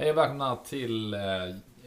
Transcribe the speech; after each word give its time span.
Hej 0.00 0.10
och 0.10 0.16
välkomna 0.16 0.56
till 0.56 1.14
eh, 1.14 1.20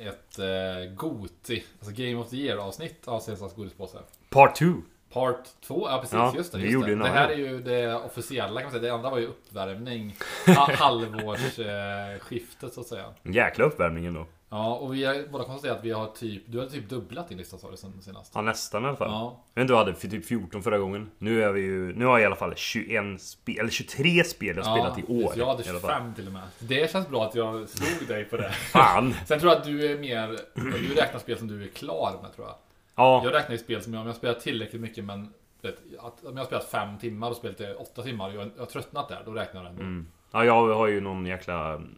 ett 0.08 0.40
eh, 0.40 0.94
Goti, 0.96 1.64
alltså 1.80 1.94
Game 2.04 2.16
of 2.16 2.30
the 2.30 2.36
Year 2.38 2.58
avsnitt 2.58 3.08
av 3.08 3.20
Cesars 3.20 3.54
godispåse. 3.56 3.98
Part 4.30 4.56
2. 4.56 4.66
Part 5.14 5.44
2, 5.68 5.88
ja 5.90 5.98
precis, 5.98 6.14
Ja, 6.14 6.34
just 6.36 6.52
det. 6.52 6.60
Just 6.60 6.86
det. 6.86 6.96
det 6.96 7.08
här 7.10 7.30
är 7.30 7.36
ju 7.36 7.62
det 7.62 7.96
officiella 7.96 8.62
kan 8.62 8.64
man 8.64 8.72
säga. 8.72 8.82
Det 8.84 8.94
andra 8.94 9.10
var 9.10 9.18
ju 9.18 9.28
uppvärmning. 9.28 10.16
Ha- 10.48 10.74
Halvårsskiftet 10.76 12.64
eh, 12.64 12.70
så 12.70 12.82
att 12.82 12.88
säga. 12.88 13.14
Jäkla 13.24 13.66
uppvärmning 13.66 14.06
ändå. 14.06 14.26
Ja, 14.54 14.76
och 14.76 14.94
vi 14.94 15.06
har 15.06 15.32
båda 15.32 15.44
konstaterat 15.44 15.78
att 15.78 15.86
vi 15.86 15.92
har 15.92 16.08
typ, 16.08 16.44
du 16.48 16.60
har 16.60 16.66
typ 16.66 16.90
dubblat 16.90 17.30
din 17.30 17.38
lista 17.38 17.58
sa 17.58 17.72
du 17.72 17.78
sen 17.78 18.02
senast. 18.02 18.32
Ja, 18.36 18.42
nästan 18.42 18.84
i 18.84 18.88
alla 18.88 18.98
fall. 18.98 19.10
Ja, 19.10 19.44
Jag 19.54 19.62
vet 19.62 19.64
inte, 19.64 19.74
du 19.74 19.78
hade 19.78 19.94
typ 19.94 20.26
14 20.26 20.64
förra 20.64 20.78
gången. 20.78 21.12
Nu 21.18 21.44
är 21.44 21.52
vi 21.52 21.62
ju... 21.62 21.94
Nu 21.96 22.06
har 22.06 22.12
jag 22.12 22.22
i 22.22 22.26
alla 22.26 22.36
fall 22.36 22.54
21 22.56 23.22
spel, 23.22 23.60
eller 23.60 23.70
23 23.70 24.24
spel 24.24 24.56
jag 24.56 24.66
spelat 24.66 25.00
i 25.00 25.04
år. 25.04 25.34
Jag 25.36 25.46
hade 25.46 25.64
i 25.64 25.70
alla 25.70 25.80
fall. 25.80 25.90
25 25.92 26.14
till 26.14 26.28
och 26.28 26.34
med. 26.34 26.42
Det 26.60 26.92
känns 26.92 27.10
bra 27.10 27.26
att 27.26 27.36
jag 27.36 27.70
slog 27.70 28.08
dig 28.08 28.26
på 28.26 28.38
det. 28.38 28.52
Fan! 28.72 29.14
Sen 29.26 29.40
tror 29.40 29.52
jag 29.52 29.60
att 29.60 29.66
du 29.66 29.92
är 29.92 29.98
mer, 30.00 30.38
du 30.56 30.94
räknar 30.96 31.20
spel 31.20 31.38
som 31.38 31.48
du 31.48 31.64
är 31.64 31.68
klar 31.68 32.20
med 32.22 32.34
tror 32.36 32.48
jag. 32.48 32.56
Ja, 32.96 33.22
Jag 33.24 33.34
räknar 33.34 33.52
ju 33.52 33.58
spel 33.58 33.82
som 33.82 33.94
jag, 33.94 34.02
om 34.02 34.08
jag 34.08 34.16
spelar 34.16 34.34
tillräckligt 34.34 34.82
mycket 34.82 35.04
men 35.06 35.34
vet, 35.62 35.76
att, 36.00 36.26
om 36.26 36.32
jag 36.38 36.44
har 36.44 36.46
spelat 36.46 36.70
fem 36.70 36.98
timmar 37.00 37.30
och 37.30 37.36
spelat 37.36 37.62
i 37.62 37.74
åtta 37.78 38.04
timmar 38.04 38.28
och 38.30 38.36
jag, 38.36 38.50
jag 38.56 38.62
har 38.62 38.66
tröttnat 38.66 39.10
där, 39.10 39.22
då 39.26 39.32
räknar 39.32 39.64
jag 39.64 39.72
ändå. 39.72 40.10
ja, 40.32 40.46
jag 40.46 40.76
har 40.76 40.88
ju 40.88 41.02
någon 41.02 41.26
jäkla 41.26 41.74
mm, 41.74 41.98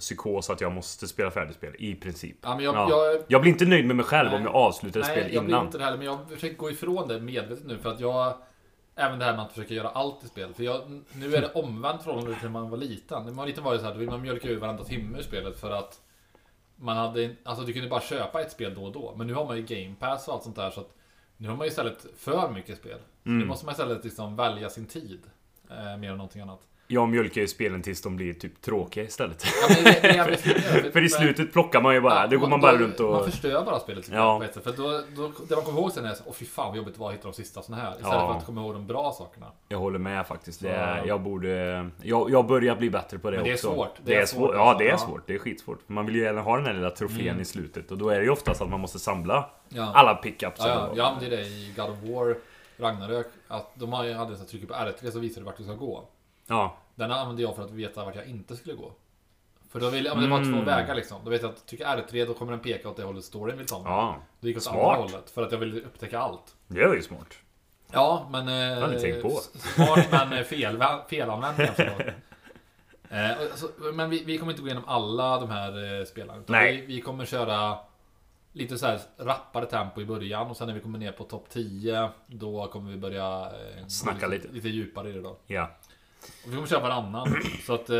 psykos 0.00 0.50
att 0.50 0.60
jag 0.60 0.72
måste 0.72 1.08
spela 1.08 1.30
färdigt 1.30 1.56
spel. 1.56 1.74
I 1.78 1.94
princip. 1.94 2.36
Ja, 2.42 2.54
men 2.54 2.64
jag, 2.64 2.74
Ja. 2.74 2.88
jag, 2.90 3.22
Jag 3.28 3.40
blir 3.40 3.52
inte 3.52 3.64
nöjd 3.64 3.86
med 3.86 3.96
mig 3.96 4.04
själv 4.04 4.28
Nej. 4.30 4.38
om 4.38 4.44
jag 4.44 4.54
avslutar 4.54 5.00
ett 5.00 5.06
spel 5.06 5.34
jag 5.34 5.44
blir 5.44 5.54
innan. 5.54 5.66
inte 5.66 5.78
det 5.78 5.84
heller, 5.84 5.98
men 5.98 6.06
jag 6.06 6.30
försöker 6.30 6.56
gå 6.56 6.70
ifrån 6.70 7.08
det 7.08 7.20
medvetet 7.20 7.66
nu 7.66 7.78
för 7.78 7.90
att 7.90 8.00
jag 8.00 8.34
Även 8.98 9.18
det 9.18 9.24
här 9.24 9.32
med 9.32 9.42
att 9.42 9.52
försöka 9.52 9.74
göra 9.74 9.88
allt 9.88 10.24
i 10.24 10.28
spel. 10.28 10.54
För 10.54 10.64
jag, 10.64 11.02
nu 11.12 11.34
är 11.34 11.40
det 11.40 11.52
omvänt 11.52 12.02
förhållande 12.02 12.34
till 12.34 12.42
när 12.42 12.50
man 12.50 12.70
var 12.70 12.78
liten. 12.78 13.18
När 13.18 13.26
man 13.26 13.36
var 13.36 13.46
liten 13.46 13.64
var 13.64 13.72
det 13.72 13.78
så 13.78 13.84
här, 13.84 13.92
då 13.92 13.98
vill 13.98 14.10
man 14.10 14.22
mjölka 14.22 14.48
ur 14.48 14.60
varenda 14.60 14.84
timme 14.84 15.18
i 15.18 15.22
spelet 15.22 15.60
för 15.60 15.70
att 15.70 16.00
man 16.76 16.96
hade, 16.96 17.34
alltså 17.44 17.64
du 17.64 17.72
kunde 17.72 17.88
bara 17.88 18.00
köpa 18.00 18.40
ett 18.40 18.52
spel 18.52 18.74
då 18.74 18.84
och 18.84 18.92
då. 18.92 19.14
Men 19.16 19.26
nu 19.26 19.34
har 19.34 19.44
man 19.46 19.56
ju 19.56 19.62
Game 19.62 19.94
Pass 19.98 20.28
och 20.28 20.34
allt 20.34 20.42
sånt 20.42 20.56
där 20.56 20.70
så 20.70 20.80
att 20.80 20.94
nu 21.36 21.48
har 21.48 21.56
man 21.56 21.66
ju 21.66 21.68
istället 21.70 22.06
för 22.16 22.50
mycket 22.50 22.78
spel. 22.78 22.98
Mm. 23.24 23.38
Nu 23.38 23.44
måste 23.44 23.66
man 23.66 23.72
istället 23.72 24.04
liksom 24.04 24.36
välja 24.36 24.70
sin 24.70 24.86
tid. 24.86 25.20
Eh, 25.70 25.96
mer 25.96 26.10
än 26.10 26.16
någonting 26.16 26.42
annat. 26.42 26.60
Jag 26.88 27.08
mjölkar 27.08 27.40
ju 27.40 27.46
spelen 27.48 27.82
tills 27.82 28.02
de 28.02 28.16
blir 28.16 28.32
typ 28.34 28.60
tråkiga 28.62 29.04
istället. 29.04 29.44
Ja, 29.62 29.74
men 29.74 29.84
det, 29.84 29.90
det 30.02 30.08
är 30.08 30.36
fint. 30.36 30.92
För 30.92 31.02
i 31.04 31.08
slutet 31.08 31.52
plockar 31.52 31.80
man 31.80 31.94
ju 31.94 32.00
bara. 32.00 32.14
Ja, 32.20 32.26
då 32.26 32.38
går 32.38 32.48
man 32.48 32.60
bara 32.60 32.72
då- 32.72 32.78
runt 32.78 33.00
och... 33.00 33.10
Man 33.10 33.24
förstör 33.30 33.64
bara 33.64 33.78
spelet 33.80 34.04
tycker 34.04 34.18
Ja. 34.18 34.38
på 34.38 34.44
ett 34.44 34.54
sätt. 34.54 34.64
För 34.64 34.72
då, 34.72 35.02
då, 35.16 35.32
det 35.48 35.54
man 35.56 35.64
kommer 35.64 35.80
ihåg 35.80 35.92
sen 35.92 36.04
är 36.04 36.16
åh 36.24 36.32
fy 36.34 36.44
fan 36.44 36.68
vad 36.68 36.76
jobbigt 36.76 36.94
det 36.94 37.00
var 37.00 37.08
att 37.08 37.14
hitta 37.14 37.28
de 37.28 37.34
sista 37.34 37.62
såna 37.62 37.76
här. 37.78 37.90
Istället 37.90 38.12
Ja. 38.12 38.28
för 38.32 38.38
att 38.38 38.46
komma 38.46 38.60
ihåg 38.60 38.72
de 38.74 38.86
bra 38.86 39.12
sakerna. 39.18 39.46
Jag 39.68 39.78
håller 39.78 39.98
med 39.98 40.26
faktiskt. 40.26 40.60
Det 40.62 40.70
är, 40.70 41.06
jag 41.06 41.20
borde... 41.20 41.88
Jag, 42.02 42.30
jag 42.30 42.46
börjar 42.46 42.76
bli 42.76 42.90
bättre 42.90 43.18
på 43.18 43.30
det 43.30 43.36
Men 43.36 43.44
det 43.44 43.50
är 43.50 43.54
också. 43.54 43.74
svårt. 43.74 43.94
Det, 44.04 44.14
är 44.14 44.26
svårt. 44.26 44.50
Ja, 44.54 44.60
alltså. 44.70 44.84
det 44.84 44.90
är 44.90 44.96
svårt. 44.96 45.22
Det 45.26 45.34
är 45.34 45.38
skitsvårt. 45.38 45.78
Man 45.88 46.06
vill 46.06 46.14
ju 46.16 46.22
gärna 46.22 46.40
ha 46.40 46.56
den 46.56 46.66
här 46.66 46.74
lilla 46.74 46.90
trofén 46.90 47.28
Mm. 47.28 47.40
i 47.40 47.44
slutet. 47.44 47.90
Och 47.90 47.98
då 47.98 48.08
är 48.08 48.18
det 48.18 48.24
ju 48.24 48.30
oftast 48.30 48.62
att 48.62 48.70
man 48.70 48.80
måste 48.80 48.98
samla 48.98 49.50
alla 49.94 50.14
pickups. 50.14 50.56
Ja, 50.60 50.68
ja, 50.68 50.86
och- 50.86 50.98
jag 50.98 51.06
använde 51.06 51.36
det 51.36 51.42
i 51.42 51.72
God 51.76 51.90
of 51.90 51.96
War, 52.02 52.36
Ragnarök. 52.78 53.26
Att 53.48 53.70
de 53.74 53.92
hade 53.92 54.36
så 54.36 54.44
trycker 54.44 54.66
på 54.66 54.74
R3 54.74 55.10
så 55.10 55.18
visar 55.18 55.40
det 55.40 55.44
vart 55.44 55.56
du 55.56 55.64
ska 55.64 55.72
gå. 55.74 56.04
Ja. 56.46 56.76
Den 56.94 57.12
använde 57.12 57.42
jag 57.42 57.56
för 57.56 57.64
att 57.64 57.70
veta 57.70 58.04
vart 58.04 58.16
jag 58.16 58.26
inte 58.26 58.56
skulle 58.56 58.74
gå. 58.74 58.92
För 59.70 59.80
då 59.80 59.90
ville, 59.90 60.08
ja, 60.08 60.14
men 60.14 60.24
det 60.24 60.30
var 60.30 60.38
Mm. 60.38 60.52
två 60.58 60.64
vägar 60.64 60.94
liksom. 60.94 61.24
Då 61.24 61.30
vet 61.30 61.42
jag 61.42 61.50
att 61.50 61.66
trycker 61.66 61.84
R3 61.86 62.26
då 62.26 62.34
kommer 62.34 62.52
den 62.52 62.60
peka 62.60 62.88
åt 62.88 62.96
det 62.96 63.02
hållet 63.02 63.24
storyn 63.24 63.56
vill 63.58 63.66
ta 63.66 63.78
mig. 63.82 63.92
ja. 63.92 64.16
Då 64.40 64.46
gick 64.48 64.56
jag 64.56 64.60
åt 64.60 64.64
Smart. 64.64 64.76
andra 64.76 64.96
hållet. 65.08 65.30
För 65.30 65.42
att 65.42 65.52
jag 65.52 65.58
ville 65.58 65.80
upptäcka 65.80 66.18
allt. 66.18 66.56
Det 66.66 66.86
var 66.86 66.94
ju 66.94 67.02
smart. 67.02 67.34
Ja, 67.92 68.28
men... 68.30 68.48
Eh, 68.48 68.80
har 68.80 68.88
ni 68.88 69.00
tänkt 69.00 69.22
på. 69.22 69.28
s- 69.28 69.74
Smart 69.74 70.06
men 70.10 70.32
eh, 70.32 70.44
fel, 70.44 70.82
felanvänt 71.08 71.56
kanske 71.56 71.84
då. 71.98 72.04
Eh, 73.16 73.32
och 73.52 73.58
så, 73.58 73.68
men 73.94 74.10
vi, 74.10 74.24
vi 74.24 74.38
kommer 74.38 74.52
inte 74.52 74.62
gå 74.62 74.68
igenom 74.68 74.84
alla 74.86 75.38
de 75.40 75.50
här 75.50 75.98
eh, 76.00 76.04
spelarna. 76.04 76.40
utan 76.40 76.56
Nej. 76.56 76.76
Vi, 76.86 76.86
vi 76.94 77.00
kommer 77.00 77.24
köra 77.24 77.78
lite 78.52 78.78
så 78.78 78.86
här 78.86 79.00
rappare 79.18 79.66
tempo 79.66 80.00
i 80.00 80.04
början 80.06 80.46
och 80.46 80.56
sen 80.56 80.66
när 80.66 80.74
vi 80.74 80.80
kommer 80.80 80.98
ner 80.98 81.12
på 81.12 81.24
topp 81.24 81.46
10 81.50 82.08
då 82.26 82.66
kommer 82.66 82.90
vi 82.90 82.96
börja 82.96 83.40
eh, 83.40 83.82
gå 83.82 83.88
Snacka 83.88 84.26
lite. 84.26 84.48
lite 84.48 84.68
djupare 84.68 85.08
i 85.08 85.12
det 85.12 85.20
då. 85.20 85.36
Ja. 85.46 85.70
Och 86.44 86.50
vi 86.50 86.54
kommer 86.54 86.66
köra 86.68 86.80
varannan. 86.80 87.36
så 87.66 87.74
att 87.74 87.90
eh, 87.90 87.96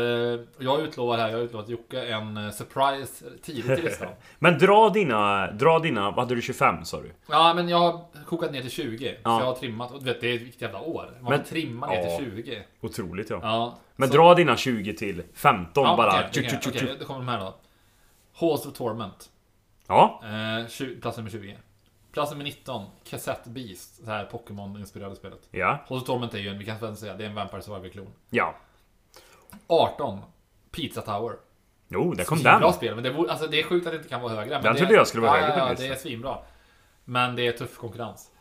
jag 0.59 0.81
utlovar 0.81 1.17
här, 1.17 1.29
jag 1.29 1.37
har 1.37 1.43
utlovat 1.43 1.69
Jocke 1.69 2.01
en 2.05 2.37
eh, 2.37 2.51
surprise 2.51 3.25
tidigt 3.43 3.79
i 3.79 3.81
listan. 3.81 4.07
Men 4.39 4.57
dra 4.57 4.89
dina... 4.89 5.51
Dra 5.51 5.79
dina... 5.79 6.01
Vad 6.11 6.19
hade 6.19 6.35
du? 6.35 6.41
25 6.41 6.85
sa 6.85 7.01
du? 7.01 7.11
Ja, 7.29 7.53
men 7.53 7.69
jag 7.69 7.79
har 7.79 8.01
kokat 8.25 8.51
ner 8.51 8.61
till 8.61 8.71
20. 8.71 9.09
Så 9.09 9.15
Ja. 9.23 9.39
jag 9.39 9.45
har 9.45 9.55
trimmat. 9.55 9.91
Och 9.91 9.99
du 9.99 10.05
vet, 10.05 10.21
det 10.21 10.27
är 10.27 10.35
ett 10.35 10.41
vilket 10.41 10.61
jävla 10.61 10.79
år. 10.81 11.09
Man 11.21 11.29
Men- 11.31 11.39
får 11.43 11.49
trimma 11.49 11.87
ner 11.87 11.95
ja. 12.09 12.17
till 12.17 12.25
20. 12.25 12.63
Otroligt 12.81 13.29
ja. 13.29 13.39
Ja. 13.43 13.77
Men 13.95 14.09
så- 14.09 14.15
dra 14.15 14.33
dina 14.33 14.57
20 14.57 14.93
till 14.93 15.23
15 15.33 15.83
Ja, 15.83 15.97
bara. 15.97 16.25
okej, 16.29 16.49
tju, 16.49 16.57
okej, 16.69 16.79
tju. 16.79 16.95
då 16.99 17.05
kommer 17.05 17.19
de 17.19 17.27
här 17.27 17.39
då. 17.39 17.55
Halls 18.33 18.65
of 18.65 18.73
Torment. 18.73 19.29
Ja. 19.87 20.21
Eh, 20.23 20.67
20, 20.69 21.01
plats 21.01 21.17
nummer 21.17 21.29
20. 21.29 21.57
Plats 22.17 22.31
nummer 22.31 22.43
19. 22.43 22.85
Cassette 23.03 23.49
Beast. 23.49 24.05
Det 24.05 24.11
här 24.11 24.25
Pokémon-inspirerade 24.25 25.15
spelet. 25.15 25.39
Ja. 25.51 25.85
Of 25.87 26.03
Torment 26.03 26.33
är 26.33 26.37
ju 26.37 26.49
en, 26.49 26.57
vi 26.57 26.65
kan 26.65 26.79
väl 26.79 26.97
säga, 26.97 27.13
det 27.13 27.23
är 27.23 27.29
en 27.29 27.35
Vampire 27.35 27.61
Survivor-klon. 27.61 28.13
Ja. 28.29 28.55
18. 29.67 30.19
Pizza 30.71 31.01
Tower. 31.01 31.35
Jo, 31.87 32.13
där 32.13 32.23
kom 32.23 32.43
den. 32.43 32.73
spel, 32.73 32.95
men 32.95 33.03
det, 33.03 33.09
vore, 33.09 33.31
alltså, 33.31 33.47
det 33.47 33.59
är 33.59 33.63
sjukt 33.63 33.87
att 33.87 33.93
det 33.93 33.97
inte 33.97 34.09
kan 34.09 34.21
vara 34.21 34.33
högre. 34.33 34.49
Men 34.49 34.63
Den 34.63 34.73
det, 34.73 34.79
trodde 34.79 34.93
jag 34.93 35.07
skulle 35.07 35.27
vara 35.27 35.39
ja, 35.39 35.45
högre 35.45 35.59
Ja, 35.59 35.67
faktiskt. 35.67 35.89
det 35.89 35.95
är 35.95 35.99
svinbra. 35.99 36.37
Men 37.05 37.35
det 37.35 37.47
är 37.47 37.51
tuff 37.51 37.77
konkurrens. 37.77 38.31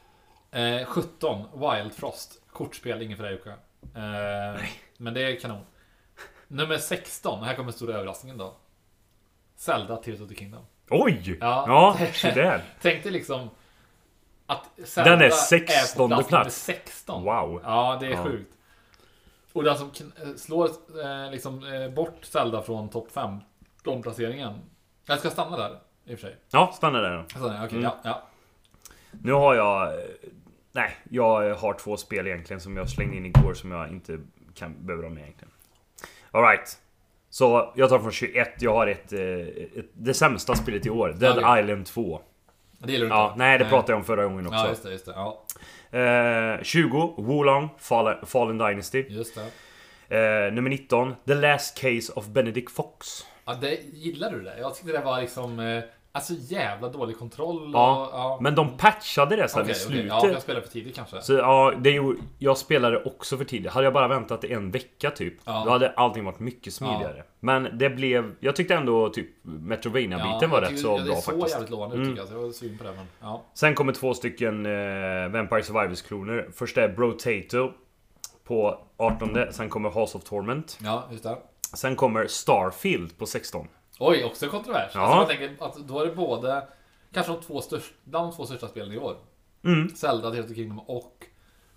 Eh, 0.51 0.87
17. 0.87 1.45
Wild 1.53 1.95
Frost. 1.95 2.43
Kortspel, 2.53 3.03
ingen 3.03 3.17
för 3.17 3.25
dig 3.25 3.33
Jocke. 3.33 3.51
Eh, 3.51 4.65
men 4.99 5.15
det 5.15 5.23
är 5.23 5.41
kanon. 5.41 5.65
Nummer 6.49 6.79
16. 6.79 7.45
Här 7.45 7.55
kommer 7.55 7.73
stora 7.73 7.95
överraskningen 7.95 8.39
då. 8.39 8.55
Zelda 9.57 9.97
Tears 9.97 10.21
of 10.21 10.29
the 10.29 10.35
Kingdom. 10.35 10.67
Oj! 10.91 11.39
Ja. 11.41 11.65
Ja, 12.01 12.07
så 12.13 12.27
där. 12.27 12.65
Tänk 12.81 13.03
dig 13.03 13.13
liksom 13.13 13.51
att 14.47 14.65
Zelda 14.85 15.11
Den 15.11 15.21
är 15.21 15.25
är 15.25 15.31
på 15.31 15.37
16:e 15.37 15.67
plats, 15.67 16.29
plats. 16.29 16.31
nummer 16.31 16.51
16. 16.51 17.25
Wow. 17.25 17.61
Ja, 17.65 17.97
det 18.01 18.07
är 18.07 18.11
Ja. 18.11 18.25
sjukt. 18.25 18.53
Och 19.53 19.65
den 19.65 19.77
som 19.77 19.91
eh, 20.23 20.35
slår 20.37 20.65
eh, 21.05 21.31
liksom 21.31 21.65
eh, 21.75 21.89
bort 21.95 22.19
Zelda 22.25 22.63
från 22.63 22.89
topp 22.89 23.09
15 23.13 24.03
placeringen. 24.03 24.61
Jag 25.07 25.19
ska 25.19 25.31
stanna 25.31 25.57
där 25.57 25.79
i 26.05 26.15
och 26.15 26.19
för 26.19 26.27
sig. 26.27 26.37
Ja, 26.51 26.73
stanna 26.77 27.01
där. 27.01 27.25
Stannar, 27.29 27.67
Okej, 27.67 27.79
Mm. 27.79 27.83
ja, 27.83 27.97
ja. 28.05 28.23
Nu 29.11 29.33
har 29.33 29.55
jag... 29.55 29.93
Nej, 30.73 30.97
jag 31.11 31.55
har 31.55 31.73
två 31.75 31.97
spel 31.97 32.27
egentligen 32.27 32.61
som 32.61 32.77
jag 32.77 32.89
slängde 32.91 33.17
in 33.17 33.27
igår 33.27 33.55
som 33.55 33.71
jag 33.71 33.89
inte 33.89 34.19
kan, 34.55 34.87
behöver 34.87 35.05
ha 35.05 35.11
med 35.11 35.23
egentligen. 35.23 35.53
Alright. 36.31 36.79
Så 37.31 37.73
jag 37.77 37.89
tar 37.89 37.99
från 37.99 38.13
21. 38.13 38.63
Jag 38.63 38.73
har 38.75 38.87
ett, 38.87 39.13
ett 39.13 39.87
det 39.93 40.15
sämsta 40.15 40.55
spelet 40.55 40.87
i 40.87 40.91
år. 40.91 41.09
Dead 41.09 41.39
Okej. 41.39 41.61
Island 41.63 41.87
2. 41.87 42.21
Det 42.79 42.93
gillar 42.93 43.07
du 43.07 43.13
Ja, 43.13 43.27
inte? 43.27 43.39
nej 43.39 43.59
det 43.59 43.65
pratade 43.65 43.93
jag 43.93 43.99
om 43.99 44.05
förra 44.05 44.25
gången 44.25 44.47
också. 44.47 44.59
Ja, 44.59 44.69
just 44.69 44.83
det, 44.83 44.91
just 44.93 45.07
det. 45.07 45.13
Ja, 45.13 45.43
Eh, 45.91 46.63
20. 46.63 47.15
Wolong 47.19 47.69
Fallen, 47.79 48.27
Fallen 48.27 48.59
Dynasty. 48.59 49.07
just 49.09 49.35
det. 50.09 50.47
Eh, 50.47 50.53
nummer 50.53 50.71
19. 50.71 51.15
The 51.27 51.35
Last 51.35 51.79
Case 51.81 52.13
of 52.13 52.27
Benedict 52.27 52.71
Fox. 52.73 53.07
Ja, 53.45 53.55
det, 53.61 53.79
gillar 53.93 54.31
du 54.31 54.43
det? 54.43 54.59
Jag 54.59 54.75
tyckte 54.75 54.93
det 54.93 55.01
var 55.05 55.21
liksom... 55.21 55.59
Alltså 56.17 56.33
jävla 56.39 56.89
dålig 56.89 57.19
kontroll 57.19 57.63
och... 57.75 57.81
Ja, 57.81 58.09
ja. 58.13 58.39
Men 58.41 58.55
de 58.55 58.77
patchade 58.77 59.37
det 59.37 59.49
sen 59.49 59.61
Okej, 59.63 59.73
i 59.73 59.75
slutet. 59.75 60.07
Ja, 60.09 60.21
för 60.21 60.29
jag 60.29 60.43
spelade 60.43 60.67
för 60.67 60.73
tidigt 60.73 60.95
kanske. 60.97 61.21
Så 61.23 61.33
ja, 61.33 61.73
det 61.79 61.91
gjorde, 61.91 62.19
jag 62.39 62.59
spelade 62.59 63.03
också 63.05 63.37
för 63.37 63.45
tidigt. 63.45 63.73
Hade 63.73 63.85
jag 63.87 63.93
bara 63.93 64.09
väntat 64.09 64.45
en 64.45 64.71
vecka 64.71 65.11
typ, 65.11 65.35
Ja. 65.45 65.63
då 65.65 65.71
hade 65.71 65.91
allting 65.91 66.25
varit 66.25 66.39
mycket 66.41 66.73
smidigare. 66.75 67.25
Men 67.41 67.79
det 67.79 67.91
blev... 67.91 68.35
Jag 68.41 68.57
tyckte 68.57 68.75
ändå 68.75 69.09
typ 69.09 69.27
Metrovania-biten 69.43 70.51
var 70.51 70.57
jag 70.59 70.63
rätt 70.63 70.69
tycker- 70.69 70.83
så 70.83 70.89
ja, 70.89 71.05
bra 71.05 71.15
Det 71.15 71.21
såg 71.23 71.35
faktiskt. 71.35 71.51
jävligt 71.55 71.71
lovande 71.71 71.95
ut 71.97 72.01
Mm. 72.03 72.09
tycker 72.11 72.21
jag. 72.23 72.29
Så 72.29 72.35
jag 72.35 72.41
var 72.43 72.51
sugen 72.53 72.79
på 72.79 72.85
det, 72.85 72.93
men... 72.93 73.07
Ja. 73.21 73.43
Sen 73.55 73.75
kommer 73.75 73.93
två 73.93 74.15
stycken 74.15 74.67
eh, 74.67 74.73
Vampire 75.29 75.63
Survivors-kloner. 75.63 76.49
Första 76.55 76.83
är 76.83 76.89
Brotato 76.89 77.73
på 78.45 78.79
18. 78.97 79.39
Sen 79.51 79.69
kommer 79.69 79.91
House 79.91 80.19
of 80.19 80.25
Torment. 80.25 80.79
ja, 80.83 81.05
just 81.11 81.23
det. 81.23 81.37
Sen 81.75 81.97
kommer 81.97 82.27
Starfield 82.27 83.19
på 83.19 83.27
16. 83.27 83.69
Oj, 83.99 84.25
också 84.25 84.49
kontrovers. 84.49 84.91
Ja. 84.95 85.01
Alltså, 85.01 85.33
jag 85.35 85.41
tänker 85.49 85.65
att 85.65 85.77
då 85.89 86.01
är 86.01 86.07
det 86.07 86.15
både... 86.15 86.67
Kanske 87.13 87.33
de 87.33 87.41
två 87.43 87.61
största, 87.61 87.95
bland 88.05 88.27
de 88.31 88.37
två 88.37 88.47
största 88.47 88.69
spelen 88.69 88.93
i 88.93 88.99
år. 88.99 89.17
Mm. 89.65 89.89
Zelda, 89.89 90.31
Tears 90.31 90.43
of 90.45 90.49
the 90.49 90.55
Kingdom 90.55 90.79
och 90.81 91.25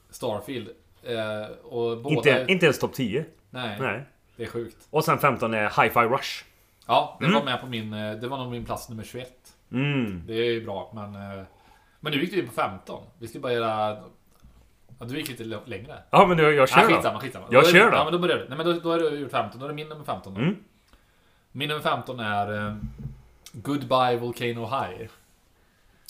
Starfield. 0.10 0.70
Eh, 1.04 1.58
och 1.64 1.98
båda... 1.98 2.16
Inte, 2.16 2.46
inte 2.48 2.66
ens 2.66 2.80
topp 2.80 2.94
10. 2.94 3.26
nej, 3.50 3.78
Nej. 3.80 4.04
det 4.36 4.44
är 4.44 4.48
sjukt. 4.48 4.88
Och 4.90 5.04
sen 5.06 5.20
15 5.20 5.54
är 5.54 5.64
Hi-Fi 5.84 6.00
Rush. 6.00 6.44
Ja, 6.88 7.18
det 7.20 7.26
Mm. 7.26 7.38
var 7.40 7.46
med 7.46 7.62
på 7.62 7.68
min... 7.68 7.94
eh, 7.94 8.16
Det 8.16 8.28
var 8.28 8.38
nog 8.38 8.52
min 8.52 8.66
plats 8.66 8.90
nummer 8.90 9.04
21. 9.04 9.32
Mm. 9.72 10.24
Det 10.28 10.34
är 10.34 10.52
ju 10.52 10.66
bra, 10.66 10.92
men... 10.96 11.16
eh, 11.40 11.44
Men 12.00 12.14
nu 12.14 12.20
gick 12.22 12.32
du 12.32 12.40
in 12.40 12.48
på 12.48 12.54
15. 12.54 13.04
Vi 13.20 13.28
ska 13.28 13.40
bara 13.40 13.54
göra... 13.54 13.98
Ja, 15.00 15.06
du 15.06 15.18
gick 15.18 15.30
lite 15.30 15.44
längre. 15.44 15.98
Ja 16.10 16.26
men 16.28 16.38
jag, 16.38 16.54
jag 16.54 16.70
kör 16.70 16.82
Ja, 16.82 16.88
då. 16.88 16.94
skitsamma, 16.96 17.20
skitsamma. 17.20 17.46
Jag 17.52 17.68
är 17.68 17.72
kör 17.72 17.92
då. 17.92 17.98
Ja, 17.98 18.04
men 18.04 18.14
då 18.14 18.20
börjar 18.20 18.38
du. 18.38 18.46
Nej, 18.50 18.58
men 18.58 18.66
då, 18.66 18.74
då 18.74 18.92
har 18.92 19.00
du 19.00 19.10
gjort 19.20 19.32
15. 19.32 19.60
Då 19.60 19.66
är 19.66 19.70
det 19.70 19.76
min 19.76 19.90
nummer 19.90 20.04
15 20.06 20.34
då. 20.34 20.40
Mm. 20.42 20.56
Min 21.60 21.70
nummer 21.70 21.82
15 21.82 22.20
är... 22.20 22.68
eh, 22.68 22.76
Goodbye 23.52 24.18
Volcano 24.18 24.66
High. 24.66 25.10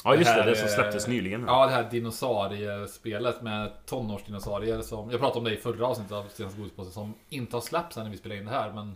Ja 0.03 0.15
just 0.15 0.25
det, 0.25 0.41
här 0.41 0.45
det 0.45 0.55
som 0.55 0.67
släpptes 0.67 1.07
nyligen. 1.07 1.43
Ja, 1.47 1.65
det 1.65 1.71
här 1.71 1.89
dinosauriespelet 1.91 3.41
med 3.41 3.71
tonårsdinosaurier 3.85 4.81
som... 4.81 5.11
Jag 5.11 5.19
pratade 5.19 5.37
om 5.39 5.43
det 5.45 5.53
i 5.53 5.57
förra 5.57 5.87
avsnittet 5.87 6.11
av 6.13 6.23
Stenens 6.23 6.55
Godispåse 6.55 6.91
som 6.91 7.13
inte 7.29 7.55
har 7.55 7.61
släppts 7.61 7.97
än 7.97 8.03
när 8.03 8.11
vi 8.11 8.17
spelar 8.17 8.35
in 8.35 8.45
det 8.45 8.51
här, 8.51 8.71
men 8.71 8.95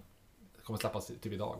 kommer 0.63 0.79
släppas 0.79 1.07
typ 1.07 1.25
idag. 1.33 1.55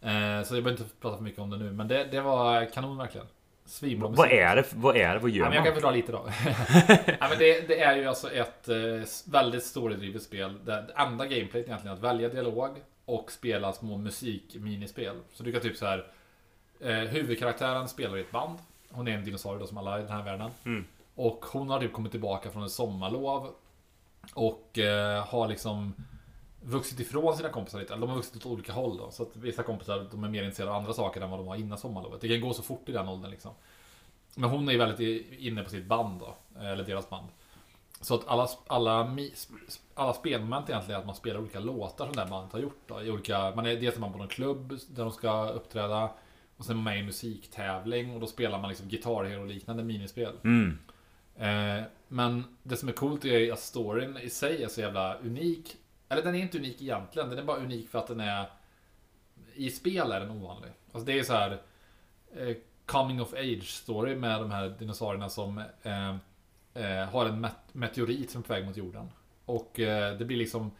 Eh, 0.00 0.08
så 0.44 0.56
jag 0.56 0.64
behöver 0.64 0.70
inte 0.70 0.84
prata 1.00 1.16
för 1.16 1.24
mycket 1.24 1.40
om 1.40 1.50
det 1.50 1.56
nu. 1.56 1.70
Men 1.72 1.88
det, 1.88 2.04
det 2.04 2.20
var 2.20 2.64
kanon 2.72 2.96
verkligen. 2.98 3.26
Svinbra 3.64 4.08
Vad 4.08 4.18
musik. 4.18 4.32
är 4.32 4.56
det? 4.56 4.64
Vad 4.74 4.96
är 4.96 5.14
det? 5.14 5.18
Vad 5.20 5.30
gör 5.30 5.44
Ja, 5.44 5.48
men 5.48 5.54
jag 5.56 5.64
kan 5.64 5.70
man? 5.70 5.74
förklara 5.74 5.94
lite 5.94 6.12
då. 6.12 6.24
ja, 7.20 7.28
men 7.28 7.38
det, 7.38 7.68
det 7.68 7.80
är 7.80 7.96
ju 7.96 8.06
alltså 8.06 8.30
ett 8.32 8.68
eh, 8.68 8.76
väldigt 9.32 9.64
storydrivet 9.64 10.22
spel. 10.22 10.64
Det 10.64 10.86
enda 10.96 11.26
gameplayet 11.26 11.66
egentligen 11.66 11.86
är 11.86 11.92
att 11.98 12.04
välja 12.04 12.28
dialog 12.28 12.80
och 13.10 13.32
spela 13.32 13.72
små 13.72 13.96
musikminispel. 13.96 15.16
Så 15.32 15.42
du 15.42 15.52
kan 15.52 15.60
typ 15.60 15.76
så 15.76 15.86
här. 15.86 16.06
Eh, 16.80 16.96
huvudkaraktären 16.96 17.88
spelar 17.88 18.16
i 18.16 18.20
ett 18.20 18.30
band. 18.30 18.58
Hon 18.90 19.08
är 19.08 19.12
en 19.12 19.24
dinosaurie 19.24 19.60
då 19.60 19.66
som 19.66 19.78
alla 19.78 19.98
i 19.98 20.02
den 20.02 20.10
här 20.10 20.22
världen. 20.22 20.50
Mm. 20.64 20.84
Och 21.14 21.44
hon 21.52 21.70
har 21.70 21.80
typ 21.80 21.92
kommit 21.92 22.12
tillbaka 22.12 22.50
från 22.50 22.64
ett 22.64 22.72
sommarlov. 22.72 23.54
Och 24.34 24.78
eh, 24.78 25.26
har 25.26 25.48
liksom 25.48 25.94
vuxit 26.62 27.00
ifrån 27.00 27.36
sina 27.36 27.48
kompisar 27.48 27.78
lite. 27.78 27.92
Eller 27.92 28.00
de 28.00 28.10
har 28.10 28.16
vuxit 28.16 28.36
åt 28.36 28.46
olika 28.46 28.72
håll 28.72 28.96
då. 28.96 29.10
Så 29.10 29.22
att 29.22 29.36
vissa 29.36 29.62
kompisar 29.62 30.06
de 30.10 30.24
är 30.24 30.28
mer 30.28 30.42
intresserade 30.42 30.72
av 30.72 30.78
andra 30.78 30.92
saker 30.92 31.20
än 31.20 31.30
vad 31.30 31.38
de 31.38 31.46
var 31.46 31.56
innan 31.56 31.78
sommarlovet. 31.78 32.20
Det 32.20 32.28
kan 32.28 32.40
gå 32.40 32.54
så 32.54 32.62
fort 32.62 32.88
i 32.88 32.92
den 32.92 33.08
åldern 33.08 33.30
liksom. 33.30 33.52
Men 34.34 34.50
hon 34.50 34.68
är 34.68 34.72
ju 34.72 34.78
väldigt 34.78 35.32
inne 35.38 35.62
på 35.62 35.70
sitt 35.70 35.86
band 35.86 36.20
då. 36.20 36.34
Eller 36.60 36.84
deras 36.84 37.10
band. 37.10 37.28
Så 38.00 38.14
att 38.14 38.28
alla, 38.28 38.48
alla, 38.66 39.16
alla 39.94 40.12
spelmoment 40.12 40.68
egentligen 40.68 40.96
är 40.96 41.00
att 41.00 41.06
man 41.06 41.14
spelar 41.14 41.40
olika 41.40 41.60
låtar 41.60 42.06
som 42.06 42.14
det 42.14 42.20
här 42.20 42.28
bandet 42.28 42.52
har 42.52 42.60
gjort. 42.60 42.80
Då, 42.86 43.02
i 43.02 43.10
olika, 43.10 43.52
man 43.56 43.66
är 43.66 43.76
dels 43.76 43.96
är 43.96 44.00
man 44.00 44.12
på 44.12 44.18
någon 44.18 44.28
klubb 44.28 44.78
där 44.88 45.04
de 45.04 45.12
ska 45.12 45.48
uppträda. 45.48 46.10
Och 46.56 46.64
sen 46.64 46.72
är 46.72 46.76
man 46.76 46.84
med 46.84 46.96
i 46.96 47.00
en 47.00 47.06
musiktävling 47.06 48.14
och 48.14 48.20
då 48.20 48.26
spelar 48.26 48.58
man 48.58 48.68
liksom 48.68 48.88
Guitar 48.88 49.24
Hero-liknande 49.24 49.82
minispel. 49.82 50.32
Mm. 50.44 50.78
Eh, 51.36 51.84
men 52.08 52.44
det 52.62 52.76
som 52.76 52.88
är 52.88 52.92
coolt 52.92 53.24
är 53.24 53.52
att 53.52 53.60
storyn 53.60 54.16
i 54.16 54.30
sig 54.30 54.62
är 54.62 54.68
så 54.68 54.80
jävla 54.80 55.18
unik. 55.18 55.76
Eller 56.08 56.22
den 56.22 56.34
är 56.34 56.38
inte 56.38 56.58
unik 56.58 56.82
egentligen, 56.82 57.30
den 57.30 57.38
är 57.38 57.42
bara 57.42 57.56
unik 57.56 57.88
för 57.88 57.98
att 57.98 58.06
den 58.06 58.20
är... 58.20 58.50
I 59.54 59.70
spel 59.70 60.12
är 60.12 60.20
den 60.20 60.30
ovanlig. 60.30 60.70
Alltså 60.92 61.06
det 61.06 61.18
är 61.18 61.22
så 61.22 61.32
här 61.32 61.62
eh, 62.36 62.56
coming 62.86 63.20
of 63.20 63.34
age 63.34 63.68
story 63.68 64.16
med 64.16 64.40
de 64.40 64.50
här 64.50 64.68
dinosaurierna 64.68 65.28
som 65.28 65.58
eh, 65.82 66.16
eh, 66.74 67.08
har 67.08 67.26
en 67.26 67.44
met- 67.44 67.72
meteorit 67.72 68.30
som 68.30 68.40
är 68.40 68.44
på 68.46 68.52
väg 68.52 68.66
mot 68.66 68.76
jorden. 68.76 69.10
Och 69.44 69.80
eh, 69.80 70.18
det 70.18 70.24
blir 70.24 70.36
liksom 70.36 70.70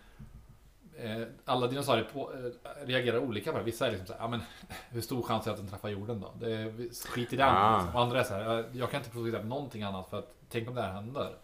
eh, 0.96 1.22
alla 1.44 1.66
dinosaurier 1.66 2.08
på, 2.12 2.32
eh, 2.32 2.86
reagerar 2.86 3.18
olika 3.18 3.52
på 3.52 3.58
det. 3.58 3.64
Vissa 3.64 3.86
är 3.86 3.90
liksom 3.90 4.06
såhär, 4.06 4.20
ja 4.20 4.28
men 4.28 4.40
hur 4.90 5.00
stor 5.00 5.22
chans 5.22 5.46
är 5.46 5.50
det 5.50 5.54
att 5.54 5.60
den 5.60 5.70
träffar 5.70 5.88
jorden 5.88 6.20
då? 6.20 6.32
Det 6.40 6.52
är, 6.52 6.94
skit 7.08 7.32
i 7.32 7.36
den. 7.36 7.48
Ah. 7.48 7.92
Och 7.94 8.00
andra 8.00 8.20
är 8.20 8.24
såhär, 8.24 8.64
jag, 8.72 8.90
kan 8.90 9.00
inte 9.00 9.10
producera 9.10 9.42
någonting 9.42 9.82
annat 9.82 10.10
för 10.10 10.18
att 10.18 10.34
tänk 10.48 10.68
om 10.68 10.74
det 10.74 10.82
här 10.82 10.92
händer. 10.92 11.36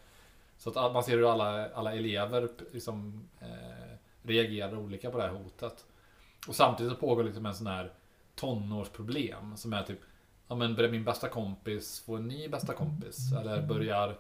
Så 0.58 0.70
att 0.70 0.92
man 0.92 1.04
ser 1.04 1.16
hur 1.16 1.32
alla, 1.32 1.68
alla 1.74 1.94
elever 1.94 2.48
liksom, 2.72 3.28
eh, 3.40 3.96
reagerar 4.22 4.78
olika 4.78 5.10
på 5.10 5.18
det 5.18 5.24
här 5.24 5.30
hotet. 5.30 5.84
Och 6.48 6.54
samtidigt 6.54 6.92
så 6.92 6.98
pågår 6.98 7.24
liksom 7.24 7.46
en 7.46 7.54
sån 7.54 7.66
här 7.66 7.92
tonårsproblem 8.34 9.56
som 9.56 9.72
är 9.72 9.82
typ 9.82 10.00
Ja 10.48 10.54
men 10.54 10.74
börjar 10.74 10.90
min 10.90 11.04
bästa 11.04 11.28
kompis 11.28 12.00
få 12.00 12.16
en 12.16 12.28
ny 12.28 12.48
bästa 12.48 12.74
kompis? 12.74 13.32
Eller 13.32 13.62
börjar 13.62 14.18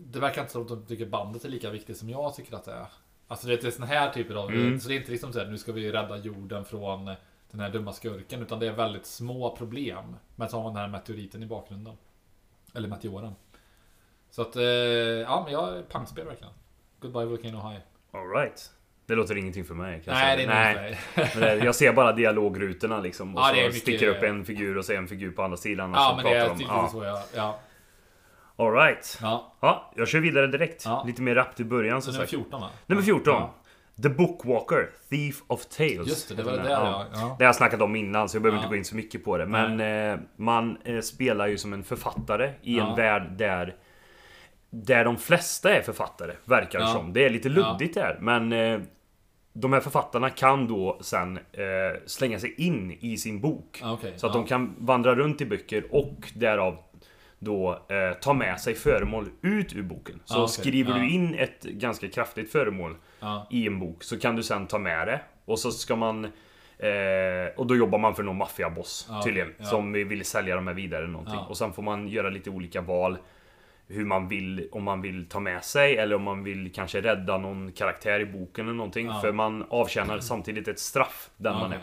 Det 0.00 0.20
verkar 0.20 0.40
inte 0.40 0.52
som 0.52 0.62
att 0.62 0.68
de 0.68 0.86
tycker 0.86 1.06
bandet 1.06 1.44
är 1.44 1.48
lika 1.48 1.70
viktigt 1.70 1.96
som 1.96 2.10
jag 2.10 2.34
tycker 2.34 2.56
att 2.56 2.64
det 2.64 2.72
är. 2.72 2.86
Alltså 3.28 3.46
det 3.46 3.64
är 3.64 3.70
sån 3.70 3.82
här 3.86 4.10
typer 4.12 4.34
av 4.34 4.50
Mm. 4.50 4.80
Så 4.80 4.88
det 4.88 4.94
är 4.94 4.96
inte 4.98 5.10
liksom 5.12 5.32
så 5.32 5.38
här, 5.38 5.46
nu 5.46 5.58
ska 5.58 5.72
vi 5.72 5.92
rädda 5.92 6.16
jorden 6.16 6.64
från 6.64 7.04
den 7.50 7.60
här 7.60 7.70
dumma 7.70 7.92
skurken. 7.92 8.42
Utan 8.42 8.58
det 8.58 8.66
är 8.66 8.72
väldigt 8.72 9.06
små 9.06 9.56
problem. 9.56 10.16
Men 10.36 10.48
så 10.48 10.56
har 10.56 10.62
man 10.64 10.74
den 10.74 10.82
här 10.82 10.88
meteoriten 10.88 11.42
i 11.42 11.46
bakgrunden. 11.46 11.96
Eller 12.74 12.88
meteoren. 12.88 13.34
Så 14.30 14.42
att, 14.42 14.56
eh, 14.56 14.62
ja 14.62 15.42
men 15.44 15.52
jag 15.52 15.88
pangspel 15.88 16.26
verkligen. 16.26 16.52
Goodbye 17.00 17.24
Volcano 17.24 17.68
High. 17.68 17.80
Alright. 18.12 18.70
Det 19.06 19.14
låter 19.14 19.36
ingenting 19.36 19.64
för 19.64 19.74
mig. 19.74 20.02
Kan 20.04 20.14
jag 20.14 20.22
Nej, 20.22 20.36
säga. 20.36 20.48
det 20.48 20.54
är 20.54 20.80
Nej. 20.80 20.98
Men 21.34 21.58
det- 21.58 21.64
Jag 21.64 21.74
ser 21.74 21.92
bara 21.92 22.12
dialogrutorna 22.12 23.00
liksom. 23.00 23.34
Och 23.36 23.40
Ja, 23.42 23.48
så 23.48 23.54
mycket- 23.54 23.74
sticker 23.74 24.08
upp 24.08 24.22
en 24.22 24.44
figur 24.44 24.78
och 24.78 24.84
så 24.84 24.92
en 24.92 25.08
figur 25.08 25.30
på 25.30 25.42
andra 25.42 25.56
sidan. 25.56 25.90
Och 25.90 25.96
Ja 26.00 26.08
så 26.10 26.16
men 26.16 26.24
det 26.24 26.38
är 26.38 26.48
de. 26.48 26.60
ja. 26.60 26.88
så 26.92 27.04
ja. 27.04 27.22
ja. 27.34 27.58
Alright. 28.58 29.18
ja. 29.22 29.52
Ja, 29.60 29.92
jag 29.96 30.08
kör 30.08 30.20
vidare 30.20 30.46
direkt. 30.46 30.82
Ja. 30.84 31.04
Lite 31.06 31.22
mer 31.22 31.34
rappt 31.34 31.60
i 31.60 31.64
början 31.64 32.02
Så 32.02 32.04
som 32.04 32.12
nummer 32.12 32.26
sagt. 32.26 32.30
14 32.30 32.60
va? 32.60 32.70
Nummer 32.86 33.02
14. 33.02 33.34
Ja. 33.34 33.54
The 34.02 34.08
Bookwalker, 34.08 34.90
Thief 35.10 35.42
of 35.46 35.66
Tales. 35.66 36.08
Just 36.08 36.28
det, 36.28 36.34
det 36.34 36.42
var 36.42 36.52
det 36.52 36.58
den. 36.58 36.70
ja. 36.70 37.06
ja. 37.12 37.36
Det 37.38 37.44
har 37.44 37.48
jag 37.48 37.56
snackat 37.56 37.80
om 37.80 37.96
innan 37.96 38.28
så 38.28 38.36
jag 38.36 38.42
behöver 38.42 38.58
inte 38.58 38.68
gå 38.68 38.76
in 38.76 38.84
så 38.84 38.96
mycket 38.96 39.24
på 39.24 39.38
det. 39.38 39.46
Men 39.46 39.80
eh, 39.80 40.18
man 40.36 40.78
eh, 40.84 41.00
spelar 41.00 41.46
ju 41.46 41.58
som 41.58 41.72
en 41.72 41.84
författare 41.84 42.52
i 42.62 42.78
en 42.78 42.96
värld 42.96 43.32
där 43.38 43.76
Där 44.70 45.04
de 45.04 45.16
flesta 45.16 45.74
är 45.74 45.82
författare, 45.82 46.32
verkar 46.44 46.78
det 46.78 46.86
som. 46.86 47.12
Det 47.12 47.24
är 47.24 47.30
lite 47.30 47.48
luddigt 47.48 47.94
där. 47.94 48.18
Men 48.20 48.52
eh, 48.52 48.80
de 49.52 49.72
här 49.72 49.80
författarna 49.80 50.30
kan 50.30 50.66
då 50.66 50.98
sen 51.00 51.36
eh, 51.36 52.00
slänga 52.06 52.38
sig 52.38 52.54
in 52.58 52.96
i 53.00 53.16
sin 53.16 53.40
bok. 53.40 53.82
Okej. 53.84 54.12
Så 54.16 54.26
att 54.26 54.34
ja. 54.34 54.40
de 54.40 54.46
kan 54.46 54.74
vandra 54.78 55.14
runt 55.14 55.40
i 55.40 55.46
böcker 55.46 55.84
och 55.94 56.32
därav 56.34 56.78
då 57.38 57.72
eh, 57.88 58.18
ta 58.20 58.32
med 58.32 58.60
sig 58.60 58.74
föremål 58.74 59.28
ut 59.42 59.76
ur 59.76 59.82
boken. 59.82 60.20
Så 60.24 60.34
Ja, 60.38 60.42
okej. 60.42 60.48
skriver 60.52 60.90
Ja. 60.92 60.98
du 60.98 61.08
in 61.10 61.34
ett 61.34 61.62
ganska 61.62 62.08
kraftigt 62.08 62.52
föremål 62.52 62.96
Ja. 63.20 63.46
i 63.50 63.66
en 63.66 63.78
bok 63.80 64.02
så 64.02 64.18
kan 64.20 64.36
du 64.36 64.42
sen 64.42 64.66
ta 64.66 64.78
med 64.78 65.06
det. 65.08 65.20
Och 65.44 65.58
så 65.58 65.70
ska 65.70 65.96
man... 65.96 66.24
Eh, 66.78 67.48
och 67.56 67.66
då 67.66 67.76
jobbar 67.76 67.98
man 67.98 68.14
för 68.14 68.22
någon 68.22 68.36
maffiaboss 68.36 69.06
Ja, 69.10 69.22
tydligen. 69.22 69.54
ja. 69.58 69.64
Som 69.64 69.92
vill 69.92 70.24
sälja 70.24 70.54
de 70.56 70.66
här 70.66 70.74
vidare 70.74 71.02
eller 71.02 71.12
någonting. 71.12 71.38
Och 71.38 71.56
sen 71.56 71.72
får 71.72 71.82
man 71.82 72.08
göra 72.08 72.30
lite 72.30 72.50
olika 72.50 72.80
val. 72.80 73.18
Hur 73.90 74.04
man 74.04 74.28
vill, 74.28 74.68
om 74.72 74.82
man 74.84 75.02
vill 75.02 75.28
ta 75.28 75.40
med 75.40 75.64
sig 75.64 75.96
eller 75.96 76.16
om 76.16 76.22
man 76.22 76.44
vill 76.44 76.72
kanske 76.74 77.00
rädda 77.00 77.38
någon 77.38 77.72
karaktär 77.72 78.20
i 78.20 78.26
boken 78.26 78.64
eller 78.66 78.76
någonting. 78.76 79.10
För 79.20 79.32
man 79.32 79.66
avtjänar 79.70 80.18
samtidigt 80.18 80.68
ett 80.68 80.78
straff 80.78 81.30
den 81.36 81.54
man 81.54 81.72
är. 81.72 81.80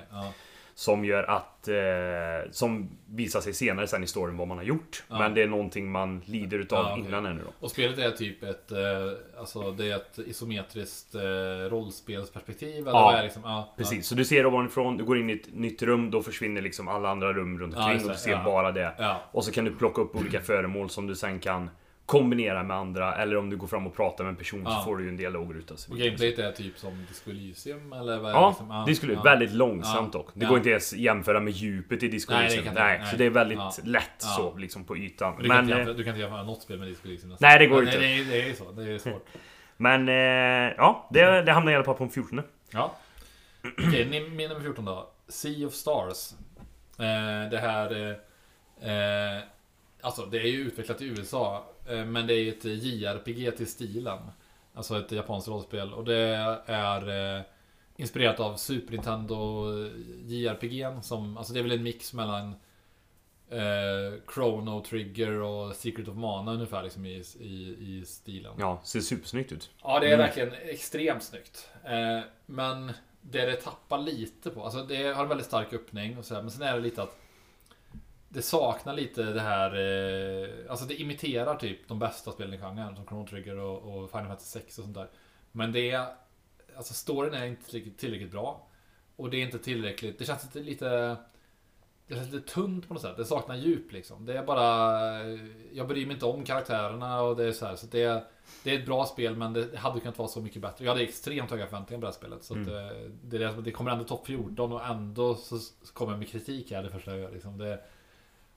Som 0.77 1.06
gör 1.06 1.24
att... 1.24 1.68
Eh, 1.68 2.51
som 2.51 2.89
visar 3.10 3.42
sig 3.42 3.54
senare 3.54 3.88
sen 3.88 4.04
i 4.04 4.07
storyn 4.07 4.38
vad 4.38 4.48
man 4.48 4.57
har 4.57 4.63
gjort. 4.66 5.04
Ja. 5.10 5.18
Men 5.19 5.33
det 5.33 5.42
är 5.44 5.48
någonting 5.48 5.92
man 5.92 6.22
lider 6.25 6.60
utav 6.60 6.86
Ja, 6.86 6.92
okej. 6.92 7.06
innan 7.07 7.25
ännu 7.25 7.42
då. 7.45 7.51
Och 7.66 7.72
spelet 7.72 7.98
är 7.98 8.12
typ 8.12 8.44
ett, 8.44 8.72
eh, 8.72 8.77
alltså 9.39 9.72
det 9.72 9.92
är 9.92 9.95
ett 9.95 10.19
isometriskt 10.25 11.16
eh, 11.16 11.19
rollspelsperspektiv? 11.69 12.88
Eller 12.88 12.92
Ja, 13.00 13.06
vad 13.06 13.13
är 13.13 13.18
det 13.18 13.24
liksom? 13.24 13.42
ja, 13.45 13.74
Precis, 13.77 14.07
så 14.07 14.16
du 14.16 14.25
ser 14.25 14.45
ovanifrån, 14.45 14.98
du 14.98 15.04
går 15.04 15.18
in 15.19 15.30
i 15.30 15.33
ett 15.33 15.54
nytt 15.54 15.81
rum, 15.81 16.12
då 16.12 16.22
försvinner 16.22 16.62
liksom 16.62 16.88
alla 16.88 17.10
andra 17.10 17.33
rum 17.33 17.60
runt 17.60 17.75
omkring 17.77 18.04
och 18.06 18.12
du 18.12 18.18
ser 18.18 18.44
bara 18.44 18.72
det. 18.72 19.18
Och 19.31 19.44
så 19.45 19.51
kan 19.51 19.66
du 19.66 19.75
plocka 19.75 20.01
upp 20.01 20.16
olika 20.16 20.42
föremål 20.42 20.89
som 20.89 21.07
du 21.07 21.16
sen 21.16 21.39
kan 21.39 21.69
kombinera 22.05 22.63
med 22.63 22.77
andra. 22.77 23.15
Eller 23.15 23.37
om 23.37 23.49
du 23.49 23.57
går 23.57 23.67
fram 23.67 23.87
och 23.87 23.95
pratar 23.95 24.23
med 24.23 24.31
en 24.31 24.37
person 24.37 24.61
Ja. 24.65 24.71
så 24.71 24.81
får 24.83 24.97
du 24.97 25.03
ju 25.03 25.09
en 25.09 25.17
dialogruta. 25.17 25.73
och 25.73 25.79
så 25.79 25.91
Och 25.91 25.97
gameplayet 25.97 26.39
är 26.39 26.51
typ 26.51 26.77
som 26.77 27.05
Disco 27.07 27.29
Elysium? 27.29 27.93
Eller 27.93 28.17
vad 28.17 28.29
är 28.31 28.33
det 28.33 28.39
Ja, 28.39 28.49
liksom? 28.49 28.83
det 28.87 28.95
skulle 28.95 29.13
ja. 29.13 29.21
väldigt 29.21 29.51
långsamt 29.51 30.09
Ja. 30.13 30.19
dock. 30.19 30.29
Det 30.33 30.43
Ja. 30.45 30.49
går 30.49 30.57
inte 30.57 30.69
ens 30.69 30.93
jämföra 30.93 31.39
med 31.39 31.53
djupet 31.53 32.03
i 32.03 32.07
Disco 32.07 32.33
Nej, 32.33 32.39
det 32.39 32.45
Elysium. 32.53 32.65
kan 32.65 32.74
Nej, 32.83 32.93
inte- 32.93 33.03
nej. 33.03 33.12
så 33.12 33.17
det 33.17 33.25
är 33.25 33.29
väldigt 33.29 33.57
Ja. 33.57 33.74
lätt 33.83 34.12
så 34.17 34.57
liksom 34.57 34.83
på 34.83 34.97
ytan. 34.97 35.35
Du 35.41 35.47
kan, 35.47 35.47
Men, 35.47 35.59
inte 35.63 35.74
eh, 35.74 35.77
jämföra, 35.77 35.93
du 35.97 36.03
kan 36.03 36.12
inte 36.13 36.21
jämföra 36.21 36.43
något 36.43 36.62
spel 36.62 36.79
med 36.79 36.88
Disco 36.88 37.07
Elysium 37.07 37.29
nästan. 37.29 37.50
Nej, 37.50 37.59
det 37.59 37.67
går 37.67 37.77
Men 37.77 37.88
inte. 37.88 38.00
Det, 38.00 38.05
är- 38.19 38.25
det 38.25 38.50
är 38.50 38.53
så, 38.53 38.71
det 38.71 38.83
är 38.91 38.97
svårt. 38.97 39.25
men 39.77 40.09
eh, 40.09 40.74
ja, 40.77 41.07
det, 41.12 41.41
det 41.41 41.51
hamnar 41.51 41.71
i 41.71 41.75
alla 41.75 41.83
fall 41.83 41.95
på 41.95 42.03
en 42.03 42.09
14. 42.09 42.41
Ja. 42.71 42.95
Okej, 43.88 44.05
ni- 44.09 44.29
min 44.29 44.50
nummer 44.50 44.62
14 44.62 44.85
då. 44.85 45.09
Sea 45.27 45.67
of 45.67 45.74
Stars. 45.74 46.31
Eh, 47.00 47.50
det 47.51 47.57
här... 47.57 47.91
Eh, 48.81 48.91
eh, 49.38 49.43
alltså, 50.01 50.25
det 50.25 50.38
är 50.38 50.43
ju 50.47 50.57
utvecklat 50.59 51.01
i 51.01 51.05
USA. 51.05 51.65
Eh, 51.89 52.06
men 52.06 52.27
det 52.27 52.34
är 52.34 52.50
ett 52.50 52.65
JRPG 52.65 53.51
till 53.58 53.68
stilen. 53.68 54.20
Alltså 54.74 55.00
ett 55.00 55.12
japanskt 55.12 55.48
rollspel. 55.48 55.94
Och 55.94 56.06
det 56.06 56.18
är 56.65 57.36
eh, 57.38 57.42
inspirerat 57.98 58.39
av 58.39 58.56
Super 58.56 58.92
Nintendo 58.92 59.65
JRPG. 60.25 60.86
Som, 61.04 61.38
alltså 61.38 61.54
det 61.54 61.60
är 61.60 61.63
väl 61.63 61.72
en 61.72 61.84
mix 61.84 62.13
mellan 62.13 62.56
eh, 63.50 64.20
Chrono 64.34 64.84
Trigger 64.84 65.32
och 65.42 65.75
Secret 65.75 66.08
of 66.08 66.15
Mana 66.15 66.54
ungefär 66.54 66.84
liksom 66.84 67.06
i, 67.06 67.24
i, 67.39 67.75
i 67.80 68.04
stilen. 68.06 68.54
Ja, 68.60 68.82
ser 68.84 69.00
supersnyggt 69.00 69.51
ut. 69.51 69.70
Ja, 69.84 70.00
det 70.00 70.06
är 70.08 70.13
Mm. 70.13 70.25
verkligen 70.25 70.51
extremt 70.70 71.24
snyggt. 71.24 71.70
Eh, 71.84 72.20
men 72.46 72.88
det 73.22 73.46
det 73.46 73.56
tappar 73.56 73.98
lite 73.98 74.50
på, 74.50 74.63
alltså 74.63 74.84
det 74.84 75.04
har 75.13 75.24
en 75.24 75.30
väldigt 75.30 75.48
stark 75.48 75.74
öppning 75.74 76.18
och 76.18 76.25
så 76.25 76.36
här, 76.36 76.42
men 76.42 76.51
sen 76.51 76.62
är 76.62 76.74
det 76.74 76.80
lite 76.80 77.04
att 77.04 77.18
det 78.36 78.42
saknar 78.42 78.94
lite 78.94 79.24
det 79.24 79.42
här, 79.42 79.70
eh, 79.75 80.50
alltså 80.70 80.86
det 80.86 81.01
imiterar 81.01 81.56
typ 81.56 81.88
de 81.88 82.00
bästa 82.00 82.32
spelen 82.32 82.54
i 82.54 82.58
genren 82.58 82.96
som 82.96 83.06
Chrono 83.06 83.27
Trigger 83.27 83.58
och, 83.58 83.77
och 84.04 84.12
Final 84.12 84.27
Fantasy 84.27 84.60
6 84.60 84.77
och 84.77 84.84
sånt 84.84 84.96
där. 84.96 85.08
Men 85.51 85.72
det 85.72 85.92
är, 85.92 86.06
alltså 86.77 86.94
storyn 86.94 87.34
är 87.34 87.46
inte 87.46 87.70
tillräckligt, 87.70 87.98
tillräckligt 87.98 88.32
bra. 88.32 88.68
Och 89.15 89.30
det 89.30 89.38
är 89.38 89.42
inte 89.42 89.60
tillräckligt, 89.60 90.20
det 90.20 90.25
känns 90.25 90.44
lite, 90.44 90.60
lite 90.60 91.18
det 92.08 92.15
känns 92.15 92.32
lite 92.32 92.54
tunt 92.54 92.88
på 92.88 92.94
något 92.94 93.04
sätt. 93.04 93.18
Det 93.18 93.25
saknar 93.25 93.56
djup 93.56 93.92
liksom. 93.92 94.25
Det 94.25 94.38
är 94.38 94.44
bara... 94.44 95.01
Jag 95.74 95.88
bryr 95.88 96.06
mig 96.06 96.13
inte 96.13 96.25
om 96.25 96.44
karaktärerna 96.44 97.22
och 97.22 97.36
det 97.36 97.44
är 97.46 97.51
så 97.51 97.65
här. 97.65 97.75
Så 97.75 97.88
det, 97.88 98.24
det 98.63 98.72
är 98.75 98.80
ett 98.80 98.86
bra 98.86 99.06
spel 99.06 99.36
men 99.36 99.54
det 99.54 99.77
hade 99.77 100.00
kunnat 100.00 100.18
vara 100.18 100.27
så 100.27 100.42
mycket 100.42 100.62
bättre. 100.62 100.86
Jag 100.86 100.92
hade 100.92 101.04
extremt 101.04 101.51
höga 101.51 101.68
förväntningar 101.68 102.01
på 102.01 102.06
det 102.06 102.12
här 102.12 102.18
spelet. 102.18 102.44
Så 102.44 102.54
Mm. 102.54 102.70
eh, 102.75 102.92
det, 103.24 103.38
det, 103.38 103.62
det 103.62 103.72
kommer 103.72 103.92
ändå 103.92 104.04
topp 104.04 104.27
14 104.27 104.72
och 104.74 104.86
ändå 104.86 105.36
så 105.36 105.60
så 105.60 105.94
kommer 105.94 106.12
jag 106.12 106.20
med 106.20 106.30
kritik 106.30 106.72
här 106.72 106.84
det 106.84 106.89
första 106.89 107.12
jag 107.12 107.20
gör. 107.20 107.32
Liksom. 107.32 107.58
Det, 107.58 107.80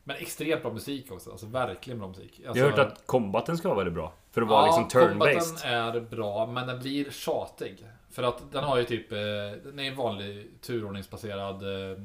Men 0.09 0.17
extremt 0.17 0.63
bra 0.63 0.73
musik 0.73 1.13
också. 1.13 1.31
Alltså 1.31 1.47
verkligen 1.47 1.99
bra 1.99 2.09
musik. 2.09 2.41
Alltså, 2.47 2.59
Jag 2.59 2.71
har 2.71 2.77
hört 2.77 2.93
att 2.93 3.07
combaten 3.07 3.59
ska 3.59 3.69
vara 3.69 3.79
väldigt 3.79 3.95
bra. 3.95 4.13
För 4.31 4.43
att 4.43 4.49
vara 4.49 4.67
liksom 4.67 5.01
turn-based. 5.01 5.67
är 5.67 6.01
bra, 6.01 6.47
men 6.47 6.67
den 6.67 6.79
blir 6.79 7.11
tjatig. 7.11 7.87
För 8.11 8.23
att 8.23 8.53
den 8.53 8.65
har 8.65 8.79
ju 8.79 8.85
typ, 8.85 9.13
eh, 9.13 9.19
den 9.65 9.79
är 9.79 9.83
en 9.83 9.97
vanlig 9.97 10.61
turordningsbaserad 10.61 11.55
eh, 11.55 11.99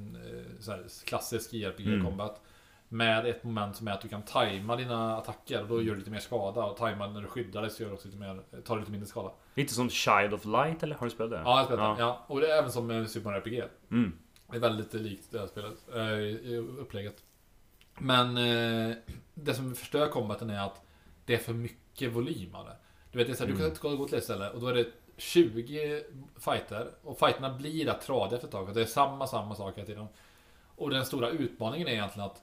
så 0.60 0.72
här, 0.72 0.83
klassisk 1.05 1.53
JRPG-combat. 1.53 2.41
Med 2.89 3.25
ett 3.25 3.43
moment 3.43 3.75
som 3.75 3.88
är 3.88 3.91
att 3.91 4.01
du 4.01 4.07
kan 4.07 4.22
tajma 4.22 4.75
dina 4.75 5.17
attacker 5.17 5.62
och 5.62 5.67
då 5.67 5.81
gör 5.81 5.93
du 5.93 6.00
lite 6.00 6.12
mer 6.12 6.19
skada. 6.19 6.65
Och 6.65 6.77
tajma 6.77 7.07
när 7.07 7.22
du 7.22 7.27
skyddar 7.27 7.62
dig 7.62 7.72
så 7.72 7.83
gör 7.83 7.89
du 7.89 7.95
också 7.95 8.07
lite 8.07 8.19
mer, 8.19 8.41
tar 8.65 8.75
du 8.75 8.79
lite 8.79 8.91
mindre 8.91 9.07
skada. 9.07 9.31
Lite 9.53 9.74
som 9.74 9.89
Child 9.89 10.33
of 10.33 10.45
Light 10.45 10.83
eller? 10.83 10.95
Har 10.95 11.07
du 11.07 11.12
spelat 11.12 11.31
det? 11.31 11.38
Ja, 11.38 11.43
jag 11.43 11.57
har 11.57 11.65
spelat 11.65 12.00
ja. 12.00 12.05
ja. 12.05 12.25
Och 12.27 12.39
det 12.39 12.51
är 12.51 12.57
även 12.57 12.72
som 12.72 12.91
eh, 12.91 13.05
Super 13.05 13.29
Mario 13.29 13.41
RPG. 13.41 13.63
Mm. 13.91 14.17
Det 14.51 14.55
är 14.57 14.62
väldigt 14.62 14.93
likt 14.93 15.31
det 15.31 15.39
här 15.39 15.48
spelet, 15.48 15.89
i 16.43 16.57
upplägget. 16.79 17.24
Men 17.97 18.38
eh, 18.38 18.95
det 19.33 19.53
som 19.53 19.75
förstör 19.75 20.07
combaten 20.09 20.50
är 20.50 20.59
att 20.65 20.81
det 21.25 21.33
är 21.33 21.38
för 21.38 21.53
mycket 21.53 22.12
volym 22.12 22.55
av 22.55 22.65
det. 22.65 22.75
Du 23.12 23.17
vet, 23.17 23.27
det 23.27 23.33
är 23.33 23.35
så 23.38 23.43
här, 23.45 23.51
Mm. 23.53 23.69
du 23.69 23.75
ska 23.75 23.89
gå 23.89 24.07
till 24.07 24.17
ett 24.17 24.23
ställe 24.23 24.50
och 24.50 24.62
då 24.62 24.67
är 24.67 24.73
det 24.73 24.85
20 25.17 26.03
fighter 26.39 26.88
och 27.03 27.19
fighterna 27.19 27.53
blir 27.53 27.85
rätt 27.85 28.01
tradiga 28.01 28.35
efter 28.35 28.47
ett 28.47 28.51
tag. 28.51 28.73
Det 28.73 28.81
är 28.81 28.85
samma, 28.85 29.27
samma 29.27 29.55
sak 29.55 29.77
hela 29.77 29.85
tiden. 29.85 30.07
Och 30.75 30.89
den 30.89 31.05
stora 31.05 31.29
utmaningen 31.29 31.88
är 31.88 31.91
egentligen 31.91 32.25
att 32.29 32.41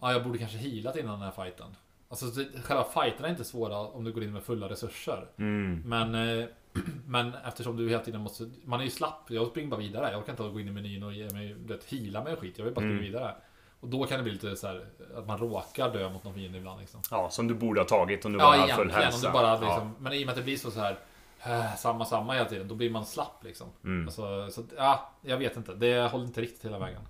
ja, 0.00 0.12
jag 0.12 0.24
borde 0.24 0.38
kanske 0.38 0.58
healat 0.58 0.96
innan 0.96 1.12
den 1.20 1.22
här 1.32 1.44
fighten. 1.44 1.76
Alltså 2.08 2.26
själva 2.64 2.84
fighterna 2.84 3.26
är 3.28 3.30
inte 3.30 3.44
svåra 3.44 3.78
om 3.78 4.04
du 4.04 4.12
går 4.12 4.22
in 4.22 4.32
med 4.32 4.42
fulla 4.42 4.68
resurser. 4.68 5.26
Mm. 5.36 5.82
Men, 5.86 6.14
eh, 6.40 6.46
men 7.06 7.34
eftersom 7.34 7.76
du 7.76 7.88
hela 7.88 8.02
tiden 8.04 8.20
måste... 8.20 8.50
Man 8.64 8.80
är 8.80 8.84
ju 8.84 8.90
slapp. 8.90 9.30
Jag 9.30 9.46
springer 9.48 9.70
bara 9.70 9.80
vidare. 9.80 10.12
Jag 10.12 10.26
kan 10.26 10.32
inte 10.32 10.42
gå 10.42 10.60
in 10.60 10.68
i 10.68 10.70
menyn 10.70 11.02
och 11.02 11.12
ge 11.12 11.30
mig, 11.30 11.52
vet, 11.52 11.84
heala 11.84 12.24
mig 12.24 12.32
och 12.32 12.38
skit. 12.38 12.58
Jag 12.58 12.64
vill 12.64 12.74
bara 12.74 12.80
springa 12.80 12.92
Mm. 12.92 13.04
vidare. 13.04 13.34
Och 13.80 13.88
då 13.88 14.06
kan 14.06 14.16
det 14.16 14.22
bli 14.22 14.32
lite 14.32 14.56
så 14.56 14.66
här 14.66 14.84
att 15.16 15.26
man 15.26 15.38
råkar 15.38 15.90
dö 15.92 16.08
mot 16.10 16.24
någon 16.24 16.34
fiende 16.34 16.58
ibland 16.58 16.80
liksom. 16.80 17.00
Ja, 17.10 17.30
som 17.30 17.48
du 17.48 17.54
borde 17.54 17.80
ha 17.80 17.86
tagit 17.86 18.24
om 18.24 18.32
du 18.32 18.38
Ja, 18.38 18.44
bara 18.44 18.56
hade 18.60 18.74
full 18.74 18.90
hälsa. 18.90 19.30
bara 19.32 19.46
hade 19.46 19.66
ja. 19.66 19.72
liksom, 19.74 19.94
Men 19.98 20.12
i 20.12 20.22
och 20.22 20.26
med 20.26 20.28
att 20.32 20.36
det 20.36 20.42
blir 20.42 20.56
så, 20.56 20.70
så 20.70 20.80
här 20.80 20.98
äh, 21.46 21.74
samma, 21.76 22.04
samma 22.04 22.32
hela 22.34 22.44
tiden. 22.48 22.68
Då 22.68 22.74
blir 22.74 22.90
man 22.90 23.06
slapp 23.06 23.44
liksom. 23.44 23.66
Mm. 23.84 24.06
Alltså, 24.06 24.50
så, 24.50 24.62
ja, 24.76 25.10
jag 25.22 25.36
vet 25.36 25.56
inte. 25.56 25.74
Det 25.74 26.10
håller 26.10 26.24
inte 26.24 26.40
riktigt 26.40 26.64
hela 26.64 26.78
vägen. 26.78 27.02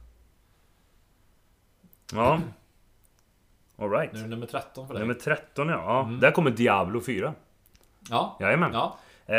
ja. 2.12 2.40
Alright. 3.78 4.12
Nu 4.12 4.18
är 4.18 4.22
det 4.22 4.28
nummer 4.28 4.46
13 4.46 4.86
för 4.86 4.94
dig. 4.94 5.00
Nummer 5.02 5.14
13 5.14 5.68
ja. 5.68 5.74
ja. 5.74 6.02
Mm. 6.02 6.20
Där 6.20 6.30
kommer 6.30 6.50
Diablo 6.50 7.00
4. 7.00 7.34
Ja. 8.10 8.36
Jajamän. 8.40 8.72
Ja. 8.72 8.96
Eh, 9.26 9.36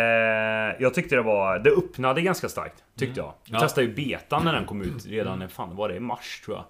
jag 0.80 0.94
tyckte 0.94 1.16
det 1.16 1.22
var... 1.22 1.60
Det 1.60 1.70
öppnade 1.70 2.22
ganska 2.22 2.50
starkt. 2.50 2.84
Tyckte 2.96 3.22
Mm. 3.22 3.32
jag. 3.46 3.56
Jag 3.56 3.56
Ja. 3.62 3.64
testade 3.66 3.88
ju 3.88 3.94
betan 3.94 4.46
när 4.46 4.54
den 4.54 4.66
kom 4.66 4.82
ut 4.82 5.06
redan, 5.08 5.50
fan 5.50 5.76
var 5.76 5.90
det? 5.90 5.96
I 5.96 6.00
mars 6.00 6.42
tror 6.46 6.58
jag. 6.58 6.66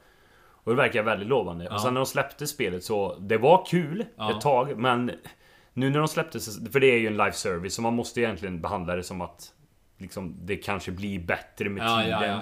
Och 0.64 0.72
det 0.72 0.78
verkar 0.78 1.04
väldigt 1.04 1.28
lovande. 1.28 1.66
Ja. 1.66 1.74
Och 1.74 1.82
sen 1.82 1.94
när 1.94 2.02
de 2.02 2.06
släppte 2.06 2.48
spelet 2.48 2.84
så... 2.84 3.16
Det 3.20 3.38
var 3.38 3.66
kul 3.66 4.06
Ja. 4.16 4.32
ett 4.36 4.42
tag, 4.42 4.78
men... 4.78 5.12
Nu 5.74 5.90
när 5.90 6.00
de 6.00 6.08
släppte 6.08 6.40
För 6.72 6.80
det 6.80 6.88
är 6.88 7.00
ju 7.00 7.08
en 7.08 7.18
live 7.18 7.32
service, 7.32 7.74
så 7.74 7.82
man 7.82 7.94
måste 7.94 8.22
egentligen 8.22 8.62
behandla 8.62 8.96
det 8.96 9.04
som 9.04 9.22
att... 9.22 9.54
Liksom, 9.98 10.36
det 10.46 10.56
kanske 10.56 10.92
blir 10.92 11.20
bättre 11.20 11.70
med 11.70 11.84
Ja, 11.84 12.02
tiden. 12.04 12.40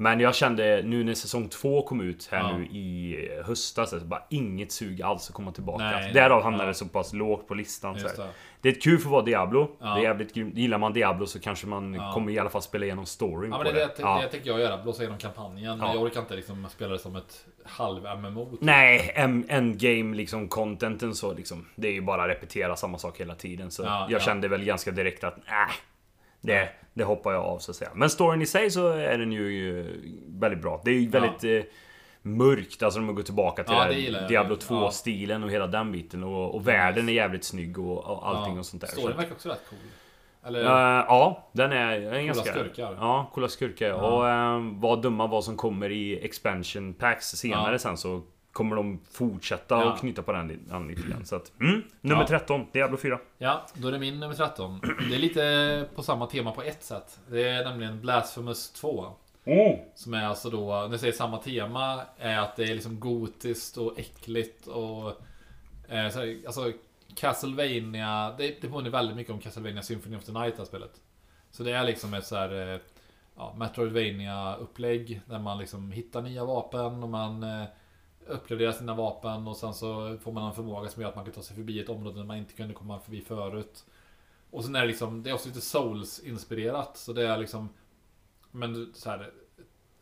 Men 0.00 0.20
jag 0.20 0.34
kände 0.34 0.82
nu 0.84 1.04
när 1.04 1.14
säsong 1.14 1.48
två 1.48 1.82
kom 1.82 2.00
ut 2.00 2.28
här 2.32 2.38
Ja. 2.38 2.56
nu 2.56 2.64
i 2.64 3.16
höstas, 3.46 3.90
så 3.90 3.98
bara 4.00 4.22
inget 4.30 4.72
sug 4.72 5.02
alls 5.02 5.28
att 5.28 5.34
komma 5.34 5.52
tillbaka. 5.52 5.84
Nej, 5.84 6.12
Därav 6.12 6.36
nej, 6.36 6.44
hamnade 6.44 6.64
ja. 6.64 6.68
det 6.68 6.74
så 6.74 6.84
pass 6.88 7.12
lågt 7.12 7.48
på 7.48 7.54
listan. 7.54 7.94
Det. 7.94 8.28
Det 8.60 8.68
är 8.68 8.80
kul 8.80 8.98
för 8.98 9.06
att 9.08 9.12
vara 9.12 9.22
Diablo. 9.22 9.76
Ja. 9.80 9.86
Det 9.94 10.00
är 10.00 10.02
jävligt 10.04 10.34
grymt. 10.34 10.54
Gillar 10.56 10.78
man 10.78 10.92
Diablo 10.92 11.26
så 11.26 11.40
kanske 11.40 11.66
man 11.66 11.94
Ja. 11.94 12.12
kommer 12.14 12.32
i 12.32 12.38
alla 12.38 12.50
fall 12.50 12.62
spela 12.62 12.84
igenom 12.84 13.06
storyn 13.06 13.50
Ja 13.50 13.56
men 13.58 13.66
det, 13.66 13.72
det, 13.72 13.86
det. 13.86 13.92
Ja. 14.02 14.20
det 14.22 14.28
tänker 14.28 14.50
jag 14.50 14.60
göra, 14.60 14.82
blåsa 14.82 15.02
igenom 15.02 15.18
kampanjen. 15.18 15.78
Ja. 15.78 15.92
jag 15.94 16.02
orkar 16.02 16.20
inte 16.20 16.36
liksom 16.36 16.66
spela 16.70 16.92
det 16.92 16.98
som 16.98 17.16
ett 17.16 17.46
halv-MMO. 17.64 18.50
typ. 18.50 18.60
Nej, 18.60 19.12
en- 19.14 19.44
endgame 19.48 20.16
liksom 20.16 20.48
contenten 20.48 21.14
så 21.14 21.32
liksom. 21.34 21.66
Det 21.74 21.88
är 21.88 21.92
ju 21.92 22.00
bara 22.02 22.28
repetera 22.28 22.76
samma 22.76 22.98
sak 22.98 23.20
hela 23.20 23.34
tiden. 23.34 23.70
Så 23.70 23.82
Ja, 23.82 24.06
jag 24.10 24.20
ja. 24.20 24.24
kände 24.24 24.48
väl 24.48 24.64
ganska 24.64 24.90
direkt 24.90 25.24
att 25.24 25.36
äh, 25.38 25.74
det, 26.40 26.68
det 26.94 27.04
hoppar 27.04 27.32
jag 27.32 27.44
av 27.44 27.58
så 27.58 27.70
att 27.70 27.76
säga. 27.76 27.90
Men 27.94 28.10
storyn 28.10 28.42
i 28.42 28.46
sig 28.46 28.70
så 28.70 28.88
är 28.88 29.18
den 29.18 29.32
ju 29.32 29.84
väldigt 30.26 30.62
bra. 30.62 30.80
Det 30.84 30.90
är 30.90 30.94
ju 30.94 31.08
väldigt 31.08 31.44
eh, 31.44 31.70
mörkt, 32.22 32.82
alltså 32.82 33.00
om 33.00 33.06
man 33.06 33.14
går 33.14 33.22
tillbaka 33.22 33.64
till 33.64 33.74
Ja, 33.74 33.82
här. 33.82 34.28
Diablo 34.28 34.56
Ja. 34.68 34.74
2-stilen 34.90 35.44
och 35.44 35.50
hela 35.50 35.66
den 35.66 35.92
biten. 35.92 36.24
Och, 36.24 36.54
och 36.54 36.68
världen 36.68 37.08
är 37.08 37.12
jävligt 37.12 37.44
snygg 37.44 37.78
och, 37.78 37.98
och 38.04 38.28
allting 38.28 38.54
Ja. 38.54 38.58
och 38.60 38.66
sånt 38.66 38.80
där. 38.80 38.88
Storyn 38.88 39.16
verkar 39.16 39.32
också 39.32 39.48
rätt 39.48 39.62
cool. 39.70 39.78
Eller? 40.46 40.60
Eh, 40.60 41.04
ja, 41.08 41.48
den 41.52 41.72
är, 41.72 42.00
den 42.00 42.14
är 42.14 42.22
ganska... 42.22 42.52
skurkar. 42.52 42.96
Ja, 43.00 43.30
coola 43.34 43.48
skurkar. 43.48 43.88
Ja. 43.88 43.94
Och 43.94 44.56
uh, 44.60 44.80
vad 44.80 45.02
dumma 45.02 45.26
vad 45.26 45.44
som 45.44 45.56
kommer 45.56 45.90
i 45.92 46.24
expansion 46.24 46.94
packs 46.94 47.26
senare 47.26 47.72
Ja. 47.72 47.78
sen 47.78 47.96
så 47.96 48.22
kommer 48.58 48.76
de 48.76 49.00
fortsätta 49.10 49.74
Ja. 49.74 49.92
och 49.92 49.98
knyta 49.98 50.22
på 50.22 50.32
den, 50.32 50.60
den 50.68 50.88
lite 50.88 51.02
grann. 51.08 51.24
Så 51.26 51.36
att, 51.36 51.52
mm, 51.60 51.82
nummer 52.00 52.22
Ja. 52.22 52.26
13, 52.28 52.66
Diablo 52.72 52.96
4. 52.96 53.18
Ja, 53.38 53.66
då 53.74 53.88
är 53.88 53.92
det 53.92 53.98
min 53.98 54.20
nummer 54.20 54.34
13. 54.34 54.80
Det 55.08 55.14
är 55.14 55.18
lite 55.18 55.88
på 55.94 56.02
samma 56.02 56.26
tema 56.26 56.52
på 56.52 56.62
ett 56.62 56.82
sätt. 56.84 57.18
Det 57.30 57.48
är 57.48 57.64
nämligen 57.64 58.00
Blasphemous 58.00 58.70
2. 58.72 59.06
Som 59.94 60.14
är 60.14 60.24
alltså 60.24 60.50
då, 60.50 60.66
när 60.66 60.90
jag 60.90 61.00
säger 61.00 61.12
samma 61.12 61.38
tema, 61.38 62.00
är 62.18 62.38
att 62.38 62.56
det 62.56 62.62
är 62.64 62.74
liksom 62.74 63.00
gotiskt 63.00 63.76
och 63.76 63.98
äckligt 63.98 64.66
och... 64.66 65.08
Eh, 65.88 66.08
så 66.10 66.20
alltså 66.46 66.72
Castlevania, 67.14 68.34
det, 68.38 68.60
det 68.60 68.68
påminner 68.68 68.90
väldigt 68.90 69.16
mycket 69.16 69.32
om 69.32 69.38
Castlevania 69.40 69.82
Symphony 69.82 70.16
of 70.16 70.24
the 70.24 70.32
Night, 70.32 70.56
det 70.56 70.60
här 70.60 70.66
spelet. 70.66 71.00
Så 71.50 71.62
det 71.62 71.72
är 71.72 71.84
liksom 71.84 72.14
ett 72.14 72.26
så 72.26 72.36
här, 72.36 72.72
eh, 72.74 72.80
ja, 73.36 73.54
metroidvania 73.58 74.56
upplägg 74.56 75.20
där 75.26 75.38
man 75.38 75.58
liksom 75.58 75.92
hittar 75.92 76.22
nya 76.22 76.44
vapen 76.44 77.02
och 77.02 77.08
man 77.08 77.42
eh, 77.42 77.64
uppgraderar 78.28 78.72
sina 78.72 78.94
vapen 78.94 79.48
och 79.48 79.56
sen 79.56 79.74
så 79.74 80.18
får 80.22 80.32
man 80.32 80.48
en 80.48 80.54
förmåga 80.54 80.88
som 80.88 81.02
gör 81.02 81.08
att 81.08 81.16
man 81.16 81.24
kan 81.24 81.34
ta 81.34 81.42
sig 81.42 81.56
förbi 81.56 81.80
ett 81.80 81.88
område 81.88 82.18
där 82.18 82.24
man 82.24 82.36
inte 82.36 82.54
kunde 82.54 82.74
komma 82.74 83.00
förbi 83.00 83.20
förut. 83.20 83.84
Och 84.50 84.64
sen 84.64 84.74
är 84.74 84.80
det 84.80 84.86
liksom, 84.86 85.22
det 85.22 85.30
är 85.30 85.34
också 85.34 85.48
lite 85.48 85.60
Souls-inspirerat. 85.60 86.96
Så 86.96 87.12
det 87.12 87.28
är 87.28 87.38
liksom, 87.38 87.68
men 88.50 88.92
så 88.94 89.10
här, 89.10 89.32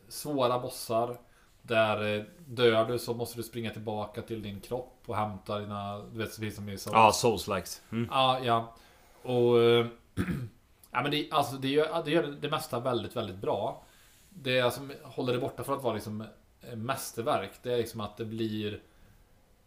svåra 0.08 0.58
bossar. 0.58 1.16
Där 1.62 2.16
eh, 2.16 2.24
dör 2.46 2.84
du 2.84 2.98
så 2.98 3.14
måste 3.14 3.36
du 3.36 3.42
springa 3.42 3.70
tillbaka 3.70 4.22
till 4.22 4.42
din 4.42 4.60
kropp 4.60 5.02
och 5.06 5.16
hämta 5.16 5.58
dina, 5.58 5.98
du 5.98 6.18
vet, 6.18 6.36
finns 6.36 6.56
som 6.56 6.68
i 6.68 6.78
Souls. 6.78 6.94
Ja, 6.94 7.12
Souls-likes. 7.12 7.82
Mm. 7.92 8.08
Ja, 8.10 8.40
ja. 8.44 8.74
Och... 9.22 9.58
ja, 10.90 11.02
men 11.02 11.10
det, 11.10 11.28
alltså, 11.30 11.56
det, 11.56 11.68
gör, 11.68 12.02
det 12.04 12.10
gör 12.10 12.36
det 12.40 12.50
mesta 12.50 12.80
väldigt, 12.80 13.16
väldigt 13.16 13.36
bra. 13.36 13.82
Det 14.28 14.74
som 14.74 14.92
håller 15.02 15.32
det 15.32 15.38
borta 15.38 15.64
från 15.64 15.76
att 15.76 15.84
vara 15.84 15.94
liksom 15.94 16.24
mästerverk, 16.74 17.50
det 17.62 17.72
är 17.72 17.76
liksom 17.76 18.00
att 18.00 18.16
det 18.16 18.24
blir... 18.24 18.80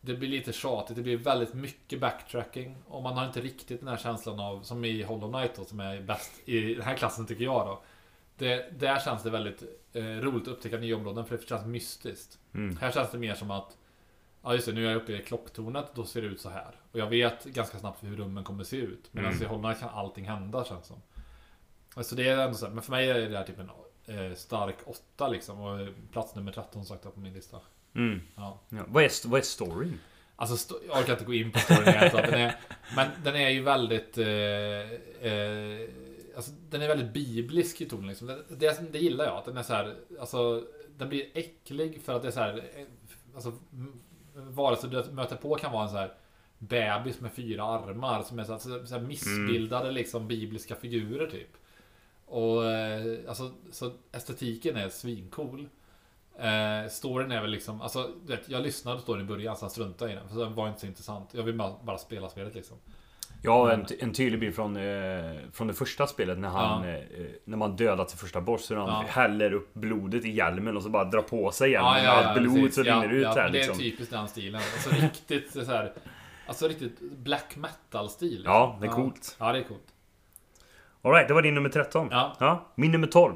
Det 0.01 0.13
blir 0.13 0.29
lite 0.29 0.53
tjatigt, 0.53 0.95
det 0.95 1.01
blir 1.01 1.17
väldigt 1.17 1.53
mycket 1.53 1.99
backtracking. 1.99 2.75
Och 2.87 3.03
man 3.03 3.17
har 3.17 3.25
inte 3.25 3.41
riktigt 3.41 3.79
den 3.79 3.89
här 3.89 3.97
känslan 3.97 4.39
av, 4.39 4.61
som 4.61 4.85
i 4.85 5.03
Hollow 5.03 5.31
Knight 5.31 5.55
då, 5.55 5.65
som 5.65 5.79
är 5.79 6.01
bäst 6.01 6.31
i 6.45 6.73
den 6.73 6.83
här 6.83 6.95
klassen 6.95 7.25
tycker 7.25 7.43
jag 7.43 7.67
då. 7.67 7.81
Det, 8.37 8.79
där 8.79 8.99
känns 8.99 9.23
det 9.23 9.29
väldigt 9.29 9.63
eh, 9.93 10.03
roligt 10.03 10.41
att 10.41 10.53
upptäcka 10.53 10.77
nya 10.77 10.95
områden, 10.95 11.25
för 11.25 11.37
det 11.37 11.47
känns 11.49 11.65
mystiskt. 11.65 12.39
Mm. 12.53 12.77
Här 12.77 12.91
känns 12.91 13.11
det 13.11 13.17
mer 13.17 13.35
som 13.35 13.51
att 13.51 13.77
Ja 14.43 14.53
just 14.53 14.65
det, 14.65 14.73
nu 14.73 14.85
är 14.85 14.91
jag 14.91 15.01
uppe 15.01 15.13
i 15.13 15.23
klocktornet, 15.23 15.85
då 15.95 16.05
ser 16.05 16.21
det 16.21 16.27
ut 16.27 16.41
så 16.41 16.49
här. 16.49 16.75
Och 16.91 16.99
jag 16.99 17.07
vet 17.07 17.45
ganska 17.45 17.79
snabbt 17.79 18.03
hur 18.03 18.15
rummen 18.17 18.43
kommer 18.43 18.63
se 18.63 18.77
ut. 18.77 19.09
Medan 19.11 19.31
Mm. 19.31 19.43
i 19.43 19.45
Holland 19.45 19.79
kan 19.79 19.89
allting 19.89 20.25
hända 20.25 20.65
känns 20.65 20.87
som. 20.87 21.01
Alltså 21.95 22.15
det 22.15 22.29
är 22.29 22.37
ändå 22.37 22.57
så 22.57 22.65
här, 22.65 22.73
men 22.73 22.83
för 22.83 22.91
mig 22.91 23.09
är 23.09 23.29
det 23.29 23.37
här 23.37 23.45
typ 23.45 23.59
en 23.59 23.69
eh, 24.09 24.35
stark 24.35 24.75
åtta 24.85 25.27
liksom. 25.27 25.61
Och 25.61 25.79
eh, 25.79 25.87
plats 26.11 26.35
nummer 26.35 26.51
13 26.51 26.85
sagt 26.85 27.03
på 27.03 27.19
min 27.19 27.33
lista. 27.33 27.57
Mm. 27.95 28.21
Ja. 28.35 28.59
Ja. 28.69 28.83
Vad, 28.87 29.03
är, 29.03 29.27
vad 29.29 29.37
är 29.39 29.43
storyn? 29.43 29.99
Alltså 30.35 30.55
sto- 30.73 30.79
jag 30.87 30.97
orkar 30.99 31.13
inte 31.13 31.25
gå 31.25 31.33
in 31.33 31.51
på 31.51 31.59
storyn 31.59 32.09
så 32.11 32.17
att 32.17 32.23
den 32.25 32.33
är, 32.33 32.55
Men 32.95 33.07
den 33.23 33.35
är 33.35 33.49
ju 33.49 33.61
väldigt 33.63 34.17
eh, 34.17 34.27
eh, 35.31 35.89
Alltså 36.35 36.51
den 36.69 36.81
är 36.81 36.87
väldigt 36.87 37.13
biblisk 37.13 37.81
i 37.81 37.85
tonen 37.89 38.07
liksom. 38.07 38.27
det, 38.27 38.43
det, 38.49 38.91
det 38.91 38.99
gillar 38.99 39.25
jag, 39.25 39.37
att 39.37 39.45
den 39.45 39.57
är 39.57 39.63
så 39.63 39.73
här, 39.73 39.95
Alltså 40.19 40.63
Den 40.97 41.09
blir 41.09 41.25
äcklig 41.33 42.01
för 42.01 42.15
att 42.15 42.21
det 42.21 42.27
är 42.27 42.31
så 42.31 42.39
här 42.39 42.57
eh, 42.75 42.85
Alltså 43.35 43.53
m- 43.73 43.99
Vare 44.35 44.75
sig 44.75 44.89
du 44.89 45.03
möter 45.11 45.35
på 45.35 45.55
kan 45.55 45.71
vara 45.71 45.83
en 45.83 45.89
så 45.89 45.97
här 45.97 46.13
Bebis 46.57 47.19
med 47.21 47.31
fyra 47.33 47.63
armar 47.63 48.23
som 48.23 48.39
är 48.39 48.43
så 48.43 48.51
här, 48.51 48.85
så 48.85 48.95
här 48.95 49.01
missbildade 49.01 49.91
liksom 49.91 50.27
bibliska 50.27 50.75
figurer 50.75 51.27
typ 51.31 51.49
Och 52.29 52.65
eh, 52.65 53.17
alltså 53.27 53.51
så 53.71 53.91
estetiken 54.11 54.77
är 54.77 54.89
svincool 54.89 55.69
Eh, 56.39 56.89
storyn 56.89 57.31
är 57.31 57.41
väl 57.41 57.51
liksom, 57.51 57.81
alltså 57.81 58.11
jag 58.47 58.63
lyssnade 58.63 58.97
på 58.97 59.01
storyn 59.01 59.25
i 59.25 59.27
början, 59.27 59.55
sen 59.55 59.69
struntade 59.69 60.11
jag 60.11 60.17
i 60.17 60.19
den. 60.19 60.29
För 60.29 60.39
den 60.39 60.55
var 60.55 60.67
inte 60.67 60.79
så 60.79 60.85
intressant. 60.85 61.29
Jag 61.33 61.43
vill 61.43 61.55
bara, 61.55 61.73
bara 61.83 61.97
spela 61.97 62.29
spelet 62.29 62.55
liksom. 62.55 62.77
Ja, 63.43 63.71
en, 63.71 63.85
en 63.99 64.13
tydlig 64.13 64.39
bild 64.39 64.55
från, 64.55 64.77
eh, 64.77 65.35
från 65.53 65.67
det 65.67 65.73
första 65.73 66.07
spelet 66.07 66.39
när 66.39 66.49
han... 66.49 66.87
Ja. 66.87 66.95
Eh, 66.95 67.25
när 67.45 67.57
man 67.57 67.75
dödat 67.75 68.07
till 68.09 68.17
första 68.17 68.41
boss. 68.41 68.71
Hur 68.71 68.75
han 68.75 68.87
Ja. 68.87 69.05
häller 69.07 69.53
upp 69.53 69.73
blodet 69.73 70.25
i 70.25 70.29
hjälmen 70.29 70.77
och 70.77 70.83
så 70.83 70.89
bara 70.89 71.03
drar 71.03 71.21
på 71.21 71.51
sig 71.51 71.71
hjälmen. 71.71 71.93
med 71.93 72.09
allt 72.09 72.39
blod 72.41 72.55
precis. 72.55 72.75
så 72.75 72.83
rinner 72.83 73.09
ut 73.09 73.23
ja, 73.23 73.33
här 73.33 73.35
Det 73.35 73.47
är 73.49 73.51
liksom. 73.51 73.77
typiskt 73.77 74.11
den 74.13 74.27
stilen. 74.27 74.61
Alltså 74.73 74.89
riktigt 75.05 75.51
så 75.53 75.63
här, 75.63 75.93
Alltså 76.47 76.67
riktigt 76.67 76.99
black 77.01 77.55
metal-stil. 77.55 78.29
liksom. 78.31 78.53
Ja, 78.53 78.77
det 78.81 78.87
är 78.87 78.91
coolt. 78.91 79.35
Ja, 79.39 79.51
det 79.53 79.59
är 79.59 79.63
coolt. 79.63 79.87
Alright, 81.01 81.27
det 81.27 81.33
var 81.33 81.41
din 81.41 81.53
nummer 81.55 81.69
13. 81.69 82.07
Ja. 82.11 82.65
Min 82.75 82.91
nummer 82.91 83.07
12. 83.07 83.35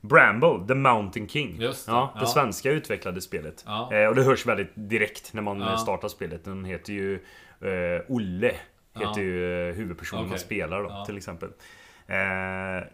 Bramble, 0.00 0.66
The 0.68 0.74
Mountain 0.74 1.28
King. 1.28 1.56
Just 1.60 1.86
det, 1.86 1.92
ja, 1.92 2.10
det 2.14 2.20
ja. 2.20 2.26
svenska 2.26 2.70
utvecklade 2.70 3.20
spelet. 3.20 3.64
Ja. 3.66 3.92
Eh, 3.94 4.08
och 4.08 4.14
det 4.14 4.22
hörs 4.22 4.46
väldigt 4.46 4.72
direkt 4.74 5.32
när 5.32 5.42
man 5.42 5.60
Ja. 5.60 5.70
eh, 5.70 5.76
startar 5.76 6.08
spelet. 6.08 6.44
Den 6.44 6.64
heter 6.64 6.92
ju 6.92 7.14
eh, 7.60 8.02
Olle. 8.08 8.52
Heter 8.94 9.10
Ja. 9.16 9.18
ju 9.20 9.68
eh, 9.70 9.74
huvudpersonen 9.74 10.24
man 10.24 10.30
Okej. 10.32 10.44
spelar 10.44 10.82
då, 10.82 10.88
Ja. 10.90 11.04
till 11.04 11.16
exempel. 11.16 11.48
Eh, 12.06 12.16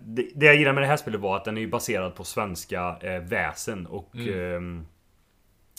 det, 0.00 0.28
det 0.34 0.46
jag 0.46 0.56
gillar 0.56 0.72
med 0.72 0.82
det 0.82 0.87
här 0.87 0.96
spelet 0.96 1.20
var 1.20 1.37
att 1.37 1.44
den 1.44 1.58
är 1.58 1.66
baserad 1.66 2.14
på 2.14 2.25
svenska 2.25 2.96
eh, 3.00 3.20
väsen 3.22 3.87
och 3.87 4.10
Mm. 4.14 4.87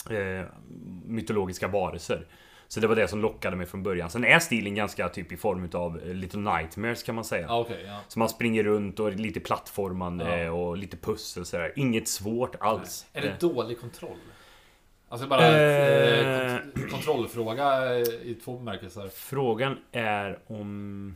eh, 0.09 0.17
eh, 0.17 0.45
mytologiska 1.05 1.67
varelser. 1.67 2.25
Så 2.71 2.79
det 2.79 2.87
var 2.87 2.95
det 2.95 3.07
som 3.07 3.19
lockade 3.21 3.55
mig 3.55 3.65
från 3.65 3.83
början. 3.83 4.09
Sen 4.09 4.23
är 4.25 4.39
stilen 4.39 4.75
ganska 4.75 5.09
typ 5.09 5.31
i 5.31 5.37
form 5.37 5.69
av 5.73 5.99
Little 6.05 6.39
Nightmares 6.39 7.03
kan 7.03 7.15
man 7.15 7.23
säga. 7.23 7.45
Ja, 7.47 7.59
okej. 7.59 7.83
ja. 7.87 7.99
Så 8.07 8.19
man 8.19 8.29
springer 8.29 8.63
runt 8.63 8.99
och 8.99 9.11
lite 9.13 9.39
plattformande 9.39 10.43
Ja. 10.43 10.51
och 10.51 10.77
lite 10.77 10.97
pussel 10.97 11.45
sådär. 11.45 11.73
Inget 11.75 12.07
svårt 12.07 12.55
alls. 12.59 13.05
Är 13.13 13.21
det 13.21 13.27
Eh, 13.27 13.33
dålig 13.39 13.79
kontroll? 13.81 14.17
Alltså 15.09 15.27
bara 15.27 15.47
Eh. 15.47 16.51
eh, 16.53 16.57
kont- 16.73 16.89
kontrollfråga 16.91 17.95
eh, 17.95 18.01
i 18.01 18.37
två 18.45 18.57
bemärkelser. 18.57 19.09
Frågan 19.13 19.77
är 19.91 20.39
om... 20.47 21.15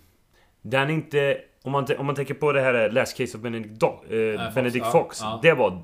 Den 0.61 0.89
är 0.89 0.93
inte... 0.93 1.37
Om 1.63 1.71
man, 1.71 1.85
om 1.97 2.05
man 2.05 2.15
tänker 2.15 2.33
på 2.33 2.51
det 2.51 2.61
här 2.61 2.89
Last 2.89 3.17
Case 3.17 3.37
of 3.37 3.43
Benedict, 3.43 3.79
Do, 3.79 3.87
eh, 4.09 4.41
Fox, 4.43 4.55
Benedict 4.55 4.85
ja, 4.85 4.91
Fox. 4.91 5.19
ja. 5.21 5.39
Det 5.41 5.53
var... 5.53 5.81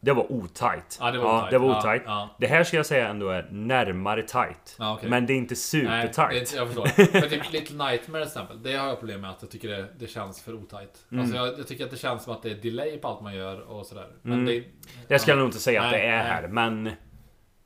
Det 0.00 0.12
var 0.12 0.32
otajt. 0.32 0.98
Ja, 1.00 1.10
det 1.10 1.18
var 1.18 1.36
otajt. 1.38 1.50
det 1.50 1.58
var 1.58 1.68
Ja, 1.68 1.78
otajt. 1.78 2.02
ja. 2.06 2.28
Det 2.38 2.46
här 2.46 2.64
ska 2.64 2.76
jag 2.76 2.86
säga 2.86 3.08
ändå 3.08 3.28
är 3.28 3.48
närmare 3.50 4.22
tight. 4.22 4.76
Ja, 4.78 4.94
okej. 4.94 5.08
Men 5.10 5.26
det 5.26 5.32
är 5.32 5.36
inte 5.36 5.54
Nej, 5.72 5.82
det 5.82 5.88
är 5.88 6.06
supertight. 6.06 6.40
inte- 6.40 6.56
jag 6.56 6.66
förstår. 6.66 7.12
Men 7.20 7.30
typ 7.30 7.52
Little 7.52 7.84
Nightmare 7.84 8.22
till 8.24 8.28
exempel. 8.28 8.62
Det 8.62 8.76
har 8.76 8.88
jag 8.88 8.98
problem 8.98 9.20
med 9.20 9.30
att 9.30 9.38
jag 9.42 9.50
tycker 9.50 9.68
det, 9.68 9.88
det 9.98 10.06
känns 10.06 10.42
för 10.42 10.54
otajt. 10.54 11.06
Mm. 11.12 11.22
Alltså 11.22 11.36
jag, 11.36 11.58
jag 11.58 11.66
tycker 11.68 11.84
att 11.84 11.90
det 11.90 11.96
känns 11.96 12.24
som 12.24 12.32
att 12.32 12.42
det 12.42 12.50
är 12.50 12.54
delay 12.54 12.98
på 12.98 13.08
allt 13.08 13.20
man 13.22 13.34
gör 13.34 13.60
och 13.60 13.86
sådär. 13.86 14.06
Men 14.22 14.32
Mm. 14.32 14.46
det, 14.46 14.64
Det 15.08 15.18
ska 15.18 15.30
ja. 15.30 15.32
jag 15.32 15.38
nog 15.38 15.48
inte 15.48 15.58
säga 15.58 15.82
att 15.82 15.90
Nej, 15.90 16.00
det 16.00 16.06
är 16.06 16.16
nej. 16.22 16.26
här. 16.32 16.48
Men... 16.48 16.90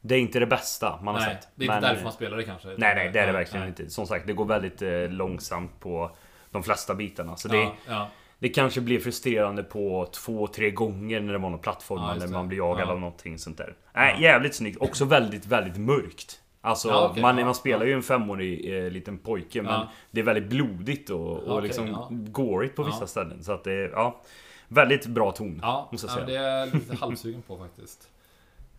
Det 0.05 0.15
är 0.15 0.19
inte 0.19 0.39
det 0.39 0.47
bästa 0.47 1.01
man 1.03 1.15
har 1.15 1.23
Nej, 1.23 1.31
sett. 1.35 1.49
det 1.55 1.63
är 1.63 1.67
inte 1.67 1.75
men, 1.81 1.83
därför 1.83 2.05
man 2.05 2.13
spelar 2.13 2.37
det 2.37 2.43
kanske. 2.43 2.69
Nej, 2.69 2.77
nej, 2.79 2.95
det 2.95 3.19
är 3.19 3.27
det 3.27 3.33
Nej, 3.33 3.33
verkligen 3.33 3.61
nej. 3.61 3.69
inte. 3.79 3.91
Som 3.91 4.07
sagt, 4.07 4.27
det 4.27 4.33
går 4.33 4.45
väldigt 4.45 4.83
eh, 4.83 5.09
långsamt 5.09 5.81
på 5.81 6.17
de 6.51 6.63
flesta 6.63 6.95
bitarna. 6.95 7.37
Så 7.37 7.49
det, 7.49 7.57
Ja, 7.57 7.75
ja. 7.89 8.09
Det 8.43 8.49
kanske 8.49 8.81
blir 8.81 9.01
frustrerande 9.01 9.63
på 9.63 10.09
två, 10.13 10.47
tre 10.47 10.71
gånger 10.71 11.21
när 11.21 11.33
det 11.33 11.39
var 11.39 11.51
någon 11.51 11.59
plattform 11.61 12.21
Ja, 12.21 12.27
man 12.29 12.49
blir 12.49 12.59
jagad 12.59 12.89
Ja. 12.89 12.93
av 12.93 13.01
någonting 13.01 13.39
sånt 13.39 13.59
där. 13.59 13.75
Nej, 13.95 14.15
Ja. 14.17 14.23
jävligt 14.23 14.55
snyggt. 14.55 14.79
Också 14.81 15.05
väldigt, 15.05 15.47
väldigt 15.47 15.77
mörkt. 15.77 16.41
Alltså, 16.61 16.89
Ja, 16.89 17.09
okej, 17.11 17.23
man, 17.23 17.39
ja, 17.39 17.45
man 17.45 17.55
spelar 17.55 17.81
ja. 17.81 17.87
ju 17.87 17.93
en 17.93 18.03
femårig 18.03 18.77
eh, 18.85 18.91
liten 18.91 19.19
pojke, 19.19 19.63
men 19.63 19.73
Ja. 19.73 19.89
det 20.11 20.21
är 20.21 20.25
väldigt 20.25 20.47
blodigt 20.51 21.11
och, 21.11 21.21
och 21.39 21.53
okej, 21.53 21.63
liksom 21.63 21.89
ja. 21.89 22.09
gorigt 22.11 22.77
på 22.77 22.83
vissa 22.83 23.01
Ja. 23.01 23.07
ställen. 23.07 23.43
Så 23.45 23.53
att 23.53 23.65
det 23.65 23.73
är, 23.73 23.89
ja. 23.91 24.21
Väldigt 24.69 25.07
bra 25.07 25.33
ton, 25.33 25.59
Ja, 25.63 25.89
måste 25.93 26.07
ja 26.07 26.13
jag 26.19 26.27
säga. 26.29 26.39
det 26.41 26.47
är 26.47 26.59
jag 26.59 26.75
lite 26.75 26.97
halvsugen 26.97 27.43
på 27.43 27.59
faktiskt. 27.59 28.09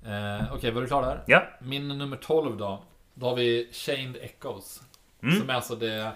Eh, 0.05 0.53
Okej, 0.53 0.71
var 0.71 0.81
du 0.81 0.87
klar 0.87 1.01
där? 1.01 1.23
Ja. 1.27 1.43
Min 1.61 1.87
nummer 1.87 2.17
12 2.17 2.57
då. 2.57 2.83
Då 3.13 3.25
har 3.25 3.35
vi 3.35 3.69
Chained 3.71 4.15
Echoes. 4.21 4.81
Mm. 5.23 5.39
Som 5.39 5.49
är 5.49 5.53
alltså 5.53 5.75
det... 5.75 6.11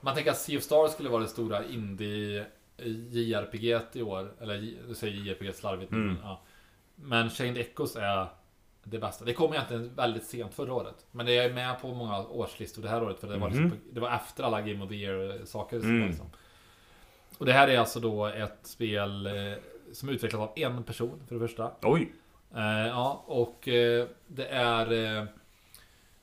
Man 0.00 0.14
tänker 0.14 0.30
att 0.30 0.38
Sea 0.38 0.58
of 0.58 0.62
Stars 0.64 0.90
skulle 0.90 1.08
vara 1.08 1.22
det 1.22 1.28
stora 1.28 1.64
indie 1.64 2.44
JRPG 3.10 3.80
i 3.92 4.02
år. 4.02 4.32
Eller 4.40 4.74
du 4.88 4.94
säger 4.94 5.14
JRPG 5.14 5.52
slarvigt. 5.54 5.92
Mm. 5.92 6.06
Men, 6.06 6.16
ja. 6.22 6.40
men 6.96 7.30
Chained 7.30 7.56
Echoes 7.58 7.96
är 7.96 8.26
det 8.84 8.98
bästa. 8.98 9.24
Det 9.24 9.32
kom 9.32 9.52
egentligen 9.52 9.94
väldigt 9.94 10.24
sent 10.26 10.54
förra 10.54 10.72
året. 10.74 11.06
Men 11.12 11.26
det 11.26 11.38
är 11.38 11.52
med 11.52 11.80
på 11.80 11.94
många 11.94 12.18
årslistor 12.26 12.82
det 12.82 12.88
här 12.88 13.02
året. 13.02 13.18
För 13.20 13.28
det 13.28 13.36
var, 13.38 13.48
liksom, 13.48 13.64
Mhm. 13.64 13.70
på- 13.70 13.76
det 13.92 14.00
var 14.00 14.10
efter 14.14 14.44
alla 14.44 14.60
Game 14.62 14.84
of 14.84 14.88
the 14.90 14.94
Year 14.96 15.44
saker. 15.44 15.76
Mm. 15.76 16.08
Liksom. 16.08 16.26
Och 17.38 17.46
det 17.46 17.52
här 17.52 17.68
är 17.68 17.78
alltså 17.78 18.00
då 18.00 18.26
ett 18.26 18.58
spel 18.62 19.26
eh, 19.26 19.32
som 19.92 20.08
är 20.08 20.12
utvecklat 20.12 20.40
av 20.40 20.52
en 20.56 20.82
person 20.82 21.20
för 21.28 21.34
det 21.34 21.48
första. 21.48 21.70
Oj! 21.82 22.12
Eh, 22.54 22.86
ja, 22.86 23.22
och 23.26 23.68
eh, 23.68 24.06
det 24.26 24.46
är... 24.46 25.16
Eh, 25.20 25.24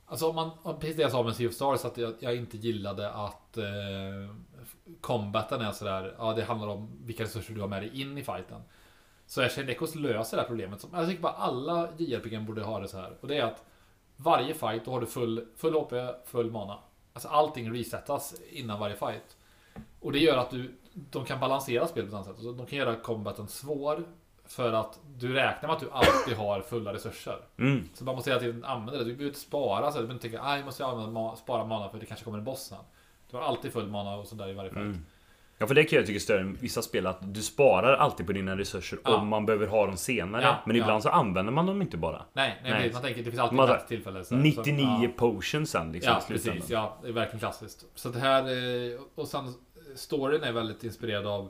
alltså 0.06 0.32
man, 0.32 0.50
precis 0.80 0.96
det 0.96 1.02
jag 1.02 1.10
sa 1.10 1.22
med 1.22 1.36
Sea 1.36 1.48
of 1.48 1.54
Stars, 1.54 1.84
att 1.84 1.98
jag, 1.98 2.14
jag 2.20 2.36
inte 2.36 2.56
gillade 2.56 3.10
att 3.10 3.56
eh, 3.56 3.64
combaten 5.00 5.60
är 5.60 5.72
sådär, 5.72 6.14
ja 6.18 6.32
det 6.32 6.44
handlar 6.44 6.68
om 6.68 6.88
vilka 7.04 7.22
resurser 7.22 7.54
du 7.54 7.60
har 7.60 7.68
med 7.68 7.82
dig 7.82 8.00
in 8.00 8.18
i 8.18 8.24
fighten. 8.24 8.62
Så 9.26 9.48
känner 9.48 9.70
Ekos 9.70 9.94
löser 9.94 10.36
det 10.36 10.42
här 10.42 10.48
problemet. 10.48 10.80
Som, 10.80 10.90
jag 10.94 11.08
tycker 11.08 11.22
bara 11.22 11.32
alla 11.32 11.88
JRPG 11.96 12.46
borde 12.46 12.62
ha 12.62 12.80
det 12.80 12.88
så 12.88 12.96
här. 12.96 13.16
Och 13.20 13.28
det 13.28 13.38
är 13.38 13.44
att 13.44 13.64
varje 14.16 14.54
fight, 14.54 14.84
då 14.84 14.90
har 14.90 15.00
du 15.00 15.06
full, 15.06 15.46
full 15.56 15.74
HP, 15.74 15.92
full 16.24 16.50
mana. 16.50 16.78
Alltså 17.12 17.28
allting 17.28 17.72
resetas 17.72 18.34
innan 18.50 18.80
varje 18.80 18.96
fight. 18.96 19.36
Och 20.00 20.12
det 20.12 20.18
gör 20.18 20.36
att 20.36 20.50
du, 20.50 20.74
de 20.92 21.24
kan 21.24 21.40
balansera 21.40 21.86
spelet 21.86 22.10
på 22.10 22.16
ett 22.16 22.26
annat 22.26 22.36
sätt. 22.36 22.44
Så 22.44 22.52
De 22.52 22.66
kan 22.66 22.78
göra 22.78 22.96
combaten 22.96 23.48
svår. 23.48 24.04
För 24.48 24.72
att 24.72 25.00
du 25.16 25.34
räknar 25.34 25.68
med 25.68 25.76
att 25.76 25.82
du 25.82 25.90
alltid 25.90 26.36
har 26.36 26.60
fulla 26.60 26.92
resurser. 26.92 27.38
Mm. 27.58 27.88
Så 27.94 28.04
man 28.04 28.14
måste 28.14 28.30
hela 28.30 28.40
tiden 28.40 28.64
använda 28.64 28.92
det. 28.92 29.04
Du 29.04 29.12
behöver 29.12 29.26
inte 29.26 29.40
spara. 29.40 29.92
Så 29.92 29.98
du 29.98 30.06
behöver 30.06 30.14
inte 30.14 30.22
tänka 30.22 30.40
att 30.40 30.56
jag 30.56 30.64
måste 30.64 30.86
använda 30.86 31.36
spara 31.36 31.64
mana 31.64 31.88
för 31.88 31.98
det 31.98 32.06
kanske 32.06 32.24
kommer 32.24 32.38
en 32.38 32.44
boss 32.44 32.62
sen. 32.62 32.78
Du 33.36 33.40
har 33.42 33.48
alltid 33.48 33.72
full 33.72 33.86
mana 33.88 34.16
och 34.16 34.26
sådär 34.26 34.48
i 34.48 34.52
varje 34.52 34.70
fight. 34.70 34.82
Mm. 34.82 35.04
Ja 35.58 35.66
för 35.66 35.74
det 35.74 35.84
kan 35.84 35.96
jag 35.96 36.06
tycka 36.06 36.38
än 36.38 36.54
vissa 36.60 36.82
spel 36.82 37.06
att 37.06 37.34
du 37.34 37.42
sparar 37.42 37.96
alltid 37.96 38.26
på 38.26 38.32
dina 38.32 38.56
resurser 38.58 38.98
Ja. 39.04 39.16
om 39.16 39.28
man 39.28 39.46
behöver 39.46 39.66
ha 39.66 39.86
dem 39.86 39.96
senare. 39.96 40.42
Ja, 40.42 40.56
men 40.66 40.76
ibland 40.76 40.96
ja. 40.96 41.00
så 41.00 41.08
använder 41.08 41.52
man 41.52 41.66
dem 41.66 41.82
inte 41.82 41.96
bara. 41.96 42.24
Nej, 42.32 42.60
nej, 42.62 42.72
Nej. 42.72 42.90
man 42.92 43.02
tänker 43.02 43.22
det 43.22 43.30
finns 43.30 43.40
alltid 43.42 43.56
Man 43.56 43.68
rätt 43.68 43.88
tillfälle. 43.88 44.24
så 44.24 44.34
här. 44.34 44.42
99 44.42 44.86
Så, 44.98 45.04
ja. 45.04 45.08
potions 45.16 45.70
sen 45.70 45.92
liksom 45.92 46.12
Ja, 46.12 46.22
precis. 46.28 46.70
Ja, 46.70 46.98
det 47.02 47.08
är 47.08 47.12
verkligen 47.12 47.38
klassiskt. 47.38 47.84
Så 47.94 48.08
det 48.08 48.18
här... 48.18 48.42
eh, 48.92 49.00
Och 49.14 49.28
sen... 49.28 49.46
eh, 49.46 49.52
Storyn 49.94 50.42
är 50.42 50.52
väldigt 50.52 50.84
inspirerad 50.84 51.26
av 51.26 51.48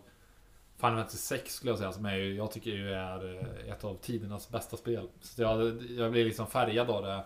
Final 0.81 0.97
Fantasy 0.97 1.17
6 1.19 1.55
skulle 1.55 1.71
jag 1.73 1.79
säga. 1.79 1.93
Som 1.93 2.07
är 2.07 2.17
jag 2.17 2.51
tycker 2.53 2.71
ju 2.71 2.93
är 2.93 3.35
eh, 3.67 3.73
ett 3.73 3.85
av 3.85 3.95
tidernas 3.95 4.49
bästa 4.51 4.77
spel. 4.77 5.09
Så 5.21 5.43
jag, 5.43 5.83
jag 5.99 6.13
blir 6.13 6.25
liksom 6.25 6.47
färgad 6.47 6.91
av 6.91 7.03
det. 7.03 7.25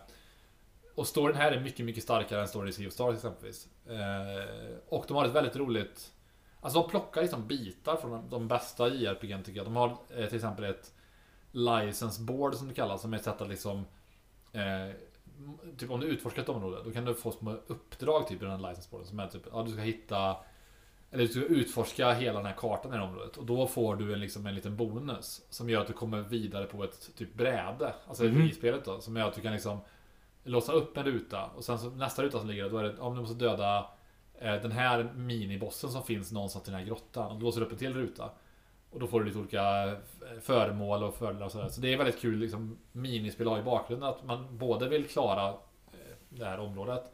Och 0.94 1.06
storyn 1.06 1.36
här 1.36 1.52
är 1.52 1.60
mycket, 1.60 1.86
mycket 1.86 2.02
starkare 2.02 2.40
än 2.40 2.48
storyn 2.48 2.68
i 2.68 2.72
Sea 2.72 2.86
of 2.88 2.92
Stars 2.92 3.14
exempelvis. 3.14 3.68
Eh, 3.90 4.76
och 4.88 5.05
de 5.09 5.16
har 5.16 5.24
ett 5.24 5.35
väldigt 5.35 5.57
roligt... 5.57 6.12
Alltså 6.61 6.81
de 6.81 6.90
plockar 6.90 7.22
liksom 7.22 7.46
bitar 7.46 7.96
från 7.96 8.31
de, 8.31 8.48
bästa 8.48 8.88
JRPG 8.88 9.44
tycker 9.44 9.57
jag. 9.57 9.66
De 9.66 9.76
har 9.76 9.88
eh, 10.16 10.26
till 10.26 10.37
exempel 10.37 10.64
ett 10.64 10.94
license 11.53 12.22
board 12.22 12.55
som 12.55 12.68
det 12.68 12.74
kallas. 12.74 13.00
Som 13.00 13.12
är 13.12 13.18
ett 13.18 13.24
sätt 13.24 13.40
att 13.40 13.48
liksom... 13.48 13.85
Eh, 14.53 14.94
typ 15.79 15.90
om 15.90 16.00
du 16.00 16.07
utforskar 16.07 16.42
ett 16.42 16.48
område, 16.48 16.83
då 16.85 16.90
kan 16.90 17.05
du 17.05 17.14
få 17.14 17.31
små 17.31 17.57
uppdrag 17.66 18.26
typ 18.29 18.42
i 18.42 18.44
den 18.44 18.61
här 18.61 18.68
licenseboarden. 18.70 19.09
Som 19.09 19.20
är 19.20 19.26
typ, 19.26 19.42
ja 19.53 19.62
du 19.62 19.72
ska 19.72 19.81
hitta... 19.81 20.37
Eller 21.12 21.22
du 21.22 21.29
ska 21.29 21.40
utforska 21.40 22.12
hela 22.12 22.38
den 22.38 22.46
här 22.46 22.55
kartan 22.57 22.92
i 22.92 22.94
det 22.94 23.00
här 23.00 23.09
området. 23.11 23.37
Och 23.37 23.46
då 23.46 23.66
får 23.66 23.96
du 23.96 24.12
en, 24.12 24.20
liksom, 24.20 24.46
en 24.46 24.55
liten 24.55 24.76
bonus. 24.76 25.42
Som 25.50 25.70
gör 25.70 25.81
att 25.81 25.87
du 25.87 25.92
kommer 25.92 26.20
vidare 26.20 26.66
på 26.66 26.85
ett 26.85 27.11
typ 27.16 27.35
bräde. 27.35 27.94
Alltså 28.09 28.24
Mhm. 28.24 28.42
i 28.42 28.53
spelet 28.53 28.85
då. 28.85 29.00
Som 29.00 29.16
gör 29.16 29.29
att 29.29 29.35
du 29.35 29.40
kan 29.40 29.53
liksom 29.53 29.79
låsa 30.44 30.72
upp 30.72 30.96
en 30.96 31.05
ruta. 31.05 31.44
Och 31.57 31.64
sen 31.64 31.79
så 31.79 31.90
nästa 31.90 32.22
ruta 32.22 32.38
som 32.38 32.48
ligger 32.48 32.62
där, 32.62 32.70
då 32.70 32.79
är 32.79 32.83
det 32.85 32.98
om 32.98 33.14
du 33.14 33.20
måste 33.20 33.35
döda 33.44 33.87
eh, 34.40 34.55
den 34.55 34.72
här 34.72 35.12
minibossen 35.14 35.90
som 35.90 36.03
finns 36.03 36.33
någonstans 36.33 36.68
i 36.68 36.70
den 36.70 36.81
här 36.81 36.87
grottan. 36.87 37.31
Och 37.33 37.38
då 37.38 37.44
låser 37.44 37.61
du 37.61 37.66
upp 37.66 37.72
en 37.72 37.79
till 37.79 37.94
ruta. 37.94 38.31
Och 38.90 39.00
då 39.00 39.07
får 39.07 39.20
du 39.20 39.26
lite 39.26 39.38
olika 39.38 39.88
eh, 39.88 39.94
föremål 40.42 41.03
och 41.03 41.14
fördelar 41.14 41.46
och 41.46 41.53
sådär. 41.53 41.68
Så 41.68 41.81
det 41.81 41.92
är 41.92 41.96
väldigt 41.98 42.20
kul 42.20 42.38
liksom, 42.38 42.79
minispel 42.92 43.59
i 43.59 43.62
bakgrunden. 43.62 44.09
Att 44.09 44.24
man 44.24 44.59
både 44.59 44.88
vill 44.88 45.09
klara 45.09 45.48
eh, 45.48 45.55
det 46.29 46.44
här 46.44 46.61
området. 46.61 47.12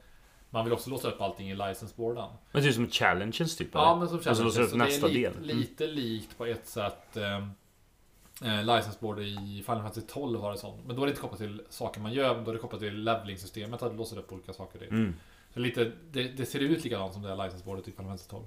Man 0.51 0.65
vill 0.65 0.73
också 0.73 0.91
låsa 0.91 1.09
upp 1.09 1.21
allting 1.21 1.51
i 1.51 1.55
licenseboarden. 1.55 2.29
Men 2.53 2.63
det 2.63 2.69
är 2.69 2.73
som 2.73 2.89
challenges 2.91 3.57
typ? 3.57 3.69
Ja, 3.73 3.91
eller? 3.91 3.99
men 3.99 4.09
som 4.09 4.19
Och 4.31 4.37
så 4.37 4.45
låser 4.45 4.61
du 4.61 4.67
upp 4.67 4.73
det 4.73 4.95
är 5.07 5.09
li- 5.09 5.23
del. 5.23 5.33
Mm. 5.35 5.47
lite 5.57 5.87
likt 5.87 6.39
på 6.39 6.47
ett 6.47 6.67
sätt 6.67 7.17
eh, 7.17 7.47
eh, 8.45 8.61
Licenseboard 8.61 9.21
i 9.21 9.63
Final 9.67 9.83
Fantasy 9.83 10.01
12 10.01 10.41
har 10.41 10.53
det 10.53 10.59
sånt. 10.59 10.87
Men 10.87 10.97
då 10.97 11.03
är 11.03 11.07
det 11.07 11.11
inte 11.11 11.21
kopplat 11.21 11.41
till 11.41 11.63
saker 11.69 12.01
man 12.01 12.13
gör, 12.13 12.43
då 12.45 12.51
är 12.51 12.55
det 12.55 12.61
kopplat 12.61 12.81
till 12.81 13.05
leveling-systemet 13.05 13.83
att 13.83 13.97
låser 13.97 14.19
upp 14.19 14.33
olika 14.33 14.53
saker 14.53 14.83
i. 14.83 14.89
Mm. 14.89 15.15
Så 15.55 15.61
lite, 15.61 15.93
det, 16.11 16.23
det 16.23 16.47
ser 16.47 16.61
ut 16.61 16.85
likadant 16.85 17.13
som 17.13 17.23
det 17.23 17.29
här 17.29 17.45
licenseboardet 17.45 17.89
i 17.89 17.93
Final 17.93 18.07
Fantasy 18.07 18.31
12. 18.31 18.45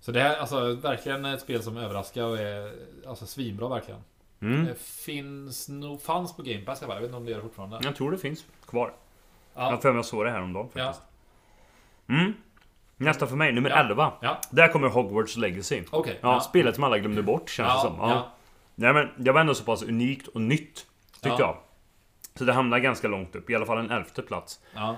Så 0.00 0.12
det 0.12 0.20
här 0.20 0.36
alltså 0.36 0.74
verkligen 0.74 1.24
ett 1.24 1.40
spel 1.40 1.62
som 1.62 1.76
överraskar 1.76 2.24
och 2.24 2.38
är 2.38 2.72
alltså 3.06 3.26
svinbra 3.26 3.68
verkligen. 3.68 4.00
Mm. 4.40 4.66
Det 4.66 4.74
finns 4.80 5.68
nog, 5.68 6.02
fanns 6.02 6.36
på 6.36 6.42
Game 6.42 6.64
Pass 6.64 6.82
jag 6.82 6.94
vet 6.94 7.04
inte 7.04 7.16
om 7.16 7.24
det 7.24 7.30
gör 7.30 7.38
det 7.38 7.42
fortfarande. 7.42 7.80
Jag 7.82 7.96
tror 7.96 8.10
det 8.10 8.18
finns 8.18 8.44
kvar. 8.66 8.92
Jag 9.54 9.72
Ja, 9.72 9.78
för 9.78 9.88
mig 9.90 9.98
jag 9.98 10.04
såg 10.04 10.24
det 10.24 10.30
här 10.30 10.42
om 10.42 10.52
dagen 10.52 10.68
ja, 10.74 10.84
faktiskt. 10.84 11.06
Mm. 12.08 12.32
Nästa 12.96 13.26
för 13.26 13.36
mig, 13.36 13.52
nummer 13.52 13.70
Ja. 13.70 13.80
11. 13.80 14.12
ja. 14.20 14.40
Där 14.50 14.68
kommer 14.68 14.88
Hogwarts 14.88 15.36
Legacy. 15.36 15.82
okej. 15.90 16.18
Ja, 16.22 16.40
spelet 16.40 16.74
som 16.74 16.84
alla 16.84 16.98
glömde 16.98 17.22
bort 17.22 17.50
känns 17.50 17.74
det 17.74 17.80
som. 17.80 18.22
Nej, 18.80 18.92
men 18.94 19.08
det 19.16 19.32
var 19.32 19.40
ändå 19.40 19.54
så 19.54 19.64
pass 19.64 19.82
unikt 19.82 20.26
och 20.26 20.40
nytt. 20.40 20.86
Tyckte 21.12 21.28
Ja. 21.28 21.38
jag. 21.40 21.56
Så 22.34 22.44
det 22.44 22.52
hamnar 22.52 22.78
ganska 22.78 23.08
långt 23.08 23.36
upp, 23.36 23.50
i 23.50 23.54
alla 23.54 23.66
fall 23.66 23.78
en 23.78 23.90
elfte 23.90 24.22
plats. 24.22 24.60
ja. 24.74 24.96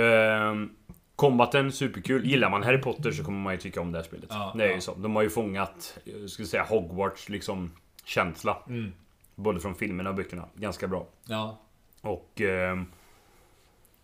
Ehm, 0.00 0.70
Combaten, 1.16 1.72
superkul. 1.72 2.24
Gillar 2.26 2.50
man 2.50 2.62
Harry 2.62 2.78
Potter 2.78 3.10
så 3.10 3.24
kommer 3.24 3.38
man 3.38 3.52
ju 3.52 3.58
tycka 3.58 3.80
om 3.80 3.92
det 3.92 3.98
här 3.98 4.04
spelet. 4.04 4.26
Ja, 4.30 4.52
det 4.56 4.64
är 4.64 4.68
ja. 4.68 4.74
ju 4.74 4.80
så. 4.80 4.94
De 4.94 5.16
har 5.16 5.22
ju 5.22 5.30
fångat, 5.30 5.98
skulle 6.28 6.48
säga 6.48 6.64
Hogwarts 6.64 7.28
liksom 7.28 7.70
känsla. 8.04 8.56
Mm. 8.68 8.92
Både 9.34 9.60
från 9.60 9.74
filmerna 9.74 10.10
och 10.10 10.16
böckerna. 10.16 10.44
Ganska 10.54 10.88
bra. 10.88 11.06
Ja. 11.28 11.58
Och... 12.00 12.40
ehm, 12.40 12.86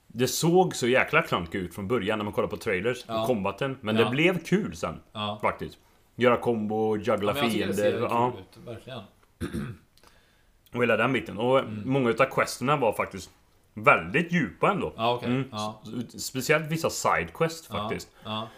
det 0.07 0.29
såg 0.29 0.74
så 0.76 0.88
jäkla 0.88 1.22
klunk 1.22 1.55
ut 1.55 1.74
från 1.74 1.88
början 1.88 2.18
när 2.18 2.24
man 2.24 2.33
kollade 2.33 2.50
på 2.50 2.57
trailers 2.57 3.05
Ja. 3.09 3.20
och 3.20 3.26
combaten. 3.26 3.79
Men 3.81 3.96
det 3.96 4.07
blev 4.11 4.44
kul 4.44 4.76
sen 4.76 5.00
Ja. 5.12 5.38
faktiskt. 5.42 5.79
Göra 6.20 6.37
kombo, 6.37 6.96
juggla 6.96 7.35
ser 7.35 7.48
fiender. 7.50 7.98
Ja, 8.00 8.33
ut, 8.38 8.66
verkligen. 8.66 9.00
och 10.74 10.83
hela 10.83 10.96
den 10.96 11.12
biten. 11.12 11.38
Och 11.38 11.59
Mm. 11.59 11.83
många 11.85 12.11
utav 12.11 12.24
questerna 12.26 12.76
var 12.76 12.92
faktiskt 12.92 13.30
väldigt 13.74 14.33
djupa 14.33 14.70
ändå. 14.70 14.92
Ja, 14.96 15.14
okej. 15.14 15.28
Mm. 15.28 15.44
Ja. 15.52 15.83
S- 16.14 16.24
Speciellt 16.24 16.66
vissa 16.70 16.90
sidequest 16.90 17.66
Ja, 17.70 17.76
faktiskt. 17.76 18.09
Ja. 18.24 18.48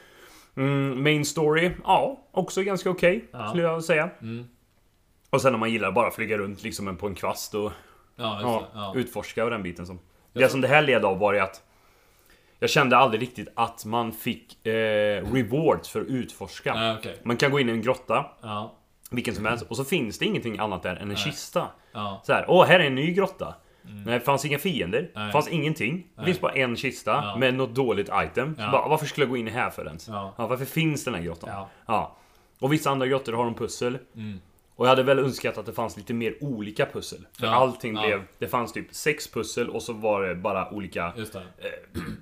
Mm, 0.57 1.03
main 1.03 1.25
story, 1.25 1.71
ja, 1.85 2.19
också 2.31 2.63
ganska 2.63 2.91
okej 2.91 3.29
Ja. 3.33 3.49
skulle 3.49 3.63
jag 3.63 3.85
säga. 3.85 4.11
Mm. 4.23 4.45
Och 5.31 5.41
sen 5.43 5.55
om 5.55 5.61
man 5.61 5.71
gillar 5.71 5.93
bara 5.93 6.11
flyga 6.11 6.39
runt 6.39 6.63
liksom 6.63 6.97
på 6.97 7.07
en 7.07 7.15
kvast 7.15 7.55
och 7.55 7.73
Ja, 8.17 8.39
ja. 8.43 8.63
Ja. 8.75 8.93
utforska 8.97 9.45
och 9.45 9.51
den 9.51 9.63
biten 9.63 9.87
som. 9.87 9.99
Det 10.33 10.49
som 10.49 10.61
det 10.61 10.69
här 10.69 10.83
led 10.83 11.05
av 11.05 11.19
var 11.19 11.33
ju 11.33 11.39
att 11.41 11.63
jag 12.63 12.71
kände 12.71 12.97
aldrig 12.97 13.23
riktigt 13.23 13.49
att 13.57 13.85
man 13.85 14.13
fick 14.13 14.67
eh, 14.67 14.73
rewards 15.33 15.89
för 15.89 16.01
att 16.01 16.07
utforska. 16.07 16.75
Nej, 16.75 16.97
okej. 16.99 17.19
Man 17.25 17.37
kan 17.37 17.51
gå 17.51 17.61
in 17.61 17.69
i 17.69 17.73
en 17.73 17.83
grotta, 17.83 18.27
Ja. 18.43 18.75
vilken 19.11 19.35
som 19.35 19.47
helst, 19.47 19.65
och 19.69 19.77
så 19.77 19.85
finns 19.85 20.19
det 20.19 20.25
ingenting 20.25 20.59
annat 20.59 20.83
där 20.83 20.91
än 20.97 21.03
en 21.03 21.09
Nej. 21.09 21.17
kista. 21.17 21.67
Ja. 21.93 22.21
Så 22.25 22.33
här, 22.33 22.45
åh 22.49 22.65
här 22.67 22.81
är 22.81 22.85
en 22.87 22.95
ny 22.95 23.13
grotta. 23.13 23.55
Mm. 23.85 24.03
Nej, 24.03 24.15
det 24.15 24.21
fanns 24.21 24.45
inga 24.45 24.59
fiender. 24.59 25.11
Nej. 25.15 25.33
fanns 25.33 25.49
ingenting. 25.49 26.07
Det 26.17 26.25
finns 26.25 26.41
bara 26.41 26.53
en 26.53 26.77
kista 26.77 27.11
Ja. 27.11 27.37
med 27.37 27.55
något 27.55 27.75
dåligt 27.75 28.11
item. 28.25 28.57
Ja. 28.59 28.71
bara, 28.71 28.89
varför 28.89 29.07
skulle 29.07 29.25
jag 29.25 29.31
gå 29.31 29.37
in 29.37 29.49
här 29.49 29.71
för 29.71 29.87
ens? 29.87 30.09
Ja. 30.09 30.35
Varför 30.37 30.65
finns 30.65 31.05
den 31.05 31.15
här 31.15 31.23
grottan? 31.23 31.67
Ja. 31.87 32.17
Och 32.61 32.73
vissa 32.73 32.91
andra 32.91 33.07
grottor 33.07 33.33
har 33.33 33.45
de 33.45 33.55
pussel. 33.55 33.99
Mm. 34.17 34.41
Och 34.77 34.87
jag 34.87 34.91
hade 34.91 35.03
väl 35.03 35.19
önskat 35.19 35.59
att 35.59 35.67
det 35.67 35.73
fanns 35.73 35.97
lite 35.97 36.15
mer 36.15 36.37
olika 36.45 36.87
pussel. 36.87 37.27
För 37.39 37.47
Ja. 37.47 37.55
allting 37.55 37.95
Ja. 37.95 38.07
blev... 38.07 38.23
Det 38.39 38.49
fanns 38.49 38.73
typ 38.73 38.95
sex 38.95 39.29
pussel 39.29 39.71
och 39.71 39.83
så 39.83 39.93
var 39.93 40.23
det 40.23 40.35
bara 40.35 40.71
olika... 40.71 41.13
Just 41.17 41.33
det. 41.33 41.43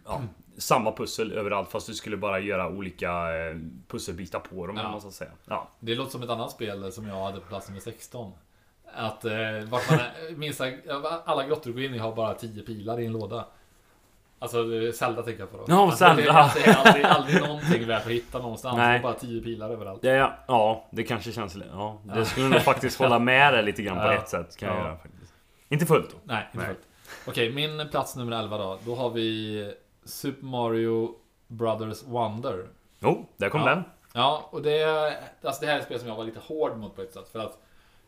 Ja, 0.05 0.23
samma 0.59 0.93
pussel 0.93 1.33
överallt 1.33 1.71
fast 1.71 1.87
du 1.87 1.95
skulle 1.95 2.17
bara 2.17 2.39
göra 2.41 2.69
olika 2.69 3.11
eh, 3.39 3.57
pusselbitar 3.89 4.41
på 4.41 4.67
dem 4.67 4.77
Ja. 4.77 4.91
man 4.91 5.01
ska 5.01 5.11
säga. 5.11 5.31
Ja. 5.45 5.69
Det 5.81 5.95
låter 5.95 6.11
som 6.11 6.23
ett 6.23 6.31
annat 6.31 6.51
spel 6.51 6.93
som 6.93 7.07
jag 7.09 7.25
hade 7.25 7.41
på 7.41 7.47
plats 7.49 7.69
nummer 7.69 7.81
16. 7.81 8.33
Att 8.95 9.25
eh, 9.25 9.33
vart 9.69 9.91
man 9.91 9.99
är, 10.01 10.31
minsta, 10.37 10.65
alla 11.25 11.47
grottor 11.47 11.71
du 11.71 11.73
går 11.73 11.83
in 11.83 11.95
i 11.95 11.99
har 11.99 12.15
bara 12.17 12.35
10 12.35 12.63
pilar 12.63 13.01
i 13.01 13.07
en 13.07 13.13
låda. 13.13 13.45
Alltså 14.43 14.65
Zelda 14.95 15.23
tänker 15.23 15.41
jag 15.41 15.51
på 15.51 15.57
då. 15.57 15.65
Ja, 15.69 15.83
alltså, 15.83 15.99
Zelda. 15.99 16.23
Det, 16.23 16.31
alltså, 16.33 16.59
det 16.59 16.71
är 16.71 16.75
aldrig, 16.87 17.05
aldrig 17.05 17.41
någonting 17.41 17.87
värt 17.87 18.07
att 18.07 18.13
hitta 18.13 18.39
någonstans. 18.39 18.77
Nej. 18.77 18.93
Det 18.93 18.99
är 18.99 19.03
bara 19.03 19.15
10 19.15 19.43
pilar 19.43 19.71
överallt. 19.71 20.03
Det, 20.03 20.09
ja, 20.09 20.33
ja, 20.49 20.89
det 20.91 21.03
kanske 21.03 21.33
känns... 21.33 21.55
li- 21.57 21.65
Ja, 21.73 21.99
det 22.05 22.19
Ja. 22.19 22.25
skulle 22.25 22.49
nog 22.49 22.61
faktiskt 22.63 22.99
hålla 22.99 23.19
med 23.31 23.55
det 23.55 23.63
lite 23.63 23.83
grann 23.83 23.97
på 23.97 24.03
Ja. 24.03 24.15
ett 24.15 24.29
sätt. 24.29 24.57
Kan 24.57 24.69
jag 24.69 24.79
Ja. 24.79 24.83
göra 24.85 24.97
faktiskt. 24.97 25.33
Inte 25.69 25.87
fullt 25.87 26.11
då. 26.11 26.17
Nej, 26.25 26.47
inte 26.53 26.59
Nej. 26.59 26.67
fullt. 26.67 26.87
Okej, 27.27 27.53
min 27.53 27.89
plats 27.89 28.17
nummer 28.17 28.39
11 28.41 28.59
då. 28.59 28.79
Då 28.85 28.95
har 28.95 29.11
vi 29.11 29.75
Super 30.05 30.45
Mario 30.47 31.15
Brothers 31.47 32.03
Wonder. 32.05 32.67
Jo, 32.99 33.27
där 33.37 33.49
kom 33.49 33.61
Ja. 33.61 33.67
den. 33.67 33.85
Ja, 34.15 34.49
och 34.51 34.63
det, 34.63 34.85
alltså 35.43 35.61
det 35.61 35.67
här 35.67 35.75
är 35.75 35.79
ett 35.79 35.85
spel 35.85 35.99
som 35.99 36.09
jag 36.09 36.17
var 36.17 36.25
lite 36.25 36.41
hård 36.47 36.77
mot 36.77 36.97
på 36.97 37.03
ett 37.03 37.13
sätt. 37.13 37.29
För 37.33 37.39
att 37.39 37.59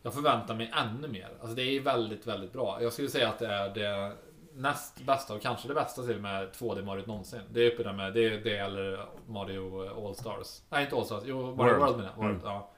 jag 0.01 0.13
förväntar 0.13 0.55
mig 0.55 0.71
ännu 0.83 1.07
mer. 1.07 1.27
Alltså 1.41 1.55
det 1.55 1.61
är 1.63 1.81
väldigt, 1.81 2.27
väldigt 2.27 2.53
bra. 2.53 2.77
Jag 2.81 2.93
skulle 2.93 3.09
säga 3.09 3.29
att 3.29 3.39
det 3.39 3.47
är 3.47 3.69
det 3.69 4.11
näst 4.55 5.01
bästa 5.05 5.33
och 5.33 5.41
kanske 5.41 5.67
det 5.67 5.73
bästa 5.73 6.03
till 6.03 6.19
med 6.19 6.49
2D 6.51 6.85
Mario 6.85 7.03
någonsin. 7.07 7.41
Det 7.51 7.61
är 7.61 7.71
uppe 7.71 7.83
där 7.83 7.93
med 7.93 8.13
det, 8.13 8.29
det 8.29 8.57
eller 8.57 9.05
Mario 9.27 9.89
All 10.07 10.15
Stars. 10.15 10.61
Nej, 10.69 10.83
inte 10.83 10.95
All 10.95 11.05
Stars. 11.05 11.23
Jo, 11.25 11.55
Mario 11.55 11.73
World. 11.73 11.79
World, 11.79 11.97
menar 11.97 12.11
jag. 12.17 12.25
Mm. 12.25 12.41
ja. 12.43 12.69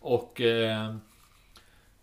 Och 0.00 0.40
eh, 0.40 0.96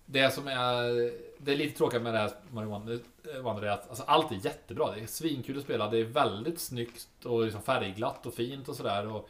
det 0.05 0.33
som 0.33 0.47
är 0.47 1.11
Det 1.37 1.51
är 1.51 1.57
lite 1.57 1.77
tråkigt 1.77 2.01
med 2.01 2.13
det 2.13 2.19
här 2.19 2.31
Mario 2.51 2.69
eh, 2.69 3.41
Wonder 3.41 3.63
är 3.63 3.71
att 3.71 3.89
alltså, 3.89 4.03
allt 4.03 4.31
är 4.31 4.45
jättebra. 4.45 4.91
Det 4.91 5.01
är 5.01 5.07
svinkul 5.07 5.57
att 5.57 5.63
spela. 5.63 5.89
Det 5.89 5.97
är 5.97 6.03
väldigt 6.03 6.59
snyggt 6.59 7.25
och 7.25 7.43
liksom 7.43 7.61
färgglatt 7.61 8.25
och 8.25 8.33
fint 8.33 8.69
och 8.69 8.75
sådär. 8.75 9.07
Och 9.07 9.29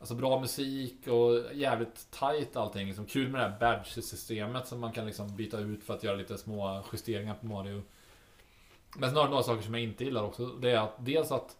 Alltså 0.00 0.14
bra 0.14 0.40
musik 0.40 1.06
och 1.08 1.54
jävligt 1.54 2.10
tight 2.10 2.56
allting. 2.56 2.86
Liksom 2.86 3.06
kul 3.06 3.28
med 3.28 3.40
det 3.40 3.44
här 3.44 3.58
badge-systemet 3.60 4.66
som 4.66 4.80
man 4.80 4.92
kan 4.92 5.06
liksom 5.06 5.36
byta 5.36 5.58
ut 5.58 5.84
för 5.84 5.94
att 5.94 6.04
göra 6.04 6.16
lite 6.16 6.38
små 6.38 6.84
justeringar 6.92 7.34
på 7.34 7.46
Mario. 7.46 7.82
Men 8.98 9.10
snarare 9.10 9.30
några 9.30 9.42
saker 9.42 9.62
som 9.62 9.74
jag 9.74 9.82
inte 9.82 10.04
gillar 10.04 10.22
också. 10.24 10.46
Det 10.46 10.70
är 10.70 10.78
att 10.78 10.94
dels 10.98 11.32
att 11.32 11.56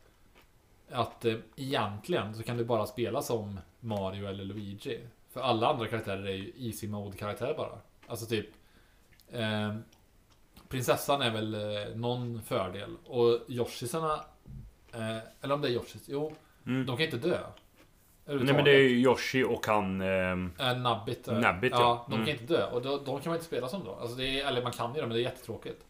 att 0.92 1.24
eh, 1.24 1.34
egentligen 1.56 2.34
så 2.34 2.42
kan 2.42 2.56
du 2.56 2.64
bara 2.64 2.86
spela 2.86 3.22
som 3.22 3.60
Mario 3.80 4.26
eller 4.28 4.44
Luigi. 4.44 5.00
För 5.32 5.40
alla 5.40 5.68
andra 5.68 5.86
karaktärer 5.86 6.24
är 6.26 6.32
ju 6.34 6.52
easy 6.56 6.88
mode 6.88 7.16
karaktärer 7.16 7.54
bara. 7.54 7.78
Alltså 8.06 8.26
typ 8.26 8.46
eh, 9.32 9.74
Prinsessan 10.68 11.22
är 11.22 11.30
väl 11.30 11.54
eh, 11.54 11.94
någon 11.96 12.42
fördel. 12.42 12.96
Och 13.06 13.40
Yoshisarna 13.48 14.12
eh, 14.94 15.16
Eller 15.40 15.54
om 15.54 15.60
det 15.60 15.68
är 15.68 15.72
Yoshis, 15.72 16.04
jo 16.08 16.32
Mm. 16.66 16.86
De 16.86 16.96
kan 16.96 17.04
inte 17.04 17.16
dö. 17.28 17.38
Nej 18.24 18.38
men 18.54 18.64
det 18.64 18.70
är 18.70 18.78
ju 18.78 18.88
Yoshi 19.02 19.44
och 19.44 19.66
han... 19.66 20.00
ehm, 20.00 20.52
Eh, 20.58 20.76
Nabbit. 20.78 21.28
eh, 21.28 21.38
Nabbit, 21.38 21.72
ja. 21.72 21.80
ja. 21.80 22.06
De 22.08 22.14
Mm. 22.14 22.26
kan 22.26 22.34
inte 22.40 22.54
dö. 22.54 22.66
Och 22.66 22.82
då, 22.82 22.96
de 22.98 23.20
kan 23.20 23.30
man 23.30 23.34
inte 23.34 23.44
spela 23.46 23.68
som 23.68 23.84
då. 23.84 23.94
Alltså 23.94 24.16
det 24.16 24.40
är, 24.40 24.46
eller 24.46 24.62
man 24.62 24.72
kan 24.72 24.94
ju 24.94 25.00
det, 25.00 25.06
men 25.06 25.16
det 25.16 25.20
är 25.22 25.24
jättetråkigt. 25.24 25.84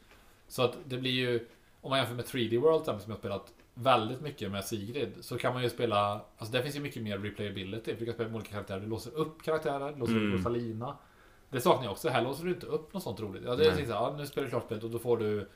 Så 0.51 0.63
att 0.63 0.77
det 0.85 0.97
blir 0.99 1.11
ju... 1.11 1.47
Om 1.81 1.91
man 1.91 1.99
jämför 1.99 2.15
med 2.15 2.25
3D 2.25 2.59
World 2.61 2.85
som 2.85 2.95
jag 3.07 3.11
har 3.13 3.17
spelat 3.19 3.53
väldigt 3.75 4.21
mycket 4.21 4.51
med 4.51 4.65
Sigrid. 4.65 5.13
Så 5.21 5.39
kan 5.39 5.55
man 5.55 5.63
ju 5.63 5.71
spela... 5.71 6.21
Alltså 6.39 6.53
där 6.53 6.63
finns 6.63 6.77
ju 6.77 6.81
mycket 6.81 7.03
mer 7.03 7.19
replayability. 7.19 7.93
För 7.93 8.01
du 8.01 8.05
kan 8.07 8.15
spela 8.15 8.29
med 8.29 8.37
olika 8.37 8.51
karaktärer. 8.53 8.81
Du 8.81 8.87
låser 8.87 9.11
upp 9.15 9.43
karaktärer, 9.43 9.93
du 9.93 9.99
låser 9.99 10.13
Mm. 10.13 10.33
upp 10.33 10.39
Rosalina. 10.39 10.97
Det 11.51 11.61
saknar 11.61 11.85
jag 11.85 11.93
också. 11.93 12.09
Här 12.09 12.23
låser 12.23 12.45
du 12.45 12.51
inte 12.51 12.67
upp 12.67 12.93
något 12.95 13.03
sånt 13.03 13.21
roligt. 13.21 13.43
Ja, 13.47 13.57
det 13.57 13.67
är 13.67 13.75
Nej. 13.75 13.87
så 13.87 13.93
här, 13.93 14.01
ja, 14.01 14.15
nu 14.19 14.27
spelar 14.27 14.45
du 14.45 14.51
klart 14.51 14.65
spelet 14.65 14.85
och 14.85 14.91
då 14.91 14.99
får 14.99 15.17
du 15.17 15.49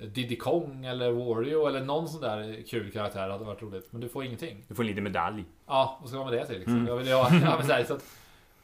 Diddy 0.00 0.36
Kong 0.36 0.84
eller 0.84 1.10
Wario 1.10 1.66
eller 1.66 1.80
någon 1.84 2.08
sån 2.08 2.20
där 2.20 2.62
kul 2.68 2.90
karaktär 2.92 3.28
hade 3.28 3.44
varit 3.44 3.62
roligt. 3.62 3.92
Men 3.92 4.00
du 4.00 4.08
får 4.08 4.24
ingenting. 4.24 4.64
Du 4.68 4.74
får 4.74 4.82
en 4.82 4.86
liten 4.88 5.04
medalj. 5.04 5.44
Ja, 5.66 5.98
vad 6.00 6.08
ska 6.10 6.18
man 6.18 6.30
med 6.30 6.38
det 6.40 6.46
till 6.46 6.56
liksom? 6.56 6.74
Mm. 6.74 6.86
Jag 6.86 6.96
vill, 6.96 7.06
ja, 7.08 7.28
ja, 7.42 7.54
men, 7.58 7.66
så 7.66 7.72
här, 7.72 7.84
så 7.84 7.94
att, 7.94 8.04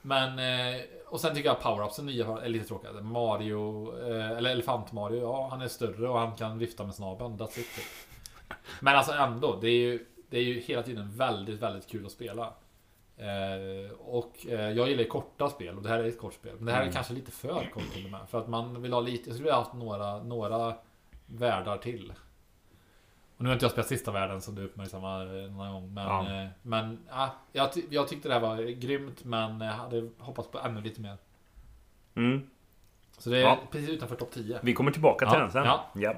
men 0.03 0.39
eh, 0.39 0.81
och 1.11 1.21
sen 1.21 1.35
tycker 1.35 1.49
jag 1.49 1.61
power-upsen 1.61 2.09
är 2.43 2.49
lite 2.49 2.65
tråkiga. 2.65 2.93
Mario, 2.93 3.93
eh, 4.09 4.31
eller 4.31 4.51
Elefant-Mario, 4.51 5.21
ja 5.21 5.49
han 5.51 5.63
är 5.63 5.69
större 5.69 6.09
och 6.09 6.19
han 6.19 6.37
kan 6.37 6.59
vifta 6.59 6.85
med 6.85 6.95
snabeln. 6.95 7.39
That's 7.39 7.59
it. 7.61 7.75
typ. 7.77 7.85
Men 8.81 8.97
alltså 8.97 9.13
ändå, 9.13 9.59
det 9.61 9.69
är 9.69 9.79
ju, 9.79 10.07
det 10.31 10.39
är 10.39 10.43
ju 10.43 10.61
hela 10.61 10.83
tiden 10.83 11.11
väldigt, 11.17 11.61
väldigt 11.63 11.89
kul 11.89 12.07
att 12.07 12.13
spela. 12.13 12.53
Eh, 13.17 13.93
och 13.99 14.47
eh, 14.49 14.71
jag 14.71 14.89
gillar 14.89 15.03
ju 15.03 15.09
korta 15.09 15.49
spel 15.49 15.77
och 15.77 15.83
det 15.83 15.89
här 15.89 15.99
är 15.99 16.05
ett 16.05 16.19
kort 16.21 16.35
spel. 16.35 16.53
Men 16.57 16.65
det 16.67 16.73
här 16.73 16.79
är 16.79 16.83
Mm. 16.83 16.95
kanske 16.95 17.15
lite 17.15 17.31
för 17.31 17.71
kort 17.75 17.93
till 17.95 18.05
och 18.05 18.11
med. 18.11 18.21
För 18.29 18.39
att 18.39 18.49
man 18.49 18.83
vill 18.83 18.93
ha 18.93 19.01
lite, 19.01 19.29
jag 19.29 19.35
skulle 19.35 19.39
vilja 19.45 19.55
ha 19.55 19.63
haft 19.63 19.75
några, 19.75 20.23
några 20.23 20.75
världar 21.27 21.79
till. 21.79 22.13
Och 23.41 23.45
nu 23.45 23.49
har 23.49 23.55
inte 23.55 23.65
jag 23.65 23.73
spelat 23.73 23.89
sista 23.89 24.11
världen 24.11 24.41
som 24.41 24.55
du 24.55 24.65
uppmärksammar 24.65 25.43
eh, 25.45 25.51
någon 25.51 25.73
gång. 25.73 25.95
Men, 25.95 26.05
Ja. 26.07 26.43
eh, 26.43 26.49
men 26.63 26.99
ja, 27.09 27.31
jag, 27.53 27.73
ty- 27.73 27.83
jag 27.91 28.09
tyckte 28.09 28.29
det 28.29 28.35
här 28.35 28.41
var 28.41 28.57
grymt 28.81 29.25
men 29.25 29.61
jag 29.61 29.73
hade 29.73 30.09
hoppats 30.19 30.49
på 30.51 30.59
ännu 30.59 30.81
lite 30.81 31.01
mer. 31.01 31.17
Mm. 32.15 32.43
Så 33.19 33.31
det 33.31 33.37
är 33.39 33.41
Ja. 33.43 33.59
precis 33.71 33.89
utanför 33.91 34.17
topp 34.17 34.31
10. 34.33 34.59
Vi 34.63 34.73
kommer 34.75 34.91
tillbaka 34.91 35.27
till 35.27 35.35
Ja, 35.39 35.41
den 35.43 35.51
sen. 35.53 35.65
ja. 35.65 35.85
ja. 35.95 36.15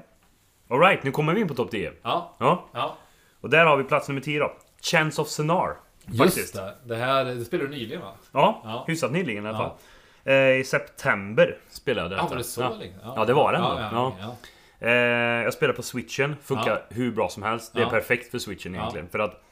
Alright, 0.69 1.03
nu 1.03 1.11
kommer 1.11 1.33
vi 1.33 1.41
in 1.41 1.47
på 1.47 1.53
topp 1.53 1.71
10. 1.71 1.91
Ja, 2.01 2.33
Ja. 2.39 2.65
ja. 2.73 2.95
Och 3.41 3.49
där 3.49 3.65
har 3.65 3.77
vi 3.77 3.83
plats 3.83 4.07
nummer 4.07 4.21
10 4.21 4.39
då. 4.39 4.51
Chance 4.81 5.21
of 5.21 5.27
Sonar. 5.27 5.77
Just 6.05 6.53
det. 6.55 6.75
Det 6.85 6.95
här 6.95 7.25
det 7.25 7.45
spelade 7.45 7.69
du 7.69 7.75
nyligen 7.75 8.01
va? 8.01 8.11
Ja, 8.31 8.61
Ja. 8.63 8.83
hyfsat 8.87 9.11
nyligen 9.11 9.45
i 9.45 9.49
alla 9.49 9.57
Ja. 9.57 9.63
fall. 9.69 9.77
Eh, 10.33 10.59
I 10.59 10.63
september 10.63 11.57
spelade 11.69 12.01
jag 12.09 12.11
Ja, 12.11 12.15
detta. 12.23 12.29
var 12.29 12.37
det 12.37 12.43
så 12.43 12.61
ja. 12.61 12.69
länge? 12.69 12.93
Ja, 13.03 13.25
det 13.25 13.33
var 13.33 13.51
det 13.53 13.57
Ja, 13.59 14.35
ja, 14.83 14.89
Ja. 14.89 14.95
ja. 14.95 15.37
Eh, 15.39 15.43
jag 15.43 15.53
spelar 15.53 15.73
på 15.73 15.81
switchen, 15.83 16.35
funkar 16.43 16.85
hur 16.89 17.11
bra 17.11 17.29
som 17.29 17.43
helst. 17.43 17.73
Det 17.73 17.79
är 17.79 17.83
Ja. 17.83 17.89
perfekt 17.89 18.31
för 18.31 18.39
switchen 18.39 18.73
Ja. 18.73 18.79
egentligen. 18.79 19.09
För 19.09 19.19
att 19.19 19.43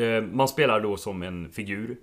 eh, 0.00 0.22
man 0.32 0.48
spelar 0.48 0.80
då 0.80 0.96
som 0.96 1.22
en 1.22 1.50
figur. 1.52 1.96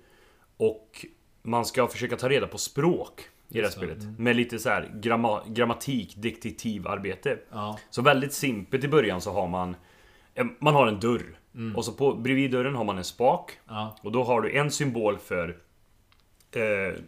Och 0.56 1.06
man 1.42 1.64
ska 1.64 1.86
försöka 1.88 2.16
ta 2.16 2.28
reda 2.28 2.46
på 2.46 2.58
språk 2.58 3.20
i 3.48 3.54
det 3.54 3.58
här 3.58 3.62
det, 3.64 3.70
spelet. 3.72 4.02
mm. 4.02 4.14
Med 4.18 4.36
lite 4.36 4.58
så 4.58 4.68
här 4.68 4.90
gramma, 4.94 5.42
grammatik, 5.46 6.14
detektivarbete. 6.16 7.38
ja. 7.52 7.78
Så 7.90 8.02
väldigt 8.02 8.32
simpelt 8.32 8.84
i 8.84 8.88
början 8.88 9.20
så 9.20 9.32
har 9.32 9.46
man 9.48 9.76
eh, 10.34 10.46
Man 10.60 10.74
har 10.74 10.86
en 10.86 11.00
dörr. 11.00 11.38
Mm. 11.54 11.76
Och 11.76 11.84
så 11.84 11.92
på, 11.92 12.14
bredvid 12.14 12.50
dörren 12.50 12.74
har 12.74 12.84
man 12.84 12.98
en 12.98 13.04
spak. 13.04 13.52
ja. 13.68 13.96
Och 14.02 14.12
då 14.12 14.24
har 14.24 14.40
du 14.40 14.58
en 14.58 14.70
symbol 14.70 15.18
för 15.18 15.56
eh, 16.54 16.62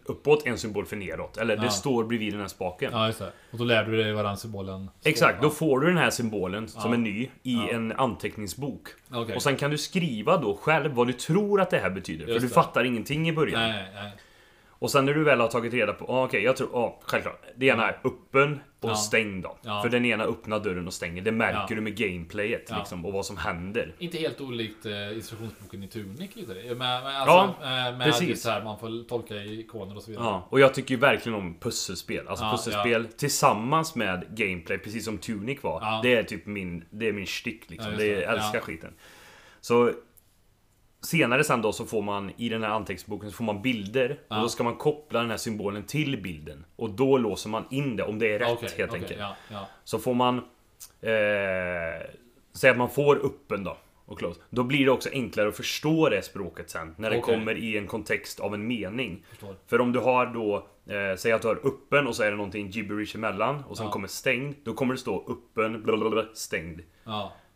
uppåt, 0.05 0.45
en 0.47 0.57
symbol 0.57 0.85
för 0.85 0.95
neråt. 0.95 1.37
Eller 1.37 1.55
Ja. 1.55 1.61
det 1.61 1.69
står 1.69 2.03
bredvid 2.03 2.33
den 2.33 2.41
här 2.41 2.47
spaken. 2.47 2.89
Ja, 2.93 3.07
just 3.07 3.19
det. 3.19 3.31
Och 3.51 3.57
då 3.57 3.63
lär 3.63 3.83
du 3.83 3.97
dig 4.03 4.13
vad 4.13 4.25
den 4.25 4.37
symbolen 4.37 4.89
står 4.99 5.09
Exakt, 5.09 5.35
för. 5.35 5.43
då 5.43 5.49
får 5.49 5.79
du 5.79 5.87
den 5.87 5.97
här 5.97 6.09
symbolen 6.09 6.67
som 6.67 6.81
Ja. 6.91 6.93
är 6.93 6.97
ny 7.01 7.23
i 7.43 7.53
Ja. 7.53 7.69
en 7.69 7.91
anteckningsbok. 7.91 8.87
Okej. 9.11 9.35
Och 9.35 9.41
sen 9.41 9.55
kan 9.57 9.71
du 9.71 9.77
skriva 9.77 10.37
då 10.37 10.55
själv 10.55 10.91
vad 10.91 11.07
du 11.07 11.13
tror 11.13 11.61
att 11.61 11.69
det 11.69 11.77
här 11.79 11.89
betyder. 11.89 12.25
för 12.25 12.31
Just 12.31 12.41
du 12.43 12.47
det. 12.47 12.53
fattar 12.53 12.83
ingenting 12.83 13.29
i 13.29 13.33
början. 13.33 13.61
Nej, 13.61 13.83
nej. 13.93 14.11
Och 14.79 14.91
sen 14.91 15.05
när 15.05 15.13
du 15.13 15.23
väl 15.23 15.39
har 15.39 15.47
tagit 15.47 15.73
reda 15.73 15.93
på, 15.93 16.05
ah, 16.05 16.25
okej 16.25 16.43
jag 16.43 16.57
tror, 16.57 16.69
ja 16.73 16.99
självklart. 17.01 17.41
Det 17.55 17.65
ena 17.65 17.87
är 17.89 17.99
öppen 18.03 18.59
och 18.79 18.89
Ja. 18.89 18.95
stängd 18.95 19.43
då. 19.43 19.57
Ja. 19.61 19.81
För 19.81 19.89
den 19.89 20.05
ena 20.05 20.23
öppnar 20.23 20.59
dörren 20.59 20.87
och 20.87 20.93
stänger. 20.93 21.21
Det 21.21 21.31
märker 21.31 21.59
Ja. 21.69 21.75
du 21.75 21.81
med 21.81 21.95
gameplayet 21.97 22.65
Ja. 22.69 22.77
liksom, 22.77 23.05
och 23.05 23.13
vad 23.13 23.25
som 23.25 23.37
händer. 23.37 23.95
Inte 23.99 24.17
helt 24.17 24.41
olikt 24.41 24.85
eh, 24.85 25.13
instruktionsboken 25.15 25.83
i 25.83 25.87
Tunic 25.87 26.35
lite. 26.35 26.53
Med, 26.53 26.77
med, 26.77 27.03
Ja, 27.03 27.17
alltså, 27.41 27.63
eh, 27.63 27.69
med 27.97 28.01
precis. 28.03 28.29
just 28.29 28.45
här, 28.45 28.63
man 28.63 28.79
får 28.79 29.07
tolka 29.07 29.35
ikoner 29.35 29.95
och 29.95 30.03
så 30.03 30.11
vidare. 30.11 30.25
Ja, 30.25 30.47
och 30.49 30.59
jag 30.59 30.73
tycker 30.73 30.93
ju 30.93 30.99
verkligen 30.99 31.37
om 31.39 31.55
pusselspel. 31.59 32.27
Alltså 32.27 32.45
Ja, 32.45 32.51
pusselspel 32.51 33.05
tillsammans 33.07 33.95
med 33.95 34.25
gameplay, 34.37 34.77
precis 34.77 35.05
som 35.05 35.17
Tunic 35.17 35.63
var. 35.63 35.81
Ja. 35.81 35.99
Det 36.03 36.15
är 36.15 36.23
typ 36.23 36.45
min, 36.45 36.85
det 36.89 37.07
är 37.07 37.13
min 37.13 37.27
stick 37.27 37.69
liksom. 37.69 37.91
Ja, 37.91 37.97
det, 37.97 38.15
det. 38.15 38.21
jag 38.21 38.33
älskar 38.33 38.59
Ja. 38.59 38.61
skiten. 38.61 38.93
Så 39.61 39.91
Senare 41.01 41.43
sen 41.43 41.61
då 41.61 41.71
så 41.71 41.85
får 41.85 42.01
man 42.01 42.31
i 42.37 42.49
den 42.49 42.63
här 42.63 42.69
anteckningsboken 42.69 43.31
så 43.31 43.35
får 43.35 43.43
man 43.43 43.61
bilder 43.61 44.19
Ja. 44.27 44.35
och 44.35 44.41
då 44.41 44.49
ska 44.49 44.63
man 44.63 44.75
koppla 44.75 45.19
den 45.19 45.29
här 45.29 45.37
symbolen 45.37 45.83
till 45.83 46.21
bilden 46.21 46.65
och 46.75 46.89
då 46.89 47.17
låser 47.17 47.49
man 47.49 47.65
in 47.69 47.95
det 47.95 48.03
om 48.03 48.19
det 48.19 48.33
är 48.35 48.39
rätt 48.39 48.51
Okej, 48.51 48.69
helt 48.77 48.91
okej, 48.91 49.01
enkelt. 49.01 49.19
Ja, 49.19 49.35
ja. 49.51 49.67
Så 49.83 49.99
får 49.99 50.13
man 50.13 50.37
eh, 51.01 52.07
Säg 52.53 52.69
att 52.69 52.77
man 52.77 52.89
får 52.89 53.15
uppen 53.15 53.63
då 53.63 53.77
och 54.05 54.19
close. 54.19 54.39
Då 54.49 54.63
blir 54.63 54.85
det 54.85 54.91
också 54.91 55.09
enklare 55.09 55.47
att 55.47 55.57
förstå 55.57 56.09
det 56.09 56.21
språket 56.21 56.69
sen 56.69 56.95
när 56.97 57.09
det 57.09 57.17
Okej. 57.17 57.35
kommer 57.35 57.57
i 57.57 57.77
en 57.77 57.87
kontext 57.87 58.39
av 58.39 58.53
en 58.53 58.67
mening. 58.67 59.25
Förstår. 59.29 59.55
För 59.67 59.81
om 59.81 59.91
du 59.91 59.99
har 59.99 60.25
då 60.25 60.55
eh, 60.93 61.15
Säg 61.17 61.31
att 61.31 61.41
du 61.41 61.47
har 61.47 61.65
uppen 61.67 62.07
och 62.07 62.15
så 62.15 62.23
är 62.23 62.31
det 62.31 62.37
någonting 62.37 62.69
gibberish 62.69 63.15
emellan 63.15 63.63
och 63.63 63.77
sen 63.77 63.89
kommer 63.89 64.07
stängd. 64.07 64.55
Då 64.63 64.73
kommer 64.73 64.93
det 64.93 64.99
stå 64.99 65.23
uppen 65.27 65.83
blablabla, 65.83 66.25
stängd. 66.33 66.81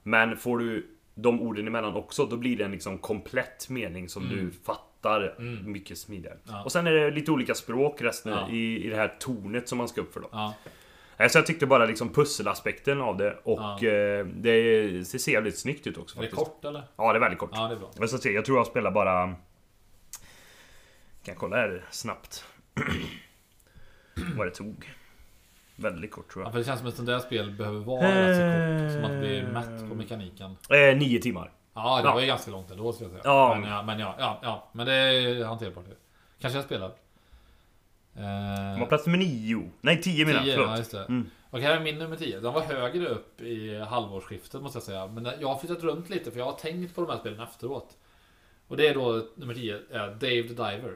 Men 0.03 0.38
får 0.38 0.58
du 0.58 0.88
de 1.15 1.41
orden 1.41 1.67
emellan 1.67 1.95
också, 1.95 2.26
då 2.26 2.38
blir 2.38 2.58
det 2.58 2.65
en 2.65 2.71
liksom 2.71 2.97
komplett 2.97 3.69
mening 3.69 4.10
som 4.10 4.30
du 4.30 4.52
fattar 4.52 5.36
mycket 5.63 5.97
smidigare. 5.97 6.34
Mm. 6.34 6.43
Ja. 6.58 6.63
Och 6.63 6.71
sen 6.71 6.88
är 6.88 6.91
det 6.91 7.12
lite 7.12 7.32
olika 7.32 7.54
språk 7.56 8.02
resten 8.02 8.32
Ja. 8.32 8.49
i, 8.49 8.86
i 8.86 8.89
det 8.89 8.95
här 8.95 9.15
tornet 9.19 9.69
som 9.69 9.78
man 9.78 9.88
ska 9.88 10.02
upp 10.02 10.13
för 10.13 10.19
då. 10.19 10.30
ja. 10.32 10.54
Nej, 11.17 11.30
Så 11.30 11.38
jag 11.38 11.45
tyckte 11.45 11.65
bara 11.65 11.86
liksom 11.86 12.13
pusselaspekten 12.13 13.02
av 13.02 13.17
det 13.17 13.38
och 13.43 13.84
eh, 13.84 14.26
det, 14.26 14.88
det 14.91 15.06
ser 15.06 15.32
jävligt 15.32 15.58
snyggt 15.60 15.88
ut 15.88 15.97
också 15.97 16.17
Är 16.17 16.21
det 16.21 16.28
faktiskt. 16.30 16.47
kort 16.52 16.65
eller? 16.65 16.84
Ja, 16.95 17.13
det 17.13 17.17
är 17.17 17.21
väldigt 17.21 17.39
kort. 17.39 17.49
Ja, 17.54 17.67
det 17.67 17.73
är 17.76 17.80
bra. 17.80 18.08
Ska 18.08 18.17
se, 18.17 18.32
jag 18.32 18.45
tror 18.45 18.58
jag 18.58 18.67
spelar 18.67 18.91
bara... 18.91 19.26
Kan 19.26 19.36
jag 21.34 21.38
kolla 21.38 21.56
här 21.56 21.86
snabbt? 21.91 22.45
Vad 24.38 24.47
det 24.47 24.52
tog. 24.52 24.89
Väldigt 25.75 26.12
kort 26.12 26.31
tror 26.33 26.43
Ja, 26.43 26.47
jag. 26.47 26.51
för 26.51 26.59
det 26.59 26.65
känns 26.65 26.79
som 26.79 26.88
ett 26.89 26.95
sånt 26.95 27.07
där 27.07 27.19
spel 27.19 27.51
behöver 27.51 27.79
vara 27.79 28.01
rätt 28.07 28.36
så 28.36 28.41
kort. 28.41 28.93
Så 28.95 29.01
man 29.01 29.12
inte 29.12 29.19
blir 29.27 29.43
mätt 29.53 29.89
på 29.89 29.95
mekaniken. 29.95 30.57
Eh, 30.69 30.97
nio 30.97 31.19
timmar. 31.21 31.51
Ja, 31.73 31.97
det 32.01 32.07
Ja. 32.07 32.13
var 32.13 32.21
ju 32.21 32.27
ganska 32.27 32.51
långt 32.51 32.71
ändå 32.71 32.93
skulle 32.93 33.09
jag 33.09 33.21
säga. 33.23 33.33
Ja. 33.33 33.57
Men, 33.62 33.69
ja, 33.69 33.83
men 33.83 33.99
ja, 33.99 34.15
ja, 34.19 34.39
ja. 34.43 34.69
Men 34.71 34.86
det 34.86 34.93
är 34.93 35.45
hanterbart. 35.45 35.86
Kanske 36.41 36.57
jag 36.57 36.65
spelar. 36.65 36.91
De 38.13 38.21
har 38.23 38.81
Eh, 38.81 38.88
plats 38.88 39.05
nummer 39.05 39.17
nio. 39.19 39.69
Nej, 39.81 40.01
tio 40.01 40.25
menar 40.25 40.38
jag. 40.39 40.45
tio, 40.45 40.53
ja 40.55 40.62
Förlåt. 40.62 40.77
just 40.79 40.91
det. 40.91 41.05
Mm. 41.05 41.29
Okej, 41.49 41.65
här 41.65 41.75
är 41.75 41.79
min 41.79 41.97
nummer 41.99 42.15
10. 42.15 42.39
Den 42.39 42.53
var 42.53 42.62
högre 42.62 43.07
upp 43.07 43.41
i 43.41 43.79
halvårsskiftet 43.79 44.62
måste 44.62 44.75
jag 44.77 44.83
säga. 44.83 45.07
Men 45.07 45.27
jag 45.39 45.47
har 45.47 45.57
flyttat 45.59 45.83
runt 45.83 46.09
lite 46.09 46.31
för 46.31 46.39
jag 46.39 46.45
har 46.45 46.53
tänkt 46.53 46.95
på 46.95 47.01
de 47.01 47.09
här 47.12 47.17
spelen 47.19 47.39
efteråt. 47.39 47.97
Och 48.67 48.77
det 48.77 48.88
är 48.88 48.93
då 48.93 49.25
nummer 49.36 49.53
10, 49.53 49.75
eh, 49.75 49.79
Dave 49.91 50.17
the 50.43 50.47
Diver. 50.47 50.93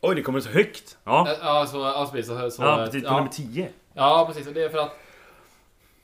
Oj, 0.00 0.14
det 0.14 0.22
kommer 0.22 0.40
så 0.40 0.50
högt! 0.50 0.98
Ja, 1.04 1.28
Eh, 1.28 1.36
Ja, 1.42 1.66
så, 1.66 1.78
ja, 1.78 2.08
precis, 2.12 2.26
så, 2.26 2.50
så, 2.50 2.62
ja 2.62 2.76
precis. 2.84 3.02
På 3.02 3.08
ja. 3.08 3.16
nummer 3.16 3.30
tio. 3.30 3.68
Ja, 4.00 4.24
precis. 4.26 4.46
Och 4.48 4.54
det 4.54 4.62
är 4.62 4.68
för 4.68 4.78
att 4.78 4.96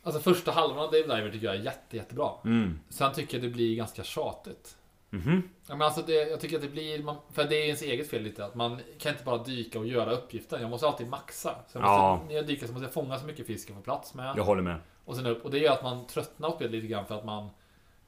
Alltså 0.02 0.20
första 0.20 0.50
halvan 0.50 0.78
av 0.78 0.90
Dave 0.90 1.16
Diver 1.16 1.30
tycker 1.30 1.46
jag 1.46 1.56
är 1.56 1.60
jätte, 1.60 1.96
jättebra. 1.96 2.30
Mm. 2.44 2.80
Sen 2.88 3.12
tycker 3.12 3.34
jag 3.38 3.44
det 3.44 3.48
blir 3.48 3.76
ganska 3.76 4.04
tjatigt. 4.04 4.76
Mhm. 5.10 5.42
Ja, 5.66 5.76
men 5.76 5.82
alltså 5.82 6.02
det, 6.02 6.12
jag 6.12 6.40
tycker 6.40 6.56
att 6.56 6.62
det 6.62 6.68
blir, 6.68 7.02
man, 7.02 7.16
för 7.32 7.44
det 7.44 7.56
är 7.56 7.64
ens 7.64 7.82
eget 7.82 8.10
fel 8.10 8.22
lite, 8.22 8.44
att 8.44 8.54
man 8.54 8.80
kan 8.98 9.12
inte 9.12 9.24
bara 9.24 9.42
dyka 9.42 9.78
och 9.78 9.86
göra 9.86 10.12
uppgiften. 10.12 10.60
Jag 10.60 10.70
måste 10.70 10.86
alltid 10.86 11.08
maxa. 11.08 11.54
Så 11.68 11.78
jag 11.78 11.82
måste, 11.82 11.92
Ja. 11.92 12.22
När 12.28 12.34
jag 12.34 12.46
dyker 12.46 12.66
så 12.66 12.72
måste 12.72 12.84
jag 12.84 12.92
fånga 12.92 13.18
så 13.18 13.26
mycket 13.26 13.46
fisk 13.46 13.70
jag 13.70 13.76
får 13.76 13.82
plats 13.82 14.14
med. 14.14 14.34
Jag 14.36 14.44
håller 14.44 14.62
med. 14.62 14.76
Och 15.04 15.16
sen 15.16 15.26
upp. 15.26 15.44
Och 15.44 15.50
det 15.50 15.58
gör 15.58 15.72
att 15.72 15.82
man 15.82 16.06
tröttnar 16.06 16.50
på 16.50 16.56
spelet 16.56 16.72
lite 16.72 16.86
grann 16.86 17.06
för 17.06 17.18
att 17.18 17.24
man 17.24 17.50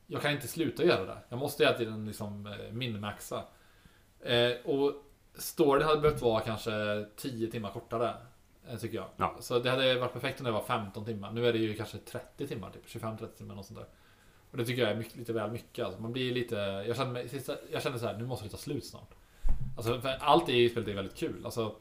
Jag 0.07 0.22
kan 0.22 0.33
inte 0.33 0.48
sluta 0.48 0.85
göra 0.85 1.05
det. 1.05 1.18
Jag 1.29 1.38
måste 1.38 1.64
hela 1.64 1.79
tiden 1.79 2.07
liksom 2.07 2.46
eh, 2.46 2.72
minmaxa. 2.72 3.42
Eh, 4.20 4.53
och 4.64 4.92
storyn 5.35 5.87
hade 5.87 6.01
behövt 6.01 6.22
vara 6.22 6.40
kanske 6.40 6.70
10 7.16 7.51
timmar 7.51 7.70
kortare. 7.70 8.14
Eh, 8.70 8.76
Tycker 8.76 8.96
jag. 8.96 9.09
Ja. 9.16 9.37
Så 9.40 9.59
det 9.59 9.70
hade 9.70 9.98
varit 9.98 10.12
perfekt 10.12 10.40
om 10.40 10.44
det 10.44 10.52
var 10.52 10.62
15 10.62 11.04
timmar. 11.04 11.33
Nu 11.33 11.46
är 11.46 11.52
det 11.52 11.59
ju 11.59 11.74
kanske 11.74 11.98
30 11.98 12.46
timmar, 12.46 12.70
typ 12.70 12.87
25-30 12.87 13.26
timmar 13.37 13.54
något 13.54 13.66
sånt 13.66 13.78
där. 13.78 13.88
Och 14.50 14.57
det 14.57 14.64
tycker 14.64 14.83
jag 14.83 14.90
är 14.90 14.96
mycket, 14.96 15.16
lite 15.16 15.33
väl 15.33 15.50
mycket. 15.50 15.85
Alltså, 15.85 16.00
man 16.00 16.12
blir 16.12 16.35
lite... 16.35 16.57
Jag 16.87 16.96
kände, 16.96 17.12
mig, 17.12 17.28
jag 17.72 17.83
kände 17.83 17.98
så 17.98 18.07
här, 18.07 18.18
nu 18.18 18.26
måste 18.26 18.46
det 18.46 18.50
ta 18.50 18.57
slut 18.57 18.85
snart. 18.87 19.14
Alltså, 19.76 20.00
för 20.00 20.09
allt 20.20 20.48
i 20.48 20.68
spelet 20.68 20.88
är 20.88 20.94
väldigt 20.94 21.16
kul. 21.16 21.44
Alltså, 21.44 21.76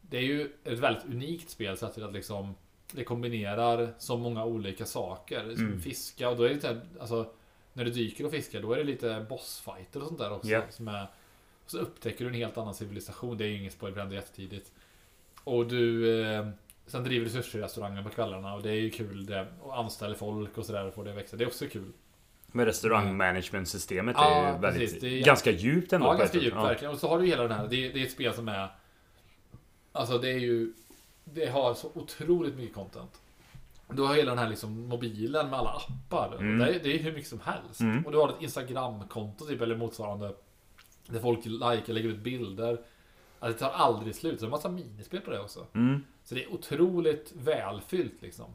det 0.00 0.16
är 0.16 0.22
ju 0.22 0.52
ett 0.64 0.78
väldigt 0.78 1.04
unikt 1.04 1.50
spel 1.50 1.76
så 1.76 1.86
att 1.86 2.12
liksom 2.12 2.54
det 2.92 3.04
kombinerar 3.04 3.94
så 3.98 4.16
många 4.16 4.44
olika 4.44 4.86
saker. 4.86 5.54
Som 5.54 5.66
Mm. 5.66 5.80
Fiska 5.80 6.28
och 6.28 6.36
då 6.36 6.42
är 6.42 6.48
det 6.48 6.54
lite, 6.54 6.80
alltså 7.00 7.32
när 7.72 7.84
du 7.84 7.90
dyker 7.90 8.24
och 8.24 8.30
fiskar 8.30 8.62
då 8.62 8.72
är 8.72 8.76
det 8.76 8.84
lite 8.84 9.26
bossfighter 9.28 10.00
och 10.00 10.06
sånt 10.06 10.18
där 10.18 10.32
också. 10.32 10.48
Ja. 10.48 10.62
Som 10.70 10.88
är, 10.88 11.06
så 11.66 11.78
upptäcker 11.78 12.24
du 12.24 12.28
en 12.28 12.34
helt 12.34 12.58
annan 12.58 12.74
civilisation. 12.74 13.38
Det 13.38 13.44
är 13.44 13.48
ju 13.48 13.58
ingen 13.58 13.70
spoiler, 13.70 14.04
det 14.04 14.14
jättetidigt. 14.14 14.72
Och 15.44 15.66
du 15.66 16.20
eh, 16.22 16.48
Sen 16.86 17.04
driver 17.04 17.24
du 17.24 17.30
sushi-restaurangen 17.30 18.04
på 18.04 18.10
kvällarna 18.10 18.54
och 18.54 18.62
det 18.62 18.70
är 18.70 18.80
ju 18.80 18.90
kul 18.90 19.26
det. 19.26 19.46
Och 19.60 19.78
anställer 19.78 20.14
folk 20.14 20.58
och 20.58 20.66
sådär 20.66 20.86
och 20.86 20.94
får 20.94 21.04
det 21.04 21.10
att 21.10 21.16
växa. 21.16 21.36
Det 21.36 21.44
är 21.44 21.48
också 21.48 21.66
kul. 21.66 21.92
Men 22.46 22.66
restaurangmanagement-systemet 22.66 24.16
Ja, 24.18 24.34
är 24.34 24.54
ju 24.54 24.60
väldigt, 24.60 24.80
precis. 24.80 25.00
Det 25.00 25.08
är- 25.08 25.24
ganska 25.24 25.50
djupt 25.50 25.92
ändå. 25.92 26.06
Ja, 26.06 26.14
ganska 26.14 26.38
djupt 26.38 26.56
verkligen. 26.56 26.94
Och 26.94 27.00
så 27.00 27.08
har 27.08 27.18
du 27.18 27.26
hela 27.26 27.42
den 27.42 27.52
här, 27.52 27.68
det 27.68 27.76
är, 27.76 27.92
det 27.92 28.00
är 28.00 28.04
ett 28.06 28.12
spel 28.12 28.34
som 28.34 28.48
är 28.48 28.68
Alltså 29.92 30.18
det 30.18 30.28
är 30.30 30.38
ju 30.38 30.72
Det 31.24 31.46
har 31.46 31.74
så 31.74 31.90
otroligt 31.94 32.56
mycket 32.56 32.74
content. 32.74 33.20
Du 33.88 34.02
har 34.02 34.14
hela 34.14 34.30
den 34.30 34.38
här 34.38 34.48
liksom 34.48 34.88
mobilen 34.88 35.50
med 35.50 35.58
alla 35.58 35.70
appar. 35.70 36.36
Mm. 36.40 36.58
Det, 36.58 36.74
är, 36.74 36.80
det 36.82 36.94
är 36.94 36.98
hur 36.98 37.12
mycket 37.12 37.28
som 37.28 37.40
helst. 37.40 37.80
Mm. 37.80 38.06
Och 38.06 38.12
du 38.12 38.18
har 38.18 38.28
ett 38.28 38.42
Instagram-konto 38.42 39.46
typ 39.46 39.60
eller 39.60 39.76
motsvarande. 39.76 40.34
Där 41.06 41.20
folk 41.20 41.44
likar, 41.44 41.92
lägger 41.92 42.08
ut 42.08 42.18
bilder. 42.18 42.78
Alltså, 43.44 43.64
det 43.64 43.70
tar 43.70 43.78
aldrig 43.78 44.14
slut. 44.14 44.40
Så 44.40 44.44
det 44.44 44.44
är 44.44 44.46
en 44.46 44.50
massa 44.50 44.68
minispel 44.68 45.20
på 45.20 45.30
det 45.30 45.40
också. 45.40 45.66
Mm. 45.74 46.04
Så 46.24 46.34
det 46.34 46.44
är 46.44 46.52
otroligt 46.52 47.32
välfyllt 47.36 48.22
liksom. 48.22 48.46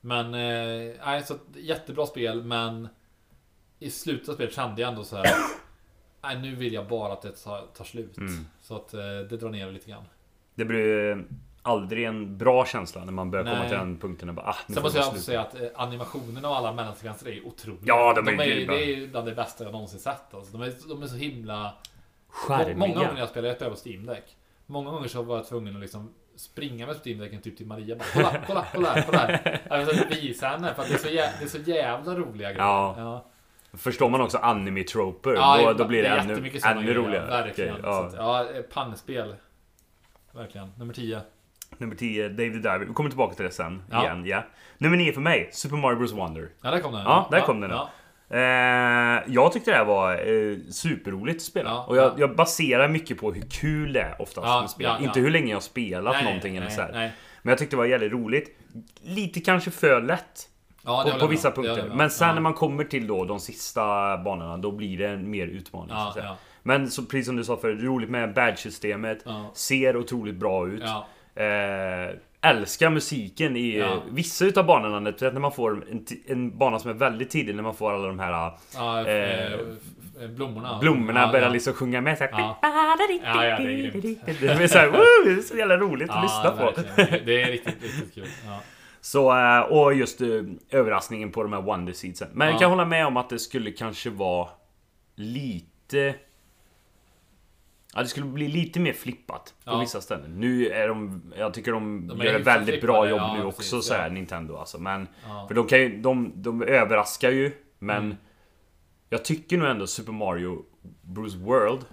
Men, 0.00 0.26
eh, 0.34 0.94
nej, 1.04 1.22
så 1.22 1.34
att, 1.34 1.40
jättebra 1.56 2.06
spel 2.06 2.44
men 2.44 2.88
i 3.78 3.90
slutet 3.90 4.28
av 4.28 4.34
spelet 4.34 4.54
kände 4.54 4.80
jag 4.80 4.90
ändå 4.90 5.04
så 5.04 5.16
här. 5.16 5.26
Nej, 6.22 6.38
nu 6.38 6.54
vill 6.54 6.72
jag 6.72 6.88
bara 6.88 7.12
att 7.12 7.22
det 7.22 7.32
tar, 7.32 7.66
tar 7.66 7.84
slut. 7.84 8.16
Mm. 8.18 8.46
Så 8.62 8.76
att 8.76 8.94
eh, 8.94 9.00
det 9.00 9.36
drar 9.36 9.50
ner 9.50 9.72
lite 9.72 9.90
grann. 9.90 10.04
Det 10.54 10.64
blir 10.64 11.24
aldrig 11.62 12.04
en 12.04 12.38
bra 12.38 12.66
känsla 12.66 13.04
när 13.04 13.12
man 13.12 13.30
börjar 13.30 13.44
komma 13.44 13.58
Nej. 13.58 13.68
till 13.68 13.78
den 13.78 13.98
punkten 13.98 14.28
och 14.28 14.34
bara 14.34 14.46
ah, 14.46 14.56
Sen 14.66 14.82
måste 14.82 14.98
jag 14.98 15.08
också 15.08 15.20
säga 15.20 15.40
att 15.40 15.54
eh, 15.54 15.68
animationerna 15.74 16.48
och 16.48 16.56
alla 16.56 16.72
mellansekvenser 16.72 17.28
är 17.28 17.46
otroliga. 17.46 17.82
Ja, 17.84 18.14
de 18.14 18.28
är 18.28 18.32
är, 18.32 18.46
grymma. 18.46 18.72
Det 18.72 18.94
är 18.94 19.06
bland 19.06 19.26
det 19.26 19.34
bästa 19.34 19.64
jag 19.64 19.72
någonsin 19.72 20.00
sett. 20.00 20.34
Alltså. 20.34 20.52
De, 20.52 20.62
är, 20.62 20.88
de 20.88 21.02
är 21.02 21.06
så 21.06 21.16
himla... 21.16 21.74
Charmiga. 22.28 22.76
Många 22.76 22.94
gånger 22.94 23.12
när 23.12 23.20
jag 23.20 23.28
spelar, 23.28 23.54
spelar 23.54 23.70
på 23.70 23.88
Steam 23.88 24.06
Deck. 24.06 24.36
Många 24.66 24.90
gånger 24.90 25.08
så 25.08 25.22
var 25.22 25.36
jag 25.36 25.48
tvungen 25.48 25.74
att 25.74 25.80
liksom 25.80 26.14
springa 26.36 26.86
med 26.86 26.96
Steam 27.04 27.18
Decken 27.18 27.40
typ 27.40 27.56
till 27.56 27.66
Maria. 27.66 27.96
Bara, 27.96 28.04
kolla, 28.14 28.40
kolla, 28.46 28.66
kolla 28.74 28.88
här, 28.88 29.02
kolla 29.02 29.18
här. 29.18 30.08
Vill 30.08 30.20
visa 30.20 30.46
henne 30.46 30.74
för 30.74 30.82
att 30.82 30.88
det 30.88 30.94
är 30.94 30.98
så, 30.98 31.08
jä, 31.08 31.32
det 31.38 31.44
är 31.44 31.48
så 31.48 31.58
jävla 31.58 32.14
roliga 32.14 32.48
grejer. 32.48 32.64
Ja. 32.64 32.94
ja. 32.98 33.24
Förstår 33.72 34.08
man 34.08 34.20
också 34.20 34.38
anime-troper, 34.38 35.34
Ja, 35.34 35.62
då, 35.62 35.72
då 35.72 35.84
blir 35.84 36.02
det, 36.02 36.08
är 36.08 36.18
ännu, 36.18 36.50
ännu 36.64 36.94
roligare. 36.94 37.26
Verkligen. 37.26 37.76
Så 37.76 37.82
ja. 37.82 38.06
att, 38.06 38.14
ja, 38.14 38.62
pannspel. 38.72 39.34
Verkligen. 40.32 40.72
Nummer 40.78 40.94
10. 40.94 41.20
Nummer 41.78 41.94
10, 41.94 42.28
Dave 42.28 42.50
the 42.50 42.56
Diver. 42.56 42.78
Vi 42.78 42.94
kommer 42.94 43.10
tillbaka 43.10 43.34
till 43.34 43.44
det 43.44 43.50
sen. 43.50 43.82
Ja. 43.90 44.04
Igen, 44.04 44.26
ja. 44.26 44.44
Nummer 44.78 44.96
9 44.96 45.12
för 45.12 45.20
mig, 45.20 45.48
Super 45.52 45.76
Mario 45.76 45.98
Bros 45.98 46.12
Wonder. 46.12 46.48
Ja, 46.62 46.70
där 46.70 46.80
kom 46.80 46.92
den. 46.92 47.02
Ja, 47.02 47.28
där 47.30 47.40
kom 47.40 47.60
den. 47.60 47.70
Eh, 48.30 48.40
jag 49.26 49.52
tyckte 49.52 49.70
det 49.70 49.76
här 49.76 49.84
var 49.84 50.12
eh, 50.12 50.56
superroligt 50.70 51.36
att 51.36 51.42
spela. 51.42 51.70
Ja, 51.70 51.84
och 51.88 51.96
jag, 51.96 52.04
ja. 52.04 52.14
jag 52.18 52.36
baserar 52.36 52.88
mycket 52.88 53.18
på 53.20 53.32
hur 53.32 53.42
kul 53.42 53.92
det 53.92 54.00
är 54.00 54.22
oftast 54.22 54.46
Ja, 54.46 54.60
med 54.60 54.70
spel. 54.70 54.86
ja. 54.98 55.04
Inte 55.06 55.20
hur 55.20 55.30
länge 55.30 55.48
jag 55.48 55.56
har 55.56 55.60
spelat 55.60 56.14
Nej, 56.14 56.24
någonting 56.24 56.52
nej, 56.54 56.62
eller 56.62 56.70
så 56.70 56.92
nej. 56.92 57.12
Men 57.42 57.50
jag 57.50 57.58
tyckte 57.58 57.76
det 57.76 57.78
var 57.78 57.86
jävligt 57.86 58.12
roligt. 58.12 58.58
Lite 59.02 59.40
kanske 59.40 59.70
för 59.70 60.00
lätt. 60.00 60.48
På, 60.84 61.10
på 61.20 61.26
vissa 61.26 61.50
punkter. 61.50 61.90
Men 61.94 62.10
sen 62.10 62.34
när 62.34 62.42
man 62.42 62.54
kommer 62.54 62.84
till 62.84 63.06
då 63.06 63.24
de 63.24 63.40
sista 63.40 63.82
banorna, 64.18 64.56
då 64.56 64.72
blir 64.72 64.98
det 64.98 65.08
en 65.08 65.30
mer 65.30 65.46
utmaning. 65.46 65.96
så 66.14 66.20
Men 66.62 66.90
så, 66.90 67.02
precis 67.02 67.26
som 67.26 67.36
du 67.36 67.44
sa 67.44 67.56
förut, 67.56 67.82
roligt 67.82 68.10
med 68.10 68.34
badge-systemet. 68.34 69.24
Ser 69.54 69.96
otroligt 69.96 70.34
bra 70.36 70.68
ut. 70.68 70.82
Eh, 71.34 72.16
älskar 72.40 72.90
musiken 72.90 73.56
i 73.56 73.78
Ja. 73.78 74.02
vissa 74.10 74.44
utav 74.44 74.66
banorna. 74.66 75.10
Speciellt 75.12 75.34
när 75.34 75.40
man 75.40 75.52
får 75.52 75.84
en, 75.90 76.04
en 76.26 76.58
bana 76.58 76.78
som 76.78 76.90
är 76.90 76.94
väldigt 76.94 77.30
tidig, 77.30 77.54
när 77.54 77.62
man 77.62 77.74
får 77.74 77.92
alla 77.92 78.06
de 78.06 78.18
här 78.18 78.32
ja 78.74 79.00
Eh, 79.06 79.52
eh, 79.52 80.28
blommorna. 80.36 80.78
blommorna 80.80 81.20
ja, 81.20 81.32
börjar 81.32 81.46
ja. 81.46 81.52
liksom 81.52 81.72
sjunga 81.74 82.00
med. 82.00 82.18
Så 82.18 82.24
här, 82.24 82.30
Ja. 82.32 82.58
Ja, 82.62 83.44
ja, 83.44 83.58
det 83.58 83.64
är 83.64 83.90
grymt. 83.90 84.20
Det 84.40 84.46
är 84.46 84.66
så, 84.68 84.78
här, 84.78 84.90
det 85.24 85.30
är 85.32 85.42
så 85.42 85.56
jävla 85.56 85.76
roligt 85.76 86.10
att 86.10 86.22
lyssna 86.22 86.50
på. 86.50 86.64
verkligen. 86.64 87.26
Det 87.26 87.42
är 87.42 87.50
riktigt, 87.50 87.82
riktigt 87.82 88.14
kul. 88.14 88.26
Så, 89.00 89.38
eh, 89.38 89.60
och 89.60 89.94
just 89.94 90.20
eh, 90.20 90.28
överraskningen 90.70 91.30
på 91.32 91.42
de 91.42 91.52
här 91.52 91.60
Wonder 91.62 91.92
Seedsen. 91.92 92.28
Men 92.32 92.46
jag 92.46 92.54
Ja. 92.54 92.58
kan 92.58 92.70
hålla 92.70 92.84
med 92.84 93.06
om 93.06 93.16
att 93.16 93.30
det 93.30 93.38
skulle 93.38 93.70
kanske 93.70 94.10
vara 94.10 94.48
lite... 95.16 96.14
Ja, 97.98 98.02
det 98.02 98.08
skulle 98.08 98.26
bli 98.26 98.48
lite 98.48 98.80
mer 98.80 98.92
flippat 98.92 99.54
på 99.64 99.70
Ja. 99.72 99.78
vissa 99.78 100.00
ställen. 100.00 100.40
Nu 100.40 100.68
är 100.68 100.88
de... 100.88 101.22
Jag 101.38 101.54
tycker 101.54 101.72
de, 101.72 102.06
De 102.08 102.18
gör 102.18 102.34
ett 102.34 102.46
väldigt 102.46 102.80
bra 102.80 103.08
jobb 103.08 103.20
ja, 103.20 103.34
nu 103.34 103.42
precis, 103.42 103.72
också 103.72 103.82
så 103.82 103.94
här. 103.94 104.10
Nintendo 104.10 104.56
alltså. 104.56 104.78
Men... 104.78 105.08
För 105.48 105.54
de 105.54 105.66
kan 105.66 105.78
ju... 105.78 106.00
De, 106.00 106.32
de 106.34 106.62
överraskar 106.62 107.30
ju, 107.30 107.52
men... 107.78 107.96
Mm. 108.04 108.16
Jag 109.10 109.24
tycker 109.24 109.56
nog 109.56 109.68
ändå 109.68 109.86
Super 109.86 110.12
Mario 110.12 110.64
Bros 111.02 111.34
World 111.34 111.84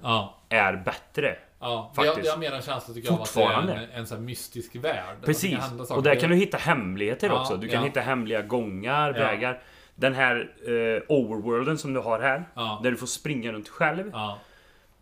är 0.50 0.84
bättre. 0.86 1.38
Ja, 1.60 1.91
Faktiskt. 1.96 2.15
det, 2.15 2.22
det 2.22 2.30
har 2.30 2.38
mer 2.38 2.52
en 2.52 2.62
känsla 2.62 2.94
tycker 2.94 3.08
jag 3.10 3.15
av 3.15 3.22
att 3.22 3.34
det 3.68 3.74
är 3.74 3.78
en, 3.78 3.89
en 3.94 4.08
sån 4.08 4.26
mystisk 4.26 4.76
värld. 4.76 5.18
Precis. 5.26 5.60
Och 5.89 6.04
där 6.04 6.15
kan 6.15 6.30
du 6.30 6.36
hitta 6.36 6.58
hemligheter 6.58 7.32
också. 7.32 7.58
Du 7.58 7.68
kan 7.68 7.84
hitta 7.84 8.02
hemliga 8.02 8.41
gångar, 8.41 9.13
vägar. 9.13 9.62
Den 9.96 10.13
här 10.13 10.52
eh, 10.68 11.15
overworlden 11.18 11.78
som 11.78 11.94
du 11.94 12.00
har 12.00 12.20
här. 12.20 12.44
Där 12.84 12.91
du 12.91 12.98
får 12.98 13.08
springa 13.08 13.52
runt 13.52 13.70
själv. 13.70 14.12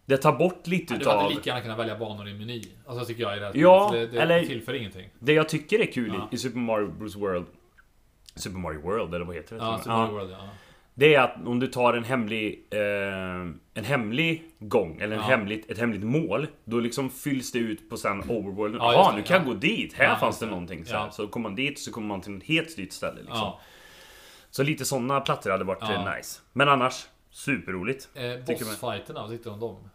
Ja. 0.05 0.15
Det 0.15 0.17
tar 0.17 0.31
bort 0.31 0.67
lite 0.67 0.93
Du 0.93 0.99
utav... 1.01 1.17
hade 1.21 1.29
lika 1.35 1.49
gärna 1.49 1.61
kunnat 1.61 1.79
välja 1.79 1.97
banor 1.97 2.27
i 2.29 2.33
meny. 2.33 2.61
Alltså 2.87 3.05
tycker 3.05 3.23
jag 3.23 3.37
i 3.37 3.39
det 3.39 3.45
här 3.45 3.53
Ja. 3.55 3.89
Det, 3.93 4.07
det 4.07 4.21
eller- 4.21 4.45
tillför 4.45 4.73
ingenting. 4.73 5.09
Det 5.19 5.33
jag 5.33 5.49
tycker 5.49 5.79
är 5.79 5.85
kul 5.91 6.13
Ja. 6.15 6.27
i, 6.31 6.37
Super 6.37 6.59
Mario 6.59 6.87
Bros 6.87 7.15
World 7.15 7.45
Super 8.35 8.57
Mario 8.57 8.81
World, 8.81 9.13
eller 9.15 9.25
vad 9.25 9.35
heter 9.35 9.55
det? 9.55 9.61
Ja, 9.63 9.77
Super? 9.77 9.91
Mario 9.91 10.11
World, 10.13 10.31
ja. 10.31 10.37
Det 10.95 11.15
är 11.15 11.19
att 11.21 11.35
om 11.47 11.59
du 11.59 11.67
tar 11.67 11.93
en 11.93 12.03
hemlig 12.03 12.67
eh, 12.69 12.79
En 13.73 13.83
hemlig 13.85 14.43
gång 14.59 14.97
eller 15.01 15.15
en 15.15 15.21
Ja. 15.21 15.27
hemligt, 15.27 15.71
ett 15.71 15.77
hemligt 15.77 16.03
mål 16.03 16.47
Då 16.65 16.79
liksom 16.79 17.09
fylls 17.09 17.51
det 17.51 17.59
ut 17.59 17.89
på 17.89 17.97
sen 17.97 18.23
overworlden 18.29 18.81
Ja, 18.81 18.93
Jaha, 18.93 19.15
nu 19.15 19.21
kan 19.23 19.37
jag 19.37 19.45
ja. 19.45 19.49
gå 19.49 19.59
dit! 19.59 19.93
Här 19.93 20.05
Ja, 20.05 20.15
fanns 20.15 20.39
det 20.39 20.45
någonting 20.45 20.85
så, 20.85 20.93
Ja. 20.93 21.11
så 21.11 21.27
kommer 21.27 21.49
man 21.49 21.55
dit 21.55 21.79
så 21.79 21.91
kommer 21.91 22.07
man 22.07 22.21
till 22.21 22.37
ett 22.37 22.43
helt 22.43 22.77
nytt 22.77 22.93
ställe 22.93 23.15
liksom. 23.19 23.37
ja. 23.37 23.59
Så 24.49 24.63
lite 24.63 24.85
sådana 24.85 25.21
platser 25.21 25.51
hade 25.51 25.63
varit 25.63 25.79
Ja. 25.81 25.93
eh, 25.93 26.15
nice 26.17 26.41
Men 26.53 26.69
annars 26.69 27.05
Superroligt 27.31 28.09
Eh. 28.15 28.45
Bossfighterna, 28.45 29.21
vad 29.21 29.29
tyckte 29.29 29.49
du 29.49 29.53
om 29.53 29.59
dem? 29.59 29.89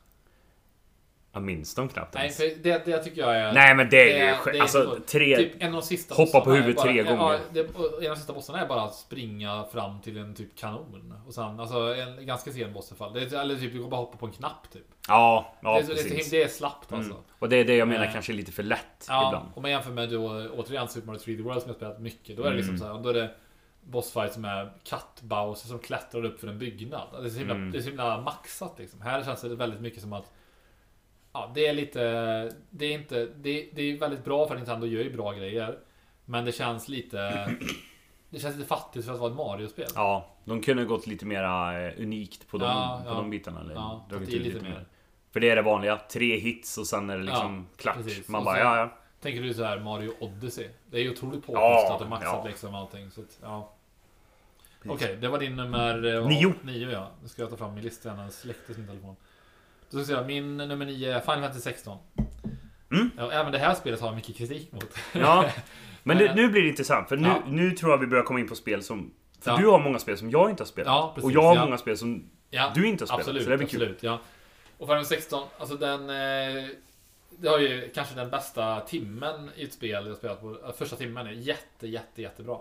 Jag 1.33 1.43
minns 1.43 1.75
dem 1.75 1.89
knappt 1.89 2.15
Nej, 2.15 2.23
ens 2.23 2.37
för 2.37 2.63
det, 2.63 2.85
det 2.85 2.99
tycker 2.99 3.21
jag 3.21 3.37
är... 3.37 3.53
Nej 3.53 3.75
men 3.75 3.89
det 3.91 4.13
är 4.13 4.19
ju 4.19 4.35
det- 4.45 4.51
det 4.53 4.59
är 4.59 4.63
Alltså 4.63 4.83
så- 4.85 5.01
tre 5.01 5.37
Typ 5.37 5.53
en 5.59 5.67
av 5.67 5.73
de 5.81 5.83
sista 5.83 6.15
Hoppa 6.15 6.41
på 6.41 6.51
bossarna 6.51 6.57
är 6.57 6.61
huvudet 6.63 6.77
bara, 6.77 6.87
tre 6.93 6.97
Ja, 7.03 7.17
gånger. 7.17 7.41
det, 7.53 7.61
och 7.75 8.03
en 8.03 8.11
av 8.11 8.15
de 8.15 8.17
sista 8.17 8.33
bossarna 8.33 8.61
är 8.61 8.67
bara 8.67 8.83
att 8.83 8.95
springa 8.95 9.65
fram 9.73 10.01
till 10.01 10.17
en 10.19 10.35
typ 10.35 10.57
kanon. 10.59 11.15
Och 11.27 11.35
sen, 11.35 11.61
alltså 11.61 11.95
en 11.95 12.27
ganska 12.27 12.51
sen 12.53 12.73
boss 12.73 12.93
i 12.93 12.95
fall. 12.95 13.13
Det 13.13 13.33
eller 13.33 13.57
typ, 13.57 13.73
du 13.73 13.81
går 13.83 13.89
bara 13.91 13.97
hoppa 14.01 14.17
på 14.19 14.27
en 14.27 14.33
knapp 14.33 14.71
typ. 14.73 14.83
Ja, 15.09 15.55
ja 15.63 15.73
det, 15.75 15.79
är, 15.79 15.83
det, 15.83 15.95
precis 15.95 16.27
him- 16.27 16.31
det 16.31 16.43
är 16.43 16.49
slappt 16.49 16.93
alltså. 16.93 17.11
mm. 17.13 17.23
Och 17.39 17.49
det 17.49 17.57
är 17.57 17.65
det 17.65 17.77
jag 17.77 17.89
menar 17.89 18.05
Eh, 18.07 18.13
kanske 18.13 18.33
är 18.33 18.35
lite 18.35 18.53
för 18.53 18.63
lätt 18.63 19.07
Ja, 19.09 19.29
ibland 19.29 19.49
om 19.55 19.63
man 19.63 19.71
jämför 19.71 19.91
med 19.91 20.11
då, 20.11 20.49
återigen 20.57 20.89
Super 20.89 21.07
Mario 21.07 21.19
3D 21.19 21.43
World 21.43 21.61
som 21.63 21.69
jag 21.69 21.77
spelat 21.77 22.01
mycket. 22.01 22.37
Då 22.37 22.43
är 22.43 22.51
det 22.51 22.57
liksom 22.57 22.75
Mm. 22.75 22.87
så 22.89 22.95
här, 22.95 23.03
då 23.03 23.09
är 23.09 23.15
det 23.15 23.31
bossfight 23.81 24.33
som 24.33 24.45
är 24.45 24.73
katt-Bowser 24.85 25.67
som 25.69 25.79
klättrar 25.79 26.25
upp 26.25 26.41
för 26.41 26.49
en 26.49 26.59
byggnad. 26.59 27.09
Det 27.21 27.27
är 27.27 27.31
så 27.31 27.39
himla, 27.39 27.55
Mm. 27.55 27.73
det 27.73 27.79
är 27.79 27.83
så 27.83 27.89
himla 27.89 28.21
maxat 28.21 28.75
liksom. 28.79 29.01
Här 29.01 29.25
känns 29.25 29.41
det 29.41 29.49
väldigt 29.57 29.81
mycket 29.81 30.01
som 30.03 30.13
att 30.13 30.33
Ja, 31.39 31.51
det 31.55 31.67
är 31.67 31.73
lite... 31.73 32.01
Det 32.71 32.87
är 32.87 32.93
inte... 32.93 33.27
Det, 33.37 33.69
det 33.73 33.83
är 33.83 33.99
väldigt 33.99 34.25
bra 34.25 34.47
för 34.47 34.55
att 34.55 34.61
Nintendo 34.61 34.87
gör 34.87 35.03
ju 35.03 35.13
bra 35.17 35.33
grejer. 35.33 35.79
Men 36.25 36.45
det 36.45 36.53
känns 36.53 36.89
lite... 36.89 37.51
Det 38.31 38.39
känns 38.39 38.57
lite 38.57 38.69
fattigt 38.69 39.07
för 39.07 39.13
att 39.13 39.19
vara 39.21 39.31
ett 39.31 39.37
Mario-spel. 39.37 39.87
Ja, 39.95 40.29
de 40.45 40.63
kunde 40.63 40.85
gått 40.85 41.07
lite 41.07 41.27
mera 41.27 41.83
eh, 41.87 41.93
unikt 42.03 42.49
på 42.49 42.59
de, 42.59 42.65
Ja, 42.67 43.01
på 43.05 43.11
ja. 43.11 43.15
de 43.15 43.31
bitarna. 43.31 43.61
Eller 43.61 43.75
Ja, 43.75 44.07
dragit 44.11 44.29
till 44.31 44.43
lite 44.43 44.61
mer. 44.63 44.87
För 45.33 45.41
det 45.41 45.51
är 45.51 45.57
det 45.57 45.63
vanliga. 45.63 45.97
Tre 45.97 46.39
hits 46.39 46.79
och 46.79 46.87
sen 46.87 47.11
är 47.11 47.19
det 47.19 47.25
liksom 47.25 47.67
klart. 47.77 47.97
precis. 47.97 48.29
Man 48.29 48.39
Och 48.39 48.45
bara, 48.45 48.59
ja 48.59 48.77
ja. 48.79 48.93
Tänker 49.21 49.43
du 49.43 49.55
så 49.55 49.65
här 49.65 49.79
Mario 49.79 50.13
Odyssey? 50.21 50.69
Det 50.91 50.97
är 50.97 51.03
ju 51.03 51.11
otroligt 51.11 51.45
Ja, 51.47 51.53
påkostat 51.55 52.01
och 52.01 52.09
maxat 52.09 52.41
ja. 52.43 52.45
liksom 52.47 52.75
allting. 52.75 53.11
Så 53.11 53.21
att, 53.21 53.39
ja. 53.43 53.73
Okej, 54.87 55.17
det 55.21 55.29
var 55.29 55.39
din 55.39 55.57
nummer... 55.57 56.15
eh, 56.15 56.27
Nio. 56.29 56.55
Nio 56.63 56.91
ja. 56.91 57.11
Nu 57.23 57.29
ska 57.29 57.43
jag 57.43 57.51
ta 57.51 57.57
fram 57.57 57.75
min 57.75 57.85
lista. 57.85 58.15
Den 58.15 58.31
släcktes 58.33 58.77
min 58.77 58.87
telefon. 58.87 59.17
Då 59.91 60.05
ska 60.05 60.17
då, 60.17 60.25
min 60.25 60.57
nummer 60.57 60.87
nio 60.87 61.17
är 61.17 61.21
Final 61.21 61.41
Fantasy 61.41 61.61
16. 61.61 61.99
Mm. 62.93 63.11
Ja, 63.17 63.33
även 63.33 63.53
det 63.53 63.59
här 63.59 63.75
spelet 63.75 64.01
har 64.01 64.09
jag 64.09 64.17
mycket 64.17 64.37
kritik 64.37 64.73
mot. 64.73 64.95
ja. 65.13 65.51
Men 66.03 66.19
det, 66.19 66.35
nu 66.35 66.49
blir 66.49 66.63
det 66.63 66.69
intressant. 66.69 67.09
För 67.09 67.17
nu, 67.17 67.29
Ja. 67.29 67.43
nu 67.47 67.71
tror 67.71 67.91
jag 67.93 67.99
vi 67.99 68.07
börjar 68.07 68.25
komma 68.25 68.41
in 68.41 68.49
på 68.49 68.55
spel 68.55 68.83
som... 68.83 69.11
För 69.41 69.51
Ja. 69.51 69.57
du 69.57 69.67
har 69.67 69.79
många 69.79 69.99
spel 69.99 70.19
som 70.19 70.31
jag 70.31 70.51
inte 70.51 70.63
har 70.63 70.67
spelat. 70.69 70.87
Ja, 70.87 71.13
precis, 71.15 71.25
och 71.25 71.33
jag 71.33 71.43
har 71.43 71.65
många 71.65 71.79
spel 71.79 71.97
som 71.99 72.31
du 72.75 72.87
inte 72.87 73.03
har 73.03 73.07
spelat. 73.07 73.21
absolut. 73.21 73.45
så 73.45 73.51
det 73.51 73.57
blir 73.59 73.67
kul. 73.67 73.83
absolut, 73.83 74.03
ja. 74.03 74.21
Och 74.79 74.87
Final 74.87 74.97
Fantasy 75.05 75.15
16, 75.15 75.49
alltså 75.59 75.77
den... 75.77 76.01
Eh, 76.11 76.67
det 77.41 77.49
har 77.49 77.59
ju 77.59 77.91
kanske 77.95 78.15
den 78.15 78.31
bästa 78.31 78.81
timmen 78.81 79.51
i 79.57 79.65
ett 79.65 79.73
spel 79.73 80.07
jag 80.07 80.17
spelat 80.17 80.41
på. 80.41 80.51
Eh, 80.67 80.73
Första 80.73 80.97
timmen 80.97 81.27
är 81.27 81.31
jätte, 81.31 81.89
jätte, 81.89 82.23
jättebra. 82.23 82.55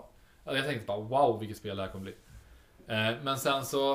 Alltså, 0.44 0.56
Jag 0.56 0.64
tänkte 0.66 0.86
bara 0.86 1.00
wow 1.00 1.38
vilket 1.40 1.56
spel 1.58 1.76
det 1.76 1.82
här 1.82 1.90
kommer 1.90 2.04
bli. 2.04 2.14
Eh, 2.86 3.14
men 3.22 3.38
sen 3.38 3.64
så 3.64 3.92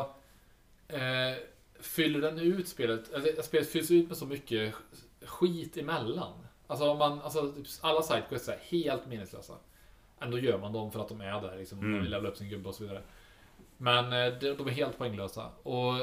eh, 0.88 1.38
fyller 1.84 2.22
den 2.22 2.40
ut 2.40 2.68
spelet. 2.68 3.14
Alltså, 3.14 3.44
spelet 3.44 3.70
fylls 3.70 3.92
ut 3.92 4.08
med 4.08 4.18
så 4.18 4.26
mycket 4.26 4.74
skit 5.26 5.78
emellan. 5.78 6.34
Alltså, 6.68 6.90
om 6.90 6.98
man, 6.98 7.22
alltså 7.22 7.52
typ 7.52 7.68
alla 7.82 8.02
sidequests 8.02 8.50
är 8.50 8.60
helt 8.62 9.08
meningslösa. 9.08 9.54
Ändå 10.20 10.40
gör 10.40 10.58
man 10.60 10.74
dem 10.74 10.92
för 10.92 11.00
att 11.00 11.08
de 11.10 11.22
är 11.22 11.42
där. 11.42 11.58
Liksom, 11.58 11.78
Man 11.78 11.88
Mm. 11.88 12.02
vill 12.02 12.12
levela 12.12 12.30
upp 12.30 12.38
sin 12.38 12.50
gubbe 12.50 12.70
och 12.70 12.76
så 12.76 12.84
vidare. 12.84 13.02
Men 13.78 14.06
eh, 14.14 14.40
de, 14.40 14.68
är 14.68 14.72
helt 14.72 14.98
poänglösa. 14.98 15.50
Och 15.64 15.94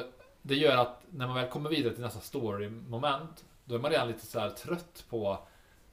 det 0.42 0.54
gör 0.54 0.76
att 0.76 1.02
när 1.10 1.26
man 1.26 1.36
väl 1.36 1.48
kommer 1.48 1.70
vidare 1.70 1.94
till 1.94 2.02
nästa 2.02 2.20
story-moment 2.20 3.44
Då 3.64 3.74
är 3.74 3.78
man 3.78 3.90
redan 3.90 4.08
lite 4.08 4.26
så 4.26 4.38
här 4.40 4.50
trött 4.50 5.04
på 5.10 5.38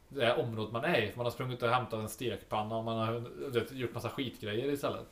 det 0.10 0.36
området 0.36 0.74
man 0.74 0.84
är 0.84 1.02
i. 1.02 1.14
Man 1.16 1.26
har 1.26 1.32
sprungit 1.32 1.64
och 1.64 1.70
hämtat 1.70 2.00
en 2.00 2.10
stekpanna 2.10 2.78
och 2.78 2.84
man 2.84 2.98
har 2.98 3.14
vet, 3.50 3.72
gjort 3.72 3.94
massa 3.94 4.10
skitgrejer 4.10 4.72
istället. 4.72 5.06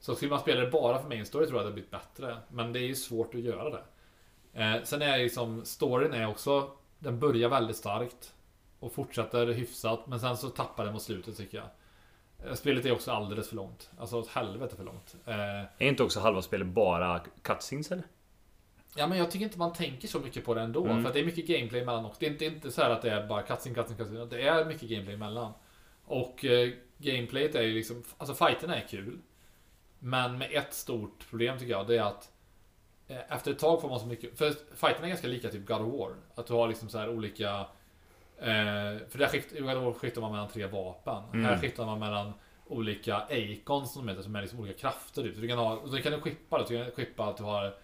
Så 0.00 0.14
skulle 0.14 0.30
man 0.30 0.40
spela 0.40 0.60
det 0.60 0.70
bara 0.70 1.02
för 1.02 1.08
main 1.08 1.26
story 1.26 1.46
tror 1.46 1.56
jag 1.58 1.64
det 1.64 1.66
hade 1.68 1.74
blivit 1.74 1.90
bättre. 1.90 2.36
Men 2.48 2.72
det 2.72 2.78
är 2.78 2.86
ju 2.86 2.94
svårt 2.94 3.34
att 3.34 3.40
göra 3.40 3.70
det. 3.70 3.82
Eh, 4.58 4.82
sen 4.84 5.02
är 5.02 5.18
liksom 5.18 5.64
storyn 5.64 6.12
är 6.12 6.28
också 6.28 6.70
Den 6.98 7.18
börjar 7.18 7.48
väldigt 7.48 7.76
starkt 7.76 8.34
och 8.80 8.92
fortsätter 8.92 9.46
hyfsat 9.46 10.06
men 10.06 10.20
sen 10.20 10.36
så 10.36 10.48
tappar 10.48 10.84
den 10.84 10.92
mot 10.92 11.02
slutet 11.02 11.36
tycker 11.36 11.58
jag. 11.58 11.66
Eh, 12.48 12.54
Spelet 12.54 12.84
är 12.84 12.92
också 12.92 13.10
alldeles 13.10 13.48
för 13.48 13.56
långt. 13.56 13.90
Alltså 13.98 14.16
åt 14.18 14.28
helvete 14.28 14.76
för 14.76 14.84
långt. 14.84 15.16
Eh, 15.26 15.34
Är 15.78 15.88
inte 15.88 16.02
också 16.02 16.20
halva 16.20 16.42
spelet 16.42 16.66
bara 16.66 17.20
cutscenes 17.42 17.92
eller? 17.92 18.04
Ja 18.96 19.06
men 19.06 19.18
jag 19.18 19.30
tycker 19.30 19.44
inte 19.44 19.58
man 19.58 19.72
tänker 19.72 20.08
så 20.08 20.20
mycket 20.20 20.44
på 20.44 20.54
det 20.54 20.60
ändå. 20.60 20.84
Mm. 20.84 21.02
För 21.02 21.08
att 21.08 21.14
det 21.14 21.20
är 21.20 21.24
mycket 21.24 21.46
gameplay 21.46 21.80
emellan 21.80 22.04
också. 22.04 22.20
Det 22.20 22.26
är 22.26 22.30
inte, 22.30 22.44
inte 22.44 22.70
så 22.70 22.82
här 22.82 22.90
att 22.90 23.02
det 23.02 23.10
är 23.10 23.26
bara 23.26 23.42
cutscene, 23.42 23.74
cutscene, 23.74 23.98
cutscene. 23.98 24.24
Det 24.24 24.42
är 24.42 24.64
mycket 24.64 24.88
gameplay 24.88 25.14
emellan. 25.14 25.52
Och 26.04 26.44
eh, 26.44 26.70
gameplayet 26.98 27.54
är 27.54 27.62
ju 27.62 27.74
liksom... 27.74 28.02
Alltså 28.18 28.46
fighterna 28.46 28.76
är 28.76 28.88
kul. 28.88 29.18
Men 29.98 30.38
med 30.38 30.48
ett 30.52 30.74
stort 30.74 31.30
problem 31.30 31.58
tycker 31.58 31.72
jag. 31.72 31.86
Det 31.86 31.96
är 31.96 32.02
att 32.02 32.30
efter 33.08 33.50
ett 33.50 33.58
tag 33.58 33.80
får 33.80 33.88
man 33.88 34.00
så 34.00 34.06
mycket... 34.06 34.38
För 34.38 34.50
fighterna 34.50 35.06
är 35.06 35.08
ganska 35.08 35.28
lika 35.28 35.48
typ 35.48 35.66
God 35.66 35.80
of 35.80 36.00
War. 36.00 36.14
Att 36.34 36.46
du 36.46 36.54
har 36.54 36.68
liksom 36.68 36.88
så 36.88 36.98
här 36.98 37.08
olika... 37.08 37.66
Eh, 38.38 38.98
för 39.08 39.18
där 39.18 39.26
skift, 39.26 39.52
i 39.52 39.60
God 39.60 39.76
of 39.76 39.84
War 39.84 39.92
skiftar 39.92 40.20
man 40.20 40.32
mellan 40.32 40.48
tre 40.48 40.66
vapen. 40.66 41.22
Mm. 41.32 41.44
Här 41.44 41.58
skiftar 41.58 41.86
man 41.86 41.98
mellan 41.98 42.32
olika 42.66 43.16
Acons 43.16 43.92
som 43.92 44.06
de 44.06 44.10
heter, 44.10 44.22
som 44.22 44.36
är 44.36 44.40
liksom 44.40 44.60
olika 44.60 44.78
krafter. 44.78 45.22
Typ. 45.22 45.34
Så 45.34 45.40
du 45.40 45.48
kan 45.48 45.58
ha, 45.58 45.76
och 45.76 45.90
då 45.90 45.96
kan 45.96 46.12
du 46.12 46.20
skippa 46.20 46.58
det. 46.58 46.64
Du 46.68 46.84
kan 46.84 46.92
skippa 46.92 47.24
att 47.24 47.36
du 47.36 47.44
har 47.44 47.74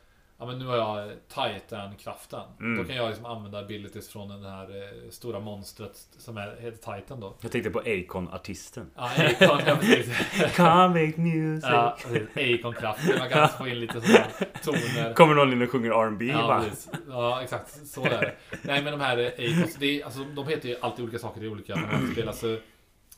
Ja 0.45 0.49
men 0.51 0.59
nu 0.59 0.67
har 0.67 0.77
jag 0.77 1.11
Titan-kraften. 1.29 2.41
Mm. 2.61 2.79
Då 2.79 2.85
kan 2.85 2.97
jag 2.97 3.09
liksom 3.09 3.27
använda 3.27 3.59
abilities 3.59 4.09
från 4.09 4.29
den 4.29 4.45
här 4.45 4.83
eh, 4.83 5.11
stora 5.11 5.41
monstret 5.41 6.07
som 6.19 6.37
är, 6.37 6.57
heter 6.61 6.97
Titan 6.97 7.21
då. 7.21 7.35
Jag 7.41 7.53
tänkte 7.53 7.71
på 7.71 7.79
Acon-artisten. 7.79 8.91
Ja, 8.97 9.05
Acon, 9.05 9.61
ja 9.67 9.77
precis. 9.81 10.57
Comic 10.57 11.17
music. 11.17 11.71
Ja. 11.71 11.97
Acon-kraften. 12.35 13.19
Man 13.19 13.29
kan 13.29 13.49
få 13.49 13.69
in 13.69 13.81
lite 13.81 14.01
sådana 14.01 14.27
toner. 14.63 15.15
Kommer 15.15 15.35
någon 15.35 15.53
in 15.53 15.63
och 15.63 15.71
sjunger 15.71 15.91
R&B 15.91 16.27
Ja, 16.27 16.47
bara. 16.47 16.61
precis. 16.61 16.91
ja, 17.09 17.43
exakt. 17.43 17.87
Så 17.87 18.05
är 18.05 18.11
det. 18.11 18.35
Nej, 18.63 18.83
men 18.83 18.93
de 18.93 19.01
här 19.01 19.27
Acons, 19.27 19.75
det 19.75 20.01
är, 20.01 20.05
alltså, 20.05 20.25
de 20.25 20.49
heter 20.49 20.69
ju 20.69 20.77
alltid 20.81 21.03
olika 21.03 21.19
saker 21.19 21.45
i 21.45 21.49
olika 21.49 21.75
spel. 22.13 22.29
Alltså, 22.29 22.59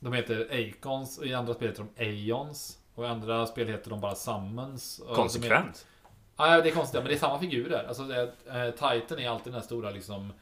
de 0.01 0.13
heter 0.13 0.49
Acons 0.53 1.19
och 1.19 1.27
i 1.27 1.35
andra 1.35 1.55
spel 1.55 1.69
heter 1.69 1.85
de 1.97 2.05
Aeons. 2.05 2.79
Och 2.95 3.05
i 3.05 3.07
andra 3.07 3.47
spel 3.47 3.69
heter 3.69 3.91
de 3.91 4.01
bara 4.01 4.15
Summons. 4.15 5.03
Konsekvent. 5.15 5.87
Ja, 6.37 6.61
det 6.61 6.69
är 6.69 6.75
konstigt, 6.75 7.01
men 7.01 7.09
det 7.09 7.15
är 7.15 7.19
samma 7.19 7.39
figurer. 7.39 7.85
Alltså, 7.89 8.03
eh, 8.03 8.71
Titan 8.71 9.19
är 9.19 9.29
alltid 9.29 9.53
den 9.53 9.55
här 9.55 9.67
stora 9.67 9.91
liksom... 9.91 10.33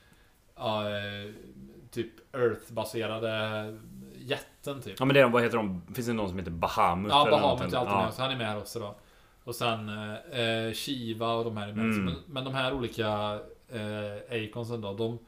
Eh, 0.57 1.33
typ 1.91 2.35
Earth-baserade 2.35 3.79
jätten 4.19 4.83
typ. 4.83 4.95
Ja 4.99 5.05
men 5.05 5.15
det 5.15 5.21
är, 5.21 5.29
vad 5.29 5.43
heter 5.43 5.57
de? 5.57 5.83
Finns 5.95 6.07
det 6.07 6.13
någon 6.13 6.29
som 6.29 6.39
heter 6.39 6.51
Bahamut? 6.51 7.13
Ja, 7.13 7.27
Bahamut 7.31 7.73
är 7.73 7.77
alltid 7.77 7.93
ja. 7.93 8.05
med, 8.05 8.15
så 8.15 8.23
han 8.23 8.31
är 8.31 8.37
med 8.37 8.47
här 8.47 8.59
också 8.59 8.79
då. 8.81 8.95
Och 9.45 9.55
sen 9.55 9.89
eh, 9.89 10.41
eh, 10.41 10.73
Shiva 10.73 11.33
och 11.33 11.45
de 11.45 11.57
här 11.57 11.69
är 11.69 11.73
med. 11.73 11.85
Mm. 11.85 12.05
Men, 12.05 12.15
men 12.27 12.45
de 12.45 12.55
här 12.55 12.73
olika 12.73 13.39
eh, 13.69 14.45
Aconsen 14.45 14.81
då, 14.81 14.93
de, 14.95 15.19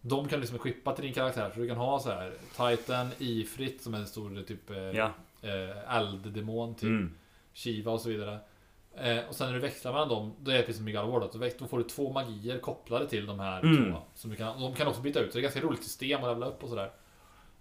de 0.00 0.28
kan 0.28 0.40
liksom 0.40 0.58
skippa 0.58 0.92
till 0.92 1.04
din 1.04 1.14
karaktär. 1.14 1.50
Så 1.54 1.60
du 1.60 1.68
kan 1.68 1.76
ha 1.76 1.98
så 1.98 2.10
här 2.10 2.32
Titan, 2.56 3.10
Ifrit 3.18 3.82
som 3.82 3.94
är 3.94 3.98
en 3.98 4.06
stor 4.06 4.42
typ 4.42 4.70
eh, 4.70 4.76
Ja. 4.76 5.10
eh, 5.42 5.96
elddemon 5.96 6.74
typ. 6.74 6.88
Mm. 6.88 7.14
Shiva 7.54 7.92
och 7.92 8.00
så 8.00 8.08
vidare. 8.08 8.38
Eh, 8.96 9.24
och 9.28 9.34
sen 9.34 9.46
när 9.46 9.54
du 9.54 9.60
växlar 9.60 9.92
mellan 9.92 10.08
dem, 10.08 10.34
då 10.40 10.50
är 10.50 10.54
det 10.56 10.62
precis 10.62 10.76
som 10.76 10.88
i 10.88 10.92
War, 10.92 11.20
då, 11.20 11.50
då 11.58 11.66
får 11.66 11.78
du 11.78 11.84
två 11.84 12.12
magier 12.12 12.58
kopplade 12.58 13.08
till 13.08 13.26
de 13.26 13.40
här 13.40 13.60
Mm. 13.60 13.92
två. 13.92 13.98
Som 14.14 14.30
du 14.30 14.36
kan, 14.36 14.60
de 14.60 14.74
kan 14.74 14.86
också 14.86 15.00
byta 15.00 15.20
ut, 15.20 15.32
så 15.32 15.38
det 15.38 15.40
är 15.40 15.42
ganska 15.42 15.60
roligt 15.60 15.84
system 15.84 16.20
att 16.24 16.28
levela 16.28 16.46
upp 16.46 16.62
och 16.62 16.68
sådär. 16.68 16.90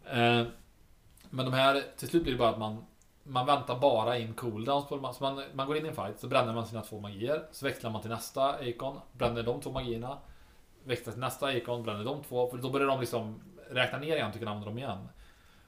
Eh, 0.05 0.43
men 1.29 1.45
de 1.45 1.53
här, 1.53 1.83
till 1.97 2.07
slut 2.07 2.23
blir 2.23 2.33
det 2.33 2.39
bara 2.39 2.49
att 2.49 2.59
man 2.59 2.85
man 3.27 3.45
väntar 3.45 3.79
bara 3.79 4.17
in 4.17 4.33
cooldowns 4.33 4.87
på. 4.87 5.13
Så 5.13 5.23
man, 5.23 5.43
man 5.53 5.67
går 5.67 5.77
in 5.77 5.85
i 5.85 5.89
en 5.89 5.95
fight, 5.95 6.19
så 6.19 6.27
bränner 6.27 6.53
man 6.53 6.67
sina 6.67 6.81
två 6.81 6.99
magier. 6.99 7.43
Så 7.51 7.65
växlar 7.65 7.89
man 7.89 8.01
till 8.01 8.09
nästa 8.11 8.49
Acon, 8.49 8.99
bränner 9.11 9.43
de 9.43 9.61
två 9.61 9.71
magierna. 9.71 10.17
Växlar 10.83 11.11
till 11.13 11.21
nästa 11.21 11.47
Acon, 11.47 11.83
bränner 11.83 12.03
de 12.03 12.23
två. 12.23 12.47
För 12.49 12.57
då 12.57 12.69
börjar 12.69 12.87
de 12.87 12.99
liksom 12.99 13.41
räkna 13.69 13.97
ner 13.97 14.15
igen, 14.15 14.29
du 14.33 14.39
kan 14.39 14.47
använda 14.47 14.69
dem 14.69 14.77
igen. 14.77 15.09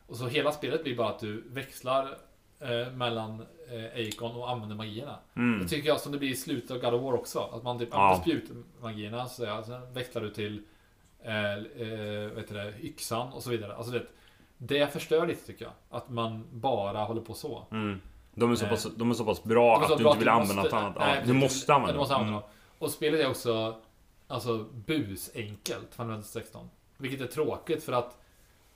Och 0.07 0.17
så 0.17 0.27
hela 0.27 0.51
spelet 0.51 0.83
blir 0.83 0.97
bara 0.97 1.09
att 1.09 1.19
du 1.19 1.49
växlar 1.49 2.17
eh, 2.59 2.91
mellan 2.91 3.45
eh, 3.71 4.07
Acon 4.07 4.35
och 4.35 4.49
använder 4.51 4.75
magierna. 4.75 5.15
Mm. 5.35 5.59
Det 5.61 5.67
tycker 5.67 5.87
jag 5.89 5.99
som 5.99 6.11
det 6.11 6.17
blir 6.17 6.29
i 6.29 6.35
slutet 6.35 6.71
av 6.71 6.77
God 6.77 6.93
of 6.93 7.01
War 7.01 7.13
också. 7.13 7.39
Att 7.39 7.63
man 7.63 7.79
typ 7.79 7.89
Ja. 7.91 7.97
använder 7.97 8.21
spjutmagierna, 8.21 9.25
så 9.27 9.43
ja, 9.43 9.63
sen 9.63 9.93
växlar 9.93 10.21
du 10.21 10.29
till 10.29 10.61
eh, 11.23 11.53
eh, 11.53 12.29
vet 12.35 12.47
det, 12.49 12.73
yxan 12.81 13.33
och 13.33 13.43
så 13.43 13.49
vidare. 13.49 13.75
Alltså 13.75 13.91
det, 13.91 14.05
det 14.57 14.93
förstör 14.93 15.27
lite 15.27 15.45
tycker 15.45 15.65
jag. 15.65 15.73
Att 15.89 16.09
man 16.09 16.45
bara 16.51 17.03
håller 17.03 17.21
på 17.21 17.33
så. 17.33 17.63
Mm. 17.71 18.01
De 18.33 18.51
är 18.51 18.55
så 18.55 18.65
Eh. 18.65 18.71
pass, 18.71 18.87
de 18.95 19.09
är 19.09 19.13
så 19.13 19.25
pass 19.25 19.43
bra 19.43 19.81
att 19.81 19.97
du 19.97 20.03
bra 20.03 20.11
inte 20.11 20.19
vill 20.19 20.29
använda 20.29 20.63
något 20.63 20.73
annat. 20.73 20.95
nej, 20.99 21.17
Ja, 21.19 21.25
du 21.27 21.33
måste 21.33 21.73
använda 21.73 21.93
Du 21.93 21.99
måste 21.99 22.13
dem. 22.13 22.21
använda 22.21 22.39
dem. 22.41 22.49
Och 22.79 22.91
spelet 22.91 23.19
är 23.19 23.29
också 23.29 23.75
alltså, 24.27 24.57
busenkelt, 24.85 25.87
Final 25.95 26.07
Fantasy 26.11 26.31
16. 26.39 26.69
Vilket 26.97 27.21
är 27.21 27.25
tråkigt 27.27 27.83
för 27.83 27.93
att 27.93 28.17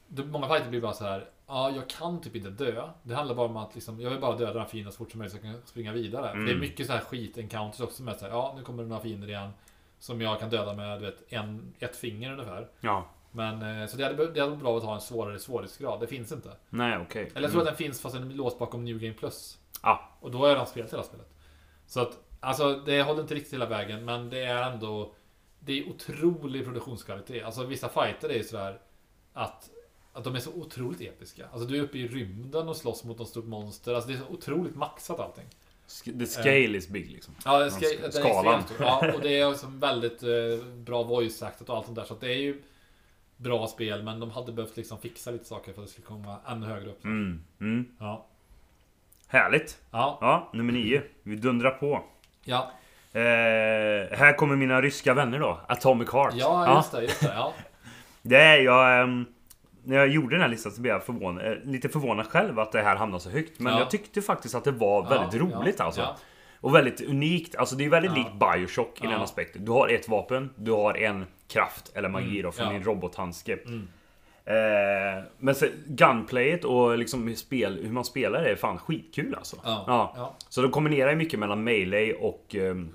många 0.08 0.48
fighter 0.48 0.70
blir 0.70 0.82
bara 0.82 0.94
så 0.94 1.04
här. 1.04 1.30
Ja, 1.54 1.72
jag 1.76 1.90
kan 1.90 2.22
typ 2.22 2.36
inte 2.36 2.50
dö. 2.50 2.90
Det 3.04 3.16
handlar 3.16 3.36
bara 3.36 3.46
om 3.46 3.58
att 3.58 3.76
liksom, 3.76 4.02
jag 4.02 4.10
vill 4.10 4.20
bara 4.20 4.36
döda 4.36 4.54
den 4.54 4.68
fienden 4.68 4.92
så 4.92 4.98
fort 4.98 5.12
som 5.12 5.18
möjligt 5.18 5.32
så 5.32 5.48
jag 5.48 5.54
kan 5.54 5.62
springa 5.66 5.94
vidare. 5.94 6.28
För 6.28 6.34
Mm. 6.34 6.46
Det 6.46 6.52
är 6.52 6.58
mycket 6.58 6.88
så 6.88 6.94
här 6.94 7.00
skit-encounters 7.00 7.82
också 7.82 8.04
med 8.04 8.16
så 8.16 8.26
här, 8.26 8.32
ja 8.32 8.54
nu 8.58 8.64
kommer 8.64 8.84
det 8.84 8.90
några 8.90 9.02
fiender 9.02 9.28
igen. 9.28 9.50
Som 10.00 10.22
jag 10.22 10.40
kan 10.40 10.50
döda 10.50 10.74
med 10.74 11.00
du 11.00 11.06
vet, 11.06 11.34
en, 11.34 11.74
ett 11.80 11.96
finger 11.96 12.32
ungefär. 12.32 12.68
Ja. 12.82 13.06
Men, 13.32 13.82
eh, 13.82 13.88
så 13.88 13.98
det 13.98 14.04
hade, 14.04 14.16
det 14.32 14.40
hade 14.40 14.52
varit 14.52 14.60
bra 14.64 14.78
att 14.78 14.84
ha 14.84 14.96
en 14.96 15.02
svårare 15.02 15.40
svårighetsgrad. 15.40 16.00
Det 16.00 16.08
finns 16.08 16.32
inte. 16.32 16.50
Nej, 16.70 16.98
okej. 16.98 17.32
Eller 17.36 17.42
jag 17.42 17.52
tror 17.52 17.62
att 17.62 17.68
den 17.68 17.76
finns 17.76 18.02
fast 18.02 18.16
den 18.16 18.32
är 18.32 18.36
låst 18.36 18.60
bakom 18.60 18.84
New 18.84 19.00
Game 19.00 19.14
Plus. 19.14 19.58
Ja. 19.84 20.10
Och 20.20 20.32
då 20.32 20.38
har 20.38 20.48
jag 20.48 20.54
redan 20.54 20.68
spelat 20.68 20.94
hela 20.94 21.04
spelet. 21.04 21.34
Så 21.86 22.02
att, 22.02 22.20
alltså 22.40 22.76
det 22.76 23.02
håller 23.02 23.22
inte 23.22 23.36
riktigt 23.36 23.54
hela 23.54 23.66
vägen, 23.66 24.06
men 24.06 24.30
det 24.30 24.44
är 24.44 24.72
ändå... 24.72 25.14
Det 25.60 25.80
är 25.80 25.90
otrolig 25.90 26.66
produktionskvalitet. 26.66 27.46
Alltså 27.46 27.64
vissa 27.66 27.90
fighter 27.90 28.30
är 28.30 28.34
ju 28.34 28.44
sådär 28.44 28.80
att, 29.34 29.70
att 30.14 30.24
de 30.24 30.36
är 30.36 30.40
så 30.40 30.54
otroligt 30.54 31.02
episka. 31.02 31.46
Alltså 31.52 31.68
du 31.68 31.78
är 31.78 31.82
uppe 31.82 31.98
i 31.98 32.08
rymden 32.08 32.70
och 32.70 32.76
slåss 32.78 33.04
mot 33.04 33.20
något 33.20 33.30
stort 33.30 33.46
monster. 33.46 33.94
Alltså 33.94 34.10
det 34.10 34.16
är 34.16 34.20
så 34.20 34.34
otroligt 34.34 34.76
maxat 34.76 35.20
allting. 35.20 35.46
The 36.20 36.26
scale 36.26 36.78
is 36.78 36.88
big 36.88 37.12
liksom. 37.12 37.36
Ja, 37.46 37.60
det 37.60 37.72
ska, 37.72 37.86
den 38.02 38.12
skalan. 38.12 38.64
Ja, 38.80 39.14
och 39.16 39.22
det 39.22 39.40
är 39.40 39.50
också 39.50 39.68
väldigt 39.70 40.24
eh, 40.24 40.66
bra 40.76 41.04
voice 41.04 41.42
actat 41.42 41.70
och 41.70 41.78
allt 41.78 41.86
sånt 41.86 41.96
där. 41.96 42.06
Så 42.06 42.14
att 42.14 42.22
det 42.22 42.34
är 42.34 42.38
ju 42.40 42.62
bra 43.38 43.68
spel, 43.68 44.04
men 44.04 44.20
de 44.20 44.32
hade 44.32 44.52
behövt 44.52 44.78
liksom 44.78 44.98
fixa 44.98 45.32
lite 45.32 45.46
saker 45.46 45.74
för 45.74 45.82
att 45.82 45.88
det 45.88 45.92
skulle 45.92 46.08
komma 46.08 46.38
ännu 46.48 46.66
högre 46.66 46.90
upp. 46.90 47.04
Mm. 47.04 47.44
Mm. 47.60 47.86
Ja. 48.00 48.26
Härligt. 49.28 49.78
Ja. 49.92 50.18
Ja, 50.22 50.50
nummer 50.54 50.74
nio. 50.74 51.02
Vi 51.24 51.36
dundrar 51.36 51.72
på. 51.72 52.04
Ja, 52.44 52.72
Eh, 53.14 54.18
här 54.18 54.38
kommer 54.38 54.56
mina 54.56 54.82
ryska 54.82 55.14
vänner 55.14 55.40
då. 55.40 55.60
Atomic 55.68 56.10
Heart. 56.12 56.34
ja 56.36 56.76
just 56.76 56.92
det. 56.92 57.02
Just 57.02 57.22
det 57.22 57.34
ja. 57.36 57.54
Det 58.22 58.38
är 58.38 58.58
jag... 58.62 59.02
ehm, 59.02 59.26
när 59.84 59.98
jag 59.98 60.08
gjorde 60.08 60.36
den 60.36 60.42
här 60.42 60.50
listan 60.50 60.72
så 60.72 60.82
blev 60.82 60.94
jag 60.94 61.04
förvånad, 61.04 61.46
eh, 61.46 61.58
lite 61.64 61.90
förvånad 61.90 62.28
själv 62.28 62.60
att 62.60 62.72
det 62.72 62.82
här 62.82 62.96
hamnade 62.96 63.24
så 63.24 63.30
högt. 63.30 63.60
Men 63.60 63.74
Ja. 63.74 63.80
jag 63.80 63.90
tyckte 63.90 64.22
faktiskt 64.22 64.56
att 64.56 64.64
det 64.64 64.72
var 64.72 65.10
väldigt 65.10 65.42
Ja, 65.42 65.48
roligt 65.60 65.76
ja, 65.80 65.86
alltså. 65.86 66.16
Och 66.62 66.76
väldigt 66.76 67.02
unikt. 67.02 67.56
Alltså 67.56 67.76
det 67.76 67.86
är 67.86 67.90
väldigt 67.90 68.14
likt 68.14 68.30
Bioshock 68.40 69.04
i 69.04 69.08
den 69.08 69.22
aspekten. 69.22 69.66
Du 69.66 69.72
har 69.72 69.88
ett 69.88 70.10
vapen, 70.10 70.50
du 70.56 70.72
har 70.72 70.94
en 70.94 71.26
kraft 71.48 71.92
eller 71.96 72.10
magi 72.10 72.30
Mm, 72.30 72.42
då 72.44 72.52
från 72.52 72.74
din 72.74 72.84
robothandske. 72.84 73.58
Mm. 73.66 73.88
Eh, 74.46 75.24
men 75.38 75.56
så, 75.56 75.66
gunplayet 75.86 76.66
och 76.66 76.98
liksom 76.98 77.28
hur, 77.28 77.36
spel, 77.36 77.80
hur 77.84 77.92
man 77.92 78.06
spelar 78.06 78.44
är 78.44 78.56
fan 78.56 78.78
skitkul 78.78 79.36
alltså. 79.36 79.56
Ja. 79.64 80.36
Så 80.50 80.62
de 80.62 80.72
kombinerar 80.72 81.10
ju 81.10 81.16
mycket 81.16 81.40
mellan 81.40 81.64
melee 81.64 82.14
och 82.14 82.56
ehm, 82.56 82.90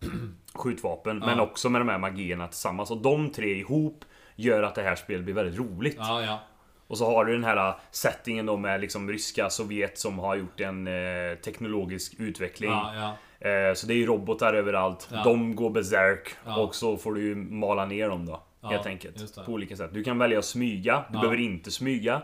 skjutvapen. 0.54 1.18
Men 1.18 1.40
också 1.40 1.68
med 1.70 1.80
de 1.80 1.88
här 1.88 1.98
magierna 1.98 2.48
tillsammans. 2.48 2.90
Och 2.90 3.02
de 3.02 3.30
tre 3.30 3.54
ihop 3.54 4.04
gör 4.42 4.62
att 4.62 4.74
det 4.74 4.82
här 4.82 4.94
spelet 4.94 5.24
blir 5.24 5.34
väldigt 5.34 5.58
roligt. 5.58 5.96
Ja, 5.98 6.22
ja. 6.22 6.40
Och 6.86 6.98
så 6.98 7.06
har 7.06 7.24
du 7.24 7.32
den 7.32 7.44
här 7.44 7.74
settingen 7.90 8.46
då 8.46 8.56
med 8.56 8.80
liksom 8.80 9.10
ryska 9.10 9.50
Sovjet 9.50 9.98
som 9.98 10.18
har 10.18 10.36
gjort 10.36 10.60
en 10.60 10.86
eh, 10.86 11.34
teknologisk 11.44 12.14
utveckling. 12.18 12.70
ja, 12.70 12.92
ja. 12.94 13.16
Eh, 13.48 13.74
så 13.74 13.86
det 13.86 13.94
är 13.94 13.96
ju 13.96 14.06
robotar 14.06 14.54
överallt. 14.54 15.08
Ja. 15.12 15.22
De 15.24 15.56
går 15.56 15.70
berserk. 15.70 16.34
Och 16.58 16.74
så 16.74 16.96
får 16.96 17.14
du 17.14 17.22
ju 17.22 17.34
mala 17.34 17.84
ner 17.84 18.08
dem 18.08 18.26
då. 18.26 18.42
Ja, 18.60 18.68
helt 18.68 18.86
enkelt. 18.86 19.44
På 19.46 19.52
olika 19.52 19.76
sätt. 19.76 19.90
Du 19.92 20.04
kan 20.04 20.18
välja 20.18 20.38
att 20.38 20.44
smyga. 20.44 21.04
Du 21.08 21.18
behöver 21.18 21.40
inte 21.40 21.70
smyga. 21.70 22.22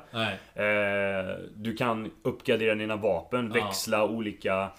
Eh, 0.54 0.64
du 1.54 1.76
kan 1.78 2.10
uppgradera 2.22 2.74
dina 2.74 2.96
vapen, 2.96 3.52
växla 3.52 4.04
olika 4.04 4.70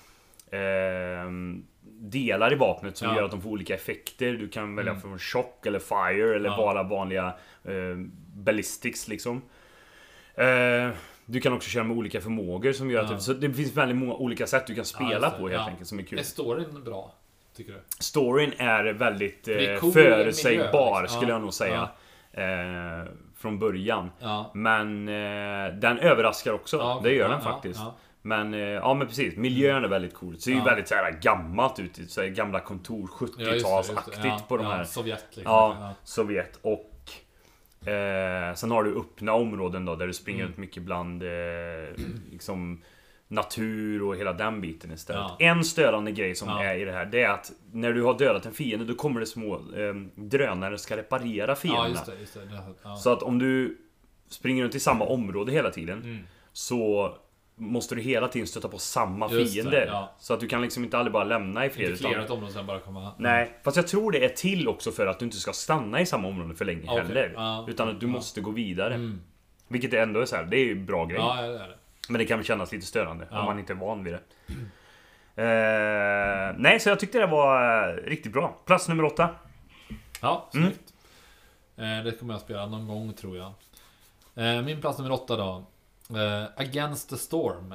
delar 2.00 2.54
i 2.54 2.56
vapnet 2.56 2.98
som 2.98 3.08
Ja. 3.08 3.16
gör 3.16 3.24
att 3.24 3.32
de 3.32 3.42
får 3.42 3.50
olika 3.50 3.74
effekter. 3.76 4.32
Du 4.34 4.48
kan 4.50 4.76
välja 4.76 4.92
Mm. 4.92 5.02
från 5.02 5.20
chock 5.20 5.66
eller 5.66 5.80
fire 5.80 6.36
eller 6.36 6.50
Ja. 6.50 6.58
bara 6.58 6.84
vanliga 6.84 7.26
eh, 7.64 7.74
ballistics 8.36 9.08
liksom. 9.08 9.42
Eh, 10.36 10.90
du 11.26 11.40
kan 11.40 11.54
också 11.54 11.70
köra 11.70 11.84
med 11.84 11.98
olika 11.98 12.22
förmågor 12.22 12.72
som 12.72 12.92
gör 12.92 13.04
att 13.04 13.10
Ja. 13.10 13.16
det, 13.16 13.22
så 13.22 13.34
det 13.34 13.54
finns 13.54 13.74
väldigt 13.78 13.98
många 13.98 14.14
olika 14.14 14.48
sätt 14.48 14.68
du 14.68 14.76
kan 14.76 14.86
spela 14.86 15.30
på 15.30 15.50
helt 15.50 15.68
enkelt 15.68 15.88
som 15.88 16.00
är 16.00 16.04
kul. 16.04 16.20
Är 16.20 16.24
storyn 16.24 16.84
bra? 16.84 17.14
Tycker 17.56 17.72
du? 17.74 17.80
Storyn 18.00 18.54
är 18.58 18.84
väldigt 18.94 19.44
det 19.44 19.66
är 19.66 19.74
eh, 19.74 19.80
cool 19.80 19.92
förutsägbar 19.92 20.90
miljö, 20.92 21.02
liksom. 21.02 21.18
skulle 21.18 21.32
Ja. 21.32 21.36
jag 21.36 21.42
nog 21.42 21.54
säga. 21.54 21.90
Eh, 22.32 23.08
från 23.38 23.60
början. 23.60 24.12
Ja. 24.20 24.52
Men 24.54 25.08
eh, 25.08 25.74
den 25.74 26.00
överraskar 26.00 26.52
också. 26.54 27.00
det 27.04 27.14
gör 27.14 27.30
den 27.30 27.42
faktiskt. 27.42 27.80
Men 28.22 28.54
eh, 28.54 28.60
ja 28.60 28.94
men 28.94 29.08
precis, 29.08 29.36
miljön 29.38 29.84
är 29.84 29.88
väldigt 29.88 30.14
cool. 30.14 30.34
Det 30.34 30.40
ser 30.42 30.52
ju 30.52 30.58
Ja. 30.58 30.64
väldigt 30.64 30.88
så 30.88 30.96
här 30.96 31.20
gammalt 31.22 31.80
ut. 31.80 32.12
Så 32.12 32.22
här, 32.22 32.28
gamla 32.28 32.60
kontor, 32.60 33.10
Ja, 33.20 33.26
just 33.28 33.38
det, 33.38 33.52
just 33.54 33.90
det. 33.90 33.96
70-talsaktigt 33.96 34.26
Ja, 34.28 34.42
på 34.48 34.58
de 34.58 34.66
här. 34.66 34.84
Sovjet 34.84 35.26
liksom. 35.30 35.44
Ja. 35.54 35.94
Sovjet 36.04 36.60
och 36.62 36.86
eh, 37.90 38.54
Sen 38.56 38.72
har 38.72 38.84
du 38.84 39.00
öppna 39.00 39.34
områden 39.34 39.86
då 39.86 39.96
där 39.96 40.08
du 40.08 40.14
springer 40.14 40.40
Mm. 40.40 40.48
runt 40.48 40.58
mycket 40.58 40.84
bland 40.84 41.24
eh, 41.24 41.30
liksom 42.32 42.82
natur 43.28 44.04
och 44.04 44.16
hela 44.16 44.34
den 44.34 44.62
biten 44.62 44.92
istället. 44.92 45.22
Ja. 45.40 45.46
En 45.46 45.64
störande 45.64 46.12
grej 46.12 46.36
som 46.36 46.50
Ja. 46.50 46.64
är 46.64 46.76
i 46.76 46.86
det 46.86 46.92
här 46.92 47.06
det 47.06 47.24
är 47.24 47.30
att 47.30 47.52
när 47.72 47.94
du 47.94 48.04
har 48.04 48.18
dödat 48.18 48.46
en 48.46 48.54
fiende 48.54 48.86
då 48.86 48.96
kommer 48.96 49.20
det 49.20 49.26
små 49.26 49.56
eh, 49.56 49.94
drönare 50.16 50.78
som 50.78 50.84
ska 50.84 50.98
reparera 50.98 51.56
fienderna. 51.56 51.84
ja, 51.86 51.90
just 51.90 52.06
det. 52.06 52.20
Just 52.20 52.34
det. 52.84 52.96
Så 52.98 53.14
att 53.14 53.24
om 53.24 53.40
du 53.40 53.78
springer 54.30 54.64
runt 54.64 54.76
i 54.76 54.80
samma 54.80 55.06
område 55.06 55.52
hela 55.52 55.70
tiden 55.70 56.02
Mm. 56.04 56.18
så 56.54 57.14
måste 57.60 57.96
du 57.96 58.02
hela 58.02 58.28
tiden 58.28 58.48
stöta 58.48 58.68
på 58.68 58.78
samma 58.78 59.30
Just 59.32 59.46
det, 59.56 59.62
fiende. 59.62 59.86
ja. 59.86 60.12
Så 60.20 60.34
att 60.34 60.40
du 60.40 60.48
kan 60.48 60.62
liksom 60.62 60.84
inte 60.84 60.98
aldrig 60.98 61.14
bara 61.14 61.24
lämna 61.24 61.66
i 61.66 61.70
fred. 61.70 61.90
Utan- 61.90 62.12
ett 62.20 62.30
område 62.30 62.54
sen 62.54 62.66
bara 62.66 62.80
komma... 62.80 63.12
Nej, 63.18 63.60
fast 63.64 63.78
jag 63.78 63.88
tror 63.88 64.12
det 64.12 64.26
är 64.26 64.30
till 64.30 64.68
också 64.68 64.92
för 64.92 65.08
att 65.08 65.20
du 65.20 65.26
inte 65.26 65.38
ska 65.38 65.54
stanna 65.54 66.02
i 66.02 66.06
samma 66.06 66.28
område 66.28 66.56
för 66.56 66.66
länge 66.66 66.84
Okej, 66.90 67.04
heller. 67.06 67.34
ja. 67.36 67.66
Utan 67.70 67.90
att 67.90 68.00
du 68.00 68.06
Ja. 68.06 68.12
måste 68.12 68.42
gå 68.42 68.52
vidare. 68.52 68.94
Mm. 68.94 69.22
Vilket 69.68 69.94
ändå 69.94 70.20
är 70.20 70.26
så 70.26 70.36
här, 70.36 70.44
det 70.44 70.58
är 70.58 70.66
ju 70.66 70.72
en 70.72 70.86
bra 70.86 71.06
grej. 71.06 71.20
Det 71.42 71.52
det. 71.58 71.76
Men 72.10 72.20
det 72.20 72.26
kan 72.26 72.44
kännas 72.44 72.72
lite 72.72 72.86
störande 72.86 73.28
om 73.32 73.46
man 73.46 73.60
inte 73.60 73.74
är 73.74 73.78
van 73.78 74.04
vid 74.04 74.14
det. 74.14 74.20
Eh, 75.36 76.56
nej, 76.58 76.80
så 76.80 76.90
jag 76.90 77.00
tyckte 77.00 77.20
det 77.20 77.28
var 77.28 77.88
eh, 77.90 77.94
riktigt 77.96 78.34
bra. 78.34 78.58
Plats 78.66 78.88
nummer 78.88 79.04
åtta. 79.06 79.30
Ja, 80.22 80.50
Mm. 80.54 80.66
snyggt. 80.66 80.94
Eh, 81.78 82.04
det 82.04 82.20
kommer 82.20 82.34
jag 82.34 82.42
spela 82.42 82.66
någon 82.66 82.88
gång 82.88 83.14
tror 83.14 83.38
jag. 83.38 83.52
Eh, 84.36 84.62
min 84.62 84.82
plats 84.82 84.98
nummer 85.00 85.12
åtta 85.12 85.36
då. 85.38 85.66
Eh, 86.16 86.46
Against 86.56 87.10
the 87.10 87.18
Storm. 87.18 87.72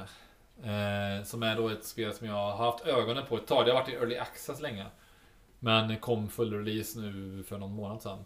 Eh, 0.63 1.23
som 1.23 1.43
är 1.43 1.55
då 1.55 1.69
ett 1.69 1.85
spel 1.85 2.13
som 2.13 2.27
jag 2.27 2.33
har 2.33 2.71
haft 2.71 2.85
ögonen 2.87 3.23
på 3.29 3.37
ett 3.37 3.47
tag. 3.47 3.65
Det 3.65 3.71
har 3.71 3.79
varit 3.79 3.89
i 3.89 3.95
Early 3.95 4.17
Access 4.17 4.61
länge. 4.61 4.85
Men 5.59 5.97
kom 5.97 6.29
full 6.29 6.53
release 6.65 6.99
nu 6.99 7.43
för 7.43 7.57
någon 7.57 7.71
månad 7.75 8.01
sedan. 8.01 8.25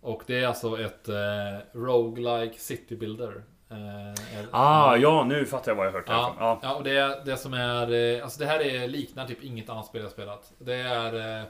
Och 0.00 0.22
det 0.26 0.38
är 0.42 0.46
alltså 0.46 0.80
ett 0.80 1.08
eh, 1.08 1.58
roguelike 1.72 2.58
city 2.58 2.96
builder. 2.96 3.42
Är- 3.70 4.48
Ah, 4.50 4.96
ja, 4.96 5.24
nu 5.24 5.46
fattar 5.46 5.70
jag 5.72 5.76
vad 5.76 5.86
jag 5.86 5.92
hört 5.92 6.04
Ja. 6.06 6.34
Ja. 6.38 6.58
ja, 6.62 6.74
och 6.74 6.84
det, 6.84 7.22
det 7.24 7.36
som 7.36 7.54
är... 7.54 8.20
Alltså 8.22 8.38
det 8.40 8.46
här 8.46 8.60
är, 8.60 8.88
liknar 8.88 9.26
typ 9.26 9.42
inget 9.44 9.68
annat 9.70 9.86
spel 9.86 10.02
jag 10.02 10.10
spelat. 10.10 10.52
Det 10.58 10.74
är... 10.74 11.44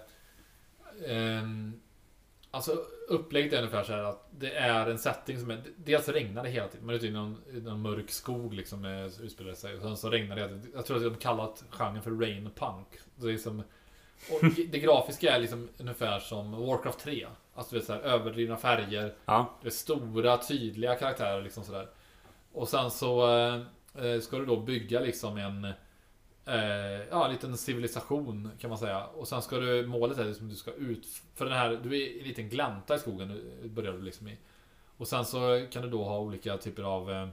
Ehm, 1.09 1.81
alltså 2.51 2.73
upplägget 3.09 3.53
är 3.53 3.59
ungefär 3.59 3.83
så 3.83 3.93
här 3.93 4.03
att 4.03 4.29
det 4.31 4.57
är 4.57 4.91
en 4.91 4.99
setting 4.99 5.41
som 5.41 5.51
är... 5.51 5.63
Dels 5.77 6.09
regnar 6.09 6.43
det 6.43 6.51
hela 6.51 6.69
tiden. 6.69 6.87
Man 6.87 6.95
är 6.95 6.99
ute 6.99 7.07
i 7.07 7.11
någon, 7.11 7.43
någon 7.53 7.83
mörk 7.83 8.11
skog 8.11 8.55
liksom 8.55 8.85
eh, 8.85 9.05
utspelar 9.05 9.51
det 9.51 9.57
sig. 9.57 9.77
Och 9.77 9.83
sen 9.83 9.97
så 9.97 10.11
regnar 10.11 10.37
det. 10.37 10.61
Jag 10.75 10.87
tror 10.87 10.97
att 10.97 11.03
de 11.03 11.15
kallat 11.15 11.65
genren 11.71 12.03
för 12.03 12.11
rain 12.11 12.51
punk. 12.55 12.87
Det 13.17 13.33
är 13.33 13.37
som, 13.37 13.63
och 14.31 14.45
det 14.69 14.79
grafiska 14.79 15.37
är 15.37 15.41
liksom 15.41 15.69
ungefär 15.79 16.19
som 16.19 16.67
Warcraft 16.67 16.99
3. 16.99 17.27
Alltså 17.55 17.75
du 17.75 17.79
vet 17.79 17.87
så 17.87 17.93
här, 17.93 18.01
överdrivna 18.01 18.57
färger. 18.57 19.15
Ja. 19.25 19.59
Det 19.63 19.69
är 19.69 19.71
stora, 19.71 20.37
tydliga 20.37 20.95
karaktärer 20.95 21.43
liksom 21.43 21.65
sådär. 21.65 21.89
Och 22.53 22.69
sen 22.69 22.91
så 22.91 23.37
eh, 23.95 24.21
ska 24.21 24.39
du 24.39 24.47
då 24.47 24.57
bygga 24.57 25.01
liksom 25.01 25.37
en 25.37 25.73
eh, 26.49 27.09
Ja, 27.11 27.25
en 27.25 27.33
liten 27.33 27.57
civilisation 27.57 28.51
kan 28.59 28.71
man 28.71 28.79
säga. 28.79 29.07
Och 29.07 29.29
sen 29.29 29.43
ska 29.43 29.59
du, 29.59 29.87
målet 29.87 30.19
är 30.19 30.25
liksom 30.25 30.49
du 30.49 30.55
ska 30.55 30.73
ut 30.73 31.07
För 31.35 31.45
den 31.45 31.55
här, 31.55 31.81
du 31.83 31.89
är 31.89 31.95
i 31.95 32.21
en 32.21 32.29
liten 32.29 32.49
glänta 32.49 32.95
i 32.95 32.99
skogen 32.99 33.41
börjar 33.65 33.93
du 33.93 34.03
liksom 34.03 34.29
i. 34.29 34.37
Och 34.97 35.09
sen 35.09 35.25
så 35.25 35.67
kan 35.71 35.83
du 35.83 35.89
då 35.89 36.05
ha 36.05 36.19
olika 36.19 36.57
typer 36.57 36.83
av 36.83 37.11
eh, 37.11 37.29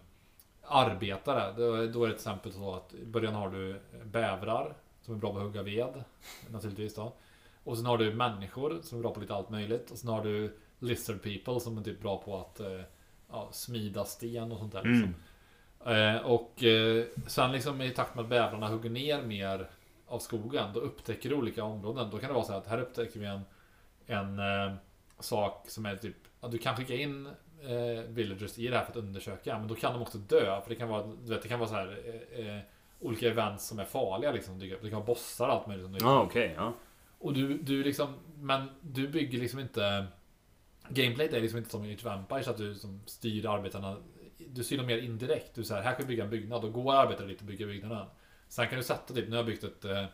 arbetare. 0.62 1.54
Då, 1.58 1.72
då 1.72 2.04
är 2.04 2.08
det 2.08 2.14
till 2.14 2.28
exempel 2.28 2.52
så 2.52 2.74
att 2.74 2.94
i 2.94 3.06
början 3.06 3.34
har 3.34 3.50
du 3.50 3.80
bävrar 4.04 4.76
som 5.02 5.16
är 5.16 5.18
bra 5.18 5.32
på 5.32 5.38
att 5.38 5.44
hugga 5.44 5.64
ved. 5.64 6.04
Naturligtvis 6.50 6.96
då. 6.96 7.14
Och 7.64 7.78
sen 7.78 7.86
har 7.86 7.98
du 7.98 8.14
människor 8.14 8.80
som 8.84 8.98
är 8.98 9.02
bra 9.02 9.14
på 9.14 9.20
lite 9.20 9.36
allt 9.36 9.50
möjligt. 9.50 9.92
Och 9.92 9.98
sen 9.98 10.10
har 10.10 10.24
du 10.24 10.58
lizard 10.80 11.22
people 11.22 11.60
som 11.60 11.78
är 11.78 11.84
typ 11.84 12.02
bra 12.02 12.18
på 12.18 12.38
att 12.38 12.60
eh, 12.60 12.82
ja, 13.32 13.50
smida 13.52 14.06
sten 14.06 14.52
och 14.52 14.58
sånt 14.58 14.74
där. 14.74 14.84
Liksom. 14.84 15.04
Mm. 15.04 15.16
Eh, 15.86 16.18
och 16.18 16.64
eh, 16.64 17.06
sen 17.28 17.52
liksom 17.52 17.82
i 17.82 17.92
takt 17.92 18.16
med 18.16 18.24
att 18.24 18.30
bävrarna 18.30 18.68
hugger 18.68 18.90
ner 18.90 19.22
mer 19.22 19.70
av 20.08 20.20
skogen, 20.20 20.74
då 20.74 20.80
upptäcker 20.80 21.30
du 21.30 21.36
olika 21.36 21.64
områden. 21.64 22.10
Då 22.12 22.18
kan 22.20 22.28
det 22.30 22.34
vara 22.34 22.46
så 22.46 22.52
här 22.52 22.60
att 22.60 22.68
här 22.68 22.82
upptäcker 22.82 23.20
vi 23.20 23.26
en, 23.26 23.42
en 24.06 24.40
eh, 24.40 24.74
sak 25.20 25.70
som 25.70 25.86
är 25.86 25.96
typ, 25.96 26.16
att 26.42 26.52
du 26.52 26.58
kan 26.58 26.76
skicka 26.76 26.96
in 26.96 27.26
eh, 27.62 28.04
villagers 28.08 28.60
i 28.60 28.68
det 28.68 28.78
här 28.78 28.84
för 28.86 28.92
att 28.92 28.98
undersöka, 28.98 29.60
men 29.60 29.68
då 29.68 29.76
kan 29.76 29.94
de 29.94 30.02
också 30.02 30.18
dö. 30.18 30.62
För 30.62 30.70
det 30.70 30.76
kan 30.76 30.90
vara, 30.90 31.06
du 31.24 31.34
vet, 31.34 31.42
det 31.42 31.48
kan 31.48 31.60
vara 31.60 31.70
så 31.70 31.76
här 31.76 31.98
eh, 32.32 32.60
olika 33.00 33.28
events 33.30 33.68
som 33.68 33.80
är 33.80 33.86
farliga 33.86 34.32
liksom. 34.32 34.60
Det 34.60 34.70
kan 34.70 34.92
vara 34.92 35.04
bossar 35.04 35.48
och 35.48 35.54
allt 35.54 35.68
möjligt. 35.68 35.86
som 35.86 35.98
Ja, 36.10 36.22
upp. 36.22 36.28
okej. 36.30 36.54
ja. 36.58 36.74
Och 37.20 37.34
du, 37.34 37.58
du 37.58 37.84
liksom, 37.84 38.14
men 38.40 38.70
du 38.82 39.08
bygger 39.08 39.40
liksom 39.40 39.60
inte 39.60 40.06
Gameplayet 40.90 41.34
är 41.34 41.42
liksom 41.42 41.58
inte 41.58 41.70
som 41.70 41.86
i 41.86 41.94
Age 41.94 42.06
of 42.06 42.12
Empires 42.12 42.48
att 42.48 42.58
du 42.58 42.76
som 42.76 43.02
styr 43.06 43.46
arbetarna 43.46 43.98
Du 44.56 44.64
styr 44.64 44.78
dem 44.78 44.86
mer 44.86 44.98
indirekt. 44.98 45.56
Du 45.56 45.64
säger 45.64 45.82
här 45.82 45.94
ska 45.94 46.04
vi 46.04 46.08
bygga 46.08 46.24
en 46.24 46.30
byggnad. 46.30 46.62
Då 46.62 46.70
går 46.70 46.94
arbetare 46.94 47.28
dit 47.28 47.40
och 47.40 47.46
bygger 47.46 47.68
byggnaden. 47.68 48.08
Sen 48.48 48.68
kan 48.68 48.78
du 48.78 48.84
sätta 48.84 49.14
typ, 49.14 49.26
nu 49.26 49.32
har 49.32 49.38
jag 49.38 49.46
byggt 49.46 49.64
ett, 49.64 49.86
eh, 49.86 50.06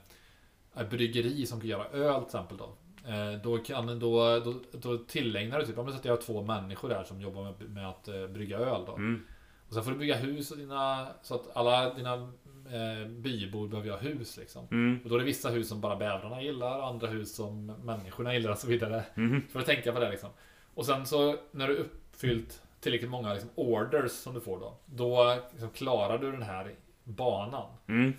ett 0.75 0.89
bryggeri 0.89 1.45
som 1.45 1.59
kan 1.59 1.69
göra 1.69 1.85
öl 1.85 2.15
till 2.15 2.25
exempel 2.25 2.57
då. 2.57 2.75
Eh, 3.09 3.41
Då, 3.43 3.57
kan, 3.57 3.99
då, 3.99 4.39
då, 4.39 4.53
då 4.71 4.97
tillägnar 4.97 5.59
du 5.59 5.65
typ, 5.65 5.77
om 5.77 5.85
du 5.85 5.93
sätter 5.93 6.09
jag 6.09 6.15
har 6.15 6.21
två 6.21 6.43
människor 6.43 6.89
där 6.89 7.03
som 7.03 7.21
jobbar 7.21 7.43
med, 7.43 7.69
med 7.69 7.89
att 7.89 8.07
eh, 8.07 8.27
brygga 8.27 8.57
öl 8.57 8.81
då. 8.85 8.95
Mm. 8.95 9.25
Och 9.67 9.73
sen 9.73 9.83
får 9.83 9.91
du 9.91 9.97
bygga 9.97 10.15
hus 10.15 10.51
och 10.51 10.57
dina, 10.57 11.07
så 11.21 11.35
att 11.35 11.55
alla 11.57 11.93
dina 11.93 12.13
eh, 12.13 13.07
bybor 13.07 13.67
behöver 13.67 13.87
ju 13.89 13.93
ha 13.93 13.99
hus 13.99 14.37
liksom. 14.37 14.67
Mm. 14.71 14.99
Och 15.03 15.09
då 15.09 15.15
är 15.15 15.19
det 15.19 15.25
vissa 15.25 15.49
hus 15.49 15.69
som 15.69 15.81
bara 15.81 15.95
bävrarna 15.95 16.41
gillar, 16.41 16.81
andra 16.81 17.07
hus 17.07 17.35
som 17.35 17.65
människorna 17.65 18.33
gillar 18.33 18.51
och 18.51 18.57
så 18.57 18.67
vidare. 18.67 19.03
Mhm. 19.15 19.41
För 19.51 19.59
att 19.59 19.65
tänka 19.65 19.91
på 19.93 19.99
det 19.99 20.09
liksom. 20.09 20.29
Och 20.73 20.85
sen 20.85 21.05
så 21.05 21.37
när 21.51 21.67
du 21.67 21.75
uppfyllt 21.75 22.61
tillräckligt 22.82 23.09
många 23.11 23.34
liksom, 23.34 23.49
orders 23.55 24.11
som 24.11 24.34
du 24.34 24.39
får 24.41 24.59
då. 24.59 24.73
Då 24.86 25.38
liksom, 25.51 25.69
klarar 25.69 26.17
du 26.17 26.32
den 26.32 26.41
här 26.41 26.75
banan. 27.03 27.67
Mm. 27.88 28.13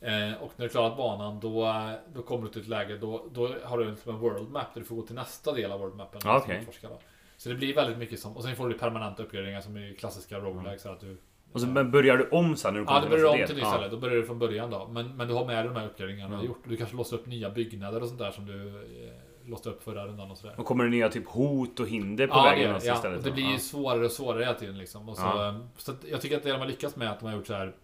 Eh, 0.00 0.42
och 0.42 0.52
när 0.56 0.64
du 0.64 0.68
klarat 0.68 0.96
banan 0.96 1.40
då, 1.40 1.74
då 2.14 2.22
kommer 2.22 2.46
du 2.46 2.52
till 2.52 2.62
ett 2.62 2.68
läge 2.68 2.96
då, 2.96 3.24
då 3.32 3.54
har 3.64 3.78
du 3.78 3.90
liksom 3.90 4.14
en 4.14 4.20
world 4.20 4.50
map 4.50 4.74
där 4.74 4.80
du 4.80 4.86
får 4.86 4.96
gå 4.96 5.02
till 5.02 5.14
nästa 5.14 5.52
del 5.52 5.72
av 5.72 5.80
world 5.80 5.94
mappen. 5.96 6.20
Ja, 6.24 6.44
utforskar 6.60 6.88
då. 6.88 6.98
Så 7.36 7.48
det 7.48 7.54
blir 7.54 7.74
väldigt 7.74 7.98
mycket 7.98 8.20
som, 8.20 8.36
och 8.36 8.42
sen 8.42 8.56
får 8.56 8.68
du 8.68 8.78
permanenta 8.78 9.22
uppgraderingar 9.22 9.60
som 9.60 9.76
är 9.76 9.94
klassiska 9.94 10.38
roguelikes. 10.38 10.82
så 10.82 10.88
Att 10.92 11.00
du, 11.00 11.16
Och 11.52 11.60
så 11.60 11.66
men 11.66 11.90
börjar 11.90 12.16
du 12.16 12.28
om 12.28 12.56
sen 12.56 12.72
när 12.74 12.80
du 12.80 12.86
kommer 12.86 12.98
Ja, 13.00 13.04
då 13.04 13.10
börjar 13.10 13.24
du 13.24 13.30
om 13.30 13.38
nästa 13.38 13.46
till 13.46 13.56
del? 13.56 13.64
nytt 13.64 13.74
ställe. 13.74 13.88
Då 13.88 13.96
börjar 13.96 14.16
du 14.16 14.24
från 14.26 14.38
början 14.38 14.70
då. 14.70 14.88
Men, 14.90 15.16
men 15.16 15.28
du 15.28 15.34
har 15.34 15.44
med 15.46 15.56
dig 15.56 15.64
de 15.74 15.80
här 15.80 15.86
uppgraderingarna 15.86 16.28
du 16.28 16.34
har 16.34 16.40
Mm. 16.42 16.48
gjort. 16.52 16.62
Du 16.68 16.76
kanske 16.76 16.96
låser 16.96 17.16
upp 17.16 17.26
nya 17.26 17.50
byggnader 17.50 18.02
och 18.02 18.08
sånt 18.08 18.20
där 18.20 18.30
som 18.30 18.46
du 18.46 18.68
eh, 18.68 19.12
låste 19.48 19.68
upp 19.68 19.82
förra 19.84 20.06
rundan 20.06 20.30
och 20.30 20.38
sådär. 20.38 20.54
Och 20.60 20.66
kommer 20.66 20.84
det 20.84 20.90
nya 20.90 21.08
typ 21.08 21.26
hot 21.28 21.80
och 21.80 21.88
hinder 21.88 22.26
på 22.26 22.34
Ja, 22.34 22.42
det, 22.42 22.48
vägen 22.50 22.62
det. 22.62 22.66
någonstans 22.68 22.88
ja, 23.04 23.08
istället? 23.08 23.24
det 23.24 23.30
blir 23.30 23.44
ju 23.44 23.52
Ja. 23.52 23.58
svårare 23.58 24.04
och 24.04 24.12
svårare 24.12 24.42
hela 24.44 24.54
tiden 24.54 24.78
liksom. 24.78 25.08
Och 25.08 25.16
så, 25.16 25.22
Ja. 25.22 25.48
eh, 25.48 25.58
så 25.76 25.90
att 25.92 26.04
jag 26.10 26.20
tycker 26.20 26.36
att 26.36 26.42
det 26.42 26.52
de 26.52 26.58
har 26.60 26.66
lyckats 26.66 26.96
med 26.96 27.10
att 27.10 27.20
de 27.20 27.26
har 27.26 27.32
gjort 27.36 27.46
så 27.46 27.54
här. 27.54 27.74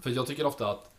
För 0.00 0.10
jag 0.10 0.26
tycker 0.26 0.46
ofta 0.46 0.70
att 0.70 0.90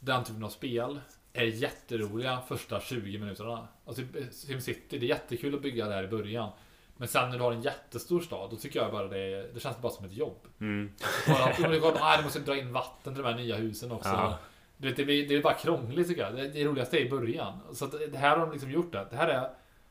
den 0.00 0.24
typen 0.24 0.44
av 0.44 0.48
spel 0.48 1.00
är 1.32 1.44
jätteroliga 1.44 2.38
första 2.48 2.80
20 2.80 3.18
minuterna. 3.18 3.68
Alltså 3.86 4.02
SimCity, 4.30 4.98
det 4.98 5.06
är 5.06 5.08
jättekul 5.08 5.54
att 5.54 5.62
bygga 5.62 5.86
där 5.88 6.04
i 6.04 6.08
början. 6.08 6.50
Men 6.96 7.08
sen 7.08 7.30
när 7.30 7.36
du 7.38 7.44
har 7.44 7.52
en 7.52 7.62
jättestor 7.62 8.20
stad, 8.20 8.50
då 8.50 8.56
tycker 8.56 8.80
jag 8.80 8.92
bara 8.92 9.08
det, 9.08 9.50
det 9.54 9.60
känns 9.60 9.78
bara 9.80 9.92
som 9.92 10.04
ett 10.04 10.12
jobb. 10.12 10.46
Mm. 10.60 10.92
Bara, 11.28 11.68
det 11.68 11.78
går, 11.78 11.96
ah, 12.00 12.16
du 12.16 12.22
måste 12.24 12.38
dra 12.40 12.56
in 12.56 12.72
vatten 12.72 13.14
till 13.14 13.22
de 13.22 13.28
här 13.28 13.36
nya 13.40 13.56
husen 13.56 13.92
också. 13.92 14.08
Ja. 14.08 14.38
Du 14.80 14.88
vet, 14.88 14.96
det, 14.96 15.04
blir, 15.04 15.28
det 15.28 15.34
är 15.36 15.42
bara 15.42 15.54
krångligt 15.54 16.08
tycker 16.08 16.22
jag. 16.22 16.34
Det, 16.34 16.48
det 16.48 16.64
roligaste 16.64 16.98
är 16.98 17.06
i 17.06 17.10
början. 17.10 17.58
Så 17.72 17.84
att 17.84 17.92
det 18.12 18.18
här 18.18 18.36
har 18.36 18.46
de 18.46 18.52
liksom 18.52 18.70
gjort 18.70 18.92
det. 18.92 19.06
Det 19.10 19.16
här 19.16 19.28
är 19.28 19.50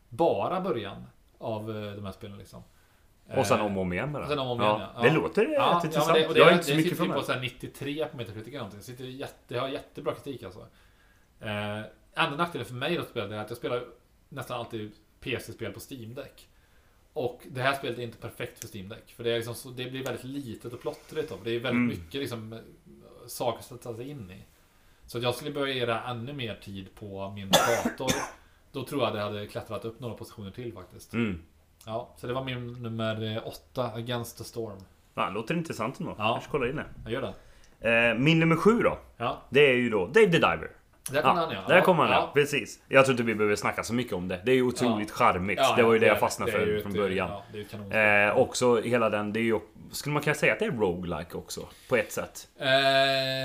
bara 0.09 0.61
början 0.61 1.05
av 1.37 1.69
eh, 1.77 1.91
de 1.93 2.05
här 2.05 2.11
spelen 2.11 2.37
liksom. 2.37 2.63
Och 3.37 3.45
sen 3.45 3.59
Eh, 3.59 3.65
om 3.65 3.77
och 3.77 3.81
om 3.81 3.93
igen 3.93 4.15
och 4.15 4.27
sen 4.27 4.39
om 4.39 4.47
om 4.47 4.61
igen, 4.61 4.81
ja. 4.95 5.01
Det 5.01 5.07
Ja. 5.07 5.13
låter 5.13 5.41
Ja, 5.41 5.49
rätt 5.51 5.55
ja, 5.57 5.81
intressant. 5.85 6.13
det, 6.13 6.27
det, 6.33 6.39
jag 6.39 6.45
har 6.45 6.51
det, 6.51 6.53
inte 6.53 6.63
så 6.65 6.71
det 6.71 6.77
mycket 6.77 6.89
sitter 6.91 6.95
från 6.95 7.07
ju 7.07 7.13
på 7.13 7.19
det. 7.19 7.25
så 7.25 7.31
här 7.33 7.41
93 7.41 8.05
på 8.05 8.17
Metacritic 8.17 8.47
eller 8.47 8.57
någonting. 8.57 8.81
Sitter 8.81 9.03
jätte, 9.05 9.33
det 9.47 9.57
har 9.59 9.67
jättebra 9.67 10.13
kritik 10.13 10.43
alltså. 10.43 10.59
Eh, 11.39 11.79
enda 12.15 12.35
nackdelen 12.37 12.65
för 12.65 12.73
mig 12.73 12.95
då 12.95 13.01
att 13.01 13.07
spela 13.09 13.35
är 13.35 13.39
att 13.39 13.49
jag 13.49 13.57
spelar 13.57 13.83
nästan 14.29 14.59
alltid 14.59 14.91
PC-spel 15.19 15.73
på 15.73 15.79
Steam 15.91 16.13
Deck. 16.13 16.47
Och 17.13 17.41
det 17.47 17.61
här 17.61 17.73
spelet 17.73 17.97
är 17.99 18.03
inte 18.03 18.17
perfekt 18.17 18.59
för 18.59 18.67
Steam 18.77 18.89
Deck. 18.89 19.11
För 19.15 19.23
det, 19.23 19.31
är 19.31 19.35
liksom 19.35 19.55
så, 19.55 19.69
det 19.69 19.85
blir 19.91 20.03
väldigt 20.03 20.23
litet 20.23 20.73
och 20.73 20.81
plottrigt. 20.81 21.29
Då. 21.29 21.35
Det 21.43 21.49
är 21.51 21.53
väldigt 21.59 21.71
Mm. 21.71 21.87
mycket 21.87 22.13
liksom, 22.21 22.53
eh, 22.53 22.59
saker 23.27 23.59
att 23.59 23.65
sätta 23.65 23.95
sig 23.95 24.09
in 24.09 24.31
i. 24.31 24.43
Så 25.09 25.17
att 25.17 25.23
jag 25.23 25.35
skulle 25.35 25.51
börja 25.51 25.73
ge 25.73 25.85
det 25.85 26.01
ännu 26.07 26.33
mer 26.33 26.55
tid 26.55 26.95
på 26.95 27.29
min 27.29 27.49
dator. 27.49 28.11
Då 28.71 28.83
tror 28.83 29.03
jag 29.03 29.13
det 29.13 29.21
hade 29.21 29.47
klättrat 29.47 29.85
upp 29.85 29.99
några 29.99 30.15
positioner 30.15 30.51
till 30.51 30.73
faktiskt. 30.73 31.13
Mm. 31.13 31.41
Ja, 31.85 32.09
så 32.17 32.27
det 32.27 32.33
var 32.33 32.43
min 32.43 32.73
nummer 32.73 33.35
eh, 33.35 33.47
åtta, 33.47 33.91
Against 33.93 34.37
the 34.37 34.43
Storm. 34.43 34.77
Ja, 35.13 35.25
det 35.25 35.31
låter 35.31 35.55
intressant 35.55 35.99
ändå. 35.99 36.15
Ja. 36.17 36.33
Kanske 36.33 36.51
kollar 36.51 36.69
in 36.69 36.75
det. 36.75 36.85
Jag 37.03 37.13
gör 37.13 37.33
det. 37.79 38.09
Eh, 38.09 38.17
min 38.19 38.39
nummer 38.39 38.55
sju 38.55 38.79
då. 38.81 38.97
Ja, 39.17 39.41
Det 39.49 39.69
är 39.69 39.75
ju 39.75 39.89
då 39.89 40.05
Dave 40.07 40.25
the 40.25 40.37
Diver. 40.37 40.71
Där 41.13 41.21
kommer 41.21 41.41
han 41.41 41.51
ja. 41.53 41.59
Där 41.67 41.75
ja, 41.75 41.81
kommer 41.83 42.03
han 42.03 42.11
ja. 42.11 42.19
ja. 42.19 42.31
Precis. 42.33 42.79
Jag 42.87 43.05
tror 43.05 43.13
inte 43.13 43.23
vi 43.23 43.35
behöver 43.35 43.55
snacka 43.55 43.83
så 43.83 43.93
mycket 43.93 44.13
om 44.13 44.27
det. 44.27 44.41
Det 44.45 44.51
är 44.51 44.55
ju 44.55 44.63
otroligt 44.63 45.11
charmigt. 45.11 45.59
det 45.77 45.83
var 45.83 45.93
ju 45.93 45.99
det 45.99 46.05
jag 46.05 46.19
fastnade 46.19 46.51
för 46.51 46.65
ju 46.65 46.81
från 46.81 46.91
ett- 46.91 46.97
början. 46.97 47.29
Ja, 47.29 47.43
ett. 47.91 48.33
Eh, 48.33 48.37
också 48.41 48.81
hela 48.81 49.09
den, 49.09 49.33
det 49.33 49.39
är 49.39 49.43
ju... 49.43 49.59
Skulle 49.91 50.13
man 50.13 50.23
kunna 50.23 50.33
säga 50.35 50.53
att 50.53 50.59
det 50.59 50.65
är 50.65 50.71
roguelike 50.71 51.37
också? 51.37 51.61
På 51.89 51.95
ett 51.95 52.11
sätt. 52.11 52.47
Eh, 52.59 52.67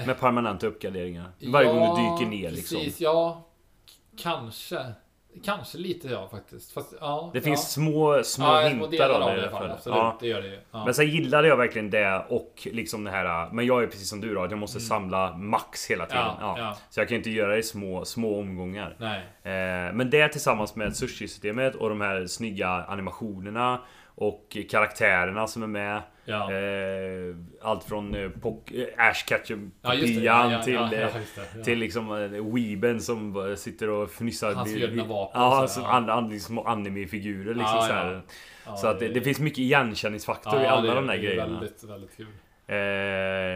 Med 0.07 0.21
permanenta 0.21 0.67
uppgraderingar. 0.67 1.25
Varje 1.47 1.69
gång 1.69 1.97
du 1.97 2.03
dyker 2.03 2.31
ner 2.31 2.51
liksom. 2.51 2.79
Precis, 2.79 3.01
ja. 3.01 3.47
Kanske. 4.23 4.85
Kanske 5.45 5.79
lite 5.79 6.09
ja 6.09 6.29
faktiskt. 6.29 6.73
Fast, 6.73 6.95
ja, 7.01 7.31
Det 7.33 7.39
ja. 7.39 7.43
finns 7.45 7.73
små, 7.73 8.21
små 8.25 8.45
ja, 8.47 8.69
hintar 8.69 9.11
av 9.11 9.37
det. 9.37 9.51
fall. 9.51 9.71
Absolut, 9.71 9.97
Ja. 9.97 10.17
det 10.21 10.27
gör 10.27 10.43
det 10.43 10.49
ju. 10.49 10.59
Ja. 10.71 10.85
Men 10.85 10.95
sen 10.95 11.09
gillade 11.09 11.49
jag 11.49 11.57
verkligen 11.57 11.91
det 11.91 12.25
och 12.29 12.69
liksom 12.73 13.05
det 13.05 13.11
här 13.11 13.51
Men 13.53 13.67
jag 13.67 13.83
är 13.83 13.87
precis 13.87 14.09
som 14.09 14.21
du 14.21 14.35
då, 14.35 14.43
att 14.43 14.51
jag 14.51 14.61
måste 14.61 14.81
samla 14.81 15.37
max 15.37 15.91
hela 15.91 16.07
tiden. 16.07 16.23
Mm. 16.23 16.37
Ja. 16.41 16.77
Så 16.91 17.01
jag 17.01 17.09
kan 17.09 17.17
inte 17.17 17.31
göra 17.31 17.53
det 17.53 17.59
i 17.59 17.63
små, 17.63 18.05
små 18.05 18.41
omgångar. 18.41 18.97
Eh, 19.43 19.93
men 19.95 20.11
det 20.11 20.29
tillsammans 20.29 20.77
med 20.77 20.97
sushi-systemet 20.97 21.75
och 21.75 21.89
de 21.89 22.01
här 22.01 22.27
snygga 22.27 22.69
animationerna 22.69 23.81
och 24.15 24.57
karaktärerna 24.71 25.47
som 25.47 25.63
är 25.63 25.67
med. 25.67 26.03
Ja. 26.25 26.53
Eh, 26.53 27.37
allt 27.63 27.85
från 27.85 28.15
eh, 28.15 28.21
eh, 28.23 28.31
Ash 29.09 29.25
Ketchum 29.29 29.73
Ja, 29.83 29.95
Ja, 29.95 30.53
ja, 30.53 30.63
till, 30.63 30.77
eh, 30.77 31.63
till 31.65 31.79
liksom 31.79 32.11
eh, 32.13 32.55
Weeben 32.55 33.01
som 33.01 33.33
bara 33.33 33.57
sitter 33.57 33.91
och 33.91 34.11
fnissar. 34.11 34.53
Hans 34.55 34.71
förbjudna 34.73 35.05
vapen, 35.05 35.41
Ja, 35.43 35.67
så, 35.67 35.75
så, 35.75 35.81
ja. 35.81 35.93
an, 35.93 36.11
an, 36.11 36.29
liksom 36.29 36.59
anime-figurer 36.59 37.55
liksom 37.55 38.23
så, 38.65 38.77
så 38.77 38.87
att 38.87 38.99
det, 39.01 39.09
det 39.09 39.21
finns 39.21 39.39
mycket 39.41 39.59
igenkänningsfaktor 39.59 40.61
i 40.63 40.67
alla 40.67 40.83
det, 40.83 40.95
de 40.95 41.07
där 41.07 41.13
det 41.15 41.19
är 41.19 41.23
grejerna. 41.23 41.61
Väldigt, 41.61 41.85
väldigt 41.85 42.17
kul. 42.17 42.27
Eh, 42.67 42.75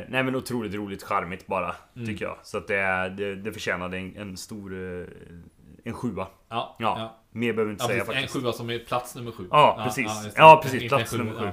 nej 0.08 0.22
men 0.22 0.34
otroligt 0.34 0.74
roligt 0.74 1.02
charmigt 1.02 1.46
bara, 1.46 1.74
Mm. 1.96 2.06
tycker 2.08 2.24
jag. 2.24 2.36
Så 2.42 2.58
att 2.58 2.68
det, 2.68 3.12
det, 3.16 3.34
det 3.34 3.52
förtjänade 3.52 3.96
en, 3.98 4.16
en 4.16 4.36
stor... 4.36 5.00
eh, 5.00 5.06
En 5.84 5.92
sjua. 5.94 6.26
Ja. 6.48 6.76
Mer 7.30 7.52
behöver 7.52 7.64
vi 7.64 7.70
inte 7.72 7.84
säga 7.84 7.98
precis. 8.04 8.08
En 8.08 8.14
faktiskt. 8.22 8.42
sjua 8.42 8.52
som 8.52 8.70
är 8.70 8.78
plats 8.78 9.14
nummer 9.16 9.32
sju. 9.32 9.46
Ja, 9.50 9.80
precis. 9.84 10.28
Ja, 10.36 10.60
precis. 10.62 10.82
En 10.82 10.88
Plats 10.88 11.12
nummer 11.12 11.32
sju. 11.32 11.48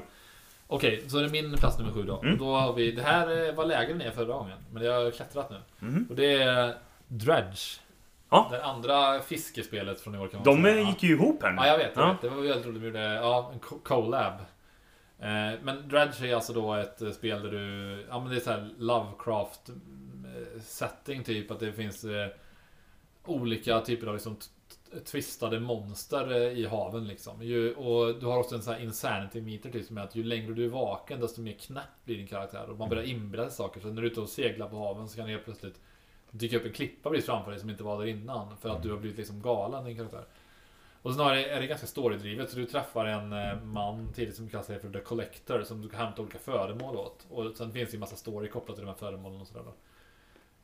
Okej, 0.67 1.03
så 1.09 1.17
är 1.17 1.23
det 1.23 1.29
min 1.29 1.53
plats 1.57 1.79
nummer 1.79 1.91
sju 1.93 2.03
då. 2.03 2.21
Mm. 2.21 2.37
Då 2.37 2.55
har 2.55 2.73
vi, 2.73 2.91
det 2.91 3.01
här 3.01 3.47
eh, 3.49 3.53
var 3.55 3.65
lägre 3.65 3.91
än 3.93 3.99
jag 4.01 4.13
förra 4.13 4.33
gången. 4.33 4.57
Men 4.71 4.83
det 4.83 4.89
har 4.89 5.11
klättrat 5.11 5.49
nu. 5.49 5.57
Mhm. 5.79 6.05
Och 6.09 6.15
det 6.15 6.33
är 6.33 6.73
Dredge. 7.07 7.79
Ja. 8.29 8.47
Det 8.51 8.63
andra 8.63 9.19
fiskespelet 9.19 10.01
från 10.01 10.15
i 10.15 10.17
år 10.17 10.27
kan 10.27 10.39
man 10.39 10.55
De 10.55 10.63
säga. 10.63 10.89
gick 10.89 11.03
ju 11.03 11.13
ihop 11.15 11.43
här 11.43 11.51
nu. 11.51 11.57
Ja, 11.57 11.67
jag 11.67 11.77
vet. 11.77 11.91
Jag 11.95 12.03
Ja. 12.05 12.11
vet. 12.11 12.21
Det 12.21 12.29
var 12.29 12.41
väldigt 12.41 12.65
roligt. 12.65 12.81
De 12.81 12.85
gjorde 12.87 13.13
ja, 13.13 13.49
en 13.53 13.59
co- 13.59 13.79
collab. 13.83 14.33
Eh, 15.19 15.59
men 15.63 15.87
Dredge 15.89 16.21
är 16.25 16.35
alltså 16.35 16.53
då 16.53 16.73
ett 16.73 17.01
eh, 17.01 17.11
spel 17.11 17.41
där 17.43 17.51
du... 17.51 18.05
Ja, 18.09 18.19
men 18.19 18.29
det 18.29 18.35
är 18.35 18.39
så 18.39 18.51
här 18.51 18.69
Lovecraft 18.77 19.69
setting 20.61 21.23
typ. 21.23 21.51
Att 21.51 21.59
det 21.59 21.71
finns 21.73 22.03
eh, 22.03 22.27
olika 23.25 23.79
typer 23.81 24.07
av 24.07 24.13
liksom 24.13 24.37
twistade 25.05 25.59
monster 25.59 26.31
eh, 26.31 26.59
i 26.59 26.65
haven 26.67 27.07
liksom. 27.07 27.41
Ju, 27.41 27.73
och 27.73 28.19
du 28.19 28.25
har 28.25 28.37
också 28.39 28.55
en 28.55 28.61
sån 28.61 28.73
här 28.73 28.81
insanity 28.81 29.41
meter 29.41 29.69
typ 29.71 29.85
som 29.85 29.97
är 29.97 30.01
att 30.01 30.15
ju 30.15 30.23
längre 30.23 30.53
du 30.53 30.65
är 30.65 30.69
vaken 30.69 31.19
desto 31.19 31.41
mer 31.41 31.53
knäpp 31.53 31.83
blir 32.05 32.17
din 32.17 32.27
karaktär. 32.27 32.69
Och 32.69 32.77
man 32.77 32.89
börjar 32.89 33.03
inbilla 33.03 33.43
sig 33.43 33.51
saker. 33.51 33.81
Så 33.81 33.87
när 33.87 34.01
du 34.01 34.07
är 34.07 34.11
ute 34.11 34.21
och 34.21 34.29
seglar 34.29 34.69
på 34.69 34.77
haven 34.77 35.09
så 35.09 35.15
kan 35.17 35.25
det 35.25 35.31
helt 35.31 35.45
plötsligt 35.45 35.81
dyka 36.31 36.57
upp 36.57 36.65
en 36.65 36.71
klippa 36.73 37.09
precis 37.09 37.25
framför 37.25 37.51
dig 37.51 37.59
som 37.59 37.69
inte 37.69 37.83
var 37.83 37.99
där 37.99 38.05
innan. 38.05 38.57
För 38.57 38.69
att 38.69 38.83
du 38.83 38.91
har 38.91 38.97
blivit 38.97 39.17
liksom 39.17 39.41
galen 39.41 39.85
din 39.85 39.97
karaktär. 39.97 40.25
Och 41.01 41.13
sen 41.13 41.27
det- 41.27 41.49
är 41.49 41.61
det 41.61 41.67
ganska 41.67 41.87
storydrivet 41.87 42.49
så 42.49 42.57
du 42.57 42.65
träffar 42.65 43.05
en 43.05 43.33
eh, 43.33 43.61
man 43.63 44.13
tidigt 44.13 44.35
som 44.35 44.49
kallar 44.49 44.63
sig 44.63 44.79
för 44.79 44.89
The 44.89 44.99
Collector 44.99 45.63
som 45.63 45.81
du 45.81 45.89
kan 45.89 45.99
hämta 45.99 46.21
olika 46.21 46.39
föremål 46.39 46.95
åt. 46.97 47.25
Och 47.29 47.57
sen 47.57 47.71
finns 47.71 47.89
det 47.89 47.93
ju 47.93 47.99
massa 47.99 48.15
story 48.15 48.47
kopplat 48.49 48.75
till 48.77 48.85
de 48.85 48.91
här 48.91 48.97
föremålen 48.97 49.41
och 49.41 49.47
sådär 49.47 49.63
då. 49.65 49.73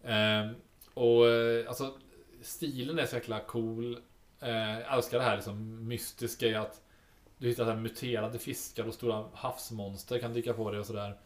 Ehm, 0.09 0.55
och 0.93 1.28
eh, 1.28 1.67
alltså 1.67 1.93
stilen 2.41 2.99
är 2.99 3.05
så 3.05 3.15
jäkla 3.15 3.39
cool. 3.39 3.99
Eh, 4.41 4.79
jag 4.79 4.93
älskar 4.93 5.17
det 5.17 5.23
här 5.23 5.35
liksom 5.35 5.87
mystiska 5.87 6.45
i 6.47 6.55
att 6.55 6.81
du 7.37 7.47
hittar 7.47 7.63
så 7.63 7.69
här 7.69 7.77
muterade 7.77 8.39
fiskar 8.39 8.87
och 8.87 8.93
stora 8.93 9.25
havsmonster 9.33 10.19
kan 10.19 10.33
dyka 10.33 10.53
på 10.53 10.71
dig 10.71 10.79
och 10.79 10.85
sådär. 10.85 11.17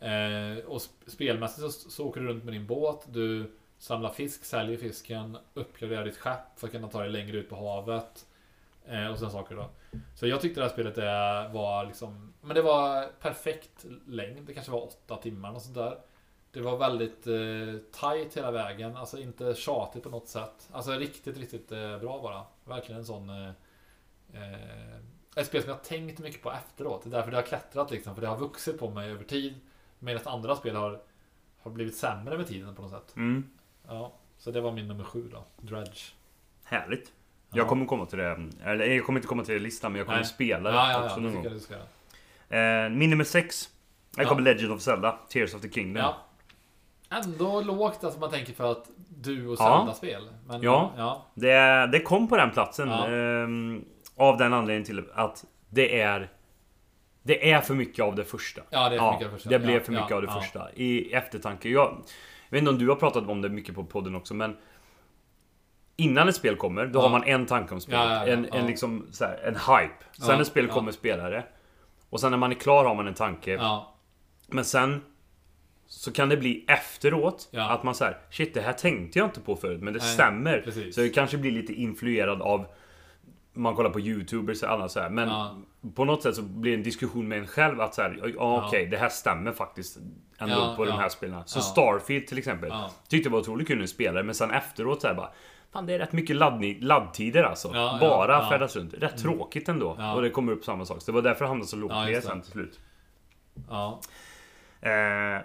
Eh, 0.00 0.64
och 0.64 0.78
sp- 0.78 1.06
spelmässigt 1.10 1.60
så, 1.72 1.90
så 1.90 2.06
åker 2.06 2.20
du 2.20 2.26
runt 2.26 2.44
med 2.44 2.54
din 2.54 2.66
båt. 2.66 3.06
Du 3.08 3.52
samlar 3.78 4.10
fisk, 4.10 4.44
säljer 4.44 4.76
fisken, 4.76 5.38
uppgraderar 5.54 6.04
ditt 6.04 6.16
skepp 6.18 6.58
för 6.58 6.66
att 6.66 6.72
kunna 6.72 6.88
ta 6.88 7.00
dig 7.00 7.10
längre 7.10 7.36
ut 7.36 7.48
på 7.50 7.56
havet. 7.56 8.26
Eh, 8.86 9.06
och 9.06 9.18
sådana 9.18 9.32
saker 9.32 9.56
då. 9.56 9.70
Så 10.14 10.26
jag 10.26 10.40
tyckte 10.40 10.60
det 10.60 10.64
här 10.64 10.72
spelet 10.72 10.98
eh, 10.98 11.52
var 11.54 11.86
liksom 11.86 12.34
Men 12.40 12.54
det 12.54 12.62
var 12.62 13.06
perfekt 13.20 13.86
längd. 14.06 14.46
Det 14.46 14.54
kanske 14.54 14.72
var 14.72 14.82
åtta 14.84 15.16
timmar 15.16 15.52
och 15.54 15.62
sånt 15.62 15.74
där. 15.74 15.98
Det 16.58 16.64
var 16.64 16.76
väldigt 16.76 17.26
eh, 17.26 18.00
tight 18.00 18.36
hela 18.36 18.50
vägen. 18.50 18.96
Alltså 18.96 19.18
inte 19.18 19.54
tjatigt 19.54 20.02
på 20.02 20.08
något 20.08 20.28
sätt. 20.28 20.68
Alltså 20.72 20.92
riktigt, 20.92 21.38
riktigt 21.38 21.72
eh, 21.72 21.98
bra 21.98 22.22
bara. 22.22 22.42
Verkligen 22.64 22.98
en 22.98 23.06
sån 23.06 23.30
eh, 23.30 23.48
eh, 24.34 24.96
Ett 25.36 25.46
spel 25.46 25.62
som 25.62 25.70
jag 25.70 25.84
tänkt 25.84 26.18
mycket 26.18 26.42
på 26.42 26.52
efteråt. 26.52 27.02
Det 27.02 27.08
är 27.08 27.10
därför 27.10 27.30
det 27.30 27.36
har 27.36 27.42
klättrat 27.42 27.90
liksom. 27.90 28.14
För 28.14 28.22
det 28.22 28.28
har 28.28 28.36
vuxit 28.36 28.78
på 28.78 28.90
mig 28.90 29.10
över 29.10 29.24
tid. 29.24 29.54
Medan 29.98 30.22
andra 30.24 30.56
spel 30.56 30.76
har, 30.76 31.00
har 31.58 31.70
blivit 31.70 31.96
sämre 31.96 32.36
med 32.36 32.46
tiden 32.46 32.74
på 32.74 32.82
något 32.82 32.90
sätt. 32.90 33.16
Mm. 33.16 33.50
Ja, 33.88 34.12
så 34.38 34.50
det 34.50 34.60
var 34.60 34.72
min 34.72 34.88
nummer 34.88 35.04
sju 35.04 35.28
då. 35.32 35.44
Dredge. 35.56 36.12
Härligt. 36.64 37.12
Ja. 37.50 37.56
Jag 37.56 37.68
kommer 37.68 37.86
komma 37.86 38.06
till 38.06 38.18
det. 38.18 38.50
Eller 38.64 38.86
jag 38.86 39.06
kommer 39.06 39.18
inte 39.18 39.28
komma 39.28 39.44
till 39.44 39.62
listan 39.62 39.92
men 39.92 39.98
jag 39.98 40.06
kommer 40.06 40.18
Nej. 40.18 40.28
spela 40.28 40.70
det 40.70 40.76
Ja, 40.76 40.92
ja, 40.92 41.04
också 41.04 41.20
Det 41.20 41.22
någon 41.22 41.34
gång. 41.34 41.52
Eh, 42.48 42.90
min 42.90 43.10
nummer 43.10 43.24
sex. 43.24 43.68
Här 44.16 44.24
kommer 44.24 44.42
Legend 44.42 44.72
of 44.72 44.82
Zelda. 44.82 45.18
Tears 45.28 45.54
of 45.54 45.60
the 45.60 45.70
Kingdom. 45.70 46.14
Ändå 47.10 47.60
lågt 47.60 48.04
alltså 48.04 48.20
man 48.20 48.30
tänker 48.30 48.52
för 48.52 48.72
att 48.72 48.90
du 49.08 49.48
och. 49.48 49.58
Zelda-spel. 49.58 50.28
Men 50.46 50.62
Ja. 50.62 50.92
ja. 50.96 51.26
Det, 51.34 51.86
det 51.92 52.00
kom 52.00 52.28
på 52.28 52.36
den 52.36 52.50
platsen. 52.50 52.88
Ja. 52.88 53.06
ehm, 53.06 53.84
av 54.16 54.36
den 54.36 54.52
anledningen 54.52 54.84
till 54.84 55.04
att 55.14 55.44
det 55.70 56.00
är... 56.00 56.30
Det 57.22 57.52
är 57.52 57.60
för 57.60 57.74
mycket 57.74 58.04
av 58.04 58.14
det 58.14 58.24
första. 58.24 58.62
Ja, 58.70 58.88
det 58.88 58.96
är 58.96 58.98
för 58.98 59.12
mycket 59.12 59.26
av 59.26 59.32
det 59.32 59.36
första. 59.36 59.50
Det 59.50 59.58
blev 59.58 59.80
för 59.80 59.92
mycket 59.92 60.12
av 60.12 60.22
det 60.22 60.28
första. 60.28 60.72
I 60.74 61.12
eftertanke. 61.12 61.68
Jag, 61.68 62.02
jag 62.48 62.50
vet 62.50 62.58
inte 62.58 62.70
om 62.70 62.78
du 62.78 62.88
har 62.88 62.96
pratat 62.96 63.28
om 63.28 63.42
det 63.42 63.48
mycket 63.48 63.74
på 63.74 63.84
podden 63.84 64.14
också 64.14 64.34
men 64.34 64.56
Innan 66.00 66.28
ett 66.28 66.36
spel 66.36 66.56
kommer, 66.56 66.86
då 66.86 67.00
har 67.00 67.08
man 67.08 67.24
en 67.24 67.46
tanke 67.46 67.74
om 67.74 67.80
spelet. 67.80 68.28
En, 68.28 68.52
en 68.52 68.66
liksom 68.66 69.06
så 69.12 69.24
här, 69.24 69.38
en 69.44 69.54
hype. 69.54 70.04
Sen 70.12 70.36
när 70.36 70.44
spelet 70.44 70.68
ja. 70.68 70.74
kommer 70.74 70.92
spelar 70.92 71.30
det. 71.30 71.44
Och 72.10 72.20
sen 72.20 72.30
när 72.30 72.38
man 72.38 72.50
är 72.50 72.54
klar 72.54 72.84
har 72.84 72.94
man 72.94 73.06
en 73.06 73.14
tanke. 73.14 73.52
Ja, 73.52 73.94
Men 74.46 74.64
sen 74.64 75.02
så 75.90 76.12
kan 76.12 76.28
det 76.28 76.36
bli 76.36 76.64
efteråt 76.68 77.48
Ja. 77.50 77.70
att 77.70 77.82
man 77.82 77.94
säger 77.94 78.18
Shit 78.30 78.54
det 78.54 78.60
här 78.60 78.72
tänkte 78.72 79.18
jag 79.18 79.26
inte 79.28 79.40
på 79.40 79.56
förut 79.56 79.82
men 79.82 79.92
det 79.92 79.98
Nej, 80.00 80.08
stämmer. 80.08 80.60
precis. 80.60 80.94
Så 80.94 81.00
det 81.00 81.08
kanske 81.08 81.36
blir 81.38 81.50
lite 81.50 81.72
influerad 81.72 82.42
av 82.42 82.66
man 83.52 83.74
kollar 83.74 83.90
på 83.90 84.00
youtubers 84.00 84.62
och 84.62 84.70
alla 84.70 84.88
så 84.88 85.00
här. 85.00 85.10
Men 85.10 85.28
Ja. 85.28 85.56
på 85.94 86.04
något 86.04 86.22
sätt 86.22 86.34
så 86.34 86.42
blir 86.42 86.72
det 86.72 86.76
en 86.78 86.82
diskussion 86.82 87.28
med 87.28 87.38
en 87.38 87.46
själv 87.46 87.80
att 87.80 87.94
så 87.94 88.02
här, 88.02 88.18
ja, 88.22 88.28
Ja. 88.36 88.66
okej 88.66 88.86
det 88.86 88.96
här 88.96 89.08
stämmer 89.08 89.52
faktiskt 89.52 89.98
ändå 90.38 90.54
Ja, 90.54 90.74
på 90.76 90.84
de 90.84 90.90
här 90.92 91.08
spelen. 91.08 91.42
Så. 91.46 91.60
Starfield 91.60 92.26
till 92.26 92.38
exempel. 92.38 92.72
Tyckte 93.08 93.28
det 93.28 93.32
var 93.32 93.40
otroligt 93.40 93.68
kul 93.68 93.82
att 93.82 93.88
spela 93.88 94.22
men 94.22 94.34
sen 94.34 94.50
efteråt 94.50 95.00
så 95.00 95.08
här 95.08 95.14
bara 95.14 95.30
Fan 95.72 95.86
det 95.86 95.94
är 95.94 95.98
rätt 95.98 96.12
mycket 96.12 96.36
laddni- 96.36 96.78
laddtider 96.80 97.42
alltså. 97.42 97.68
Bara 98.00 98.32
ja. 98.32 98.48
färdas 98.50 98.76
runt. 98.76 98.94
Rätt 98.94 99.18
tråkigt 99.22 99.68
ändå. 99.68 99.98
Och 100.16 100.22
det 100.22 100.30
kommer 100.30 100.52
upp 100.52 100.64
samma 100.64 100.84
sak. 100.84 101.02
Så 101.02 101.10
det 101.10 101.14
var 101.14 101.22
därför 101.22 101.44
det 101.44 101.48
hamnade 101.48 101.68
så 101.68 101.76
lågt 101.76 101.92
ner 101.92 102.20
sen 102.20 102.40
till 102.42 102.50
slut. 102.52 102.80
ja. 103.70 104.00
Eh, 104.80 105.42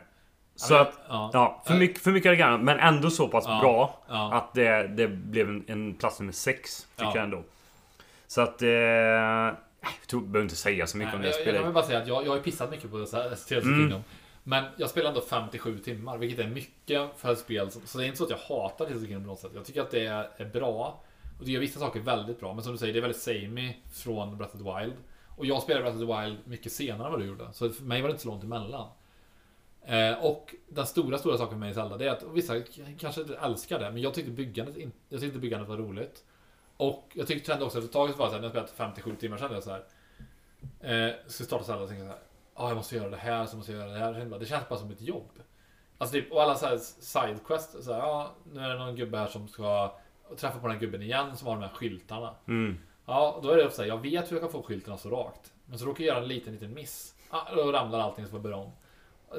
så 0.56 0.76
att 0.76 1.00
ja. 1.10 1.30
Ja, 1.34 1.62
för 1.66 1.74
mycket, 1.74 2.02
för 2.02 2.12
mycket 2.12 2.30
Argana, 2.30 2.58
men 2.58 2.80
ändå 2.80 3.10
så 3.10 3.28
pass 3.28 3.44
Ja, 3.48 3.60
bra 3.62 4.00
ja. 4.10 4.34
att 4.34 4.54
det, 4.54 4.88
det 4.88 5.08
blev 5.08 5.50
en, 5.50 5.64
en 5.68 5.94
plats 5.94 6.20
nummer 6.20 6.34
sex, 6.34 6.88
tycker 6.96 7.06
Ja. 7.06 7.12
jag 7.16 7.24
ändå. 7.24 7.44
Så 8.28 8.42
att... 8.42 8.62
Eh, 8.62 8.70
jag 10.02 10.08
tror, 10.08 10.22
behöver 10.22 10.42
inte 10.42 10.56
säga 10.56 10.88
så 10.88 10.98
mycket 10.98 11.14
Nej, 11.14 11.16
om 11.16 11.22
det 11.22 11.28
jag, 11.28 11.36
jag 11.38 11.42
spelet. 11.42 11.66
väl 11.66 11.74
bara 11.74 11.84
säga 11.84 12.00
att 12.02 12.08
jag, 12.08 12.26
jag 12.26 12.32
har 12.32 12.40
pissat 12.40 12.72
mycket 12.72 12.92
på 12.92 12.98
Tears 13.06 13.46
the 13.48 13.56
Mm. 13.56 13.80
Kingdom. 13.80 14.04
Men 14.44 14.66
jag 14.78 14.90
spelar 14.90 15.10
ändå 15.10 15.22
57 15.22 15.78
timmar, 15.80 16.18
vilket 16.18 16.40
är 16.46 16.48
mycket 16.50 17.10
för 17.18 17.32
ett 17.32 17.40
spel. 17.40 17.72
Så 17.86 17.98
det 17.98 18.04
är 18.04 18.06
inte 18.06 18.18
så 18.18 18.24
att 18.24 18.30
jag 18.30 18.38
hatar 18.38 18.86
Tears 18.86 18.96
of 18.96 19.02
the 19.02 19.08
Kingdom 19.08 19.24
på 19.24 19.30
något 19.30 19.40
sätt. 19.40 19.52
Jag 19.56 19.66
tycker 19.66 19.82
att 19.82 19.92
det 19.92 20.06
är, 20.06 20.30
är 20.38 20.46
bra. 20.46 21.04
Och 21.40 21.46
det 21.46 21.52
gör 21.52 21.60
vissa 21.60 21.80
saker 21.80 22.00
väldigt 22.00 22.40
bra. 22.40 22.54
Men 22.54 22.64
som 22.64 22.72
du 22.72 22.78
säger, 22.78 22.94
det 22.94 23.00
är 23.00 23.02
väldigt 23.02 23.22
samey 23.22 23.74
från 23.94 24.38
Breath 24.38 24.56
of 24.56 24.62
the 24.64 24.80
Wild. 24.80 24.94
Och 25.38 25.46
jag 25.46 25.62
spelade 25.62 25.84
Breath 25.84 26.04
of 26.04 26.08
the 26.10 26.22
Wild 26.22 26.38
mycket 26.46 26.72
senare 26.72 27.06
än 27.06 27.12
vad 27.12 27.22
du 27.22 27.26
gjorde. 27.26 27.48
Så 27.54 27.70
för 27.70 27.84
mig 27.84 28.02
var 28.02 28.08
det 28.10 28.12
inte 28.12 28.24
så 28.24 28.30
långt 28.30 28.44
emellan. 28.44 28.88
Eh, 29.86 30.26
och 30.26 30.56
den 30.70 30.86
stora, 30.86 31.18
stora 31.18 31.38
saken 31.38 31.60
med 31.60 31.76
Zelda, 31.76 31.98
det 31.98 32.08
är 32.08 32.12
att 32.12 32.24
vissa 32.24 32.62
kanske 33.00 33.22
inte 33.22 33.36
älskar 33.36 33.80
det, 33.80 33.92
men 33.92 34.02
jag 34.02 34.14
tyckte 34.14 34.32
byggandet, 34.32 34.76
jag 35.10 35.22
tyckte 35.22 35.40
byggandet 35.40 35.70
var 35.70 35.78
roligt. 35.78 36.24
Och 36.78 37.10
jag 37.14 37.28
tyckte 37.28 37.52
kände 37.52 37.66
också 37.66 37.78
efter 37.78 37.88
ett 37.88 37.94
tag 37.94 38.12
så 38.12 38.18
var 38.18 38.26
det 38.26 38.32
så 38.32 38.36
här, 38.36 38.42
när 38.42 38.56
jag 38.56 38.70
spelat 38.70 38.94
57 38.94 39.16
timmar 39.16 39.38
kände 39.38 39.54
jag 39.54 39.64
så 39.64 39.72
här. 39.72 39.84
Eh, 40.80 41.14
ska 41.28 41.44
starta 41.44 41.64
Zelda 41.64 41.84
och 41.84 41.90
tänkte 41.90 42.06
så 42.06 42.12
här. 42.12 42.20
Ja, 42.56 42.68
jag 42.68 42.76
måste 42.76 42.96
göra 42.96 43.10
det 43.10 43.18
här, 43.18 43.46
så 43.46 43.58
måste 43.58 43.72
jag 43.72 43.82
göra 43.82 43.92
det 43.92 44.00
här. 44.00 44.26
Bara, 44.26 44.40
Det 44.40 44.46
känns 44.46 44.70
bara 44.70 44.80
som 44.80 44.92
ett 44.92 45.02
jobb. 45.02 45.30
Alltså 45.98 46.14
typ, 46.14 46.32
och 46.32 46.42
alla 46.42 46.56
så 46.56 46.66
här 46.66 46.78
sidequest, 46.78 47.84
så 47.84 47.94
här, 47.94 48.00
ja, 48.00 48.32
nu 48.54 48.62
är 48.62 48.70
det 48.70 48.78
någon 48.78 48.96
gubbe 48.96 49.18
här 49.18 49.28
som 49.28 49.48
ska 49.48 49.96
träffa 50.38 50.60
på 50.60 50.68
den 50.68 50.76
här 50.76 50.82
gubben 50.82 51.02
igen 51.02 51.38
som 51.38 51.48
har 51.48 51.56
de 51.56 51.62
här 51.62 51.74
skyltarna. 51.74 52.36
Mm. 52.48 52.78
Ja, 53.06 53.40
då 53.44 53.50
är 53.50 53.58
det 53.58 53.72
så 53.72 53.82
här, 53.82 53.90
jag 53.90 54.02
vet 54.02 54.32
hur 54.32 54.36
jag 54.36 54.42
kan 54.42 54.52
få 54.52 54.64
skylten 54.64 54.94
att 54.94 55.00
stå 55.00 55.10
rakt. 55.10 55.54
Men 55.66 55.80
så 55.80 55.86
råkar 55.86 56.04
jag 56.04 56.14
göra 56.14 56.24
en 56.24 56.28
liten, 56.28 56.54
liten 56.54 56.74
miss. 56.74 57.16
Ja, 57.32 57.48
då 57.56 57.72
ramlar 57.72 58.00
allting 58.00 58.26
som 58.26 58.34
jag 58.36 58.42
börjar 58.42 58.58
om. 58.58 58.72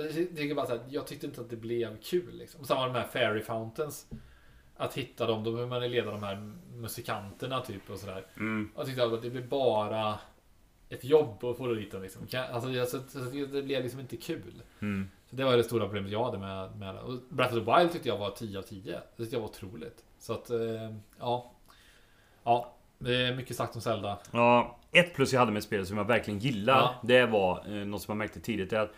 Jag 0.01 0.13
tycker 0.13 0.55
bara 0.55 0.67
så 0.67 0.73
här, 0.73 0.81
jag 0.89 1.07
tyckte 1.07 1.27
inte 1.27 1.41
att 1.41 1.51
det 1.51 1.57
blev 1.57 1.99
kul 2.03 2.35
liksom. 2.35 2.61
Och 2.61 2.67
samma 2.67 2.81
med 2.87 2.95
de 2.95 2.99
här 2.99 3.07
Fairy 3.07 3.43
Fountains. 3.43 4.07
Att 4.77 4.95
hitta 4.95 5.27
dem, 5.27 5.45
då 5.45 5.53
behöver 5.53 5.81
man 5.81 5.91
leda 5.91 6.11
de 6.11 6.23
här 6.23 6.53
musikanterna 6.75 7.61
typ 7.61 7.91
och 7.91 7.99
sådär. 7.99 8.27
Mm. 8.37 8.71
Jag 8.77 8.87
tyckte 8.87 9.05
att 9.05 9.23
det 9.23 9.31
blev 9.31 9.49
bara 9.49 10.19
ett 10.89 11.05
jobb 11.05 11.45
att 11.45 11.57
få 11.57 11.67
dit 11.67 11.93
dem 11.93 12.03
liksom. 12.03 12.27
Alltså, 12.53 12.69
det 13.53 13.63
blev 13.63 13.83
liksom 13.83 14.01
inte 14.01 14.17
kul. 14.17 14.63
Mm. 14.81 15.09
Så 15.31 15.37
det 15.37 15.45
var 15.45 15.57
det 15.57 15.65
stora 15.65 15.85
problemet 15.85 16.13
jag 16.13 16.25
hade 16.25 16.39
med, 16.39 16.77
med 16.77 16.95
det. 16.95 17.01
Och 17.01 17.19
Breath 17.29 17.57
of 17.57 17.65
the 17.65 17.77
Wild 17.77 17.93
tyckte 17.93 18.09
jag 18.09 18.19
var 18.19 18.31
10 18.31 18.59
av 18.59 18.63
10. 18.63 18.83
Det 18.93 19.01
tyckte 19.17 19.37
jag 19.37 19.41
var 19.41 19.49
otroligt. 19.49 20.05
Så 20.19 20.33
att, 20.33 20.51
eh, 20.51 20.91
ja. 21.19 21.53
Ja, 22.45 22.75
det 22.99 23.17
är 23.17 23.37
mycket 23.37 23.57
sagt 23.57 23.75
om 23.75 23.81
Zelda. 23.83 24.19
Ja, 24.31 24.79
ett 24.93 25.15
plus 25.15 25.33
jag 25.33 25.41
hade 25.41 25.53
med 25.53 25.63
spelet 25.63 25.89
som 25.89 25.99
jag 25.99 26.05
verkligen 26.05 26.39
gillar, 26.41 26.79
Ja. 26.79 26.95
det 27.03 27.27
var 27.27 27.65
eh, 27.67 27.87
något 27.87 28.03
som 28.03 28.13
jag 28.13 28.17
märkte 28.19 28.41
tidigt. 28.41 28.71
Det 28.71 28.77
är 28.77 28.81
att 28.81 28.93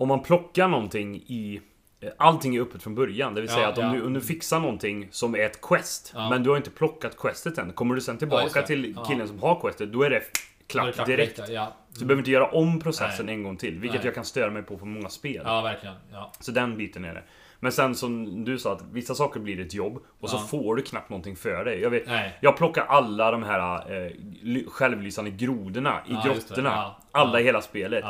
om 0.00 0.08
man 0.08 0.22
plockar 0.22 0.68
någonting 0.68 1.16
i... 1.16 1.60
eh, 2.00 2.08
Allting 2.18 2.56
är 2.56 2.60
öppet 2.60 2.82
från 2.82 2.94
början. 2.94 3.34
Det 3.34 3.40
vill 3.40 3.50
Ja, 3.50 3.56
säga 3.56 3.68
att 3.68 3.78
om, 3.78 3.84
ja. 3.84 3.92
du, 3.92 4.02
om 4.06 4.12
du 4.12 4.20
fixar 4.20 4.60
någonting 4.60 5.08
som 5.10 5.34
är 5.34 5.38
ett 5.46 5.60
quest, 5.60 6.12
Ja. 6.14 6.30
men 6.30 6.42
du 6.42 6.50
har 6.50 6.56
inte 6.56 6.70
plockat 6.70 7.16
questet 7.18 7.58
än. 7.58 7.72
Kommer 7.72 7.94
du 7.94 8.00
sen 8.00 8.18
tillbaka 8.18 8.62
till 8.62 8.96
killen 9.08 9.28
som 9.28 9.38
har 9.42 9.60
questet, 9.60 9.92
då 9.92 10.02
är 10.02 10.10
det 10.10 10.22
klart 10.66 11.06
direkt. 11.06 11.36
direkt, 11.36 11.50
Ja. 11.52 11.76
Så 11.92 12.00
du 12.00 12.06
behöver 12.06 12.20
inte 12.20 12.30
göra 12.30 12.46
om 12.46 12.80
processen 12.80 13.26
Nej. 13.26 13.34
en 13.34 13.42
gång 13.42 13.56
till. 13.56 13.78
Vilket 13.78 13.98
Nej. 14.00 14.06
jag 14.06 14.14
kan 14.14 14.24
störa 14.24 14.50
mig 14.50 14.62
på 14.62 14.78
på 14.78 14.86
många 14.86 15.08
spel. 15.08 15.42
ja, 15.44 15.60
verkligen. 15.62 15.94
Så 16.40 16.52
den 16.52 16.76
biten 16.76 17.04
är 17.04 17.14
det. 17.14 17.22
Men 17.62 17.72
sen 17.72 17.94
som 17.94 18.44
du 18.44 18.58
sa 18.58 18.72
att 18.72 18.82
vissa 18.92 19.14
saker 19.14 19.40
blir 19.40 19.60
ett 19.60 19.74
jobb 19.74 19.98
och 20.20 20.30
så 20.30 20.36
Ja. 20.36 20.40
får 20.40 20.76
du 20.76 20.82
knappt 20.82 21.10
någonting 21.10 21.36
för 21.36 21.64
dig. 21.64 21.80
Jag, 21.80 21.90
vet, 21.90 22.06
Nej. 22.06 22.38
jag 22.40 22.56
plockar 22.56 22.84
alla 22.88 23.30
de 23.30 23.42
här 23.42 23.92
eh, 24.06 24.10
ly- 24.42 24.66
självlysande 24.68 25.30
grodorna 25.30 26.00
i 26.08 26.12
Ja, 26.12 26.22
grottorna. 26.26 26.68
Ja. 26.70 26.98
Alla 27.12 27.40
i 27.40 27.44
hela 27.44 27.60
spelet. 27.62 28.04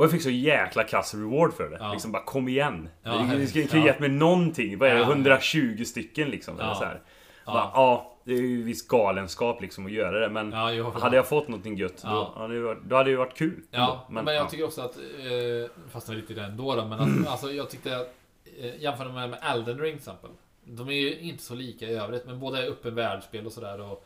Och 0.00 0.04
jag 0.04 0.10
fick 0.10 0.22
så 0.22 0.30
jäkla 0.30 0.84
kass 0.84 1.14
reward 1.14 1.54
för 1.54 1.70
det. 1.70 1.76
Ja. 1.80 1.92
Liksom 1.92 2.12
bara 2.12 2.22
kom 2.22 2.48
igen. 2.48 2.88
Ja, 3.02 3.22
ni 3.22 3.46
skulle 3.46 3.68
ja. 3.72 3.86
gett 3.86 4.00
mig 4.00 4.08
någonting. 4.08 4.78
Vad 4.78 4.88
är 4.88 4.94
det? 4.94 5.00
Ja. 5.00 5.10
120 5.10 5.84
stycken 5.84 6.28
liksom. 6.28 6.54
Ja. 6.58 6.74
Så 6.74 6.84
här. 6.84 7.00
Ja. 7.46 7.52
Bara, 7.52 7.70
ja, 7.74 8.16
det 8.24 8.32
är 8.32 8.40
ju 8.40 8.62
viss 8.62 8.88
galenskap 8.88 9.60
liksom 9.62 9.86
att 9.86 9.92
göra 9.92 10.20
det. 10.20 10.28
Men 10.28 10.52
Ja, 10.52 10.72
jo, 10.72 10.90
hade 10.90 11.16
jag 11.16 11.28
fått 11.28 11.48
någonting 11.48 11.76
gött 11.76 12.02
då, 12.02 12.32
hade 12.36 12.54
det 12.54 12.60
varit, 12.60 12.82
då 12.84 12.96
hade 12.96 13.10
det 13.10 13.16
varit 13.16 13.36
kul. 13.36 13.62
Ja, 13.70 14.06
ändå. 14.08 14.22
men, 14.22 14.34
jag 14.34 14.44
ja. 14.44 14.48
tycker 14.48 14.64
också 14.64 14.82
att, 14.82 14.96
eh, 14.96 15.90
fastnar 15.90 16.14
lite 16.14 16.32
i 16.32 16.36
det 16.36 16.42
ändå 16.42 16.76
då, 16.76 16.84
men 16.84 17.00
att, 17.00 17.28
alltså, 17.28 17.52
jag 17.52 17.70
tyckte 17.70 17.96
att, 17.96 18.14
eh, 18.60 18.82
jämför 18.82 19.04
med, 19.04 19.30
med 19.30 19.38
Elden 19.42 19.78
Ring 19.78 19.92
till 19.92 19.98
exempel. 19.98 20.30
De 20.64 20.88
är 20.88 20.92
ju 20.92 21.18
inte 21.18 21.42
så 21.42 21.54
lika 21.54 21.86
i 21.86 21.94
övrigt, 21.94 22.26
men 22.26 22.40
båda 22.40 22.62
är 22.62 22.70
öppen 22.70 22.94
världsspel 22.94 23.46
och 23.46 23.52
sådär. 23.52 23.96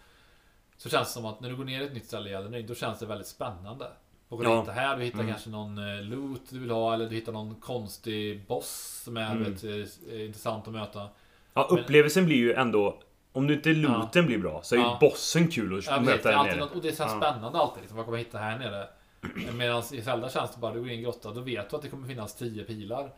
Så 0.76 0.88
känns 0.88 1.08
det 1.08 1.12
som 1.12 1.26
att 1.26 1.40
när 1.40 1.48
du 1.48 1.56
går 1.56 1.64
ner 1.64 1.80
i 1.80 1.84
ett 1.84 1.94
nytt 1.94 2.06
ställe 2.06 2.30
i 2.30 2.32
Elden 2.32 2.52
Ring, 2.52 2.66
då 2.66 2.74
känns 2.74 2.98
det 2.98 3.06
väldigt 3.06 3.26
spännande. 3.26 3.86
Och 4.28 4.38
du 4.42 4.48
Ja. 4.50 4.60
hittar 4.60 4.72
här, 4.72 4.96
du 4.96 5.04
hittar 5.04 5.18
Mm. 5.18 5.30
kanske 5.32 5.50
någon 5.50 5.78
eh, 5.98 6.02
loot 6.02 6.40
du 6.48 6.58
vill 6.58 6.70
ha, 6.70 6.94
eller 6.94 7.08
du 7.08 7.14
hittar 7.14 7.32
någon 7.32 7.54
konstig 7.54 8.46
boss 8.46 9.00
som 9.04 9.16
är 9.16 9.30
Mm. 9.30 9.42
väldigt 9.42 9.64
eh, 10.12 10.24
intressant 10.26 10.66
att 10.66 10.72
möta. 10.72 11.08
Ja, 11.54 11.62
upplevelsen 11.70 12.24
blir 12.26 12.36
ju 12.36 12.52
ändå... 12.52 12.98
Om 13.32 13.46
du 13.46 13.54
inte 13.54 13.68
looten 13.68 14.26
blir 14.26 14.38
bra 14.38 14.60
så 14.62 14.74
är 14.74 14.78
ju 14.78 14.84
Ja. 14.84 14.98
bossen 15.00 15.48
kul 15.48 15.78
att 15.78 15.86
Ja, 15.86 15.90
precis, 15.90 16.06
det 16.06 16.16
möta 16.16 16.28
är 16.28 16.32
där 16.32 16.38
alltid 16.38 16.52
nere. 16.56 16.60
något, 16.64 16.74
och 16.76 16.82
det 16.82 16.88
är 16.88 16.92
så 16.92 17.02
här 17.04 17.14
Ja. 17.14 17.20
spännande 17.20 17.58
alltid, 17.58 17.80
liksom, 17.80 17.96
vad 17.96 18.06
kommer 18.06 18.18
jag 18.18 18.24
hitta 18.24 18.38
här 18.38 18.58
nere? 18.58 18.88
Medan 19.52 19.82
i 19.92 20.02
Zelda 20.02 20.30
känns 20.30 20.50
det 20.54 20.60
bara, 20.60 20.72
du 20.74 20.78
går 20.80 20.88
in 20.88 20.94
i 20.94 20.96
en 20.96 21.02
grotta, 21.02 21.30
då 21.32 21.40
vet 21.40 21.70
du 21.70 21.76
att 21.76 21.82
det 21.82 21.88
kommer 21.88 22.08
finnas 22.08 22.34
tio 22.34 22.64
pilar 22.64 23.10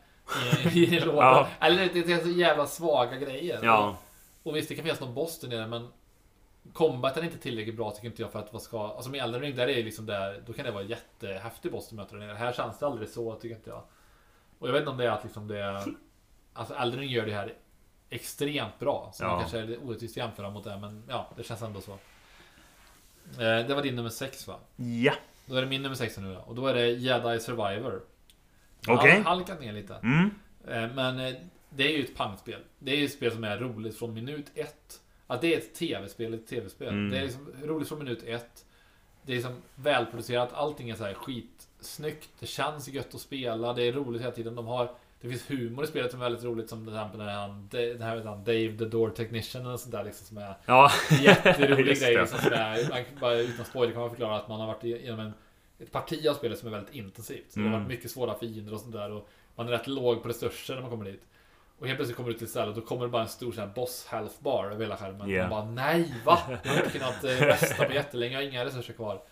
i, 0.74 0.78
i 0.84 0.96
en 0.98 1.06
låda. 1.08 1.16
Ja. 1.22 1.48
Eller 1.60 1.88
det, 1.92 2.02
det 2.02 2.12
är 2.12 2.18
så 2.20 2.28
jävla 2.30 2.66
svaga 2.66 3.16
grejer. 3.16 3.60
Ja. 3.62 3.96
Och 4.42 4.56
visst, 4.56 4.68
det 4.68 4.74
kan 4.74 4.84
finnas 4.84 5.00
någon 5.00 5.14
boss 5.14 5.40
där 5.40 5.48
nere, 5.48 5.66
men 5.66 5.88
Combaten 6.72 7.22
är 7.22 7.26
inte 7.26 7.38
tillräckligt 7.38 7.76
bra 7.76 7.90
tycker 7.90 8.06
inte 8.06 8.22
jag 8.22 8.32
för 8.32 8.38
att 8.38 8.52
vad 8.52 8.62
ska... 8.62 8.88
Alltså 8.88 9.10
med 9.10 9.20
Elden 9.24 9.40
Ring, 9.40 9.56
där 9.56 9.68
är 9.68 9.74
det 9.76 9.82
liksom 9.82 10.06
där, 10.06 10.42
då 10.46 10.52
kan 10.52 10.64
det 10.64 10.70
vara 10.70 10.82
en 10.82 10.88
jättehäftig 10.88 11.72
boss 11.72 11.88
du 11.88 11.96
möter. 11.96 12.34
Här 12.34 12.52
känns 12.52 12.78
det 12.78 12.86
aldrig 12.86 13.08
så, 13.08 13.34
tycker 13.34 13.56
inte 13.56 13.70
jag. 13.70 13.82
Och 14.58 14.68
jag 14.68 14.72
vet 14.72 14.80
inte 14.80 14.90
om 14.90 14.96
det 14.96 15.04
är 15.04 15.10
att 15.10 15.24
liksom 15.24 15.48
det... 15.48 15.84
Alltså 16.52 16.74
Elden 16.74 17.00
Ring 17.00 17.10
gör 17.10 17.26
det 17.26 17.32
här 17.34 17.54
extremt 18.10 18.78
bra. 18.78 19.10
Så 19.14 19.24
Ja. 19.24 19.28
man 19.28 19.38
kanske 19.40 19.58
är 19.58 19.84
orättvist 19.84 20.12
att 20.12 20.16
jämföra 20.16 20.50
mot 20.50 20.64
det, 20.64 20.76
men 20.78 21.02
ja, 21.08 21.30
det 21.36 21.42
känns 21.42 21.62
ändå 21.62 21.80
så. 21.80 21.92
Eh, 21.92 23.66
det 23.66 23.74
var 23.74 23.82
din 23.82 23.96
nummer 23.96 24.10
sex 24.10 24.46
va? 24.48 24.56
Ja. 24.76 25.12
Då 25.46 25.54
är 25.56 25.60
det 25.62 25.66
min 25.68 25.82
nummer 25.82 25.96
sex 25.96 26.18
nu 26.18 26.34
då. 26.34 26.40
Och 26.40 26.54
då 26.54 26.66
är 26.66 26.74
det 26.74 26.88
Jedi 26.90 27.40
Survivor. 27.40 28.02
Okej. 28.88 29.10
Har 29.12 29.20
halkat 29.24 29.60
ner 29.60 29.72
lite. 29.72 29.94
Mm. 29.94 30.30
Eh, 30.68 30.94
Men 30.94 31.20
eh, 31.20 31.34
det 31.70 31.84
är 31.92 31.98
ju 31.98 32.04
ett 32.04 32.16
pangspel. 32.16 32.60
Det 32.78 32.92
är 32.92 32.96
ju 32.96 33.04
ett 33.04 33.12
spel 33.12 33.32
som 33.32 33.44
är 33.44 33.58
roligt 33.58 33.98
från 33.98 34.14
minut 34.14 34.50
ett. 34.54 35.00
Att 35.26 35.40
det 35.40 35.54
är 35.54 35.58
ett 35.58 35.74
tv-spel, 35.74 36.34
ett 36.34 36.46
tv-spel. 36.46 36.88
Mm. 36.88 37.10
Det 37.10 37.18
är 37.18 37.22
liksom 37.22 37.52
roligt 37.64 37.88
från 37.88 37.98
minut 37.98 38.22
ett. 38.26 38.64
Det 39.22 39.32
är 39.32 39.36
liksom 39.36 39.54
välproducerat, 39.74 40.52
allting 40.52 40.90
är 40.90 40.94
så 40.94 41.04
här 41.04 41.14
skitsnyggt. 41.14 42.28
Det 42.40 42.46
känns 42.46 42.88
gött 42.88 43.14
att 43.14 43.20
spela, 43.20 43.72
det 43.72 43.82
är 43.82 43.92
roligt 43.92 44.22
hela 44.22 44.32
tiden. 44.32 44.54
De 44.54 44.66
har, 44.66 44.90
det 45.20 45.28
finns 45.28 45.50
humor 45.50 45.84
i 45.84 45.86
spelet 45.86 46.10
som 46.10 46.20
är 46.20 46.24
väldigt 46.24 46.44
roligt, 46.44 46.68
som 46.68 46.84
till 46.86 46.94
exempel 46.94 47.18
när 47.20 47.32
han, 47.34 47.68
den 47.70 48.02
här 48.02 48.24
han, 48.24 48.44
Dave 48.44 48.76
the 48.78 48.84
Door 48.84 49.10
Technician 49.10 49.66
och 49.66 49.80
sånt 49.80 49.92
där 49.92 50.04
liksom 50.04 50.26
som 50.26 50.38
är 50.38 50.54
Ja. 50.66 50.90
jätterolig 51.22 51.96
grej. 52.00 52.16
Liksom, 52.16 52.38
som 52.38 52.52
är, 52.52 52.88
man, 52.90 53.02
bara 53.20 53.34
utan 53.38 53.64
spoiler 53.64 53.92
kan 53.92 54.00
man 54.00 54.10
förklara 54.10 54.36
att 54.36 54.48
man 54.48 54.60
har 54.60 54.66
varit 54.66 54.84
igenom 54.84 55.20
en, 55.20 55.32
ett 55.78 55.92
parti 55.92 56.26
av 56.26 56.34
spelet 56.34 56.58
som 56.58 56.68
är 56.68 56.72
väldigt 56.72 56.94
intensivt. 56.94 57.52
Så 57.52 57.58
det 57.58 57.64
har 57.64 57.68
Mm. 57.68 57.80
varit 57.82 57.88
mycket 57.96 58.10
svåra 58.10 58.34
fiender 58.38 58.74
och 58.74 58.80
sånt 58.80 58.92
där. 58.92 59.10
Och 59.12 59.28
Man 59.56 59.66
är 59.68 59.72
rätt 59.72 59.86
låg 59.86 60.22
på 60.22 60.28
resurser 60.28 60.74
när 60.74 60.80
man 60.82 60.90
kommer 60.90 61.04
dit. 61.04 61.22
Och 61.78 61.86
helt 61.86 61.98
plötsligt 61.98 62.16
kommer 62.16 62.30
du 62.30 62.38
till 62.38 62.48
stället 62.48 62.68
och 62.68 62.82
då 62.82 62.86
kommer 62.88 63.02
det 63.02 63.08
bara 63.08 63.22
en 63.22 63.28
stor 63.28 63.52
sån 63.52 63.64
här 63.68 63.74
boss 63.74 64.06
health 64.10 64.34
bar 64.42 64.64
över 64.64 64.84
hela 64.84 64.96
skärmen. 64.96 65.30
Yeah. 65.30 65.50
Man 65.50 65.74
bara 65.74 65.74
nej 65.84 66.14
va? 66.24 66.38
Jag 66.62 66.70
har 66.70 66.76
inte 66.78 66.98
kunnat 66.98 67.24
eh, 67.24 67.28
resta 67.28 67.84
på 67.84 67.92
jättelänge, 67.92 68.32
jag 68.32 68.40
har 68.42 68.50
inga 68.50 68.64
resurser 68.64 68.92
kvar. 68.92 69.22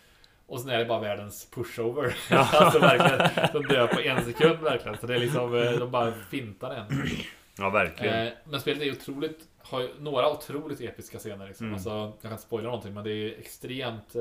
Och 0.47 0.61
sen 0.61 0.71
är 0.71 0.79
det 0.79 0.85
bara 0.85 1.01
världens 1.01 1.51
pushover. 1.51 2.17
alltså 2.31 2.79
verkligen, 2.79 3.49
de 3.53 3.75
dör 3.75 3.87
på 3.87 4.01
en 4.01 4.25
sekund 4.25 4.59
verkligen. 4.59 4.99
Så 4.99 5.07
det 5.07 5.15
är 5.15 5.19
liksom, 5.19 5.55
eh, 5.55 5.73
de 5.73 5.91
bara 5.91 6.13
fintar 6.13 6.75
en. 6.75 7.09
Ja, 7.59 7.71
verkligen. 7.71 8.27
Eh, 8.27 8.33
men 8.45 8.61
spelet 8.61 8.83
är 8.83 8.93
otroligt, 8.93 9.39
har 9.59 9.81
ju 9.81 9.89
några 9.99 10.31
otroligt 10.31 10.81
episka 10.81 11.19
scener. 11.19 11.47
Liksom. 11.47 11.67
Mm. 11.67 11.75
Alltså, 11.75 11.91
jag 11.91 12.23
kan 12.23 12.31
inte 12.31 12.43
spoila 12.43 12.65
någonting, 12.65 12.95
men 12.95 13.05
det 13.05 13.11
är 13.11 13.39
extremt 13.39 14.15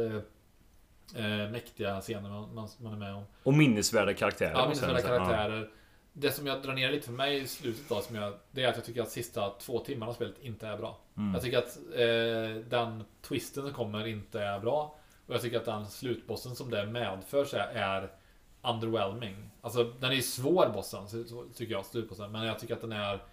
eh, 1.16 1.52
mäktiga 1.52 2.02
scener 2.02 2.30
man, 2.30 2.56
man, 2.56 2.70
man 2.78 2.94
är 2.94 2.98
med 2.98 3.16
om. 3.16 3.24
Och 3.44 3.54
minnesvärda 3.54 4.14
karaktärer. 4.14 4.52
Ja, 4.52 4.62
minnesvärda 4.64 5.26
så- 5.26 5.32
ja. 5.32 5.66
Det 6.14 6.32
som 6.32 6.48
jag 6.48 6.62
drar 6.62 6.74
ner 6.74 6.92
lite 6.92 7.06
för 7.06 7.14
mig 7.14 7.42
i 7.42 7.48
slutet 7.48 7.90
då, 7.90 8.02
som 8.02 8.16
jag, 8.16 8.34
det 8.52 8.64
är 8.64 8.68
att 8.68 8.76
jag 8.76 8.86
tycker 8.86 9.02
att 9.02 9.12
sista 9.12 9.50
två 9.50 9.80
timmarna 9.80 10.10
av 10.10 10.16
spelet 10.16 10.36
inte 10.42 10.68
är 10.68 10.78
bra. 10.78 11.00
Mm. 11.18 11.34
Jag 11.34 11.44
tycker 11.44 11.58
att 11.58 11.78
eh, 11.78 12.66
den 12.70 13.04
twisten 13.22 13.64
som 13.64 13.74
kommer 13.74 14.08
inte 14.08 14.42
är 14.42 14.60
bra. 14.60 14.96
Och 15.28 15.34
jag 15.34 15.42
tycker 15.42 15.58
att 15.58 15.66
den 15.66 15.88
slutbossen 15.88 16.56
som 16.56 16.70
det 16.70 16.86
medför 16.86 17.46
sig 17.46 17.60
är 17.74 18.12
underwhelming. 18.62 19.50
Alltså 19.62 19.84
den 19.84 20.12
är 20.12 20.16
ju 20.16 20.22
svår 20.22 20.70
bossen, 20.74 21.08
så, 21.08 21.24
så 21.24 21.46
tycker 21.56 21.74
jag, 21.74 21.86
slutbossen. 21.86 22.32
Men 22.32 22.44
jag 22.44 22.60
tycker 22.60 22.74
att 22.74 22.82
den 22.82 22.92
är... 22.92 23.24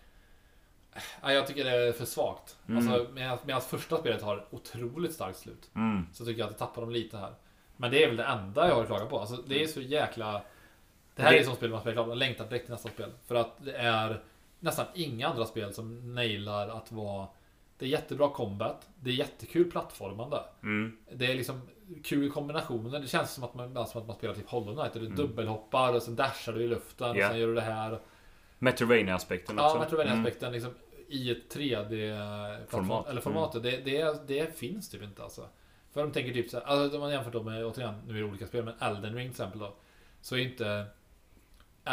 Ja, 1.23 1.33
jag 1.33 1.47
tycker 1.47 1.65
det 1.65 1.71
är 1.71 1.93
för 1.93 2.05
svagt. 2.05 2.57
Mm. 2.69 2.79
Alltså, 2.79 3.13
medan, 3.13 3.39
medan 3.45 3.61
första 3.61 3.97
spelet 3.97 4.23
har 4.23 4.47
otroligt 4.51 5.13
starkt 5.13 5.39
slut. 5.39 5.71
Mm. 5.75 6.07
Så 6.13 6.25
tycker 6.25 6.39
jag 6.41 6.47
att 6.47 6.53
det 6.53 6.59
tappar 6.59 6.83
dem 6.83 6.91
lite 6.91 7.17
här. 7.17 7.35
Men 7.77 7.91
det 7.91 8.05
är 8.05 8.09
väl 8.09 8.17
det 8.17 8.25
enda 8.25 8.69
jag 8.69 8.75
har 8.75 8.83
att 8.83 8.89
klaga 8.89 9.07
på. 9.07 9.19
Alltså, 9.19 9.37
det 9.37 9.63
är 9.63 9.67
så 9.67 9.81
jäkla... 9.81 10.43
Det 11.21 11.25
här 11.27 11.33
Det- 11.33 11.39
är 11.39 11.45
som 11.45 11.55
spel 11.57 11.71
man 11.71 11.81
spelar 11.81 11.95
klart. 11.95 12.09
Jag 12.09 12.17
längtar 12.19 12.45
direkt 12.49 12.65
till 12.65 12.73
nästa 12.75 12.89
spel. 12.89 13.11
För 13.27 13.35
att 13.35 13.65
det 13.65 13.73
är 13.77 14.21
nästan 14.61 14.87
inga 14.95 15.29
andra 15.29 15.45
spel 15.47 15.75
som 15.75 16.15
nailar 16.15 16.69
att 16.69 16.93
vara... 16.93 17.27
Det 17.79 17.85
är 17.87 17.89
jättebra 17.89 18.29
combat. 18.31 18.89
Det 19.01 19.11
är 19.11 19.15
jättekul 19.15 19.71
plattformande. 19.71 20.41
Mm. 20.63 20.97
Det 21.13 21.27
är 21.27 21.35
liksom 21.35 21.61
kul 22.05 22.31
kombinationer. 22.31 23.01
Det 23.01 23.07
känns 23.07 23.35
som 23.35 23.45
att 23.45 23.55
man, 23.55 23.87
som 23.87 24.01
att 24.03 24.07
man 24.07 24.17
spelar 24.17 24.35
typ 24.35 24.49
Hollow 24.49 24.75
Knight. 24.75 24.93
Du 24.93 25.01
Mm. 25.01 25.15
dubbelhoppar 25.17 25.95
och 25.95 26.03
sen 26.03 26.17
dashar 26.17 26.53
du 26.53 26.63
i 26.63 26.69
luften. 26.69 27.17
Ja. 27.17 27.27
Och 27.27 27.31
sen 27.33 27.41
gör 27.41 27.47
du 27.47 27.55
det 27.55 27.61
här. 27.61 27.99
Metroidvania-aspekten 28.59 29.57
Ja, 29.59 29.67
också. 29.67 29.79
Metroidvania-aspekten 29.79 30.53
liksom 30.53 30.75
i 31.09 31.31
ett 31.31 31.55
3D-format. 31.55 32.71
Format. 32.71 33.09
Eller 33.09 33.21
formatet. 33.21 33.63
Det, 33.63 33.77
det, 33.77 34.27
det 34.27 34.59
finns 34.59 34.89
typ 34.91 35.03
inte 35.03 35.23
alltså. 35.23 35.49
För 35.93 36.03
de 36.03 36.13
tänker 36.13 36.33
typ 36.33 36.51
så 36.51 36.59
här, 36.59 36.65
alltså 36.67 36.97
om 36.97 37.01
man 37.03 37.11
jämför 37.13 37.31
då 37.31 37.43
med, 37.43 37.65
återigen, 37.67 37.95
nu 38.07 38.15
är 38.15 38.19
det 38.23 38.29
olika 38.29 38.47
spel, 38.47 38.65
men 38.65 38.75
Elden 38.81 39.15
Ring 39.15 39.25
till 39.27 39.31
exempel 39.31 39.59
då. 39.61 39.75
Så 40.21 40.37
är 40.37 40.41
inte... 40.41 40.85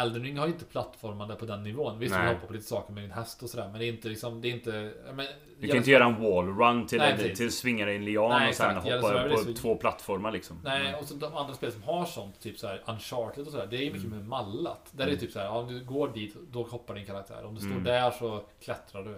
Elden 0.02 0.22
Ring 0.22 0.38
har 0.38 0.46
ju 0.46 0.52
inte 0.52 0.64
plattformande 0.64 1.34
på 1.34 1.46
den 1.46 1.62
nivån. 1.62 1.98
Visst, 1.98 2.14
du 2.14 2.20
Nej. 2.20 2.34
hoppar 2.34 2.46
på 2.46 2.52
lite 2.52 2.64
saker 2.66 2.92
med 2.92 3.02
din 3.02 3.10
häst 3.10 3.42
och 3.42 3.50
sådär, 3.50 3.68
men 3.68 3.78
det 3.80 3.86
är 3.86 3.88
inte 3.88 4.08
liksom, 4.08 4.40
det 4.40 4.48
är 4.48 4.52
inte... 4.52 4.92
Men, 5.14 5.26
Du 5.60 5.68
kan 5.68 5.76
inte 5.76 5.90
göra 5.90 6.04
en 6.04 6.22
wallrun 6.22 6.86
till, 6.86 6.98
Nej, 6.98 7.34
till 7.34 7.52
svinga 7.52 7.84
dig 7.84 7.94
i 7.94 7.98
en 7.98 8.04
lian 8.04 8.30
Nej, 8.30 8.48
och 8.48 8.54
sen 8.54 8.76
exakt. 8.76 9.02
Hoppa 9.02 9.28
på 9.28 9.36
så- 9.36 9.52
två 9.52 9.76
plattformar 9.76 10.32
liksom. 10.32 10.60
Nej, 10.64 10.94
och 10.94 11.04
så 11.06 11.14
de 11.14 11.36
andra 11.36 11.54
spel 11.54 11.72
som 11.72 11.82
har 11.82 12.04
sånt, 12.04 12.40
typ 12.40 12.58
så 12.58 12.66
här 12.66 12.82
Uncharted 12.86 13.46
och 13.46 13.52
sådär, 13.52 13.66
det 13.70 13.76
är 13.76 13.82
ju 13.82 13.92
mycket 13.92 14.08
mer 14.10 14.18
mallat. 14.22 14.90
Där 14.92 15.02
är 15.02 15.06
det 15.06 15.12
Mm. 15.12 15.20
typ 15.20 15.32
så 15.32 15.38
här, 15.38 15.46
ja, 15.46 15.52
om 15.52 15.68
du 15.68 15.84
går 15.84 16.08
dit, 16.08 16.36
då 16.50 16.62
hoppar 16.62 16.94
din 16.94 17.06
karaktär. 17.06 17.44
Om 17.44 17.54
du 17.54 17.60
står 17.60 17.70
Mm. 17.70 17.84
där 17.84 18.10
så 18.10 18.42
klättrar 18.64 19.02
du. 19.04 19.10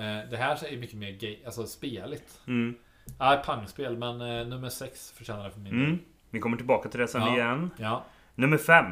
Eh, 0.00 0.30
det 0.30 0.36
här 0.36 0.64
är 0.72 0.76
mycket 0.76 0.96
mer 0.96 1.10
gay, 1.10 1.38
alltså 1.46 1.66
speligt. 1.66 2.40
Mm. 2.46 2.74
Ja, 3.18 3.42
pangspel, 3.46 3.96
men 3.96 4.20
eh, 4.20 4.46
nummer 4.46 4.68
6 4.68 5.12
förtjänar 5.16 5.44
det 5.44 5.50
för 5.50 5.60
min 5.60 5.72
del. 5.72 5.84
Mm. 5.84 5.98
Vi 6.30 6.40
kommer 6.40 6.56
tillbaka 6.56 6.88
till 6.88 7.00
det 7.00 7.08
sen 7.08 7.22
Ja. 7.22 7.34
igen. 7.36 7.70
Ja. 7.76 8.04
Nummer 8.34 8.58
fem. 8.58 8.86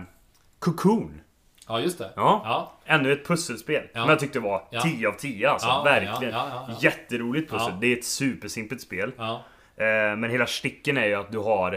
Cocoon. 0.60 1.20
ja, 1.68 1.80
just 1.80 1.98
det. 1.98 2.10
Ja. 2.16 2.42
Ja, 2.44 2.72
Ännu 2.84 3.12
ett 3.12 3.26
pusselspel. 3.26 3.82
Ja. 3.92 4.00
Som 4.00 4.10
jag 4.10 4.18
tyckte 4.18 4.40
var 4.40 4.68
Ja. 4.70 4.80
10 4.80 5.08
av 5.08 5.12
10 5.12 5.50
alltså. 5.50 5.68
Ja, 5.68 5.82
Verkligen. 5.84 6.34
Jätteroligt 6.80 7.50
pussel. 7.50 7.72
Det 7.80 7.86
är 7.86 7.96
ett 7.96 8.04
supersimpelt 8.04 8.80
spel. 8.80 9.12
Eh, 9.18 10.16
men 10.16 10.30
hela 10.30 10.46
sticken 10.46 10.96
är 10.96 11.06
ju 11.06 11.14
att 11.14 11.32
du 11.32 11.38
har 11.38 11.72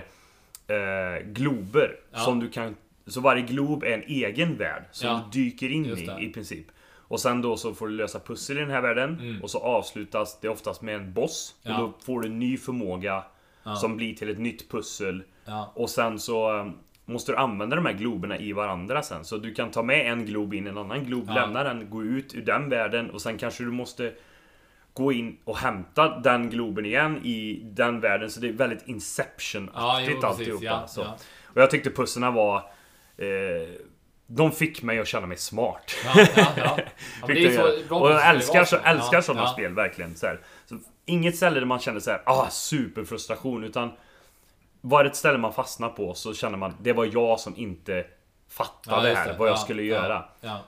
eh, 0.67 1.25
glober. 1.25 1.95
Som 2.13 2.39
du 2.39 2.49
kan... 2.49 2.75
Så 3.07 3.21
varje 3.21 3.41
glob 3.41 3.83
är 3.83 3.91
en 3.91 4.03
egen 4.03 4.57
värld. 4.57 4.83
Som 4.91 5.21
du 5.31 5.39
dyker 5.43 5.69
in 5.69 5.85
i 5.85 6.25
i 6.25 6.33
princip. 6.33 6.67
Och 7.07 7.19
sen 7.19 7.41
då 7.41 7.57
så 7.57 7.73
får 7.73 7.87
du 7.87 7.93
lösa 7.93 8.19
pussel 8.19 8.57
i 8.57 8.59
den 8.61 8.69
här 8.69 8.81
världen. 8.81 9.19
Mm. 9.19 9.43
Och 9.43 9.51
så 9.51 9.59
avslutas 9.59 10.39
det 10.41 10.49
oftast 10.49 10.81
med 10.81 10.95
en 10.95 11.13
boss. 11.13 11.55
Och 11.63 11.69
då 11.77 11.93
får 12.05 12.21
du 12.21 12.27
en 12.27 12.39
ny 12.39 12.57
förmåga. 12.57 13.23
Som 13.81 13.97
blir 13.97 14.15
till 14.15 14.29
ett 14.29 14.39
nytt 14.39 14.71
pussel. 14.71 15.23
Och 15.73 15.89
sen 15.89 16.19
så 16.19 16.59
eh, 16.59 16.65
måste 17.05 17.31
du 17.31 17.35
använda 17.37 17.75
de 17.75 17.85
här 17.85 17.93
globerna 17.93 18.37
i 18.37 18.53
varandra 18.53 19.03
sen. 19.03 19.25
Så 19.25 19.37
du 19.37 19.53
kan 19.53 19.71
ta 19.71 19.83
med 19.83 20.11
en 20.11 20.25
glob 20.25 20.53
in 20.53 20.67
i 20.67 20.69
en 20.69 20.77
annan 20.77 21.03
glob, 21.05 21.23
Ja. 21.27 21.33
lämna 21.33 21.63
den, 21.63 21.89
gå 21.89 22.03
ut 22.03 22.35
ur 22.35 22.41
den 22.41 22.69
världen 22.69 23.09
och 23.09 23.21
sen 23.21 23.37
kanske 23.37 23.63
du 23.63 23.71
måste 23.71 24.13
gå 24.93 25.11
in 25.11 25.37
och 25.43 25.57
hämta 25.57 26.19
den 26.19 26.49
globen 26.49 26.85
igen 26.85 27.17
i 27.25 27.59
den 27.63 27.99
världen. 27.99 28.29
Så 28.29 28.39
det 28.39 28.47
är 28.47 28.53
väldigt 28.53 28.83
Ja, 28.85 28.93
Inception-aktigt 28.93 30.05
precis. 30.07 30.23
alltihopa. 30.23 30.65
Ja, 30.65 30.87
så. 30.87 31.01
ja. 31.01 31.17
Och 31.45 31.61
jag 31.61 31.71
tyckte 31.71 31.89
pusslarna 31.89 32.31
var... 32.31 32.57
Eh, 33.17 33.67
de 34.27 34.51
fick 34.51 34.83
mig 34.83 34.99
att 34.99 35.07
känna 35.07 35.27
mig 35.27 35.37
smart. 35.37 35.95
Ja, 36.05 36.27
ja, 36.35 36.47
ja. 36.57 36.77
ja 37.17 37.25
och 37.99 38.11
jag 38.11 38.29
älskar, 38.29 38.65
så, 38.65 38.75
älskar 38.77 39.17
Ja, 39.17 39.21
sådana 39.21 39.43
ja. 39.43 39.47
spel 39.47 39.73
verkligen. 39.73 40.15
Så. 40.15 40.27
Så 40.65 40.77
inget 41.05 41.35
ställe 41.35 41.59
där 41.59 41.65
man 41.65 41.79
känner 41.79 41.99
så 41.99 42.11
här, 42.11 42.21
ah, 42.25 42.49
superfrustration. 42.49 43.63
Utan 43.63 43.91
var 44.85 45.03
det 45.03 45.09
ett 45.09 45.15
ställe 45.15 45.37
man 45.37 45.53
fastnar 45.53 45.89
på 45.89 46.13
så 46.13 46.33
känner 46.33 46.57
man, 46.57 46.73
det 46.81 46.93
var 46.93 47.05
jag 47.13 47.39
som 47.39 47.55
inte 47.57 48.05
fattade 48.49 49.09
Ja, 49.09 49.15
här. 49.15 49.37
Vad 49.37 49.47
jag 49.47 49.53
Ja, 49.53 49.57
skulle 49.57 49.83
ja, 49.83 49.95
göra. 49.95 50.23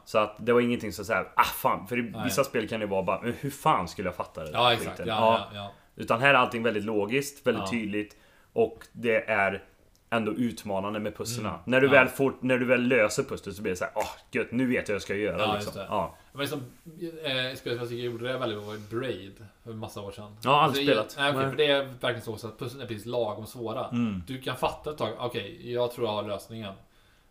Så 0.06 0.18
att 0.18 0.36
det 0.40 0.54
var 0.54 0.62
ingenting 0.62 0.94
så 0.94 1.04
såhär, 1.06 1.28
ah 1.36 1.44
fan. 1.44 1.88
För 1.88 2.00
i 2.00 2.02
Nej. 2.02 2.22
vissa 2.24 2.44
spel 2.44 2.70
kan 2.70 2.80
det 2.80 2.86
vara 2.86 3.04
bara, 3.04 3.22
men 3.22 3.34
hur 3.40 3.50
fan 3.50 3.88
skulle 3.88 4.08
jag 4.08 4.16
fatta 4.16 4.44
det? 4.44 4.52
ja 4.54 4.74
exakt. 4.74 5.00
Ja, 5.00 5.06
ja, 5.08 5.48
ja. 5.54 5.72
Utan 5.96 6.22
här 6.22 6.30
är 6.30 6.34
allting 6.34 6.64
väldigt 6.64 6.84
logiskt, 6.84 7.48
väldigt 7.48 7.70
tydligt. 7.72 8.18
Och 8.54 8.88
det 8.92 9.30
är 9.30 9.64
ändå 10.16 10.32
utmanande 10.32 11.00
med 11.00 11.18
pusslen. 11.18 11.46
Mm. 11.46 11.60
När, 11.66 11.82
du 11.82 11.88
Ja. 11.88 11.92
väl 11.92 12.08
får, 12.08 12.34
när 12.40 12.58
du 12.58 12.66
väl 12.66 12.82
löser 12.88 13.24
pusslet 13.24 13.56
så 13.56 13.62
blir 13.62 13.72
det 13.72 13.76
såhär, 13.78 13.94
åh 13.96 14.10
gött, 14.32 14.52
nu 14.52 14.68
vet 14.68 14.76
jag 14.76 14.94
vad 14.94 14.96
jag 14.96 15.02
ska 15.02 15.16
göra. 15.16 15.38
Ja, 15.42 15.54
liksom. 15.56 15.74
det. 15.76 15.86
Ja. 15.90 16.16
Men 16.34 16.48
som 16.48 16.60
eh, 17.24 17.32
jag 17.34 17.64
tycker 17.64 17.94
gjorde 17.96 18.28
det 18.28 18.38
väldigt 18.38 18.60
bra 18.60 18.68
var 18.68 19.00
Braid 19.00 19.46
för 19.64 19.72
en 19.72 19.78
massa 19.78 20.02
år 20.02 20.12
sedan. 20.12 20.36
Jag 20.44 20.52
har 20.52 20.58
aldrig 20.62 20.88
det 20.88 20.92
spelat. 20.92 21.16
Nej, 21.18 21.30
okej, 21.30 21.42
Nej. 21.42 21.50
för 21.50 21.58
det 21.58 21.66
är 21.66 21.84
verkligen 21.86 22.22
så, 22.22 22.38
så 22.38 22.48
att 22.48 22.60
pusslen 22.60 22.82
är 22.82 22.88
precis 22.88 23.06
lagom 23.06 23.46
svåra. 23.46 23.88
Mm. 23.88 24.24
Du 24.28 24.42
kan 24.42 24.56
fatta 24.58 24.92
ett 24.92 24.98
tag, 24.98 25.14
okej, 25.20 25.74
jag 25.74 25.92
tror 25.92 26.08
jag 26.08 26.14
har 26.14 26.24
lösningen. 26.24 26.74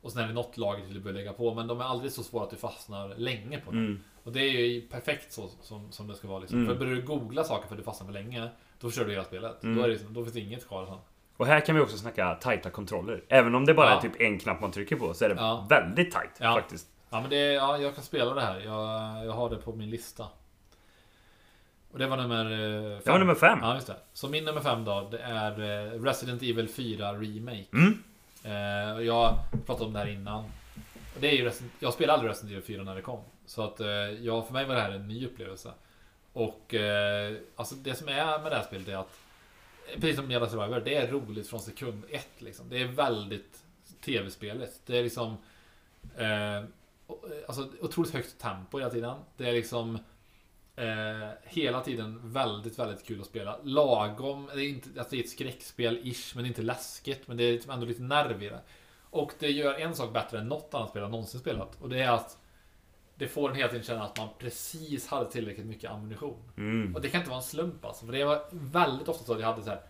Och 0.01 0.13
sen 0.13 0.23
är 0.23 0.27
det 0.29 0.35
något 0.35 0.57
lager 0.57 0.85
till 0.85 0.95
du 0.95 1.01
bör 1.01 1.13
lägga 1.13 1.33
på, 1.33 1.55
men 1.55 1.67
de 1.67 1.81
är 1.81 1.85
aldrig 1.85 2.13
så 2.13 2.23
svåra 2.23 2.45
att 2.45 2.51
du 2.51 2.57
fastnar 2.57 3.15
länge 3.17 3.59
på 3.59 3.71
dem. 3.71 3.79
Mm. 3.87 4.01
Och 4.23 4.33
det 4.33 4.41
är 4.41 4.67
ju 4.67 4.81
perfekt 4.81 5.33
så 5.33 5.49
som, 5.63 5.93
som 5.93 6.09
det 6.09 6.15
ska 6.15 6.29
vara. 6.29 6.39
Liksom. 6.39 6.59
Mm. 6.59 6.69
För 6.73 6.79
börjar 6.85 6.95
du 6.95 7.03
googla 7.03 7.45
saker 7.45 7.67
för 7.69 7.75
att 7.75 7.79
du 7.79 7.85
fastnar 7.85 8.07
för 8.07 8.15
länge, 8.15 8.49
då 8.81 8.89
förstör 8.89 9.05
du 9.05 9.11
hela 9.11 9.25
spelet. 9.25 9.63
Mm. 9.63 9.77
Då, 9.77 9.83
är 9.83 9.89
det, 9.89 9.93
liksom- 9.95 10.15
då 10.15 10.23
finns 10.23 10.35
det 10.35 10.41
inget 10.41 10.69
kvar 10.69 10.87
sen. 10.87 10.99
Och 11.37 11.47
här 11.47 11.61
kan 11.61 11.75
vi 11.75 11.81
också 11.81 11.97
snacka 11.99 12.35
tajta 12.35 12.71
kontroller. 12.71 13.23
Även 13.29 13.55
om 13.55 13.65
det 13.67 13.75
bara 13.75 13.91
Ja. 13.91 13.97
är 13.97 14.01
typ 14.01 14.21
en 14.21 14.39
knapp 14.39 14.61
man 14.61 14.73
trycker 14.73 14.97
på 14.97 15.15
så 15.15 15.25
är 15.25 15.29
det 15.29 15.35
Ja. 15.35 15.67
väldigt 15.71 16.13
tajt 16.13 16.31
Ja. 16.39 16.55
faktiskt. 16.55 16.87
Ja 17.11 17.21
men 17.21 17.31
det, 17.31 17.37
ja, 17.53 17.79
jag 17.79 17.95
kan 17.95 18.05
spela 18.05 18.35
det 18.35 18.41
här. 18.41 18.61
Jag, 18.61 19.27
jag 19.27 19.33
har 19.33 19.51
det 19.51 19.57
på 19.57 19.73
min 19.73 19.91
lista. 19.91 20.27
Och 21.93 21.99
det 21.99 22.07
var 22.07 22.17
nummer 22.17 22.45
eh, 22.45 22.91
fem. 22.91 23.01
Det 23.05 23.11
var 23.11 23.19
nummer 23.19 23.35
fem. 23.35 23.59
Ja, 23.63 23.75
just 23.75 23.87
det. 23.87 23.97
Så 24.13 24.29
min 24.29 24.45
nummer 24.45 24.61
fem 24.61 24.85
då, 24.85 25.09
det 25.11 25.19
är 25.19 25.51
eh, 25.61 26.03
Resident 26.03 26.43
Evil 26.43 26.69
4 26.69 27.13
Remake. 27.13 27.65
Mm. 27.73 28.03
Eh, 28.45 29.05
jag 29.07 29.35
pratade 29.67 29.87
om 29.87 29.93
det 29.93 29.99
här 29.99 30.07
innan. 30.09 30.45
Och 31.15 31.21
Det 31.21 31.29
är 31.29 31.33
ju 31.33 31.45
Resident, 31.45 31.73
jag 31.81 31.93
spelade 31.93 32.13
aldrig 32.13 32.31
Resident 32.31 32.53
Evil 32.53 32.65
4 32.77 32.83
när 32.83 32.95
det 32.95 33.03
kom. 33.03 33.21
Så 33.47 33.63
att 33.63 33.81
eh, 33.81 33.87
ja, 33.89 34.43
för 34.43 34.53
mig 34.53 34.65
var 34.65 34.75
det 34.75 34.81
här 34.81 34.91
en 34.93 35.09
ny 35.09 35.27
upplevelse. 35.27 35.71
Och 36.33 36.75
eh, 36.75 37.35
alltså 37.57 37.75
det 37.75 37.95
som 37.95 38.09
är 38.09 38.39
med 38.39 38.53
det 38.53 38.57
här 38.57 38.63
spelet 38.65 38.89
är 38.89 38.97
att 38.97 39.01
eh, 39.01 39.24
Precis 39.95 40.17
som 40.17 40.31
Jedi 40.31 40.47
Survivor, 40.47 40.81
det 40.81 40.95
är 40.95 41.11
roligt 41.11 41.49
från 41.49 41.61
sekund 41.61 42.05
ett 42.11 42.43
liksom. 42.43 42.69
Det 42.69 42.83
är 42.83 42.87
väldigt 42.87 43.65
tv-spelet. 44.05 44.81
Det 44.87 44.99
är 44.99 45.03
liksom 45.03 45.37
eh, 46.17 46.57
eh, 46.57 46.65
Alltså 47.49 47.69
otroligt 47.81 48.13
högt 48.13 48.39
tempo 48.39 48.79
hela 48.79 48.91
tiden. 48.91 49.17
Det 49.37 49.49
är 49.49 49.53
liksom 49.53 49.99
eh, 50.77 51.31
Hela 51.43 51.81
tiden 51.81 52.21
väldigt, 52.23 52.79
väldigt 52.79 53.07
kul 53.07 53.21
att 53.21 53.27
spela. 53.27 53.59
Lagom, 53.63 54.51
det 54.55 54.65
är 54.65 54.69
inte, 54.69 54.89
alltså 55.01 55.17
det 55.17 55.21
är 55.21 55.25
ett 55.25 55.39
skräckspel-ish, 55.39 56.33
men 56.35 56.45
det 56.45 56.47
är 56.47 56.49
inte 56.49 56.63
läskigt. 56.63 57.29
Men 57.29 57.37
det 57.37 57.45
är 57.45 57.53
liksom 57.53 57.71
ändå 57.71 57.87
lite 57.87 58.03
nerv 58.03 58.43
i 58.43 58.49
det. 58.49 58.61
Och 59.11 59.33
det 59.39 59.51
gör 59.51 59.75
en 59.75 59.95
sak 59.95 60.13
bättre 60.13 60.39
än 60.39 60.49
något 60.49 60.75
annat 60.75 60.91
spel 60.91 61.03
jag 61.03 61.11
någonsin 61.11 61.41
spelat. 61.41 61.83
Och 61.83 61.89
det 61.89 62.01
är 62.01 62.11
att 62.11 62.39
det 63.25 63.29
får 63.29 63.51
en 63.51 63.57
hela 63.57 63.69
tiden 63.69 63.85
känna 63.85 64.05
att 64.05 64.19
man 64.19 64.29
precis 64.39 65.07
hade 65.07 65.31
tillräckligt 65.31 65.67
mycket 65.67 65.91
ammunition. 65.91 66.43
Mm. 66.57 66.95
Och 66.95 67.01
det 67.01 67.09
kan 67.09 67.21
inte 67.21 67.31
vara 67.31 67.41
en 67.41 67.45
slump 67.45 67.85
alltså. 67.85 68.07
För 68.07 68.13
det 68.13 68.25
var 68.25 68.43
väldigt 68.51 69.09
ofta 69.09 69.25
så 69.25 69.35
att 69.35 69.41
jag 69.41 69.47
hade 69.47 69.63
så 69.63 69.71
här. 69.71 69.81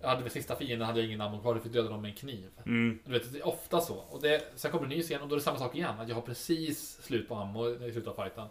Jag 0.00 0.08
hade 0.08 0.22
med 0.22 0.32
sista 0.32 0.56
fienden 0.56 0.86
hade 0.86 1.00
jag 1.00 1.06
ingen 1.06 1.20
ammo 1.20 1.40
kvar, 1.40 1.54
jag 1.54 1.62
fick 1.62 1.72
döda 1.72 1.88
dem 1.88 2.02
med 2.02 2.08
en 2.08 2.16
kniv. 2.16 2.50
Mm. 2.66 2.98
Du 3.04 3.12
vet, 3.12 3.32
det 3.32 3.38
är 3.38 3.46
ofta 3.46 3.80
så. 3.80 3.94
Och 3.94 4.22
det, 4.22 4.52
sen 4.54 4.70
kommer 4.70 4.84
en 4.84 4.90
ny 4.90 5.02
scen 5.02 5.22
och 5.22 5.28
då 5.28 5.34
är 5.34 5.38
det 5.38 5.44
samma 5.44 5.58
sak 5.58 5.74
igen. 5.74 6.00
Att 6.00 6.08
jag 6.08 6.14
har 6.14 6.22
precis 6.22 7.02
slut 7.02 7.28
på 7.28 7.34
ammo 7.34 7.68
i 7.68 7.92
slutet 7.92 8.08
av 8.08 8.24
fighten. 8.24 8.46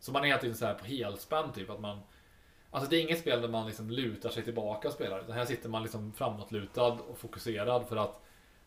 Så 0.00 0.12
man 0.12 0.22
är 0.22 0.26
hela 0.26 0.40
tiden 0.40 0.56
så 0.56 0.66
här 0.66 0.74
på 0.74 0.84
helspänn 0.86 1.52
typ. 1.52 1.70
Att 1.70 1.80
man, 1.80 2.00
alltså 2.70 2.90
det 2.90 2.96
är 2.96 3.00
inget 3.00 3.18
spel 3.18 3.40
där 3.40 3.48
man 3.48 3.66
liksom 3.66 3.90
lutar 3.90 4.30
sig 4.30 4.42
tillbaka 4.42 4.88
och 4.88 4.94
spelar. 4.94 5.20
Utan 5.20 5.34
här 5.34 5.44
sitter 5.44 5.68
man 5.68 5.82
liksom 5.82 6.12
framåtlutad 6.12 6.92
och 6.92 7.18
fokuserad 7.18 7.86
för 7.88 7.96
att 7.96 8.22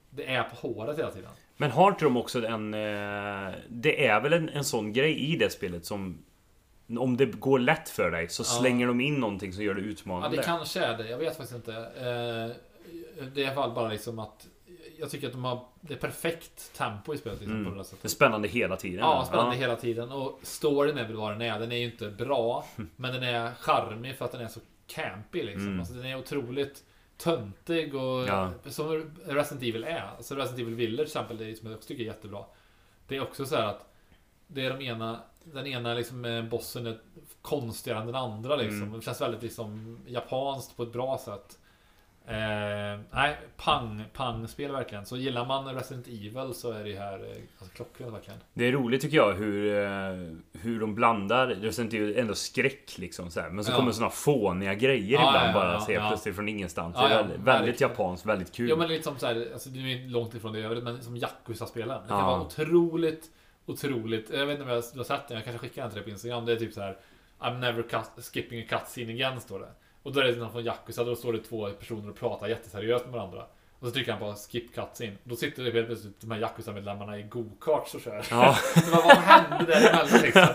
det 0.09 0.25
är 0.25 0.43
på 0.43 0.67
håret 0.67 0.97
hela 0.97 1.11
tiden. 1.11 1.31
Men 1.57 1.71
har 1.71 1.91
inte 1.91 2.05
de 2.05 2.17
också 2.17 2.45
en... 2.45 2.73
eh, 2.73 3.53
Det 3.69 4.07
är 4.07 4.21
väl 4.21 4.33
en, 4.33 4.49
en 4.49 4.63
sån 4.63 4.93
grej 4.93 5.33
i 5.33 5.35
det 5.35 5.49
spelet 5.49 5.85
som... 5.85 6.17
Om 6.99 7.17
det 7.17 7.25
går 7.25 7.59
lätt 7.59 7.89
för 7.89 8.11
dig 8.11 8.29
så 8.29 8.41
Ja. 8.41 8.45
slänger 8.45 8.87
de 8.87 9.01
in 9.01 9.15
någonting 9.15 9.53
som 9.53 9.63
gör 9.63 9.73
det 9.73 9.81
Ja, 9.81 9.87
utmanande. 9.87 10.37
det 10.37 10.43
kanske 10.43 10.79
är 10.79 10.97
det. 10.97 11.09
Jag 11.09 11.17
vet 11.17 11.37
faktiskt 11.37 11.55
inte. 11.55 11.73
Eh, 11.73 12.55
det 13.35 13.43
är 13.43 13.55
fall 13.55 13.71
bara 13.71 13.89
liksom 13.89 14.19
att 14.19 14.47
jag 14.99 15.09
tycker 15.09 15.27
att 15.27 15.33
de 15.33 15.43
har 15.43 15.65
det 15.81 15.93
är 15.93 15.97
perfekt 15.97 16.73
tempo 16.77 17.13
i 17.13 17.17
spelet 17.17 17.39
liksom, 17.39 17.55
Mm. 17.57 17.65
på 17.65 17.69
det 17.69 17.75
där 17.75 17.83
Det 17.83 17.87
är 17.87 17.95
sättet. 17.95 18.11
spännande 18.11 18.47
hela 18.47 18.75
tiden. 18.77 18.99
Ja, 18.99 19.25
spännande 19.27 19.55
hela 19.55 19.75
tiden. 19.75 20.11
Och 20.11 20.39
storyn 20.43 20.97
är 20.97 21.03
väl 21.07 21.15
vad 21.15 21.31
den 21.31 21.41
är. 21.41 21.59
Den 21.59 21.71
är 21.71 21.75
ju 21.77 21.85
inte 21.85 22.09
bra, 22.09 22.65
men 22.95 23.13
den 23.13 23.23
är 23.23 23.51
charmig 23.59 24.15
för 24.15 24.25
att 24.25 24.31
den 24.31 24.41
är 24.41 24.47
så 24.47 24.59
campy 24.87 25.43
liksom. 25.43 25.67
Mm. 25.67 25.79
Alltså, 25.79 25.93
den 25.93 26.05
är 26.05 26.17
otroligt 26.19 26.83
töntig 27.17 27.95
och 27.95 28.27
Ja. 28.27 28.51
som 28.65 29.11
Resident 29.25 29.63
Evil 29.63 29.83
är. 29.83 30.09
Alltså 30.17 30.35
Resident 30.35 30.59
Evil 30.59 30.75
Village 30.75 30.97
till 30.97 31.05
exempel, 31.05 31.37
det 31.37 31.45
är 31.45 31.55
som 31.55 31.67
jag 31.67 31.77
också 31.77 31.87
tycker 31.87 32.03
är 32.03 32.07
jättebra. 32.07 32.45
Det 33.07 33.15
är 33.17 33.21
också 33.21 33.45
så 33.45 33.55
här 33.55 33.65
att 33.65 33.93
det 34.47 34.65
är 34.65 34.69
de 34.77 34.85
ena, 34.85 35.19
den 35.43 35.67
ena 35.67 35.93
liksom 35.93 36.25
eh, 36.25 36.43
bossen 36.43 36.87
är 36.87 36.99
konstigare 37.41 37.99
än 37.99 38.05
den 38.05 38.15
andra 38.15 38.55
liksom. 38.55 38.81
Mm. 38.83 38.99
Det 38.99 39.05
känns 39.05 39.21
väldigt 39.21 39.41
liksom 39.43 39.99
japanskt 40.07 40.77
på 40.77 40.83
ett 40.83 40.93
bra 40.93 41.17
sätt. 41.25 41.59
Eh, 42.27 42.99
nej, 43.11 43.37
pang, 43.57 44.03
pang-spel 44.13 44.71
verkligen. 44.71 45.05
Så 45.05 45.17
gillar 45.17 45.45
man 45.45 45.75
Resident 45.75 46.07
Evil 46.07 46.53
så 46.53 46.71
är 46.71 46.83
det 46.83 46.95
här 46.99 47.13
eh, 47.19 47.35
alltså, 47.59 47.75
klockrent 47.75 48.13
verkligen. 48.13 48.39
Det 48.53 48.65
är 48.67 48.71
roligt 48.71 49.01
tycker 49.01 49.17
jag 49.17 49.33
hur, 49.33 49.75
eh, 49.83 50.35
hur 50.61 50.79
de 50.79 50.95
blandar 50.95 51.47
Resident 51.47 51.93
Evil 51.93 52.17
ändå 52.17 52.35
skräck 52.35 52.97
liksom 52.97 53.31
så 53.31 53.39
här. 53.39 53.49
Men 53.49 53.63
så 53.63 53.71
Ja. 53.71 53.75
kommer 53.75 53.91
såna 53.91 54.09
fåniga 54.09 54.73
grejer 54.73 55.13
Ja, 55.19 55.29
ibland 55.29 55.49
ja, 55.49 55.53
bara 55.53 55.73
ja, 55.73 55.85
ja. 55.93 56.07
plötsligt 56.09 56.35
från 56.35 56.49
ingenstans. 56.49 56.95
Det 56.95 57.01
är 57.01 57.09
ja, 57.09 57.17
väldigt, 57.17 57.39
väldigt 57.39 57.81
japanskt, 57.81 58.25
väldigt 58.25 58.51
kul. 58.51 58.69
Ja 58.69 58.75
men 58.75 58.87
lite 58.87 59.03
som 59.03 59.17
såhär, 59.17 59.49
alltså 59.53 59.69
det 59.69 59.79
är 59.79 60.09
långt 60.09 60.33
ifrån 60.35 60.53
det 60.53 60.59
övrigt, 60.59 60.83
men 60.83 61.03
som 61.03 61.17
Yakuza-spelen. 61.17 62.01
Det 62.03 62.07
kan 62.09 62.19
Ja. 62.19 62.25
vara 62.25 62.41
otroligt, 62.41 63.25
otroligt, 63.65 64.29
jag 64.33 64.45
vet 64.45 64.51
inte 64.59 64.63
om 64.63 64.69
jag 64.69 64.75
har 64.75 65.03
sett 65.03 65.27
den, 65.27 65.35
jag 65.37 65.43
kanske 65.45 65.67
skickar 65.67 65.81
den 65.81 65.91
till 65.91 65.97
dig 65.97 66.03
på 66.03 66.09
Instagram. 66.09 66.45
Det 66.45 66.51
är 66.51 66.55
typ 66.57 66.73
så 66.73 66.81
här 66.81 66.97
I'm 67.39 67.59
never 67.59 67.81
cut, 67.83 68.25
skipping 68.33 68.61
a 68.61 68.65
cutscene 68.69 69.13
again 69.13 69.41
står 69.41 69.59
det. 69.59 69.69
Och 70.03 70.13
då 70.13 70.19
är 70.19 70.23
det 70.23 70.35
någon 70.35 70.51
från 70.51 70.65
Yakuza, 70.65 71.03
då 71.03 71.15
står 71.15 71.33
det 71.33 71.39
två 71.39 71.69
personer 71.69 72.09
och 72.09 72.15
pratar 72.15 72.47
jätteseriöst 72.47 73.05
med 73.05 73.13
varandra. 73.13 73.45
Och 73.79 73.87
så 73.87 73.93
trycker 73.93 74.11
han 74.11 74.19
på 74.19 74.33
skip 74.33 74.75
cutscene. 74.75 75.17
Då 75.23 75.35
sitter 75.35 75.63
det 75.63 75.71
helt 75.71 75.87
plötsligt 75.87 76.21
de 76.21 76.31
här 76.31 76.39
Yakuza-medlemmarna 76.39 77.19
i 77.19 77.23
go-karts 77.23 77.95
och 77.95 78.01
kör. 78.01 78.25
Ja. 78.29 78.53
Så 78.85 78.91
vad, 78.91 79.03
vad 79.03 79.17
hände 79.17 79.65
däremellan 79.65 80.21
liksom? 80.21 80.47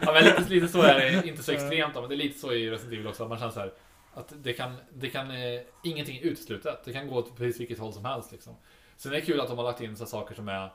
Ja, 0.00 0.12
men 0.12 0.24
lite, 0.24 0.44
lite 0.48 0.68
så 0.68 0.82
är 0.82 0.94
det, 0.94 1.28
inte 1.28 1.42
så 1.42 1.52
extremt 1.52 1.94
men 1.94 2.08
det 2.08 2.14
är 2.14 2.16
lite 2.16 2.38
så 2.38 2.52
i 2.52 2.70
Resident 2.70 2.92
Evil 2.94 3.06
också. 3.06 3.28
Man 3.28 3.38
känner 3.38 3.52
så 3.52 3.60
här 3.60 3.72
att 4.14 4.32
det 4.42 4.52
kan, 4.52 4.76
det 4.92 5.08
kan, 5.08 5.30
eh, 5.30 5.60
ingenting 5.84 6.16
är 6.16 6.22
uteslutet. 6.22 6.84
Det 6.84 6.92
kan 6.92 7.08
gå 7.08 7.16
åt 7.16 7.36
precis 7.36 7.60
vilket 7.60 7.78
håll 7.78 7.92
som 7.92 8.04
helst 8.04 8.32
liksom. 8.32 8.56
Sen 8.96 9.12
är 9.12 9.16
det 9.16 9.22
kul 9.22 9.40
att 9.40 9.48
de 9.48 9.58
har 9.58 9.64
lagt 9.64 9.80
in 9.80 9.96
så 9.96 10.04
här 10.04 10.08
saker 10.08 10.34
som 10.34 10.48
är 10.48 10.70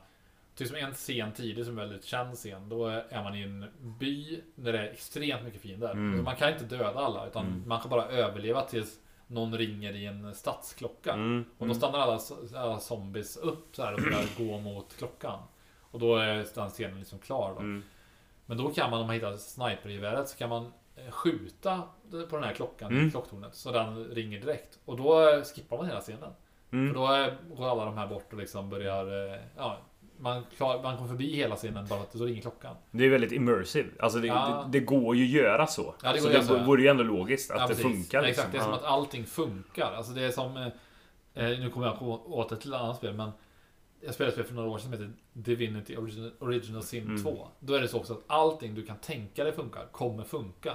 Typ 0.58 0.68
som 0.68 0.78
en 0.78 0.94
scen 0.94 1.32
tidigt 1.34 1.66
som 1.66 1.78
är 1.78 1.82
väldigt 1.82 2.06
känd 2.06 2.36
scen. 2.36 2.70
Då 2.70 2.86
är 2.88 3.24
man 3.24 3.36
i 3.36 3.42
en 3.42 3.66
by 4.00 4.42
där 4.56 4.74
det 4.74 4.80
är 4.80 4.92
extremt 4.92 5.44
mycket 5.44 5.62
fiender. 5.62 5.92
Mm. 5.92 6.24
Man 6.24 6.36
kan 6.36 6.50
inte 6.54 6.64
döda 6.66 7.00
alla 7.00 7.28
utan 7.28 7.46
Mm. 7.48 7.64
man 7.68 7.80
kan 7.82 7.90
bara 7.90 8.06
överleva 8.06 8.62
tills 8.62 9.00
någon 9.28 9.58
ringer 9.58 9.94
i 9.96 10.06
en 10.06 10.36
stadsklocka. 10.36 11.14
Mm, 11.14 11.42
Och 11.58 11.58
då 11.60 11.66
mm. 11.66 11.76
stannar 11.76 12.00
alla, 12.00 12.20
alla 12.56 12.80
zombies 12.80 13.38
upp 13.38 13.76
så 13.76 13.84
här 13.84 13.94
och 13.94 14.00
börjar 14.00 14.48
gå 14.48 14.58
mot 14.58 14.98
klockan. 14.98 15.40
Och 15.92 16.00
då 16.00 16.16
är 16.16 16.46
den 16.56 16.70
scenen 16.70 17.00
liksom 17.00 17.20
klar 17.20 17.54
då. 17.54 17.60
Mm. 17.60 17.84
Men 18.46 18.58
då 18.58 18.70
kan 18.70 18.92
man, 18.92 19.00
om 19.02 19.08
man 19.08 19.14
hittar 19.16 19.38
snipergeväret, 19.38 20.30
så 20.30 20.38
kan 20.38 20.50
man 20.50 20.74
eh, 20.96 21.12
skjuta 21.12 21.82
på 22.30 22.36
den 22.36 22.44
här 22.44 22.54
klockan 22.54 22.92
Mm. 22.92 23.08
i 23.08 23.12
klocktornet. 23.12 23.56
Så 23.56 23.72
den 23.72 24.06
ringer 24.06 24.40
direkt. 24.40 24.80
Och 24.86 24.98
då 24.98 25.42
skippar 25.56 25.78
man 25.78 25.86
hela 25.86 26.02
scenen. 26.02 26.32
Mm. 26.72 26.94
För 26.94 27.00
då 27.00 27.32
går 27.56 27.70
alla 27.72 27.86
de 27.86 27.98
här 27.98 28.08
bort 28.08 28.34
och 28.34 28.40
liksom 28.40 28.70
börjar... 28.70 29.34
eh, 29.34 29.40
Ja, 29.58 29.78
man, 30.18 30.44
klar, 30.58 30.84
man 30.84 30.96
kommer 30.98 31.10
förbi 31.10 31.36
hela 31.36 31.56
scenen 31.56 31.88
bara 31.88 32.00
att 32.00 32.14
då 32.14 32.26
ringer 32.26 32.42
klockan. 32.42 32.76
Det 32.92 33.06
är 33.06 33.10
väldigt 33.10 33.32
immersive. 33.32 33.90
Alltså 34.00 34.20
det, 34.20 34.28
Ja. 34.28 34.64
det, 34.72 34.80
det 34.80 34.86
går 34.86 35.16
ju 35.16 35.24
att 35.24 35.30
göra 35.44 35.68
så. 35.68 35.94
Ja, 36.04 36.14
det 36.14 36.22
så 36.22 36.30
det 36.30 36.44
så, 36.44 36.58
vore 36.64 36.82
ju 36.82 36.88
ändå 36.88 37.04
logiskt 37.04 37.52
att 37.52 37.60
Ja, 37.62 37.68
det 37.68 37.76
funkar. 37.76 38.22
Liksom. 38.22 38.26
Exakt, 38.26 38.52
det 38.52 38.58
är 38.58 38.62
som 38.64 38.74
att 38.74 38.84
allting 38.84 39.26
funkar. 39.26 39.94
Alltså 39.94 40.12
det 40.14 40.22
är 40.22 40.32
som... 40.32 40.58
eh, 40.58 40.68
Eh, 41.34 41.44
nu 41.60 41.70
kommer 41.70 41.88
jag 41.88 42.00
på- 42.00 42.22
åter 42.26 42.56
till 42.56 42.74
ett 42.74 42.80
annat 42.80 42.98
spel, 42.98 43.14
men 43.14 43.32
jag 44.02 44.14
spelade 44.14 44.30
ett 44.30 44.34
spel 44.36 44.46
för 44.46 44.54
några 44.56 44.70
år 44.70 44.78
sedan 44.78 44.84
som 44.84 44.92
heter 44.92 45.12
Divinity 45.34 45.98
Original, 45.98 46.32
Original 46.40 46.84
Sin 46.84 47.04
Mm. 47.04 47.24
2. 47.24 47.48
Då 47.60 47.74
är 47.74 47.82
det 47.82 47.88
så 47.88 47.98
också 47.98 48.14
att 48.14 48.24
allting 48.28 48.76
du 48.76 48.86
kan 48.86 48.98
tänka 48.98 49.44
dig 49.44 49.54
funkar, 49.54 49.86
kommer 49.92 50.24
funka. 50.24 50.74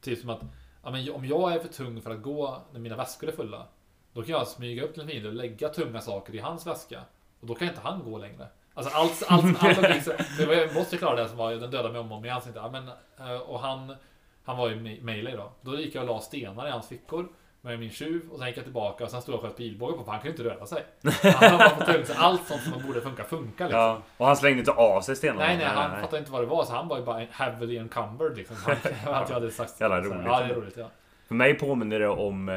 Typ 0.00 0.18
som 0.18 0.30
att 0.30 0.40
ja, 0.84 0.90
men 0.90 1.12
om 1.12 1.24
jag 1.26 1.52
är 1.54 1.58
för 1.58 1.68
tung 1.68 2.00
för 2.02 2.10
att 2.10 2.22
gå 2.22 2.62
när 2.72 2.80
mina 2.80 2.96
väskor 2.96 3.28
är 3.28 3.32
fulla, 3.32 3.66
då 4.12 4.22
kan 4.22 4.30
jag 4.30 4.48
smyga 4.48 4.82
upp 4.84 4.92
till 4.92 5.02
en 5.02 5.08
fiende 5.08 5.28
och 5.28 5.34
lägga 5.34 5.68
tunga 5.68 6.00
saker 6.00 6.34
i 6.34 6.38
hans 6.38 6.66
väska. 6.66 7.00
Och 7.40 7.46
då 7.46 7.54
kan 7.54 7.68
inte 7.68 7.80
han 7.80 8.02
gå 8.04 8.18
längre. 8.18 8.46
Alltså 8.74 8.96
allt, 8.96 9.22
allt, 9.28 9.62
allt 9.62 10.04
så- 10.04 10.12
det 10.38 10.46
var 10.46 10.54
jag 10.54 10.74
måste 10.74 10.96
klara 10.96 11.22
det 11.22 11.28
som 11.28 11.36
var, 11.38 11.52
den 11.52 11.70
dödade 11.70 11.92
mig 11.92 12.00
om 12.00 12.12
och 12.12 12.18
om 12.18 12.24
igen. 12.24 12.40
ja, 12.54 12.70
men, 12.70 12.88
eh, 13.28 13.40
Och 13.40 13.60
han, 13.60 13.96
han 14.44 14.56
var 14.56 14.68
ju 14.68 14.74
me- 14.76 15.02
melee 15.02 15.36
då. 15.36 15.52
Då 15.60 15.78
gick 15.80 15.94
jag 15.94 16.02
och 16.02 16.08
la 16.08 16.20
stenar 16.20 16.66
i 16.68 16.70
hans 16.70 16.88
fickor 16.88 17.28
med 17.60 17.78
min 17.78 17.90
tjuv 17.90 18.30
och 18.32 18.38
sen 18.38 18.46
gick 18.48 18.56
jag 18.56 18.64
tillbaka 18.64 19.04
och 19.04 19.10
sen 19.10 19.22
stod 19.22 19.32
jag 19.34 19.40
och 19.40 19.46
sköt 19.48 19.56
pilbåge 19.56 19.92
på 19.98 20.04
för 20.04 20.12
han 20.12 20.20
kunde 20.20 20.38
inte 20.42 20.54
röra 20.54 20.66
sig. 20.66 20.84
Han 21.34 21.58
var 21.58 21.68
för 21.68 21.92
tung, 21.92 22.04
så 22.06 22.12
allt 22.16 22.46
sånt 22.46 22.62
som 22.62 22.86
borde 22.86 23.00
funka 23.00 23.24
funkar 23.24 23.64
liksom. 23.64 23.80
Ja. 23.80 24.02
Och 24.16 24.26
han 24.26 24.36
slängde 24.36 24.58
inte 24.58 24.72
av 24.72 25.00
sig 25.00 25.16
stenarna. 25.16 25.40
Nej, 25.46 25.56
nej, 25.56 25.66
han 25.66 26.00
fattade 26.00 26.18
inte 26.18 26.32
vad 26.32 26.42
det 26.42 26.46
var 26.46 26.64
så 26.64 26.72
han 26.72 26.88
var 26.88 26.98
ju 26.98 27.04
bara 27.04 27.26
heavily 27.30 27.76
encumbered 27.78 28.36
liksom. 28.36 28.56
Han, 29.04 29.14
att 29.14 29.28
jag 29.28 29.34
hade 29.34 29.50
sagt 29.50 29.80
Jävla 29.80 30.00
roligt. 30.00 30.22
Ja, 30.26 30.38
det 30.40 30.44
är 30.44 30.54
roligt 30.54 30.76
ja. 30.76 30.90
För 31.28 31.34
mig 31.34 31.54
påminner 31.54 31.98
det 32.00 32.08
om 32.08 32.48
eh, 32.48 32.54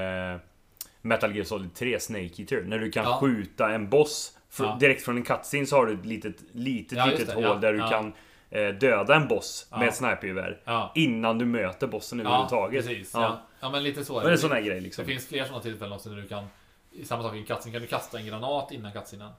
Metal 1.02 1.36
Gear 1.36 1.46
Solid 1.46 1.74
3 1.76 2.00
Snake 2.00 2.42
Eater. 2.42 2.64
När 2.68 2.78
du 2.80 2.92
kan 2.92 3.04
Ja. 3.04 3.18
skjuta 3.22 3.70
en 3.72 3.90
boss. 3.90 4.35
Ja. 4.64 4.78
Direkt 4.80 5.02
från 5.06 5.18
en 5.18 5.24
cutscene 5.24 5.66
så 5.66 5.76
har 5.76 5.86
du 5.86 5.94
ett 5.94 6.06
litet, 6.06 6.36
litet, 6.52 6.98
Ja, 6.98 7.06
litet 7.06 7.28
det. 7.28 7.34
hål 7.34 7.44
Ja, 7.44 7.54
där 7.56 7.74
du 7.74 7.80
kan 7.80 8.14
eh, 8.50 8.68
döda 8.68 9.16
en 9.16 9.28
boss 9.28 9.68
med 9.80 9.88
ett 9.88 9.96
snipergevär. 9.96 10.92
Innan 10.96 11.38
du 11.38 11.46
möter 11.46 11.88
bossen 11.88 12.20
överhuvudtaget. 12.20 12.86
precis. 12.86 13.12
Ja. 13.14 13.42
Ja. 13.60 13.70
men 13.70 13.84
lite 13.84 14.06
så 14.06 14.20
Det 14.20 14.28
är 14.28 14.32
en 14.32 14.38
sån 14.38 14.52
här 14.52 14.62
grej 14.62 14.82
liksom. 14.82 15.06
Det 15.06 15.12
finns 15.12 15.28
fler 15.28 15.46
sådana 15.46 15.62
tillfällen 15.64 15.94
också 15.94 16.10
när 16.10 16.18
du 16.22 16.28
kan 16.28 16.48
i 16.92 17.06
samma 17.06 17.24
sak 17.24 17.36
i 17.36 17.44
cutscene 17.44 17.74
kan 17.74 17.82
du 17.82 17.88
kasta 17.88 18.20
en 18.20 18.26
granat 18.26 18.72
innan 18.72 18.92
cutscenen. 18.92 19.32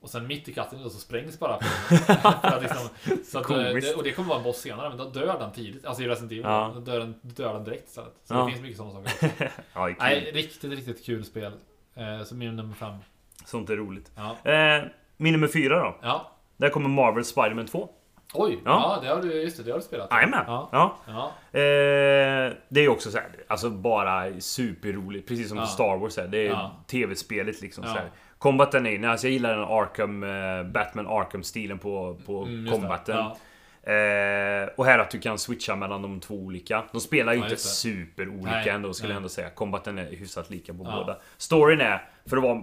Och 0.00 0.10
sen 0.10 0.26
mitt 0.26 0.48
i 0.48 0.52
då 0.82 0.90
så 0.90 0.98
sprängs 0.98 1.38
bara 1.38 1.58
liksom, 2.60 2.88
så 3.24 3.38
att, 3.38 3.50
eh, 3.50 3.56
det, 3.56 3.94
Och 3.94 4.02
det 4.02 4.12
kommer 4.12 4.28
vara 4.28 4.38
en 4.38 4.44
boss 4.44 4.56
senare 4.60 4.88
men 4.88 4.98
då 4.98 5.04
dör 5.04 5.38
den 5.38 5.52
tidigt. 5.52 5.84
Alltså 5.86 6.02
i 6.02 6.08
Resident 6.08 6.32
Evil. 6.32 6.42
Ja. 6.44 6.72
Då 6.74 6.80
dör 6.80 6.98
den, 6.98 7.14
dör 7.22 7.54
den 7.54 7.64
direkt 7.64 7.88
istället. 7.88 8.12
Så 8.24 8.34
Ja. 8.34 8.44
det 8.44 8.50
finns 8.50 8.62
mycket 8.62 8.76
sådana 8.76 8.94
saker. 9.08 9.50
Ja. 9.74 9.94
Nej, 9.98 10.30
riktigt, 10.34 10.72
riktigt 10.72 11.04
kul 11.06 11.24
spel. 11.24 11.52
Eh, 11.94 12.24
så 12.24 12.34
min 12.34 12.56
nummer 12.56 12.74
fem. 12.74 12.94
Sånt 13.48 13.70
är 13.70 13.76
roligt. 13.76 14.10
Ja. 14.44 14.50
Eh, 14.52 14.84
min 15.16 15.32
nummer 15.32 15.48
fyra 15.48 15.78
då. 15.78 15.96
ja. 16.02 16.30
Där 16.56 16.68
kommer 16.68 16.88
Marvel 16.88 17.24
Spider-Man 17.24 17.66
2. 17.66 17.88
Oj, 18.34 18.58
Ja. 18.64 19.00
ja. 19.04 19.08
det 19.08 19.14
har 19.14 19.22
du, 19.22 19.42
just 19.42 19.56
det, 19.56 19.62
det 19.62 19.70
har 19.70 19.78
du 19.78 19.84
spelat. 19.84 20.08
Jajamän. 20.10 20.44
Ja. 20.46 20.68
Ja. 20.72 20.96
Ja. 21.06 21.26
Eh, 21.58 22.52
det 22.68 22.80
är 22.84 22.88
också 22.88 23.10
så 23.10 23.18
här, 23.18 23.26
alltså 23.48 23.70
bara 23.70 24.40
superroligt. 24.40 25.28
Precis 25.28 25.48
som. 25.48 25.66
Star 25.66 25.96
Wars 25.96 26.18
är. 26.18 26.26
Det 26.28 26.48
är 26.48 26.70
tv-spelet 26.86 27.60
liksom. 27.60 27.84
Så 27.84 27.90
här. 27.90 28.10
Combaten 28.38 28.86
är, 28.86 29.08
alltså 29.08 29.26
jag 29.26 29.32
gillar 29.32 29.56
den 29.56 29.64
Arkham, 29.64 30.22
eh, 30.22 30.62
Batman 30.72 31.06
Arkham-stilen 31.06 31.78
på, 31.78 32.18
på 32.26 32.42
Mm, 32.42 32.72
combaten. 32.72 33.18
Eh, 33.82 34.68
och 34.76 34.86
här 34.86 34.98
att 34.98 35.10
du 35.10 35.18
kan 35.20 35.38
switcha 35.38 35.76
mellan 35.76 36.02
de 36.02 36.20
två 36.20 36.34
olika. 36.34 36.84
De 36.92 37.00
spelar 37.00 37.32
ju 37.32 37.38
Ja, 37.38 37.44
inte 37.44 37.56
superolika 37.56 38.50
Nej, 38.50 38.68
ändå 38.68 38.92
skulle 38.92 39.08
nej. 39.08 39.12
jag 39.14 39.16
ändå 39.16 39.28
säga. 39.28 39.50
Combaten 39.50 39.98
är 39.98 40.04
hyfsat 40.10 40.50
lika 40.50 40.74
på 40.74 40.84
Ja. 40.84 40.90
båda. 40.96 41.16
Storyn 41.36 41.80
är, 41.80 42.08
för 42.26 42.36
att 42.36 42.42
vara... 42.42 42.62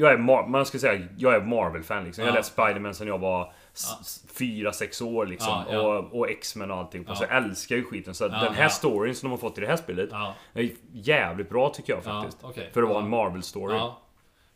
Jag 0.00 0.12
är, 0.12 0.16
Mar- 0.18 0.46
man 0.46 0.66
ska 0.66 0.78
säga, 0.78 1.06
jag 1.16 1.34
är 1.34 1.40
Marvel-fan 1.40 2.04
liksom. 2.04 2.24
Jag 2.24 2.30
har 2.30 2.36
Ja. 2.36 2.40
läst 2.40 2.52
Spiderman 2.52 2.94
sedan 2.94 3.06
jag 3.06 3.18
var 3.18 3.38
Ja. 3.38 3.98
4-6 4.38 5.02
år 5.02 5.26
liksom. 5.26 5.48
Ja, 5.68 5.72
ja. 5.72 5.80
Och, 5.98 6.18
och 6.18 6.30
X-Men 6.30 6.70
och 6.70 6.76
allting. 6.76 7.04
Ja. 7.08 7.14
Så 7.14 7.24
jag 7.24 7.36
älskar 7.36 7.76
ju 7.76 7.84
skiten. 7.84 8.14
Så 8.14 8.24
Ja, 8.24 8.28
den 8.28 8.54
här 8.54 8.62
ja. 8.62 8.68
storyn 8.68 9.14
som 9.14 9.28
de 9.28 9.30
har 9.30 9.38
fått 9.48 9.58
i 9.58 9.60
det 9.60 9.66
här 9.66 9.76
spelet 9.76 10.08
Ja. 10.12 10.34
är 10.54 10.70
jävligt 10.92 11.48
bra 11.48 11.68
tycker 11.68 11.92
jag 11.92 12.02
Ja, 12.04 12.20
faktiskt. 12.22 12.38
okej. 12.44 12.70
För 12.74 12.82
att 12.82 12.88
vara 12.88 12.98
Ja. 12.98 13.04
en 13.04 13.10
Marvel-story. 13.14 13.72
Ja. 13.72 13.76
Ja. 13.78 14.02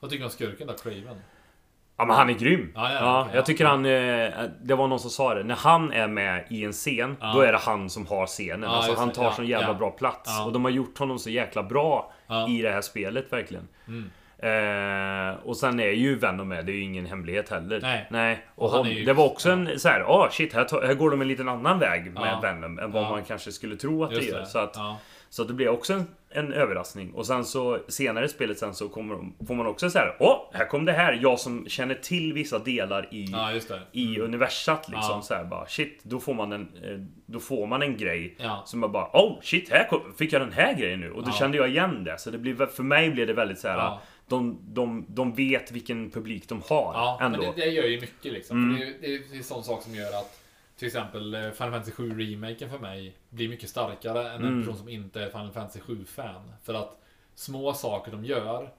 Vad 0.01 0.11
tycker 0.11 0.21
du 0.21 0.25
om 0.25 0.31
skurken 0.31 0.67
då, 0.67 0.73
Craven? 0.73 1.17
men 1.97 2.11
han 2.11 2.31
är 2.31 2.35
grym. 2.35 2.73
Ja, 2.75 2.93
ja, 2.93 2.99
Ja, 3.01 3.27
jag 3.31 3.37
ja. 3.39 3.43
tycker 3.43 3.65
han... 3.65 3.85
eh, 3.87 4.51
Det 4.63 4.75
var 4.75 4.87
någon 4.89 4.99
som 5.01 5.11
sa 5.11 5.35
det. 5.35 5.43
När 5.45 5.55
han 5.55 5.93
är 5.93 6.09
med 6.09 6.47
i 6.51 6.65
en 6.65 6.73
scen, 6.73 7.17
Ja. 7.21 7.33
då 7.35 7.41
är 7.41 7.53
det 7.53 7.59
han 7.59 7.91
som 7.91 8.07
har 8.07 8.27
scenen. 8.27 8.63
Ja, 8.63 8.69
alltså 8.77 8.95
han 8.95 9.13
tar 9.13 9.25
Ja, 9.25 9.33
sån 9.33 9.47
jävla 9.47 9.67
ja. 9.69 9.75
bra 9.75 9.91
plats. 9.91 10.31
Ja. 10.39 10.45
Och 10.45 10.53
de 10.53 10.65
har 10.65 10.71
gjort 10.73 10.99
honom 10.99 11.19
så 11.19 11.31
jäkla 11.31 11.63
bra 11.63 12.13
Ja. 12.27 12.49
i 12.49 12.63
det 12.63 12.71
här 12.71 12.81
spelet 12.81 13.33
verkligen. 13.33 13.69
Mm. 13.89 14.11
Eh, 14.43 15.35
och 15.45 15.57
sen 15.57 15.81
är 15.81 15.91
ju 15.91 16.19
Venom 16.19 16.49
med, 16.49 16.67
det 16.67 16.73
är 16.73 16.75
ju 16.75 16.83
ingen 16.83 17.07
hemlighet 17.07 17.49
heller. 17.49 18.07
Nej. 18.11 18.47
Och, 18.55 18.65
Och 18.65 18.71
han 18.71 18.79
hon, 18.79 18.91
ju- 18.91 19.05
det 19.05 19.13
var 19.13 19.25
också 19.27 19.51
en 19.51 19.79
så 19.79 19.89
här, 19.89 20.05
åh 20.09 20.31
shit, 20.31 20.53
här, 20.55 20.65
tar- 20.65 20.83
här 20.87 20.95
går 20.95 21.11
de 21.11 21.21
en 21.23 21.29
liten 21.29 21.49
annan 21.49 21.79
väg 21.79 22.13
med 22.13 22.23
Ja. 22.23 22.41
Venom 22.43 22.79
än 22.79 22.91
vad 22.93 23.03
Ja. 23.05 23.11
man 23.11 23.23
kanske 23.25 23.53
skulle 23.53 23.77
tro 23.77 24.05
att 24.05 24.11
det 24.11 24.17
Just 24.17 24.29
gör. 24.29 24.39
det. 24.41 24.47
Så 24.47 24.59
att, 24.59 24.73
ja. 24.77 24.99
så 25.31 25.43
att 25.43 25.49
det 25.49 25.55
blir 25.55 25.69
också 25.69 25.93
en, 25.93 26.07
en 26.31 26.53
överraskning. 26.53 27.13
Och 27.13 27.27
sen 27.27 27.45
så 27.45 27.79
senare 27.89 28.25
i 28.25 28.29
spelet 28.29 28.59
sen 28.59 28.75
så 28.75 28.89
kommer 28.89 29.15
de, 29.15 29.35
får 29.47 29.55
man 29.55 29.67
också 29.67 29.91
så 29.91 29.99
här, 29.99 30.17
åh, 30.21 30.37
här 30.53 30.67
kom 30.67 30.85
det 30.85 30.93
här. 30.93 31.19
Jag 31.23 31.39
som 31.41 31.69
känner 31.69 31.95
till 31.95 32.33
vissa 32.33 32.59
delar 32.59 33.09
i, 33.15 33.25
ja, 33.33 33.53
just 33.53 33.69
det. 33.69 33.81
i 33.93 34.21
universat 34.21 34.89
liksom. 34.89 35.15
Ja. 35.17 35.23
Så 35.23 35.35
här, 35.35 35.45
bara, 35.45 35.67
shit, 35.67 36.01
då 36.03 36.21
får 36.21 36.35
man 36.35 36.53
en, 36.53 36.61
eh, 36.85 36.99
då 37.27 37.41
får 37.41 37.67
man 37.67 37.83
en 37.83 37.97
grej. 37.97 38.35
Ja. 38.39 38.63
Som 38.67 38.83
jag 38.83 38.91
bara, 38.93 39.09
oh 39.13 39.41
shit, 39.43 39.71
här 39.71 39.87
kom, 39.89 40.01
fick 40.19 40.33
jag 40.33 40.43
den 40.43 40.53
här 40.53 40.75
grejen 40.75 41.01
nu. 41.01 41.11
Och 41.11 41.23
då 41.23 41.29
Ja. 41.29 41.33
kände 41.39 41.57
jag 41.59 41.69
igen 41.69 42.05
det. 42.05 42.19
Så 42.19 42.31
det 42.31 42.39
blir, 42.39 42.67
för 42.67 42.83
mig 42.83 43.11
blev 43.11 43.27
det 43.27 43.33
väldigt 43.33 43.59
så 43.59 43.69
här. 43.69 43.99
De, 44.37 44.59
de, 44.75 45.05
de 45.09 45.35
vet 45.35 45.73
vilken 45.73 46.11
publik 46.11 46.49
de 46.49 46.63
har. 46.69 46.93
Ja, 46.95 47.19
ändå. 47.21 47.39
men 47.43 47.55
det, 47.55 47.65
det 47.65 47.71
gör 47.71 47.85
ju 47.85 48.01
mycket 48.01 48.33
liksom. 48.33 48.65
Mm. 48.65 48.81
Det, 48.81 48.87
är- 48.87 48.95
det, 49.01 49.15
är- 49.35 49.37
en 49.37 49.45
sån 49.45 49.65
sak 49.65 49.83
som 49.83 49.95
gör 49.95 50.19
att 50.19 50.41
till 50.77 50.87
exempel 50.87 51.35
eh, 51.35 51.41
Final 51.41 51.53
Fantasy 51.73 51.91
7 51.93 52.19
remaken 52.21 52.71
för 52.71 52.79
mig 52.79 53.17
blir 53.31 53.49
mycket 53.49 53.69
starkare 53.71 54.29
än 54.31 54.35
en 54.43 54.49
Mm. 54.49 54.61
person 54.63 54.79
som 54.79 54.89
inte 54.89 55.21
är 55.23 55.29
Final 55.31 55.53
Fantasy 55.53 55.81
7-fan. 55.81 56.53
För 56.63 56.75
att 56.75 57.03
små 57.35 57.75
saker 57.75 58.13
de 58.13 58.25
gör 58.25 58.71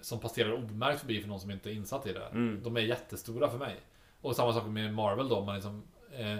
som 0.00 0.20
passerar 0.20 0.52
omärkt 0.52 1.00
förbi 1.00 1.20
för 1.20 1.28
någon 1.28 1.40
som 1.40 1.50
inte 1.50 1.70
är 1.70 1.74
insatt 1.74 2.06
i 2.06 2.12
det. 2.12 2.26
Mm. 2.32 2.60
De 2.64 2.76
är 2.76 2.80
jättestora 2.80 3.50
för 3.50 3.58
mig. 3.58 3.76
Och 4.20 4.36
samma 4.36 4.52
sak 4.52 4.66
med 4.66 4.94
Marvel 4.94 5.28
då. 5.28 5.44
Man 5.44 5.54
liksom, 5.54 5.82
eh, 6.18 6.36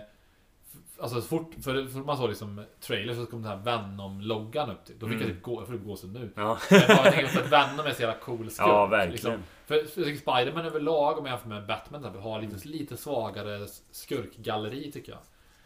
alltså 1.01 1.21
så 1.21 1.27
fort, 1.29 1.51
för, 1.65 1.87
för 1.87 1.99
man 1.99 2.17
såg 2.17 2.29
liksom 2.29 2.65
trailer 2.81 3.15
så 3.15 3.27
kom 3.27 3.43
den 3.43 3.51
här 3.51 3.59
Venom-loggan 3.65 4.71
upp 4.71 4.85
till. 4.85 4.99
Då 4.99 5.07
fick 5.07 5.15
Mm. 5.17 5.29
jag 5.29 5.37
typ 5.37 5.43
gå, 5.45 5.61
jag 5.61 5.67
får 5.69 5.75
typ 5.75 5.85
gåshud 5.85 6.13
nu. 6.13 6.33
Ja. 6.37 6.59
Men 6.71 6.81
jag 6.89 7.13
tänker 7.13 7.33
på 7.35 7.41
att 7.57 7.71
Venom 7.71 7.87
är 7.87 7.93
så 7.93 8.03
jävla 8.03 8.19
cool 8.21 8.51
skurk. 8.51 8.69
ja, 8.69 8.87
verkligen. 8.87 9.13
Liksom. 9.13 9.43
För, 9.67 9.85
Spiderman 10.17 10.65
överlag, 10.67 11.19
om 11.19 11.25
jag 11.27 11.33
jämför 11.33 11.49
med 11.49 11.67
Batman 11.67 12.03
till 12.13 12.21
har 12.21 12.41
lite, 12.41 12.69
lite 12.69 12.97
svagare 12.97 13.67
skurkgalleri 13.91 14.93
tycker 14.93 15.13
jag. 15.13 15.21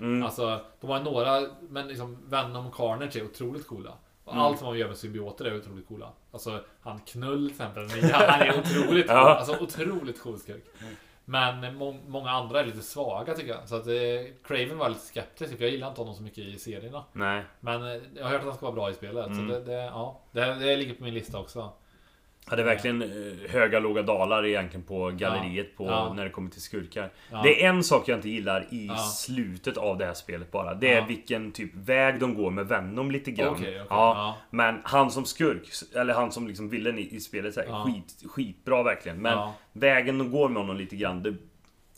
Mm. 0.07 0.23
Alltså, 0.23 0.61
de 0.81 0.91
har 0.91 1.01
några, 1.01 1.49
men 1.69 1.89
liksom 1.89 2.19
Venom 2.27 2.67
och 2.67 2.75
Carnage 2.75 3.17
är 3.17 3.25
otroligt 3.25 3.67
coola. 3.67 3.93
Och 4.25 4.33
Mm. 4.33 4.45
allt 4.45 4.59
som 4.59 4.67
man 4.67 4.79
gör 4.79 4.89
med 4.89 4.97
symbioter 4.97 5.45
är 5.45 5.57
otroligt 5.57 5.89
coola. 5.89 6.13
Alltså, 6.33 6.61
han 6.81 6.99
Knull 7.01 7.51
till 7.51 7.61
exempel, 7.61 8.13
han 8.13 8.41
är 8.41 8.59
otroligt 8.59 9.07
cool. 9.09 9.17
Alltså, 9.17 9.57
otroligt 9.63 10.21
cool 10.23 10.39
skurk. 10.39 10.65
Men 11.31 11.75
må 11.75 11.97
många 12.07 12.31
andra 12.31 12.61
är 12.61 12.65
lite 12.65 12.83
svaga 12.83 13.35
tycker 13.35 13.51
jag. 13.51 13.69
Så 13.69 13.77
att 13.77 13.87
eh, 13.87 13.93
Craven 14.45 14.79
var 14.79 14.89
lite 14.89 15.01
skeptisk, 15.01 15.57
för 15.57 15.65
jag 15.65 15.71
gillar 15.71 15.89
inte 15.89 16.01
honom 16.01 16.15
så 16.15 16.23
mycket 16.23 16.39
i 16.39 16.59
serierna. 16.59 17.05
Nej. 17.13 17.45
Men 17.61 17.83
eh, 17.83 18.03
jag 18.17 18.25
har 18.25 18.31
hört 18.31 18.41
att 18.41 18.47
han 18.47 18.57
ska 18.57 18.67
vara 18.67 18.75
bra 18.75 18.91
i 18.91 18.95
spelet. 18.95 19.27
Mm. 19.27 19.37
Så 19.49 19.55
det, 19.55 19.65
det, 19.65 19.73
ja, 19.73 20.21
det, 20.33 20.55
det 20.55 20.77
ligger 20.77 20.95
på 20.95 21.05
min 21.05 21.15
lista 21.15 21.39
också. 21.39 21.73
Är 22.51 22.63
verkligen 22.63 23.03
eh, 23.03 23.51
höga 23.51 23.79
låga 23.79 24.03
dalar 24.03 24.47
egentligen 24.47 24.87
på 24.87 25.11
galleriet 25.11 25.77
på 25.77 25.87
Ja. 25.87 26.13
när 26.17 26.25
det 26.25 26.31
kommer 26.31 26.51
till 26.51 26.63
skurkar. 26.63 27.11
Ja. 27.31 27.43
Det 27.43 27.65
är 27.65 27.69
en 27.69 27.85
sak 27.85 28.09
jag 28.09 28.19
inte 28.19 28.29
gillar 28.29 28.67
i 28.71 28.91
slutet 29.27 29.77
av 29.77 29.99
det 29.99 30.07
här 30.07 30.15
spelet 30.15 30.51
bara. 30.51 30.75
Det 30.75 30.93
är 30.93 31.07
vilken 31.07 31.53
typ 31.53 31.75
väg 31.75 32.21
de 32.21 32.35
går 32.35 32.51
med 32.51 32.67
Venom 32.67 33.11
lite 33.11 33.31
grann. 33.31 33.53
Okej, 33.53 33.69
okej, 33.69 33.87
ja. 33.91 34.37
Men 34.51 34.81
han 34.85 35.11
som 35.11 35.25
skurk, 35.25 35.69
eller 35.95 36.15
han 36.15 36.33
som 36.33 36.49
liksom 36.49 36.69
villen 36.69 36.99
i, 36.99 37.17
i 37.17 37.21
spelet, 37.21 37.55
så 37.55 37.61
här, 37.61 37.85
skit, 37.85 38.23
skitbra 38.31 38.83
verkligen. 38.83 39.23
Men 39.23 39.49
vägen 39.73 40.19
de 40.19 40.31
går 40.31 40.49
med 40.49 40.63
honom 40.63 40.77
lite 40.77 40.97
grann, 40.97 41.23
det, 41.23 41.35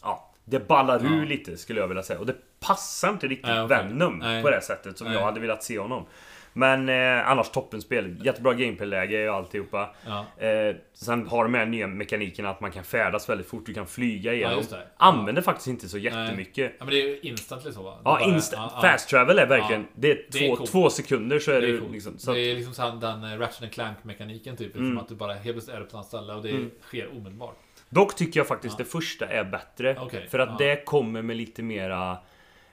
ja, 0.03 0.33
det 0.45 0.69
ballar 0.69 1.05
ur 1.05 1.27
lite 1.27 1.57
skulle 1.57 1.81
jag 1.81 1.89
vilja 1.89 2.03
säga. 2.03 2.19
Och 2.19 2.27
det 2.27 2.37
passar 2.61 3.11
inte 3.11 3.29
riktigt 3.29 3.47
Nej, 3.47 3.63
okej. 3.63 3.77
Venom 3.77 4.19
Nej. 4.19 4.43
på 4.43 4.51
det 4.51 4.61
sättet 4.61 4.99
som 4.99 5.07
Nej. 5.07 5.17
jag 5.17 5.25
hade 5.25 5.41
velat 5.41 5.63
se 5.63 5.79
honom. 5.79 6.07
Men 6.53 6.89
eh, 6.89 7.29
annars 7.31 7.51
toppenspel. 7.51 8.25
Jättebra 8.25 8.55
gameplayläge 8.55 9.29
och 9.31 9.35
alltihopa. 9.37 9.95
Ja. 10.07 10.45
Eh, 10.47 10.77
sen 10.95 11.27
har 11.27 11.45
de 11.45 11.55
här 11.55 11.67
nya 11.67 11.87
mekanikerna 11.87 12.51
att 12.51 12.61
man 12.61 12.71
kan 12.71 12.85
färdas 12.85 13.29
väldigt 13.29 13.47
fort, 13.49 13.67
du 13.67 13.75
kan 13.75 13.87
flyga 13.87 14.33
Ja, 14.35 14.37
igenom. 14.49 14.65
det. 14.71 14.87
Använder 14.97 15.43
faktiskt 15.43 15.67
inte 15.69 15.89
så 15.89 15.99
jättemycket. 15.99 16.73
Ja 16.79 16.85
men 16.85 16.95
det 16.95 17.01
är 17.03 17.07
ju 17.09 17.19
instantly 17.21 17.73
så 17.73 17.83
va? 17.83 17.99
Ja, 18.05 18.21
insta- 18.21 18.55
ja, 18.57 18.73
ja. 18.75 18.81
fast 18.83 19.09
travel 19.09 19.39
är 19.39 19.47
verkligen... 19.47 19.87
Det 19.95 20.11
är, 20.11 20.27
Det 20.31 20.39
är 20.39 20.49
två, 20.49 20.57
coolt. 20.57 20.71
två 20.71 20.91
sekunder 20.91 21.39
så 21.39 21.51
är 21.53 21.61
Det 21.61 21.71
är 21.71 21.79
coolt. 21.79 21.93
liksom... 21.93 22.19
Så 22.19 22.31
att, 22.31 22.37
det 22.37 22.41
är 22.51 22.55
liksom 22.57 22.75
så 22.75 22.83
här, 22.83 22.91
den 23.01 23.25
eh, 23.25 23.39
Ratchet 23.39 23.63
and 23.63 23.73
Clank 23.73 24.05
mekaniken 24.05 24.57
typ. 24.57 24.67
Liksom 24.67 24.85
Mm. 24.87 24.99
att 24.99 25.09
du 25.09 25.15
bara 25.15 25.33
helt 25.33 25.45
plötsligt 25.55 25.77
är 25.77 25.81
på 25.81 25.87
ett 25.87 25.95
annat 25.95 26.07
ställe 26.07 26.33
och 26.35 26.43
det 26.43 26.51
Mm. 26.51 26.71
sker 26.83 27.09
omedelbart. 27.17 27.57
dock 27.89 28.17
tycker 28.17 28.41
jag 28.41 28.47
faktiskt 28.47 28.75
Ja. 28.79 28.85
det 28.85 28.91
första 28.91 29.27
är 29.27 29.45
bättre. 29.45 29.97
Okej, 30.01 30.27
För 30.31 30.39
att 30.39 30.49
ja. 30.49 30.57
det 30.59 30.85
kommer 30.85 31.23
med 31.23 31.37
lite 31.37 31.63
mera... 31.63 32.19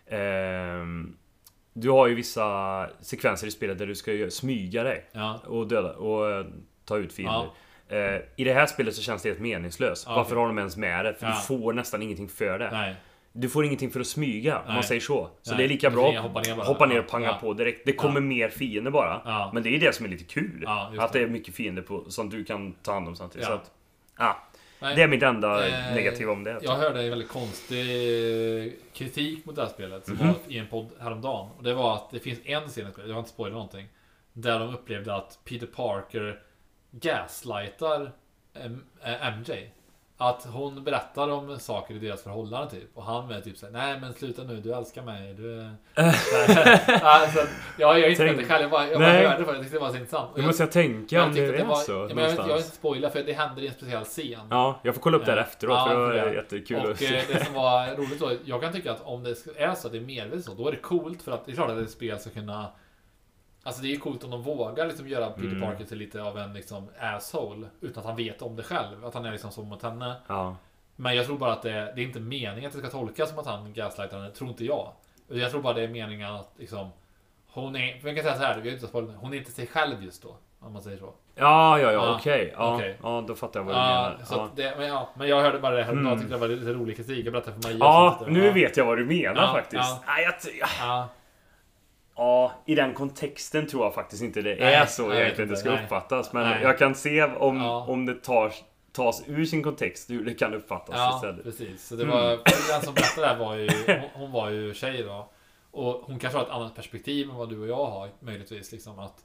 ehm, 0.09 1.15
du 1.81 1.89
har 1.89 2.07
ju 2.07 2.15
vissa 2.15 2.89
sekvenser 3.01 3.47
i 3.47 3.51
spelet 3.51 3.77
där 3.77 3.87
du 3.87 3.95
ska 3.95 4.11
smyga 4.29 4.83
dig 4.83 5.05
Ja. 5.11 5.39
och 5.45 5.67
döda 5.67 5.93
och 5.93 6.31
eh, 6.31 6.45
ta 6.85 6.97
ut 6.97 7.13
fiender. 7.13 7.49
Eh, 7.89 8.21
I 8.35 8.43
det 8.43 8.53
här 8.53 8.65
spelet 8.65 8.95
så 8.95 9.01
känns 9.01 9.21
det 9.23 9.29
helt 9.29 9.41
meningslöst. 9.41 10.05
Ja, 10.09 10.15
Varför 10.15 10.35
har 10.35 10.47
de 10.47 10.57
ens 10.57 10.77
med 10.77 11.05
det? 11.05 11.13
För 11.13 11.25
Ja. 11.27 11.33
du 11.33 11.41
får 11.41 11.73
nästan 11.73 12.01
ingenting 12.01 12.27
för 12.27 12.59
det. 12.59 12.69
Nej. 12.71 12.95
Du 13.33 13.49
får 13.49 13.65
ingenting 13.65 13.91
för 13.91 13.99
att 13.99 14.07
smyga, 14.07 14.59
om 14.67 14.73
man 14.73 14.83
säger 14.83 15.01
så. 15.01 15.29
Så 15.41 15.51
Nej. 15.51 15.57
det 15.57 15.63
är 15.63 15.67
lika 15.67 15.89
bra 15.89 16.11
får 16.13 16.19
hoppa 16.19 16.41
ner 16.41 16.55
bara. 16.55 16.65
hoppa 16.65 16.85
ner 16.85 16.97
och 16.99 17.05
Ja. 17.05 17.11
panga 17.11 17.27
Ja. 17.27 17.37
på 17.41 17.53
direkt. 17.53 17.81
Det 17.85 17.93
kommer 17.93 18.21
mer 18.21 18.49
fiender 18.49 18.91
bara. 18.91 19.21
Ja. 19.25 19.51
Men 19.53 19.63
det 19.63 19.75
är 19.75 19.79
det 19.79 19.95
som 19.95 20.05
är 20.05 20.09
lite 20.09 20.23
kul. 20.23 20.61
Ja, 20.65 20.91
att 20.97 21.13
det 21.13 21.19
det. 21.19 21.25
är 21.25 21.29
mycket 21.29 21.55
fiender 21.55 21.81
på, 21.81 22.09
som 22.09 22.29
du 22.29 22.43
kan 22.43 22.73
ta 22.73 22.93
hand 22.93 23.07
om 23.07 23.15
samtidigt. 23.15 23.47
Ja. 23.49 23.53
Så 23.55 23.61
att, 23.61 23.71
ja, 24.17 24.46
Nej. 24.79 24.95
det 24.95 25.01
är 25.03 25.07
mitt 25.07 25.23
enda 25.23 25.67
Eh, 25.67 25.95
negativa 25.95 26.31
om 26.31 26.43
det. 26.43 26.59
Jag 26.61 26.75
hörde 26.75 27.03
en 27.03 27.09
väldigt 27.09 27.29
konstig 27.29 28.79
kritik 28.93 29.45
mot 29.45 29.55
det 29.55 29.61
här 29.61 29.69
spelet 29.69 30.05
som 30.05 30.15
Mhm. 30.15 30.27
var 30.27 30.35
i 30.47 30.57
en 30.57 30.67
podd 30.67 30.89
häromdagen. 30.99 31.49
Och 31.57 31.63
det 31.63 31.73
var 31.73 31.95
att 31.95 32.11
det 32.11 32.19
finns 32.19 32.39
en 32.45 32.67
scen 32.67 32.91
jag 33.07 33.13
har 33.13 33.19
inte 33.19 33.29
spoilat 33.31 33.53
någonting. 33.53 33.87
Där 34.33 34.59
de 34.59 34.73
upplevde 34.75 35.15
att 35.15 35.39
Peter 35.43 35.67
Parker 35.67 36.39
gaslightar 36.91 38.11
em, 38.53 38.83
eh, 39.03 39.27
MJ. 39.37 39.69
Att 40.19 40.47
hon 40.51 40.83
berättar 40.83 41.29
om 41.29 41.59
saker 41.59 41.95
i 41.95 41.99
deras 41.99 42.23
förhållande 42.23 42.71
typ. 42.71 42.89
Och 42.97 43.03
han 43.03 43.31
är 43.31 43.41
typ 43.41 43.57
såhär, 43.57 43.73
nej 43.73 43.99
men 44.01 44.13
sluta 44.13 44.43
nu, 44.43 44.55
du 44.61 44.73
älskar 44.73 45.01
mig. 45.01 45.33
Du 45.33 45.61
är... 45.61 45.71
alltså, 47.03 47.39
ja, 47.39 47.45
jag 47.77 47.87
har 47.87 47.97
inte 48.09 48.25
Tänk- 48.25 48.37
det 48.37 48.45
själv, 48.45 48.61
jag 48.61 48.71
bara, 48.71 48.87
jag 48.87 48.99
bara 48.99 49.11
hörde 49.11 49.37
det 49.37 49.45
för 49.45 49.53
jag 49.53 49.61
tyckte 49.61 49.77
det 49.77 49.81
var 49.81 49.89
så 49.89 49.95
intressant. 49.95 50.29
Jag- 50.35 50.45
måste 50.45 50.63
jag 50.63 50.71
tänka 50.71 51.15
jag 51.15 51.25
om 51.27 51.33
det 51.33 51.41
är 51.59 51.65
var- 51.65 51.75
så. 51.75 51.91
ja, 51.91 52.15
men 52.15 52.23
jag, 52.23 52.43
vill 52.43 52.55
inte 52.55 52.61
spoila 52.69 53.09
för 53.09 53.23
det 53.23 53.33
händer 53.33 53.61
i 53.61 53.67
en 53.67 53.73
speciell 53.73 54.03
scen. 54.03 54.39
Ja, 54.49 54.79
jag 54.83 54.95
får 54.95 55.01
kolla 55.01 55.17
upp 55.17 55.25
det 55.25 55.31
här 55.31 55.37
efteråt 55.37 55.73
Ja, 55.77 55.85
för 55.87 56.13
det 56.13 56.21
var 56.21 56.29
det. 56.29 56.35
jättekul 56.35 56.77
Och 56.77 57.01
eh, 57.03 57.21
det 57.33 57.45
som 57.45 57.53
var 57.53 57.95
roligt 57.95 58.19
då, 58.19 58.31
jag 58.45 58.61
kan 58.61 58.73
tycka 58.73 58.91
att 58.91 59.01
om 59.01 59.23
det 59.23 59.29
är 59.57 59.75
så 59.75 59.87
att 59.87 59.91
det 59.93 59.97
är 59.99 60.01
medvetet 60.01 60.45
så, 60.45 60.53
då 60.53 60.67
är 60.67 60.71
det 60.71 60.77
coolt 60.77 61.21
för 61.21 61.31
att 61.31 61.45
det 61.45 61.51
är 61.51 61.55
klart 61.55 61.69
att 61.69 61.77
ett 61.77 61.91
spel 61.91 62.19
ska 62.19 62.29
kunna 62.29 62.67
Alltså 63.67 63.81
det 63.81 63.87
är 63.87 63.89
ju 63.91 63.97
coolt 63.99 64.23
om 64.23 64.31
de 64.31 64.41
vågar 64.43 64.85
liksom 64.87 65.07
göra 65.07 65.29
Peter 65.29 65.47
Mm. 65.47 65.61
Parker 65.61 65.85
till 65.85 65.97
lite 65.97 66.21
av 66.21 66.37
en 66.37 66.53
liksom 66.53 66.89
asshole 66.99 67.67
Utan 67.81 67.99
att 68.01 68.05
han 68.07 68.15
vet 68.15 68.41
om 68.41 68.55
det 68.55 68.63
själv, 68.63 69.05
att 69.05 69.13
han 69.13 69.25
är 69.25 69.31
liksom 69.31 69.51
så 69.51 69.61
mot 69.63 69.83
henne 69.83 70.15
Ja. 70.27 70.55
Men 70.95 71.15
jag 71.15 71.25
tror 71.25 71.37
bara 71.37 71.53
att 71.53 71.61
det, 71.61 71.69
det 71.95 72.01
är 72.01 72.05
inte 72.05 72.19
meningen 72.19 72.65
att 72.67 72.73
det 72.73 72.79
ska 72.79 72.89
tolkas 72.89 73.29
som 73.29 73.39
att 73.39 73.45
han 73.45 73.73
gaslightar 73.73 74.17
henne, 74.19 74.31
tror 74.31 74.49
inte 74.49 74.65
jag 74.65 74.91
Jag 75.27 75.51
tror 75.51 75.61
bara 75.61 75.73
det 75.73 75.81
är 75.83 75.87
meningen 75.87 76.35
att 76.35 76.53
liksom 76.57 76.89
Hon 77.47 77.75
är, 77.75 77.99
för 77.99 78.07
jag 78.07 78.15
kan 78.17 78.23
säga 78.25 78.35
så 78.35 78.43
här, 78.43 78.59
vi 78.61 78.69
har 78.69 78.75
inte 78.75 78.87
spoilat, 78.87 79.15
hon 79.17 79.33
är 79.33 79.37
inte 79.37 79.51
sig 79.51 79.67
själv 79.67 80.03
just 80.03 80.23
då 80.23 80.35
Om 80.59 80.73
man 80.73 80.81
säger 80.81 80.97
så 80.97 81.13
Ja, 81.35 81.79
ja, 81.79 81.91
ja, 81.91 81.91
Ja, 81.91 82.15
okej. 82.19 82.53
Ja, 82.57 82.75
okej. 82.75 82.97
ja, 83.03 83.23
då 83.27 83.35
fattar 83.35 83.59
jag 83.59 83.65
vad 83.65 83.75
du 83.75 83.79
Ja, 83.79 84.11
menar. 84.29 84.45
att 84.45 84.55
det, 84.55 84.73
men, 84.77 84.87
ja, 84.87 85.09
men 85.15 85.27
jag 85.27 85.41
hörde 85.41 85.59
bara 85.59 85.75
det 85.75 85.83
här 85.83 85.91
Mm. 85.91 86.05
jag 86.07 86.19
tyckte 86.19 86.33
det 86.33 86.39
var 86.39 86.47
lite 86.47 86.73
rolig 86.73 86.95
kritik, 86.97 87.25
jag 87.25 87.33
berättade 87.33 87.61
för 87.61 87.69
Maja 87.69 87.77
Ja, 87.79 88.25
nu 88.27 88.51
vet 88.51 88.77
jag 88.77 88.85
vad 88.85 88.97
du 88.97 89.05
menar 89.05 89.53
faktiskt. 89.53 89.83
ja. 90.07 90.19
Jag, 90.21 90.33
ja. 90.79 91.07
Ja, 92.17 92.51
i 92.65 92.75
den 92.75 92.93
kontexten 92.93 93.67
tror 93.67 93.83
jag 93.83 93.93
faktiskt 93.93 94.23
inte 94.23 94.41
det 94.41 94.55
Nej, 94.59 94.73
är 94.73 94.85
så 94.85 95.07
vet 95.07 95.17
egentligen 95.19 95.49
det 95.49 95.57
ska 95.57 95.69
nej. 95.71 95.83
uppfattas. 95.83 96.33
Men 96.33 96.49
Nej. 96.49 96.63
jag 96.63 96.77
kan 96.77 96.95
se 96.95 97.23
om, 97.23 97.57
Ja. 97.57 97.85
om 97.87 98.05
det 98.05 98.13
tar, 98.23 98.53
tas 98.91 99.23
ur 99.27 99.45
sin 99.45 99.63
kontext 99.63 100.09
hur 100.09 100.25
det 100.25 100.33
kan 100.33 100.53
uppfattas 100.53 100.95
ja 100.97 101.15
istället. 101.15 101.43
precis. 101.43 101.87
Så 101.87 101.95
det 101.95 102.03
Mm. 102.03 102.15
var, 102.15 102.29
den 102.73 102.81
som 102.81 102.93
berättade 102.93 103.27
det 103.27 103.33
här 103.33 103.37
var 103.39 103.55
ju, 103.55 103.69
hon, 104.13 104.31
var 104.31 104.49
ju 104.49 104.73
tjej 104.73 105.03
då. 105.03 105.29
Och 105.71 105.93
hon 106.05 106.19
kanske 106.19 106.37
har 106.39 106.45
ett 106.45 106.51
annat 106.51 106.75
perspektiv 106.75 107.29
än 107.29 107.35
vad 107.35 107.49
du 107.49 107.59
och 107.61 107.67
jag 107.67 107.85
har 107.85 108.09
möjligtvis. 108.19 108.71
Liksom 108.71 108.99
att, 108.99 109.23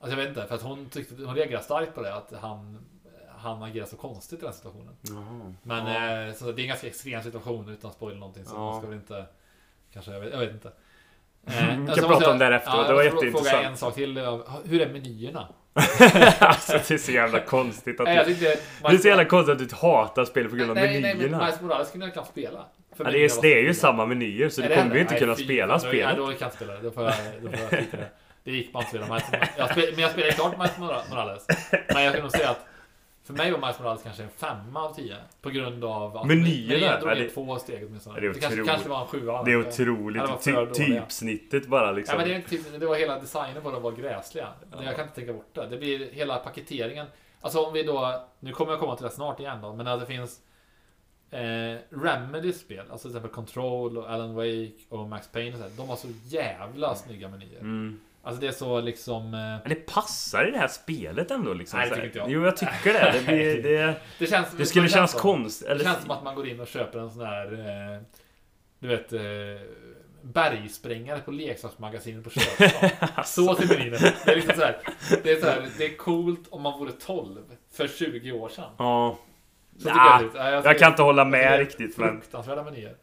alltså 0.00 0.16
jag 0.18 0.24
vet 0.24 0.28
inte, 0.28 0.46
för 0.46 0.54
att 0.54 0.62
hon, 0.62 0.86
tyckte, 0.90 1.14
hon 1.24 1.34
reagerade 1.34 1.64
starkt 1.64 1.94
på 1.94 2.02
det. 2.02 2.14
Att 2.14 2.32
han, 2.40 2.84
han 3.38 3.62
agerar 3.62 3.86
så 3.86 3.96
konstigt 3.96 4.38
i 4.42 4.44
den 4.44 4.54
situationen. 4.54 4.96
Jaha. 5.00 5.54
Men 5.62 5.86
ja. 5.86 6.26
eh, 6.28 6.34
så 6.34 6.44
det 6.52 6.60
är 6.60 6.62
en 6.62 6.68
ganska 6.68 6.86
extrem 6.86 7.22
situation 7.22 7.68
utan 7.68 7.92
spoila 7.92 8.18
någonting. 8.18 8.44
Så 8.44 8.54
Ja. 8.54 8.58
man 8.58 8.80
ska 8.80 8.88
väl 8.88 8.98
inte... 8.98 9.24
Kanske, 9.92 10.12
jag 10.12 10.20
vet, 10.20 10.32
jag 10.32 10.38
vet 10.40 10.52
inte. 10.52 10.72
Eh, 11.46 11.52
kan 11.68 11.88
alltså, 11.88 11.94
prata 11.94 12.08
måste 12.08 12.24
jag- 12.24 12.32
om 12.32 12.38
det 12.38 12.44
här 12.44 12.52
efteråt, 12.52 12.76
ja, 12.82 12.88
det 12.88 12.94
var 12.94 13.02
jag 13.02 13.12
får 13.12 13.24
jätteintressant. 13.24 13.56
Fråga 13.62 13.68
en 13.70 13.76
sak 13.76 13.94
till. 13.94 14.16
eh, 14.16 14.40
Hur 14.64 14.80
är 14.80 14.88
menyerna? 14.88 15.48
alltså, 16.38 16.72
det 16.72 16.90
är 16.90 16.98
så 16.98 17.12
jävla 17.12 17.40
konstigt 17.40 18.00
att 18.00 18.04
Nej, 18.06 18.16
jag 18.16 18.26
du... 18.26 18.34
tyckte... 18.34 18.56
Det 18.88 18.94
är 18.94 18.98
så 18.98 19.08
jävla 19.08 19.24
konstigt 19.24 19.62
att 19.62 19.68
du 19.70 19.76
hatar 19.86 20.24
spel 20.24 20.48
på 20.48 20.56
grund 20.56 20.70
av 20.70 20.76
nej, 20.76 20.86
nej, 20.86 21.00
men 21.00 21.16
menyerna. 21.18 21.44
Miles 21.44 21.60
Morales 21.60 21.90
kunde 21.90 22.06
jag 22.06 22.12
knappt 22.12 22.28
spela. 22.28 22.58
Ja, 22.98 23.04
det, 23.04 23.04
menyerna 23.04 23.24
är, 23.38 23.42
det 23.42 23.54
är 23.54 23.62
ju 23.62 23.74
samma 23.74 24.06
menyer 24.06 24.48
så 24.48 24.62
Är 24.62 24.68
du 24.68 24.74
kommer 24.74 24.94
ju 24.94 25.00
inte 25.00 25.12
Nej, 25.12 25.20
kunna 25.20 25.34
fy, 25.36 25.44
spela 25.44 25.78
spelet. 25.78 26.06
Nej, 26.06 26.16
då 26.16 26.26
kan 26.26 26.36
jag 26.40 26.46
inte 26.46 26.56
spela 26.56 26.72
det. 26.72 26.80
Då 26.80 26.90
får 26.90 27.04
jag, 27.04 27.14
då 27.42 27.48
får 27.50 27.58
jag 27.60 27.70
skita 27.70 27.96
i 27.96 28.00
det. 28.00 28.08
Det 28.44 28.50
gick 28.50 28.72
bara 28.72 28.78
inte 28.84 28.84
att 28.84 28.88
spela 28.88 29.06
Miles 29.06 29.24
Morales. 29.32 29.50
Jag 29.58 29.76
men 29.94 29.98
jag 30.02 30.10
spelade 30.10 30.32
klart 30.32 30.58
Miles 30.58 30.78
Morales. 31.10 31.46
Men 31.94 32.04
jag 32.04 32.12
kan 32.14 32.22
nog 32.22 32.30
säga 32.30 32.50
att 32.50 32.66
för 33.24 33.32
mig 33.34 33.50
var 33.52 33.58
Miles 33.58 33.78
Morales 33.78 34.02
kanske 34.02 34.22
en 34.22 34.28
femma 34.30 34.80
av 34.84 34.94
tio. 34.94 35.16
På 35.42 35.50
grund 35.50 35.84
av 35.84 36.16
att 36.16 36.26
Menyerna, 36.26 36.86
jag 36.86 37.00
drog 37.00 37.10
ja, 37.10 37.14
det- 37.14 37.28
två 37.30 37.56
steg 37.58 37.86
åtminstone. 37.88 38.20
det 38.20 38.32
Det 38.32 38.40
kanske, 38.40 38.64
kanske 38.64 38.88
var 38.88 39.00
en 39.00 39.06
sjua. 39.06 39.42
Det 39.42 39.50
är 39.52 39.54
Ja, 39.58 39.68
otroligt. 39.68 40.22
Ty, 40.74 40.84
typsnittet 40.84 41.66
bara 41.66 41.86
Ja, 41.86 41.92
liksom. 41.92 42.16
men 42.18 42.28
det, 42.28 42.34
är 42.34 42.40
typ, 42.40 42.80
det 42.80 42.86
var 42.86 42.96
hela 42.96 43.18
designen 43.20 43.62
på 43.62 43.70
det 43.70 43.78
var 43.80 43.92
gräsliga. 43.92 44.48
Men 44.70 44.84
Jag 44.84 44.96
kan 44.96 45.04
inte 45.04 45.14
tänka 45.14 45.32
bort 45.32 45.54
det. 45.54 45.66
Det 45.66 45.76
blir 45.76 46.10
hela 46.12 46.36
paketeringen. 46.38 47.06
Alltså 47.40 47.60
om 47.60 47.72
vi 47.72 47.82
då, 47.82 48.24
nu 48.40 48.52
kommer 48.52 48.72
jag 48.72 48.80
komma 48.80 48.96
till 48.96 49.04
det 49.04 49.10
snart 49.10 49.40
igen 49.40 49.58
då, 49.62 49.72
men 49.72 49.86
att 49.86 50.00
det 50.00 50.06
finns 50.06 50.40
eh, 51.30 51.78
Remedys 52.02 52.60
spel, 52.60 52.84
alltså 52.90 53.08
till 53.08 53.16
exempel 53.16 53.30
Control 53.34 53.98
och 53.98 54.10
Alan 54.10 54.34
Wake 54.34 54.72
och 54.88 55.08
Max 55.08 55.28
Payne 55.28 55.52
och 55.52 55.56
så 55.58 55.62
här, 55.62 55.72
de 55.76 55.88
har 55.88 55.96
så 55.96 56.08
jävla 56.26 56.94
snygga 56.94 57.28
menyer. 57.28 57.60
Mm. 57.60 58.00
Alltså 58.24 58.40
det 58.40 58.46
är 58.46 58.52
så 58.52 58.80
liksom... 58.80 59.24
Eh, 59.24 59.40
Men 59.40 59.68
det 59.68 59.74
passar 59.74 60.48
i 60.48 60.50
det 60.50 60.58
här 60.58 60.68
spelet 60.68 61.30
ändå 61.30 61.54
liksom. 61.54 61.78
Nej, 61.78 61.88
det 61.88 61.94
tycker 61.94 62.06
inte 62.06 62.18
jag. 62.18 62.30
Jo, 62.30 62.44
jag 62.44 62.56
tycker 62.56 62.92
det. 62.92 63.12
Det, 63.12 63.26
blir, 63.26 63.62
det, 63.86 63.94
det 64.18 64.26
känns... 64.26 64.48
det 64.56 64.66
skulle 64.66 64.84
det 64.84 64.92
kännas 64.92 65.14
konstigt. 65.14 65.66
Det 65.66 65.72
Eller, 65.72 65.84
känns 65.84 66.02
som 66.02 66.10
att 66.10 66.24
man 66.24 66.34
går 66.34 66.48
in 66.48 66.60
och 66.60 66.66
köper 66.66 66.98
en 66.98 67.10
sån 67.10 67.26
här... 67.26 67.52
Eh, 67.52 68.02
du 68.78 68.88
vet... 68.88 69.12
Eh, 69.12 69.20
bergsprängare 70.22 71.20
på 71.20 71.30
leksaksmagasinet 71.30 72.24
på 72.24 72.30
Köpstan. 72.30 72.90
så 73.24 73.54
ser 73.54 73.68
menyn. 73.68 73.90
Det 74.24 74.32
är 74.32 74.36
liksom 74.36 74.54
så 74.54 74.60
här, 74.60 74.78
det 75.22 75.30
är 75.32 75.40
så 75.40 75.46
här, 75.46 75.68
det 75.78 75.84
är 75.84 75.96
coolt 75.96 76.48
om 76.50 76.62
man 76.62 76.78
vore 76.78 76.92
12 76.92 77.38
för 77.72 77.88
20 77.88 78.32
år 78.32 78.48
sedan. 78.48 78.70
Ja. 78.78 79.18
Nah, 79.78 80.18
tycker 80.18 80.38
jag, 80.38 80.52
jag, 80.52 80.66
Jag 80.66 80.78
kan 80.78 80.90
inte 80.90 81.02
hålla 81.02 81.24
med 81.24 81.58
riktigt 81.58 81.98
men. 81.98 82.22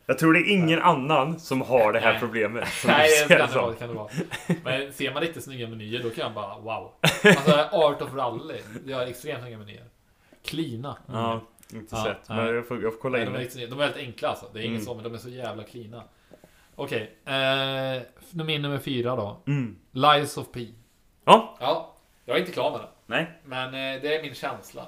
Jag 0.06 0.18
tror 0.20 0.34
det 0.34 0.40
är 0.40 0.50
ingen 0.54 0.82
annan 0.82 1.40
som 1.40 1.62
har 1.62 1.94
det 1.94 2.00
här 2.00 2.12
Nej. 2.12 2.20
problemet. 2.20 2.68
Nej, 2.88 3.10
det 3.28 3.36
kan 3.38 3.50
det 3.50 3.56
vara. 3.56 3.72
Det 3.72 3.78
kan 3.78 3.88
det 3.88 3.94
vara. 3.96 4.10
Men 4.64 4.94
ser 4.94 5.14
man 5.14 5.22
riktigt 5.22 5.44
snygga 5.44 5.68
menyer 5.68 6.04
då 6.04 6.10
kan 6.10 6.24
jag 6.24 6.34
bara 6.34 6.58
wow. 6.60 6.92
Alltså 7.24 7.52
Art 7.72 8.02
of 8.02 8.14
Rally. 8.14 8.60
Det 8.86 8.94
har 8.94 9.02
extremt 9.02 9.42
snygga 9.42 9.58
menyer. 9.58 9.84
Cleana. 10.46 10.98
Ja, 11.08 11.42
inte 11.74 11.96
Ja, 11.96 12.04
sett. 12.04 12.30
nej. 12.30 12.38
Men 12.46 12.56
jag 12.56 12.68
får, 12.68 12.84
jag 12.84 12.94
får 12.94 13.00
kolla 13.00 13.18
Nej, 13.18 13.28
in 13.28 13.34
de, 13.34 13.40
är 13.40 13.44
riktigt, 13.44 13.70
de 13.70 13.76
är 13.76 13.84
väldigt 13.86 14.04
enkla 14.08 14.28
alltså. 14.30 14.46
Det 14.54 14.60
är 14.60 14.64
inget 14.64 14.76
Mm. 14.82 14.86
så, 14.86 14.94
men 14.96 15.04
de 15.04 15.14
är 15.14 15.18
så 15.18 15.30
jävla 15.30 15.64
cleana. 15.64 16.04
Okej, 16.76 17.16
eh, 17.26 18.02
min 18.46 18.62
nummer 18.62 18.78
fyra 18.80 19.16
då. 19.16 19.42
Mm. 19.48 19.76
Lies 19.92 20.38
of 20.38 20.48
P. 20.54 20.68
Ja, 21.26 21.58
Ja, 21.60 21.94
jag 22.26 22.36
är 22.36 22.40
inte 22.40 22.52
klar 22.52 22.72
med 22.72 22.80
den. 22.80 22.88
nej. 23.06 23.28
Men 23.46 23.66
eh, 23.68 24.02
det 24.02 24.16
är 24.16 24.22
min 24.24 24.34
känsla. 24.36 24.86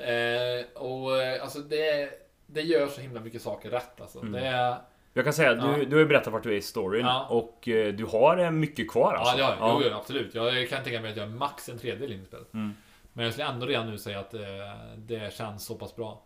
Eh, 0.00 0.64
och 0.82 1.22
eh, 1.22 1.42
alltså 1.42 1.58
det, 1.58 2.10
det 2.46 2.62
gör 2.62 2.88
så 2.88 3.00
himla 3.00 3.20
mycket 3.20 3.42
saker 3.42 3.70
rätt 3.70 4.00
alltså. 4.00 4.18
Mm. 4.18 4.32
Det. 4.32 4.76
Jag 5.12 5.24
kan 5.24 5.32
säga, 5.32 5.54
du, 5.54 5.60
Ja. 5.60 5.84
du 5.84 5.96
har 5.96 6.00
ju 6.00 6.06
berättat 6.06 6.32
vart 6.32 6.42
du 6.42 6.52
är 6.52 6.56
i 6.56 6.62
storyn 6.62 7.06
Ja. 7.06 7.26
och 7.30 7.68
eh, 7.68 7.94
du 7.94 8.04
har 8.04 8.36
eh, 8.36 8.50
mycket 8.50 8.90
kvar 8.90 9.14
alltså. 9.14 9.38
Ja, 9.38 9.56
ja, 9.60 9.80
Jo, 9.80 9.88
jo, 9.90 9.96
absolut. 9.96 10.34
Jag 10.34 10.68
kan 10.68 10.84
tänka 10.84 11.00
mig 11.00 11.10
att 11.10 11.16
jag 11.16 11.26
är 11.26 11.30
max 11.30 11.68
en 11.68 11.78
tredjedel 11.78 12.12
in 12.12 12.22
i 12.22 12.26
spelet. 12.26 12.54
Mm. 12.54 12.74
Men 13.12 13.24
jag 13.24 13.34
skulle 13.34 13.48
ändå 13.48 13.66
redan 13.66 13.90
nu 13.90 13.98
säga 13.98 14.20
att 14.20 14.34
eh, 14.34 14.40
det 14.96 15.34
känns 15.34 15.64
så 15.64 15.74
pass 15.74 15.96
bra. 15.96 16.22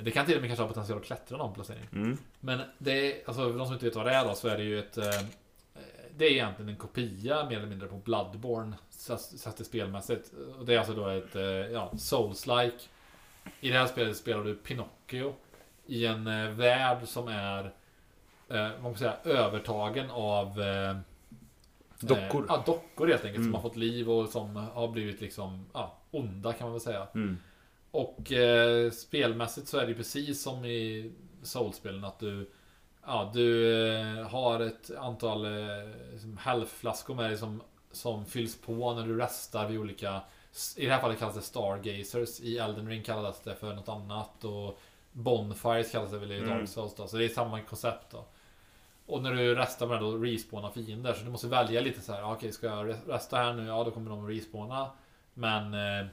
Det 0.00 0.10
kan 0.10 0.26
till 0.26 0.34
och 0.36 0.40
med 0.40 0.50
kanske 0.50 0.62
ha 0.62 0.68
potential 0.68 0.98
att 0.98 1.04
klättra 1.04 1.36
någon 1.38 1.54
placering. 1.54 1.88
Mm. 1.92 2.18
Men 2.40 2.60
det 2.78 2.92
är, 2.92 3.28
alltså 3.28 3.42
för 3.52 3.58
de 3.58 3.66
som 3.66 3.74
inte 3.74 3.84
vet 3.86 3.96
vad 3.96 4.06
det 4.06 4.12
är 4.12 4.24
då, 4.24 4.34
så 4.34 4.48
är 4.48 4.56
det 4.56 4.64
ju 4.64 4.78
ett... 4.78 4.98
Eh, 4.98 5.04
det 6.16 6.24
är 6.26 6.30
egentligen 6.30 6.68
en 6.68 6.76
kopia 6.76 7.44
mer 7.44 7.56
eller 7.56 7.66
mindre 7.66 7.88
på 7.88 7.96
Bloodborne, 7.96 8.76
sett 9.18 9.56
till 9.56 9.64
spelmässigt. 9.64 10.30
Och 10.58 10.66
det 10.66 10.74
är 10.74 10.78
alltså 10.78 10.94
då 10.94 11.08
ett, 11.08 11.36
eh, 11.36 11.42
ja, 11.42 11.90
Souls-like. 11.92 12.88
I 13.60 13.70
det 13.70 13.78
här 13.78 13.86
spelet 13.86 14.16
spelar 14.16 14.44
du 14.44 14.54
Pinocchio 14.54 15.34
i 15.86 16.06
en 16.06 16.26
eh, 16.26 16.50
värld 16.50 16.98
som 17.04 17.28
är, 17.28 17.64
eh, 18.48 18.68
man 18.82 18.92
kan 18.92 18.96
säga, 18.96 19.16
övertagen 19.24 20.10
av 20.10 20.60
eh, 20.60 20.96
Dockor. 22.00 22.42
Eh, 22.42 22.46
ja, 22.48 22.62
dockor 22.66 23.06
helt 23.06 23.24
enkelt. 23.24 23.36
Mm. 23.36 23.44
Som 23.44 23.54
har 23.54 23.62
fått 23.62 23.76
liv 23.76 24.10
och 24.10 24.28
som 24.28 24.56
har 24.56 24.88
blivit 24.88 25.20
liksom, 25.20 25.66
ja, 25.72 25.98
onda 26.10 26.52
kan 26.52 26.66
man 26.66 26.72
väl 26.72 26.80
säga. 26.80 27.06
Mm. 27.14 27.38
Och 27.90 28.32
eh, 28.32 28.90
spelmässigt 28.90 29.68
så 29.68 29.78
är 29.78 29.86
det 29.86 29.94
precis 29.94 30.42
som 30.42 30.64
i 30.64 31.12
Soulspelen 31.42 32.04
att 32.04 32.18
du 32.18 32.50
Ja, 33.10 33.30
du 33.34 33.76
eh, 33.94 34.28
har 34.28 34.60
ett 34.60 34.90
antal 34.98 35.44
eh, 35.44 35.88
liksom 36.12 36.38
health-flaskor 36.38 37.14
med 37.14 37.30
dig 37.30 37.38
som, 37.38 37.62
som 37.92 38.26
fylls 38.26 38.60
på 38.60 38.94
när 38.94 39.06
du 39.06 39.18
restar 39.18 39.68
vid 39.68 39.78
olika 39.78 40.20
I 40.76 40.86
det 40.86 40.92
här 40.92 41.00
fallet 41.00 41.18
kallas 41.18 41.34
det 41.34 41.42
Stargazers. 41.42 42.40
I 42.40 42.58
Elden 42.58 42.88
Ring 42.88 43.02
kallas 43.02 43.40
det 43.40 43.54
för 43.54 43.74
något 43.74 43.88
annat 43.88 44.44
och 44.44 44.78
Bonfires 45.12 45.90
kallas 45.92 46.10
det 46.10 46.18
väl 46.18 46.32
i 46.32 46.38
Mm. 46.38 46.48
Dark 46.50 46.68
Souls 46.68 46.94
då, 46.94 47.06
så 47.06 47.16
det 47.16 47.24
är 47.24 47.28
samma 47.28 47.60
koncept 47.60 48.06
då. 48.10 48.24
Och 49.06 49.22
när 49.22 49.32
du 49.34 49.54
restar 49.54 49.86
med 49.86 49.96
det 49.96 50.00
då 50.00 50.16
respawnar 50.16 50.70
fiender. 50.70 51.12
Så 51.14 51.24
du 51.24 51.30
måste 51.30 51.46
välja 51.46 51.80
lite 51.80 52.00
så 52.00 52.12
här. 52.12 52.22
ah, 52.22 52.32
Okej, 52.32 52.52
ska 52.52 52.66
jag 52.66 52.86
re- 52.88 53.06
resta 53.08 53.36
här 53.36 53.52
nu? 53.52 53.66
Ja, 53.66 53.84
då 53.84 53.90
kommer 53.90 54.10
de 54.10 54.28
respawna. 54.28 54.90
Men 55.34 55.74
eh, 55.74 56.06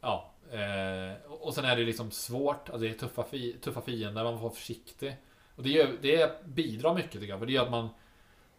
Ja 0.00 0.30
eh, 0.50 1.30
Och 1.30 1.54
sen 1.54 1.64
är 1.64 1.76
det 1.76 1.84
liksom 1.84 2.10
svårt, 2.10 2.68
alltså 2.70 2.78
det 2.78 2.88
är 2.88 2.94
tuffa, 2.94 3.22
fi 3.24 3.52
tuffa 3.52 3.80
fiender, 3.80 4.24
man 4.24 4.34
får 4.34 4.42
vara 4.42 4.52
försiktig. 4.54 5.16
Och 5.56 5.62
det, 5.62 5.68
gör, 5.68 5.88
det 6.02 6.44
bidrar 6.46 6.94
mycket 6.94 7.12
tycker 7.12 7.26
jag, 7.26 7.38
för 7.38 7.46
det 7.46 7.52
gör 7.52 7.64
att 7.64 7.70
man 7.70 7.88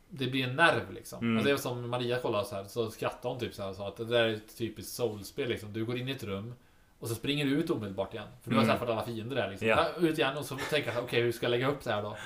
Det 0.10 0.28
blir 0.28 0.44
en 0.48 0.56
nerv 0.56 0.92
liksom. 0.94 1.20
Mm. 1.20 1.38
Alltså 1.38 1.48
det 1.48 1.54
är 1.54 1.58
som 1.58 1.90
Maria 1.90 2.20
kollade 2.20 2.46
så 2.46 2.56
här, 2.56 2.64
så 2.64 2.92
skrattade 2.92 3.28
hon 3.34 3.40
typ 3.40 3.54
så 3.54 3.62
här 3.62 3.70
och 3.70 3.76
sa 3.76 3.88
att 3.88 3.98
det 3.98 4.06
där 4.06 4.24
är 4.24 4.34
ett 4.34 4.58
typiskt 4.58 4.94
soulspel 4.94 5.50
liksom. 5.50 5.74
Du 5.74 5.86
går 5.86 5.98
in 5.98 6.10
i 6.10 6.12
ett 6.12 6.24
rum 6.24 6.54
och 7.00 7.08
så 7.08 7.16
springer 7.16 7.46
du 7.46 7.52
ut 7.52 7.70
omedelbart 7.70 8.14
igen. 8.14 8.28
För 8.44 8.50
du 8.50 8.56
har 8.56 8.64
Mm. 8.64 8.76
träffat 8.76 8.90
alla 8.90 9.06
fiender 9.06 9.36
där 9.36 9.50
liksom. 9.50 9.68
Ja. 9.68 9.88
Ut 10.00 10.18
igen 10.18 10.38
och 10.38 10.46
så 10.46 10.58
tänker 10.70 10.94
jag 10.94 11.04
okej 11.04 11.22
hur 11.22 11.32
ska 11.32 11.46
jag 11.46 11.52
lägga 11.52 11.68
upp 11.68 11.84
det 11.84 11.92
här 11.92 12.02
då? 12.04 12.18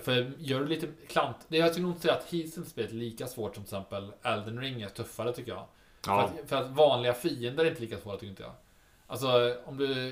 För 0.00 0.32
gör 0.38 0.60
du 0.60 0.66
lite 0.66 0.86
klant... 1.08 1.36
Det 1.48 1.56
jag 1.56 1.70
skulle 1.70 1.82
nog 1.86 1.92
inte 1.92 2.02
säga 2.02 2.14
att 2.14 2.24
hittills 2.28 2.68
spelet 2.70 2.90
är 2.90 2.94
lika 2.94 3.26
svårt 3.26 3.54
som 3.54 3.64
till 3.64 3.74
exempel 3.76 4.12
Elden 4.22 4.60
Ring 4.60 4.82
är 4.82 4.88
tuffare 4.88 5.32
tycker 5.32 5.52
jag. 5.52 5.66
För, 6.04 6.10
Ja. 6.12 6.22
att, 6.22 6.48
för 6.48 6.56
att 6.56 6.70
vanliga 6.70 7.12
fiender 7.12 7.64
är 7.64 7.68
inte 7.70 7.80
lika 7.80 7.98
svåra 7.98 8.16
tycker 8.16 8.30
inte 8.30 8.42
jag. 8.42 8.52
Alltså 9.06 9.56
om 9.64 9.76
du... 9.76 10.08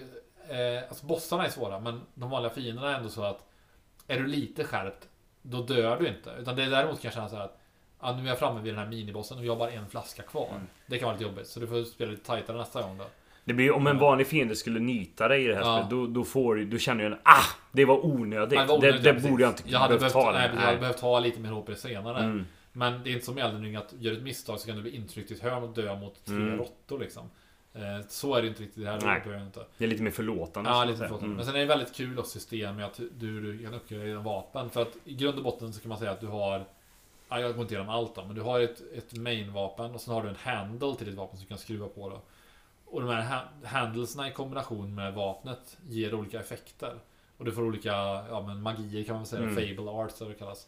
Eh, 0.48 0.82
alltså 0.88 1.06
bossarna 1.06 1.46
är 1.46 1.50
svåra 1.50 1.80
men 1.80 2.00
de 2.14 2.30
vanliga 2.30 2.50
fienderna 2.52 2.90
är 2.92 2.96
ändå 2.96 3.08
så 3.08 3.22
att 3.22 3.44
Är 4.06 4.18
du 4.20 4.26
lite 4.26 4.64
skärpt 4.64 5.08
Då 5.42 5.62
dör 5.62 5.96
du 6.00 6.08
inte. 6.08 6.30
Utan 6.40 6.56
det 6.56 6.62
är 6.62 6.70
däremot 6.70 7.00
kan 7.02 7.08
jag 7.08 7.14
känna 7.14 7.28
så 7.28 7.36
här 7.36 7.44
att 7.44 7.58
Ja, 8.04 8.16
nu 8.16 8.22
är 8.24 8.28
jag 8.28 8.38
framme 8.38 8.60
vid 8.60 8.72
den 8.74 8.78
här 8.78 8.86
minibossen 8.90 9.38
och 9.38 9.44
vi 9.44 9.48
har 9.48 9.56
bara 9.56 9.70
en 9.70 9.88
flaska 9.88 10.22
kvar. 10.22 10.48
Mm. 10.50 10.66
Det 10.86 10.98
kan 10.98 11.06
vara 11.06 11.16
lite 11.16 11.24
jobbigt. 11.28 11.46
Så 11.46 11.60
du 11.60 11.66
får 11.66 11.84
spela 11.84 12.10
lite 12.10 12.26
tajtare 12.26 12.56
nästa 12.56 12.82
gång 12.82 12.98
då. 12.98 13.04
Det 13.44 13.54
blir, 13.54 13.72
om 13.72 13.86
en 13.86 13.98
vanlig 13.98 14.26
fiende 14.26 14.56
skulle 14.56 14.80
nita 14.80 15.28
dig 15.28 15.44
i 15.44 15.48
det 15.48 15.54
här 15.54 15.62
Ja. 15.62 15.74
spelet, 15.76 15.90
då, 15.90 16.06
då, 16.06 16.24
får, 16.24 16.56
då 16.56 16.78
känner 16.78 17.04
du 17.04 17.06
en 17.14 17.18
Ah! 17.22 17.42
Det 17.72 17.84
var 17.84 18.06
onödigt. 18.06 18.58
Nej, 18.58 18.66
det 18.66 18.72
onödigt, 18.72 19.02
det 19.02 19.12
precis. 19.14 19.30
borde 19.30 19.42
jag 19.42 19.50
inte 19.50 19.62
jag 19.66 19.78
hade 19.78 19.98
behövt 19.98 20.12
ta. 20.12 20.32
nej, 20.32 20.50
jag 20.54 20.60
hade 20.60 20.78
behövt 20.78 21.00
ha 21.00 21.20
lite 21.20 21.40
mer 21.40 21.50
HP 21.50 21.74
senare. 21.78 22.18
Mm. 22.18 22.46
Men 22.72 23.02
det 23.04 23.10
är 23.10 23.12
inte 23.12 23.24
som 23.24 23.38
i 23.38 23.40
Elden 23.40 23.76
att 23.76 23.94
gör 23.98 24.10
du 24.10 24.16
ett 24.16 24.22
misstag 24.22 24.60
så 24.60 24.66
kan 24.66 24.76
du 24.76 24.82
bli 24.82 24.96
intryckt 24.96 25.30
i 25.30 25.34
ett 25.34 25.42
hörn 25.42 25.62
och 25.62 25.74
dö 25.74 25.96
mot 25.96 26.24
tre 26.24 26.34
Mm. 26.36 26.58
råttor 26.58 26.98
liksom. 26.98 27.30
Eh, 27.74 28.06
Så 28.08 28.34
är 28.34 28.42
det 28.42 28.48
inte 28.48 28.62
riktigt 28.62 28.84
det 28.84 28.90
här. 28.90 29.00
Nej. 29.04 29.22
Det 29.78 29.84
är 29.84 29.88
lite 29.88 30.02
mer 30.02 30.10
förlåtande. 30.10 30.70
Ja, 30.70 30.84
lite 30.84 30.96
säga. 30.98 31.08
förlåt. 31.08 31.22
Mm. 31.22 31.36
Men 31.36 31.44
sen 31.44 31.54
är 31.54 31.58
det 31.58 31.64
väldigt 31.66 31.94
kul 31.94 32.18
också 32.18 32.30
system 32.30 32.76
med 32.76 32.84
att 32.86 33.00
du, 33.18 33.40
du 33.52 33.58
kan 33.64 33.74
uppgradera 33.74 34.06
dina 34.08 34.20
vapen. 34.20 34.70
För 34.70 34.82
att 34.82 34.96
i 35.04 35.14
grund 35.14 35.38
och 35.38 35.44
botten 35.44 35.72
så 35.72 35.80
kan 35.80 35.88
man 35.88 35.98
säga 35.98 36.10
att 36.10 36.20
du 36.20 36.26
har 36.26 36.64
Ja, 37.28 37.40
jag 37.40 37.52
går 37.54 37.62
inte 37.62 37.74
igenom 37.74 37.94
allt 37.94 38.14
då, 38.14 38.24
men 38.24 38.34
du 38.36 38.40
har 38.42 38.60
ett, 38.60 38.82
ett 38.94 39.12
main-vapen 39.16 39.94
och 39.94 40.00
sen 40.00 40.14
har 40.14 40.22
du 40.22 40.28
en 40.28 40.36
handle 40.36 40.94
till 40.94 41.06
ditt 41.06 41.14
vapen 41.16 41.36
som 41.36 41.44
du 41.44 41.48
kan 41.48 41.58
skruva 41.58 41.86
på 41.88 42.08
då. 42.08 42.20
Och 42.86 43.00
de 43.00 43.10
här 43.10 43.22
ha- 43.22 43.68
handlesna 43.68 44.28
i 44.28 44.32
kombination 44.32 44.94
med 44.94 45.14
vapnet 45.14 45.78
ger 45.88 46.14
olika 46.14 46.40
effekter. 46.40 46.94
Och 47.36 47.44
du 47.44 47.52
får 47.52 47.62
olika 47.62 47.90
ja, 48.28 48.44
men 48.46 48.62
magier 48.62 49.04
kan 49.04 49.14
man 49.16 49.26
säga, 49.26 49.42
Mm. 49.42 49.54
fable 49.54 49.90
arts 49.90 50.20
eller 50.20 50.26
vad 50.30 50.34
det 50.34 50.38
kallas. 50.38 50.66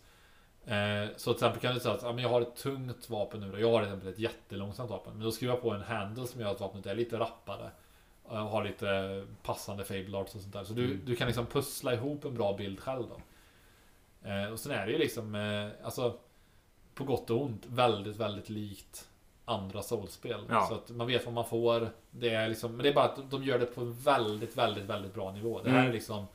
Eh, 0.67 1.09
så 1.17 1.33
till 1.33 1.37
exempel 1.37 1.61
kan 1.61 1.75
du 1.75 1.81
säga 1.81 1.95
att 1.95 2.03
ja, 2.03 2.13
men 2.13 2.23
jag 2.23 2.29
har 2.29 2.41
ett 2.41 2.57
tungt 2.57 3.11
vapen 3.11 3.41
nu 3.41 3.53
då. 3.53 3.59
Jag 3.61 3.71
har 3.71 3.79
till 3.79 3.85
exempel 3.89 4.09
ett 4.09 4.19
jättelångsamt 4.19 4.91
vapen. 4.91 5.13
Men 5.13 5.23
då 5.25 5.33
skruvar 5.33 5.55
jag 5.55 5.63
på 5.63 5.71
en 5.71 5.83
handle 5.83 6.27
som 6.27 6.41
gör 6.41 6.51
att 6.51 6.61
vapnet 6.61 6.87
är 6.87 6.95
lite 6.95 7.19
rappare. 7.19 7.71
Och 8.23 8.37
har 8.37 8.65
lite 8.65 9.27
passande 9.43 9.85
fable 9.85 10.19
arts 10.19 10.35
och 10.35 10.41
sånt 10.41 10.53
där. 10.53 10.65
Så 10.65 10.73
du, 10.73 10.85
Mm. 10.85 11.01
du 11.05 11.17
kan 11.17 11.27
liksom 11.27 11.47
pussla 11.47 11.95
ihop 11.95 12.25
en 12.25 12.35
bra 12.35 12.53
bild 12.57 12.81
själv 12.81 13.03
då. 13.09 13.21
Eh, 14.29 14.53
och 14.53 14.59
sen 14.61 14.73
är 14.73 14.87
det 14.87 14.93
ju 14.93 14.99
liksom, 14.99 15.35
eh, 15.35 15.87
alltså 15.87 16.19
på 16.95 17.05
gott 17.05 17.31
och 17.31 17.43
ont, 17.43 17.63
väldigt, 17.67 18.17
väldigt 18.17 18.49
likt 18.51 19.09
andra 19.45 19.83
soulspel. 19.83 20.41
Ja. 20.49 20.67
Så 20.69 20.75
att 20.75 20.91
man 20.91 21.07
vet 21.07 21.25
vad 21.25 21.35
man 21.35 21.45
får. 21.45 21.89
Det 22.11 22.29
är 22.35 22.49
liksom, 22.49 22.77
men 22.77 22.83
det 22.83 22.89
är 22.89 22.95
bara 22.95 23.05
att 23.05 23.31
de 23.31 23.45
gör 23.45 23.59
det 23.59 23.67
på 23.67 23.81
en 23.81 23.93
väldigt, 23.93 24.57
väldigt, 24.59 24.85
väldigt 24.85 25.15
bra 25.15 25.33
nivå. 25.33 25.61
Det 25.63 25.71
här 25.71 25.79
Mm. 25.79 25.89
är 25.89 25.93
liksom, 25.93 26.27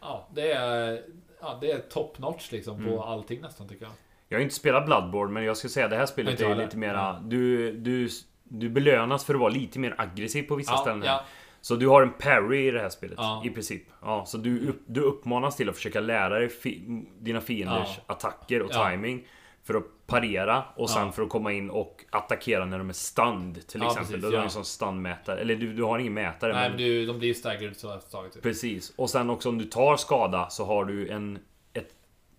ja, 0.00 0.28
det 0.34 0.52
är, 0.52 1.02
ja, 1.42 1.58
det 1.60 1.70
är 1.70 1.78
top 1.78 2.18
notch 2.18 2.52
liksom 2.52 2.76
på 2.76 2.82
Mm. 2.90 2.98
allting 3.00 3.40
nästan 3.40 3.68
tycker 3.68 3.84
jag. 3.84 3.92
Jag 4.28 4.38
har 4.38 4.42
inte 4.42 4.54
spelat 4.54 4.86
Bloodborne, 4.86 5.32
men 5.32 5.44
jag 5.44 5.56
ska 5.56 5.68
säga 5.68 5.88
det 5.88 5.96
här 5.96 6.06
spelet 6.06 6.40
är 6.40 6.54
lite 6.54 6.76
mera... 6.76 7.20
Du, 7.20 7.72
du, 7.72 8.08
du 8.44 8.68
belönas 8.68 9.24
för 9.24 9.34
att 9.34 9.40
vara 9.40 9.50
lite 9.52 9.78
mer 9.78 9.94
aggressiv 9.98 10.42
på 10.42 10.54
vissa 10.54 10.72
Ja, 10.72 10.78
ställen. 10.78 11.02
ja, 11.04 11.24
Så 11.60 11.76
du 11.76 11.88
har 11.88 12.02
en 12.02 12.12
parry 12.12 12.68
i 12.68 12.70
det 12.70 12.80
här 12.80 12.88
spelet, 12.88 13.14
Ja. 13.18 13.42
i 13.46 13.50
princip. 13.50 13.82
Ja, 14.02 14.24
så 14.26 14.38
du, 14.38 14.68
upp, 14.68 14.82
du 14.86 15.00
uppmanas 15.00 15.56
till 15.56 15.68
att 15.68 15.76
försöka 15.76 16.00
lära 16.00 16.38
dig 16.38 16.48
fi, 16.48 17.04
dina 17.20 17.40
fienders 17.40 17.98
attacker 18.06 18.62
och 18.62 18.70
timing 18.70 19.26
För 19.64 19.74
att 19.74 19.84
parera 20.10 20.64
och 20.76 20.90
sen 20.90 21.06
Ja. 21.06 21.12
för 21.12 21.22
att 21.22 21.28
komma 21.28 21.52
in 21.52 21.70
och 21.70 22.04
attackera 22.10 22.64
när 22.64 22.78
de 22.78 22.88
är 22.88 22.92
stunned 22.92 23.66
till 23.66 23.80
Ja, 23.80 23.86
exempel. 23.90 24.06
precis, 24.06 24.22
Då 24.22 24.28
har 24.28 24.34
ja. 24.34 24.42
en 24.42 24.50
sån 24.50 24.64
stun-mätare. 24.64 25.40
Eller 25.40 25.56
du, 25.56 25.72
du 25.72 25.82
har 25.82 25.98
ingen 25.98 26.14
mätare. 26.14 26.52
nej 26.52 26.68
men 26.68 26.78
du, 26.78 27.06
de 27.06 27.18
blir 27.18 27.34
staggered 27.34 27.76
så 27.76 27.94
efter 27.94 28.06
ett 28.06 28.12
tag 28.12 28.32
typ. 28.32 28.42
Precis. 28.42 28.92
Och 28.96 29.10
sen 29.10 29.30
också 29.30 29.48
om 29.48 29.58
du 29.58 29.64
tar 29.64 29.96
skada 29.96 30.50
så 30.50 30.64
har 30.64 30.84
du 30.84 31.08
en, 31.08 31.38
ett, 31.72 31.88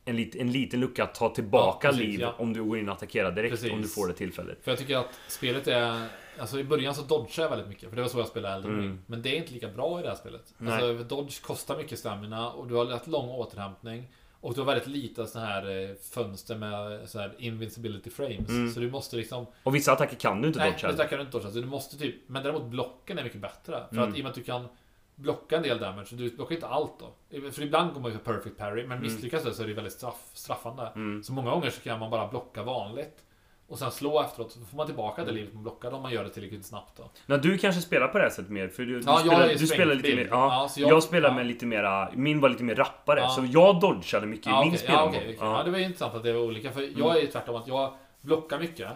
en, 0.05 0.15
lit, 0.15 0.35
en 0.35 0.51
liten 0.51 0.79
lucka 0.79 1.03
att 1.03 1.15
ta 1.15 1.29
tillbaka 1.29 1.87
precis, 1.89 2.05
liv 2.05 2.27
om 2.37 2.53
du 2.53 2.63
går 2.63 2.77
in 2.77 2.89
och 2.89 2.95
attackerar 2.95 3.31
direkt 3.31 3.51
Precis. 3.51 3.71
om 3.71 3.81
du 3.81 3.87
får 3.87 4.07
det 4.07 4.13
tillfället. 4.13 4.57
För 4.63 4.71
jag 4.71 4.77
tycker 4.79 4.97
att 4.97 5.19
spelet 5.27 5.67
är... 5.67 6.07
Alltså 6.39 6.59
i 6.59 6.63
början 6.63 6.95
så 6.95 7.01
dodgar 7.01 7.43
jag 7.43 7.49
väldigt 7.49 7.67
mycket, 7.67 7.89
för 7.89 7.95
det 7.95 8.01
var 8.01 8.09
så 8.09 8.17
jag 8.19 8.27
spelade 8.27 8.55
Elden 8.55 8.71
Mm. 8.79 8.99
Men 9.05 9.21
det 9.21 9.29
är 9.29 9.35
inte 9.35 9.53
lika 9.53 9.67
bra 9.67 9.99
i 9.99 10.03
det 10.03 10.09
här 10.09 10.15
spelet. 10.15 10.53
Nej. 10.57 10.73
Alltså 10.73 11.15
dodge 11.15 11.41
kostar 11.41 11.77
mycket 11.77 11.99
stamina 11.99 12.49
och 12.51 12.67
du 12.67 12.75
har 12.75 12.85
rätt 12.85 13.07
lång 13.07 13.29
återhämtning. 13.29 14.07
Och 14.41 14.53
du 14.53 14.59
har 14.61 14.65
väldigt 14.65 14.87
lite 14.87 15.27
såna 15.27 15.45
här 15.45 15.89
eh, 15.89 15.95
fönster 15.95 16.55
med 16.55 17.09
så 17.09 17.19
här 17.19 17.33
invincibility 17.37 18.09
frames. 18.09 18.49
Mm. 18.49 18.71
Så 18.73 18.79
du 18.79 18.91
måste 18.91 19.15
liksom... 19.15 19.45
Och 19.63 19.75
vissa 19.75 19.91
attacker 19.91 20.15
kan 20.15 20.41
du 20.41 20.47
inte 20.47 20.59
Nej, 20.59 20.71
dodga. 20.81 20.91
det 20.97 21.07
kan 21.07 21.17
du 21.19 21.25
inte 21.25 21.37
dodga. 21.37 21.51
Så 21.51 21.59
du 21.59 21.65
måste 21.65 21.97
typ... 21.97 22.15
Men 22.27 22.43
däremot 22.43 22.63
blocken 22.65 23.17
är 23.19 23.23
mycket 23.23 23.41
bättre. 23.41 23.83
För 23.89 23.97
Mm. 23.97 24.09
att 24.09 24.17
i 24.17 24.19
och 24.19 24.23
med 24.23 24.29
att 24.29 24.35
du 24.35 24.43
kan 24.43 24.67
blocka 25.15 25.57
en 25.57 25.63
del 25.63 25.79
damage, 25.79 26.05
så 26.07 26.15
du 26.15 26.29
blockar 26.35 26.55
inte 26.55 26.67
allt 26.67 26.91
då. 26.99 27.41
För 27.51 27.61
ibland 27.61 27.93
går 27.93 28.01
man 28.01 28.11
ju 28.11 28.17
för 28.17 28.33
perfect 28.33 28.57
parry, 28.57 28.81
men 28.87 28.97
Mm. 28.97 29.01
misslyckas 29.13 29.43
det 29.43 29.53
så 29.53 29.63
är 29.63 29.67
det 29.67 29.73
väldigt 29.73 29.93
straff, 29.93 30.29
straffande. 30.33 30.91
Mm. 30.95 31.23
Så 31.23 31.33
många 31.33 31.51
gånger 31.51 31.69
så 31.69 31.81
kan 31.81 31.99
man 31.99 32.09
bara 32.11 32.27
blocka 32.27 32.63
vanligt. 32.63 33.23
Och 33.71 33.79
sen 33.79 33.91
slå 33.91 34.21
efteråt, 34.21 34.51
så 34.51 34.59
får 34.59 34.77
man 34.77 34.85
tillbaka 34.85 35.25
det 35.25 35.31
livet 35.31 35.53
man 35.53 35.63
blockade 35.63 35.95
om 35.95 36.01
man 36.01 36.11
gör 36.11 36.23
det 36.23 36.29
tillräckligt 36.29 36.65
snabbt 36.65 36.97
då. 36.97 37.09
Nej, 37.25 37.39
du 37.39 37.57
kanske 37.57 37.81
spelar 37.81 38.07
på 38.07 38.17
det 38.17 38.23
här 38.23 38.29
sättet 38.31 38.51
mer, 38.51 38.67
för 38.67 38.83
du, 38.83 38.99
du 38.99 39.03
Ja, 39.05 39.17
spelar, 39.17 39.47
du 39.47 39.67
spelar 39.67 39.95
lite 39.95 40.15
mer... 40.15 40.27
Ja, 40.31 40.69
Ja, 40.75 40.81
jag, 40.81 40.89
jag- 40.91 41.03
spelar 41.03 41.29
ja. 41.29 41.35
med 41.35 41.45
lite 41.45 41.65
mera... 41.65 42.09
Min 42.15 42.39
var 42.41 42.49
lite 42.49 42.63
mer 42.63 42.75
rappare, 42.75 43.19
Ja. 43.19 43.29
så 43.29 43.45
jag 43.51 43.79
dodgade 43.79 44.27
mycket 44.27 44.47
i 44.47 44.49
Ja, 44.49 44.63
min 44.63 44.73
okej, 44.73 44.79
ja, 44.87 44.93
spelomgång. 44.93 45.09
okej, 45.09 45.21
okej. 45.23 45.37
Ja. 45.39 45.57
ja, 45.57 45.63
det 45.63 45.71
var 45.71 45.77
intressant 45.77 46.15
att 46.15 46.23
det 46.23 46.33
var 46.33 46.39
olika. 46.41 46.71
För 46.71 46.99
jag 46.99 47.17
är 47.17 47.21
ju 47.21 47.27
tvärtom 47.27 47.55
att 47.55 47.67
jag 47.67 47.93
blockar 48.21 48.59
mycket. 48.59 48.87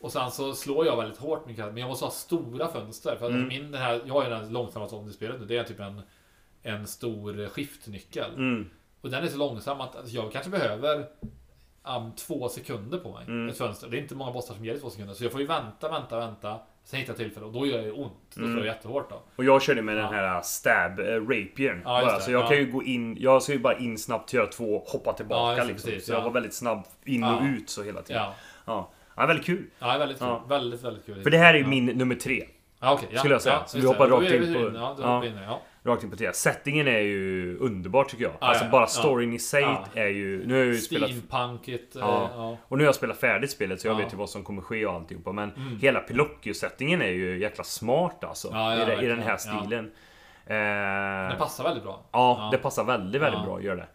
Och 0.00 0.12
sen 0.12 0.30
så 0.30 0.52
slår 0.54 0.86
jag 0.86 0.96
väldigt 0.96 1.18
hårt 1.18 1.46
mycket, 1.46 1.64
men 1.66 1.76
jag 1.76 1.88
måste 1.88 2.04
ha 2.04 2.12
stora 2.12 2.68
fönster. 2.68 3.16
För 3.18 3.26
att 3.26 3.32
Mm. 3.32 3.48
min, 3.48 3.70
den 3.72 3.80
här, 3.80 4.00
jag 4.06 4.14
har 4.14 4.24
ju 4.24 4.30
den 4.30 4.52
långsamma 4.52 4.88
zombie-spelet 4.88 5.40
nu. 5.40 5.46
Det 5.46 5.56
är 5.56 5.64
typ 5.64 5.80
en, 5.80 6.02
en 6.62 6.86
stor 6.86 7.48
skiftnyckel. 7.48 8.34
Mm. 8.34 8.70
Och 9.00 9.10
den 9.10 9.24
är 9.24 9.28
så 9.28 9.36
långsam 9.38 9.80
att 9.80 9.96
alltså, 9.96 10.14
jag 10.14 10.32
kanske 10.32 10.50
behöver 10.50 11.06
um, 11.88 12.12
två 12.12 12.48
sekunder 12.48 12.98
på 12.98 13.12
mig. 13.12 13.24
Mm. 13.26 13.48
Ett 13.48 13.58
fönster. 13.58 13.88
Det 13.88 13.96
är 13.96 14.00
inte 14.00 14.14
många 14.14 14.32
bossar 14.32 14.54
som 14.54 14.64
ger 14.64 14.74
det 14.74 14.80
två 14.80 14.90
sekunder. 14.90 15.14
Så 15.14 15.24
jag 15.24 15.32
får 15.32 15.40
ju 15.40 15.46
vänta, 15.46 15.88
vänta, 15.88 16.18
vänta. 16.18 16.58
Sen 16.84 16.98
hittar 17.00 17.10
jag 17.12 17.18
tillfälle 17.18 17.46
och 17.46 17.52
då 17.52 17.66
gör 17.66 17.82
det 17.82 17.92
ont. 17.92 18.12
Då 18.28 18.34
slår 18.34 18.46
Mm. 18.46 18.60
det 18.60 18.66
jättehårt 18.66 19.10
då. 19.10 19.22
Och 19.36 19.44
jag 19.44 19.62
körde 19.62 19.82
med 19.82 19.96
Ja. 19.96 20.00
den 20.02 20.12
här 20.14 20.40
stab, 20.42 21.00
äh, 21.00 21.04
rapiern. 21.04 21.82
Ja, 21.84 22.00
bara, 22.04 22.20
så 22.20 22.30
jag 22.32 22.42
ja. 22.42 22.48
kan 22.48 22.56
ju 22.56 22.70
gå 22.72 22.82
in, 22.82 23.16
jag 23.20 23.42
ska 23.42 23.52
ju 23.52 23.58
bara 23.58 23.78
in 23.78 23.98
snabbt, 23.98 24.32
göra 24.32 24.46
två, 24.46 24.84
hoppa 24.86 25.12
tillbaka 25.12 25.58
Ja, 25.58 25.64
liksom. 25.64 25.90
precis, 25.90 26.06
så 26.06 26.12
jag 26.12 26.20
ja. 26.20 26.24
var 26.24 26.30
väldigt 26.30 26.54
snabb 26.54 26.82
in 27.04 27.24
och 27.24 27.42
ut 27.42 27.70
så 27.70 27.82
hela 27.82 28.02
tiden. 28.02 28.22
Ja, 28.66 28.90
Ja. 29.16 29.26
väldigt 29.26 29.46
kul. 29.46 29.64
ja 29.78 29.98
väldigt 29.98 30.18
kul. 30.18 30.28
Väldigt, 30.48 30.82
väldigt 30.84 31.06
kul. 31.06 31.22
För 31.22 31.30
det 31.30 31.38
här 31.38 31.54
är 31.54 31.64
min 31.64 31.86
nummer 31.86 32.14
tre. 32.14 32.44
Ja, 32.80 33.00
ja, 33.10 33.18
skulle 33.18 33.34
jag 33.34 33.42
säga. 33.42 33.62
Så 33.66 33.78
vi 33.78 33.86
hoppar 33.86 34.08
rakt 34.08 34.32
in 34.32 34.54
på- 34.54 34.70
Ja, 35.02 35.22
ja. 35.84 35.90
det, 35.90 35.90
ja. 35.90 35.92
Rakt 35.94 36.04
in 36.04 36.10
på 36.10 36.16
tre. 36.16 36.32
Settingen 36.32 36.88
är 36.88 36.98
ju 36.98 37.58
underbar 37.58 38.04
tycker 38.04 38.24
jag. 38.24 38.32
Ja, 38.40 38.46
alltså 38.46 38.64
ja, 38.64 38.70
bara 38.70 38.82
ja. 38.82 38.86
storyn 38.86 39.32
i 39.32 39.38
sig 39.38 39.62
Ja. 39.62 39.84
är 39.94 40.06
ju... 40.08 40.46
Nu 40.46 40.52
har 40.54 40.58
jag 40.58 40.66
ju 40.68 40.76
spelat... 40.78 41.10
Eh, 41.10 41.16
Ja. 41.94 42.30
Ja. 42.34 42.56
Och 42.68 42.78
nu 42.78 42.84
har 42.84 42.88
jag 42.88 42.94
spelat 42.94 43.16
färdigt 43.20 43.50
spelet 43.50 43.80
så 43.80 43.86
jag 43.88 43.94
Ja. 43.94 43.98
vet 44.04 44.12
ju 44.12 44.16
vad 44.16 44.30
som 44.30 44.44
kommer 44.44 44.62
ske 44.62 44.86
och 44.86 44.92
alltihopa. 44.94 45.32
Men 45.32 45.50
Mm. 45.52 45.78
hela 45.78 46.00
Pinocchio-settingen 46.00 47.02
är 47.02 47.08
ju 47.10 47.38
jäkla 47.38 47.64
smart 47.64 48.24
alltså. 48.24 48.48
Ja, 48.52 48.76
ja, 48.76 48.82
I, 48.82 48.86
det- 48.96 49.02
I 49.02 49.06
den 49.06 49.18
här 49.22 49.30
Ja. 49.30 49.38
stilen. 49.38 49.90
Eh, 50.46 51.38
passar 51.38 51.64
väldigt 51.64 51.84
bra. 51.84 52.02
ja, 52.12 52.36
Ja. 52.38 52.48
det 52.52 52.58
passar 52.58 52.84
väldigt, 52.84 53.22
väldigt 53.22 53.40
Ja. 53.40 53.46
bra. 53.46 53.62
Gör 53.62 53.76
det. 53.76 53.86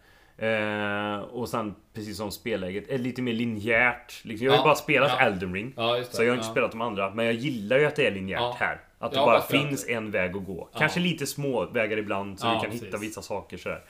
Eh, 0.48 1.18
och 1.20 1.48
sen 1.48 1.74
precis 1.94 2.16
som 2.16 2.30
spelläget, 2.30 2.88
är 2.88 2.98
lite 2.98 3.22
mer 3.22 3.32
linjärt. 3.32 4.24
Liksom, 4.24 4.44
jag 4.44 4.52
har 4.52 4.56
ju 4.56 4.60
Ja, 4.60 4.64
bara 4.64 4.74
spelat 4.74 5.10
ja. 5.18 5.26
Elden 5.26 5.54
Ring. 5.54 5.72
Ja, 5.76 5.96
det. 5.96 6.04
Så 6.04 6.22
jag 6.22 6.28
har 6.30 6.34
inte 6.34 6.46
ja. 6.46 6.50
spelat 6.50 6.70
de 6.70 6.80
andra. 6.80 7.10
Men 7.10 7.24
jag 7.24 7.34
gillar 7.34 7.78
ju 7.78 7.84
att 7.86 7.96
det 7.96 8.06
är 8.06 8.10
linjärt 8.10 8.40
Ja. 8.40 8.56
här. 8.58 8.80
Att 9.02 9.10
det 9.12 9.16
Ja, 9.18 9.24
bara 9.26 9.34
varför 9.34 9.52
finns 9.58 9.88
en 9.88 10.10
väg 10.10 10.36
att 10.36 10.44
gå. 10.46 10.68
Ja. 10.72 10.78
Kanske 10.78 11.00
lite 11.00 11.26
små 11.26 11.66
vägar 11.66 11.96
ibland 11.96 12.40
så 12.40 12.46
Ja, 12.46 12.54
du 12.54 12.60
kan 12.60 12.70
precis. 12.70 12.86
hitta 12.86 12.96
vissa 12.98 13.22
saker 13.22 13.56
sådär. 13.56 13.84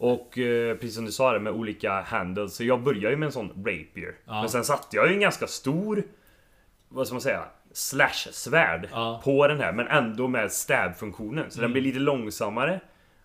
Och 0.00 0.38
eh, 0.38 0.74
precis 0.74 0.94
som 0.94 1.04
du 1.04 1.12
sa 1.12 1.32
det 1.32 1.40
med 1.40 1.52
olika 1.52 2.00
handles. 2.00 2.54
Så 2.56 2.64
jag 2.64 2.82
börjar 2.82 3.10
ju 3.10 3.16
med 3.16 3.26
en 3.26 3.32
sån 3.32 3.48
rapier. 3.56 4.14
Men 4.24 4.48
sen 4.48 4.64
satte 4.64 4.96
jag 4.96 5.08
ju 5.08 5.14
en 5.14 5.20
ganska 5.20 5.46
stor, 5.46 6.02
vad 6.88 7.06
ska 7.06 7.14
man 7.14 7.20
säga, 7.20 7.44
slash-svärd 7.72 8.88
på 9.24 9.48
den 9.48 9.60
här. 9.60 9.72
Men 9.72 9.86
ändå 9.86 10.28
med 10.28 10.52
stab-funktionen. 10.52 11.44
Så 11.50 11.56
den 11.56 11.64
Mm. 11.64 11.72
blir 11.72 11.82
lite 11.82 11.98
långsammare. 11.98 12.80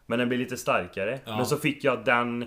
Men 0.06 0.20
den 0.20 0.28
blir 0.30 0.38
lite 0.38 0.58
starkare. 0.58 1.20
Men 1.26 1.46
så 1.46 1.58
fick 1.58 1.84
jag 1.84 2.06
den 2.06 2.46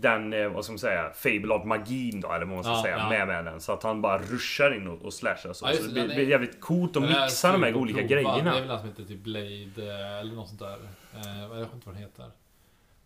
den, 0.00 0.32
eh, 0.32 0.48
vad 0.48 0.64
ska 0.64 0.72
man 0.72 0.78
säga, 0.78 1.10
Fable 1.14 1.54
of 1.54 1.64
magin 1.64 2.20
då, 2.20 2.32
eller 2.32 2.46
vad 2.46 2.54
man 2.54 2.64
ska 2.64 2.72
Ja, 2.72 2.82
säga, 2.82 2.98
ja. 2.98 3.08
med 3.08 3.26
med 3.26 3.44
den. 3.44 3.60
Så 3.60 3.72
att 3.72 3.82
han 3.82 4.02
bara 4.02 4.18
ruschar 4.18 4.74
in 4.76 4.88
och, 4.88 5.02
och 5.02 5.12
slashar 5.12 5.52
så. 5.52 5.66
Ja, 5.68 5.72
så 5.76 5.82
det, 5.82 5.92
blir, 5.92 6.10
är- 6.18 6.22
jävligt 6.30 6.60
coolt 6.60 6.96
att 6.96 7.02
mixa 7.02 7.52
de 7.52 7.62
här 7.62 7.74
olika 7.74 7.98
prova. 7.98 8.08
grejerna. 8.08 8.34
Det 8.52 8.56
är 8.56 8.60
väl 8.60 8.68
den 8.68 8.78
som 8.78 8.88
heter 8.88 9.04
typ 9.04 9.20
Blade 9.22 9.72
eh, 9.76 10.18
eller 10.20 10.34
något 10.34 10.48
sånt 10.48 10.60
där. 10.60 10.78
Eh, 11.14 11.40
jag 11.42 11.48
vet 11.48 11.74
inte 11.74 11.86
vad 11.86 11.94
den 11.94 12.02
heter. 12.02 12.26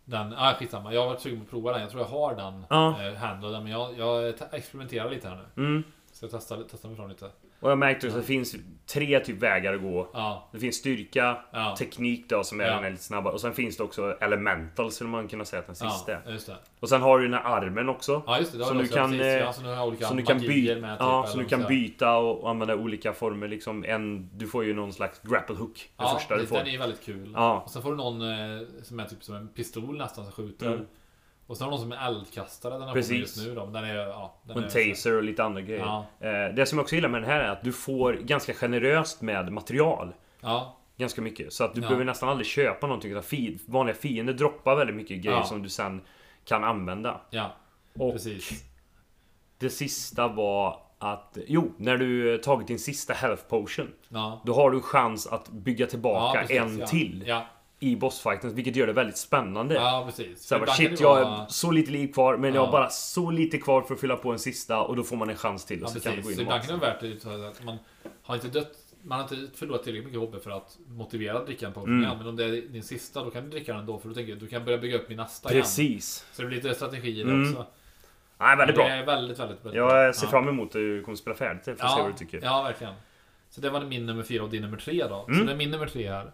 Den, 0.05 0.33
ah, 0.37 0.53
skitsamma. 0.53 0.93
Jag 0.93 1.01
har 1.01 1.07
varit 1.07 1.21
sugen 1.21 1.39
på 1.39 1.43
att 1.43 1.49
prova 1.49 1.71
den. 1.71 1.81
Jag 1.81 1.89
tror 1.89 2.01
jag 2.01 2.09
har 2.09 2.35
den 2.35 2.65
Ja. 2.69 3.07
eh, 3.07 3.13
handled, 3.15 3.51
men 3.63 3.71
jag, 3.71 3.97
jag 3.97 4.37
te- 4.37 4.45
experimenterar 4.57 5.09
lite 5.09 5.29
här 5.29 5.39
nu. 5.55 5.63
Mm. 5.63 5.83
Så 6.11 6.25
jag 6.25 6.31
testar, 6.31 6.63
testar 6.71 6.89
mig 6.89 6.97
fram 6.97 7.09
lite. 7.09 7.29
Och 7.59 7.71
jag 7.71 7.77
märkte 7.77 8.07
också 8.07 8.17
att 8.19 8.23
det 8.23 8.27
finns 8.27 8.55
tre 8.85 9.19
typ 9.19 9.37
vägar 9.43 9.73
att 9.73 9.81
gå. 9.81 10.09
Ja, 10.13 10.49
Det 10.51 10.59
finns 10.59 10.75
styrka, 10.75 11.37
ja. 11.51 11.75
teknik 11.79 12.29
då 12.29 12.43
som 12.43 12.59
är 12.61 12.65
Ja. 12.65 12.75
den 12.75 12.83
är 12.83 12.89
lite 12.91 13.03
snabbare. 13.03 13.33
Och 13.33 13.41
sen 13.41 13.53
finns 13.53 13.77
det 13.77 13.83
också 13.83 14.17
elemental 14.21 14.91
skulle 14.91 15.09
man 15.09 15.27
kunna 15.27 15.45
säga 15.45 15.59
att 15.59 15.65
den 15.65 15.75
sista 15.75 16.13
är. 16.13 16.39
Och 16.79 16.89
sen 16.89 17.01
har 17.01 17.19
du 17.19 17.23
den 17.27 17.33
här 17.33 17.43
armen 17.43 17.89
också. 17.89 18.23
Ja, 18.27 18.39
just 18.39 18.51
det. 18.51 18.57
det 18.57 18.63
jag 18.65 18.77
du 18.77 18.87
kan, 18.87 19.17
ja, 19.19 19.53
så 19.53 19.83
olika 19.83 20.07
Så 20.07 20.13
du 20.13 20.23
kan, 20.23 20.39
byta, 20.39 20.79
med. 20.81 20.97
Typ, 20.97 20.99
ja, 20.99 21.25
så 21.27 21.37
du 21.37 21.45
kan 21.45 21.63
byta 21.67 22.17
och, 22.17 22.43
och 22.43 22.49
använda 22.49 22.75
olika 22.75 23.13
former 23.13 23.47
liksom. 23.47 23.83
En, 23.83 24.29
du 24.37 24.47
får 24.47 24.63
ju 24.63 24.73
någon 24.73 24.93
slags 24.93 25.21
grapple 25.21 25.55
hook. 25.55 25.75
Det 25.97 26.03
Ja, 26.03 26.17
första 26.19 26.37
du 26.37 26.45
får. 26.45 26.57
den 26.57 26.67
är 26.67 26.77
väldigt 26.77 27.05
kul. 27.05 27.31
Ja. 27.35 27.61
Och 27.65 27.71
sen 27.71 27.81
får 27.81 27.91
du 27.91 27.97
någon 27.97 28.21
eh, 28.21 28.67
som 28.83 28.99
är 28.99 29.05
typ 29.05 29.23
som 29.23 29.35
en 29.35 29.47
pistol 29.47 29.97
nästan 29.97 30.23
som 30.23 30.33
skjuter. 30.33 30.67
Mm. 30.67 30.85
Och 31.47 31.57
sen 31.57 31.63
har 31.65 31.71
någon 31.71 31.79
som 31.81 31.91
är 31.91 32.07
eldkastare. 32.07 32.73
Den 32.73 32.81
har 32.87 32.93
Precis. 32.93 33.17
Just 33.19 33.47
nu 33.47 33.55
då. 33.55 33.65
Den 33.65 33.83
är 33.83 33.95
ja, 33.95 34.39
den 34.43 34.55
Och 34.57 34.61
en 34.61 34.67
är, 34.67 34.89
taser 34.93 35.15
och 35.17 35.23
lite 35.23 35.43
andra 35.43 35.61
grejer. 35.61 35.81
Ja. 35.85 36.05
Eh, 36.19 36.53
det 36.55 36.65
som 36.65 36.77
jag 36.77 36.83
också 36.83 36.95
gillar 36.95 37.09
med 37.09 37.21
den 37.21 37.29
här 37.29 37.39
är 37.39 37.49
att 37.49 37.63
du 37.63 37.71
får 37.73 38.13
ganska 38.13 38.53
generöst 38.53 39.21
med 39.21 39.51
material. 39.53 40.13
Ja, 40.41 40.73
Ganska 40.97 41.21
mycket. 41.21 41.53
Så 41.53 41.63
att 41.63 41.73
du 41.75 41.81
Ja. 41.81 41.87
behöver 41.87 42.05
nästan 42.05 42.29
aldrig 42.29 42.47
köpa 42.47 42.87
någonting. 42.87 43.11
utan 43.11 43.23
fi- 43.23 43.59
Vanliga 43.65 43.95
fiender 43.95 44.33
droppar 44.33 44.75
väldigt 44.75 44.95
mycket 44.95 45.21
grejer 45.21 45.43
som 45.43 45.63
du 45.63 45.69
sen 45.69 46.01
kan 46.45 46.63
använda. 46.63 47.21
ja, 47.29 47.51
Och 47.99 48.13
precis. 48.13 48.63
det 49.57 49.69
sista 49.69 50.27
var 50.27 50.79
att... 50.99 51.37
Jo, 51.47 51.71
när 51.77 51.97
du 51.97 52.33
eh, 52.33 52.39
tagit 52.39 52.67
din 52.67 52.79
sista 52.79 53.13
health 53.13 53.43
potion. 53.49 53.91
Då 54.45 54.53
har 54.53 54.71
du 54.71 54.81
chans 54.81 55.27
att 55.27 55.49
bygga 55.49 55.85
tillbaka 55.85 56.39
precis, 56.41 56.57
en 56.57 56.85
till 56.87 57.23
i 57.79 57.95
bossfighten. 57.95 58.55
Vilket 58.55 58.75
gör 58.75 58.87
det 58.87 58.93
väldigt 58.93 59.17
spännande. 59.17 59.75
ja 59.75 60.03
precis. 60.05 60.43
Så 60.47 60.53
jag 60.53 60.61
bara, 60.61 60.65
kan 60.65 60.75
shit 60.75 60.97
det 60.97 61.03
jag 61.03 61.25
har 61.25 61.45
så 61.49 61.71
lite 61.71 61.91
liv 61.91 62.13
kvar 62.13 62.37
men 62.37 62.53
jag 62.53 62.61
har 62.61 62.67
Ja. 62.67 62.71
bara 62.71 62.89
så 62.89 63.31
lite 63.31 63.57
kvar 63.57 63.81
för 63.81 63.93
att 63.93 63.99
fylla 64.01 64.15
på 64.15 64.31
en 64.31 64.39
sista 64.39 64.81
och 64.81 64.95
då 64.95 65.03
får 65.03 65.15
man 65.15 65.29
en 65.29 65.35
chans 65.35 65.65
till 65.65 65.83
och 65.83 65.89
Ja, 65.89 65.93
så 65.93 65.99
kan 65.99 66.11
du 66.11 66.17
gå 66.17 66.21
precis. 66.21 66.31
in 66.31 66.35
Så 66.37 66.41
ibland 66.41 66.63
kan 66.63 66.73
det 66.75 66.81
vara 66.81 66.91
värt 66.93 67.01
det 67.01 67.19
så 67.21 67.45
att 67.45 67.63
man 67.63 67.77
har 68.23 68.35
inte 68.35 68.47
dött 68.47 68.71
man 69.03 69.19
har 69.21 69.35
inte 69.35 69.57
förlorat 69.57 69.83
tillräckligt 69.83 70.13
mycket 70.13 70.29
HP 70.39 70.43
för 70.43 70.51
att 70.51 70.77
motivera 70.87 71.37
att 71.37 71.45
dricka 71.45 71.67
en 71.67 71.73
potion 71.73 71.89
Mm. 71.89 72.03
igen. 72.03 72.17
Men 72.17 72.27
om 72.27 72.35
det 72.35 72.43
är 72.45 72.49
din 72.61 72.83
sista, 72.83 73.23
då 73.23 73.29
kan 73.31 73.43
du 73.43 73.49
dricka 73.49 73.71
den 73.71 73.81
ändå. 73.81 73.99
För 73.99 74.09
då 74.09 74.15
tänker 74.15 74.33
du, 74.33 74.39
du 74.39 74.47
kan 74.47 74.65
börja 74.65 74.77
bygga 74.77 74.97
upp 74.97 75.09
min 75.09 75.17
nästa 75.17 75.51
igen. 75.51 75.61
Precis. 75.63 76.25
Så 76.33 76.41
det 76.41 76.47
blir 76.47 76.57
lite 76.61 76.75
strategi 76.75 77.09
i 77.19 77.23
det 77.23 77.31
Mm. 77.31 77.49
också. 77.51 77.65
Nej, 78.37 78.57
väldigt 78.57 78.75
det 78.75 78.81
bra. 78.81 78.89
är 78.89 79.05
väldigt, 79.05 79.39
väldigt, 79.39 79.65
väldigt 79.65 79.77
Jag 79.77 80.15
ser 80.15 80.25
Ja. 80.25 80.31
fram 80.31 80.47
emot 80.47 80.67
att 80.67 80.73
du 80.73 81.03
kommer 81.03 81.15
spela 81.15 81.35
färdigt 81.35 81.63
det 81.65 81.75
för 81.75 81.85
att 81.85 81.95
se 81.95 82.01
vad 82.01 82.11
du 82.11 82.17
tycker. 82.17 82.39
Ja, 82.43 82.63
verkligen. 82.63 82.93
Så 83.49 83.61
det 83.61 83.69
var 83.69 83.81
min 83.81 84.05
nummer 84.05 84.23
fyra 84.23 84.43
och 84.43 84.49
din 84.49 84.61
nummer 84.61 84.77
tre 84.77 85.03
då. 85.07 85.23
Så 85.27 85.31
Mm. 85.31 85.45
det 85.45 85.51
är 85.51 85.57
min 85.57 85.71
nummer 85.71 85.87
tre 85.87 86.09
här. 86.09 86.31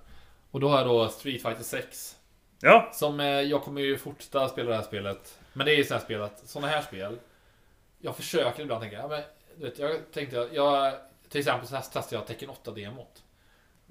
Och 0.54 0.60
då 0.60 0.70
har 0.70 0.78
jag 0.78 0.88
då 0.88 1.10
Street 1.10 1.42
Fighter 1.42 1.64
6. 1.64 2.16
Ja. 2.62 2.90
Som 2.94 3.20
eh, 3.20 3.26
jag 3.28 3.64
kommer 3.64 3.82
ju 3.82 3.98
fortsätta 3.98 4.48
spela 4.50 4.70
det 4.70 4.76
här 4.76 4.84
spelet. 4.84 5.40
Men 5.54 5.66
det 5.66 5.74
är 5.74 5.78
ju 5.78 5.84
så 5.84 5.94
här 5.94 6.02
spel 6.02 6.22
att 6.22 6.40
sådana 6.48 6.68
här 6.68 6.82
spel. 6.82 7.20
Jag 8.00 8.16
försöker 8.16 8.64
ibland 8.64 8.82
tänka, 8.82 8.98
ja, 8.98 9.08
men, 9.08 9.22
du 9.58 9.64
vet, 9.66 9.80
jag 9.80 10.12
tänkte, 10.12 10.50
jag, 10.54 10.94
till 11.30 11.40
exempel 11.40 11.68
så 11.68 11.76
testade 11.76 12.16
jag 12.16 12.28
Tekken 12.28 12.50
8-demot. 12.50 13.24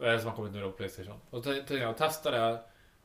eh, 0.02 0.18
Som 0.18 0.28
har 0.28 0.36
kommit 0.36 0.52
nu 0.52 0.60
då 0.60 0.70
på 0.70 0.76
Playstation. 0.76 1.20
Och 1.30 1.42
då 1.42 1.52
tänkte 1.52 1.74
jag, 1.74 1.96
testa 1.96 2.30
det. 2.30 2.58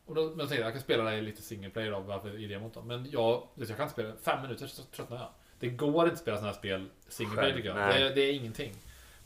Och 0.05 0.15
då, 0.15 0.21
men 0.21 0.29
jag 0.29 0.37
tänkte 0.39 0.55
jag, 0.55 0.65
jag 0.65 0.73
kan 0.73 0.81
spela 0.81 1.03
det 1.03 1.17
i 1.17 1.21
lite 1.21 1.41
single 1.41 1.69
player 1.69 1.91
då, 1.91 1.99
varför 1.99 2.39
i 2.39 2.47
demot 2.47 2.73
då. 2.73 2.81
Men 2.81 3.09
jag, 3.11 3.47
vet, 3.55 3.69
jag 3.69 3.77
kan 3.77 3.83
inte 3.83 3.93
spela, 3.93 4.13
fem 4.23 4.41
minuter 4.41 4.67
så 4.67 4.83
tröttnar 4.83 5.17
jag. 5.17 5.29
Det 5.59 5.69
går 5.69 6.03
inte 6.03 6.13
att 6.13 6.19
spela 6.19 6.37
sådana 6.37 6.51
här 6.51 6.59
spel 6.59 6.89
single 7.07 7.35
player 7.35 7.55
tycker 7.55 7.69
jag. 7.69 7.77
Nej. 7.77 8.03
Det, 8.03 8.09
det 8.09 8.21
är 8.21 8.33
ingenting. 8.33 8.73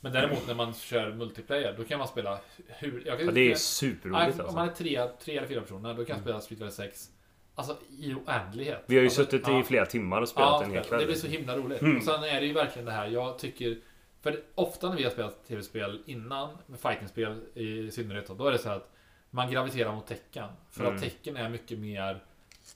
Men 0.02 0.12
däremot 0.14 0.48
när 0.48 0.56
man 0.56 0.74
kör 0.74 1.14
multiplayer, 1.14 1.74
då 1.78 1.84
kan 1.84 2.00
man 2.00 2.08
spela 2.08 2.40
hur... 2.68 3.04
Jag 3.06 3.18
kan 3.18 3.26
ja 3.28 3.32
det 3.32 3.52
är 3.52 3.56
superroligt 3.56 4.38
Nej, 4.38 4.46
om 4.48 4.56
man 4.56 4.68
alltså. 4.70 4.84
är 4.84 4.88
tre, 4.88 5.08
tre 5.20 5.38
eller 5.38 5.48
fyra 5.48 5.62
personer, 5.62 5.94
då 5.94 6.06
kan 6.06 6.16
jag 6.16 6.22
spela 6.22 6.42
Street 6.42 6.60
Fighter 6.60 6.76
6 6.76 7.10
Alltså 7.56 7.78
i 8.00 8.14
oändlighet. 8.14 8.84
Vi 8.86 8.96
har 8.96 9.02
ju 9.02 9.08
alltså, 9.08 9.24
suttit 9.24 9.48
ja. 9.48 9.60
i 9.60 9.64
flera 9.64 9.86
timmar 9.86 10.22
och 10.22 10.30
spelat 10.30 10.50
Ja, 10.50 10.64
en 10.64 10.72
hel 10.72 10.84
det 10.84 10.90
kväll. 10.90 11.06
blir 11.06 11.16
så 11.16 11.28
himla 11.28 11.58
roligt. 11.58 11.82
Mm. 11.82 11.98
Och 11.98 12.04
sen 12.04 12.24
är 12.24 12.42
det 12.42 12.46
ju 12.48 12.54
verkligen 12.54 12.86
det 12.86 12.92
här, 12.92 13.08
jag 13.08 13.40
tycker... 13.40 13.78
För 14.22 14.40
ofta 14.56 14.90
när 14.90 14.96
vi 14.98 15.04
har 15.04 15.12
spelat 15.12 15.48
tv-spel 15.48 16.02
innan, 16.06 16.58
med 16.66 16.80
fightingspel 16.80 17.42
i 17.54 17.92
synnerhet, 17.92 18.28
då, 18.28 18.34
då 18.34 18.48
är 18.48 18.52
det 18.52 18.58
så 18.58 18.70
här 18.70 18.76
att 18.76 18.92
man 19.30 19.52
graviterar 19.52 19.96
mot 19.96 20.08
tecken. 20.08 20.48
För 20.72 20.82
Mm. 20.84 20.96
att 20.96 21.02
tecken 21.02 21.38
är 21.38 21.50
mycket 21.50 21.80
mer... 21.80 22.24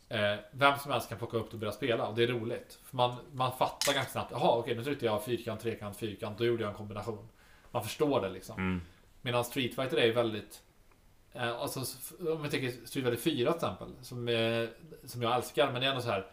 Eh, 0.10 0.36
vem 0.52 0.77
som 0.77 0.91
helst 0.91 1.10
kan 1.10 1.18
plocka 1.18 1.38
upp 1.38 1.49
det 1.49 1.53
och 1.53 1.60
börja 1.60 1.72
spela 1.72 2.07
och 2.07 2.15
det 2.15 2.23
är 2.23 2.27
roligt. 2.27 2.80
För 2.84 2.98
man, 2.98 3.15
man 3.34 3.57
fattar 3.57 3.94
ganska 3.94 4.11
snabbt, 4.11 4.32
jaha 4.32 4.57
okej 4.57 4.76
nu 4.76 4.84
tryckte 4.84 5.06
jag 5.06 5.23
fyrkant, 5.23 5.61
trekant, 5.61 5.98
fyrkant, 5.98 6.38
då 6.38 6.45
gjorde 6.45 6.64
jag 6.64 6.69
en 6.69 6.77
kombination. 6.77 7.27
Man 7.72 7.84
förstår 7.84 8.22
det 8.22 8.30
liksom. 8.30 8.57
Mm. 8.57 8.82
Medan 9.22 9.45
Street 9.45 9.76
Fighter 9.76 9.98
är 9.98 10.14
väldigt... 10.14 10.61
Eh, 11.34 11.61
alltså, 11.61 11.80
om 12.19 12.44
vi 12.44 12.49
tänker 12.49 12.72
Street 12.72 13.06
Fighter 13.06 13.15
4 13.15 13.52
till 13.52 13.56
exempel, 13.56 13.88
som, 14.02 14.27
eh, 14.27 14.68
som 15.03 15.22
jag 15.22 15.36
älskar, 15.36 15.72
men 15.72 15.82
det 15.82 15.88
är 15.88 15.90
ändå 15.90 16.02
så 16.02 16.10
här. 16.10 16.27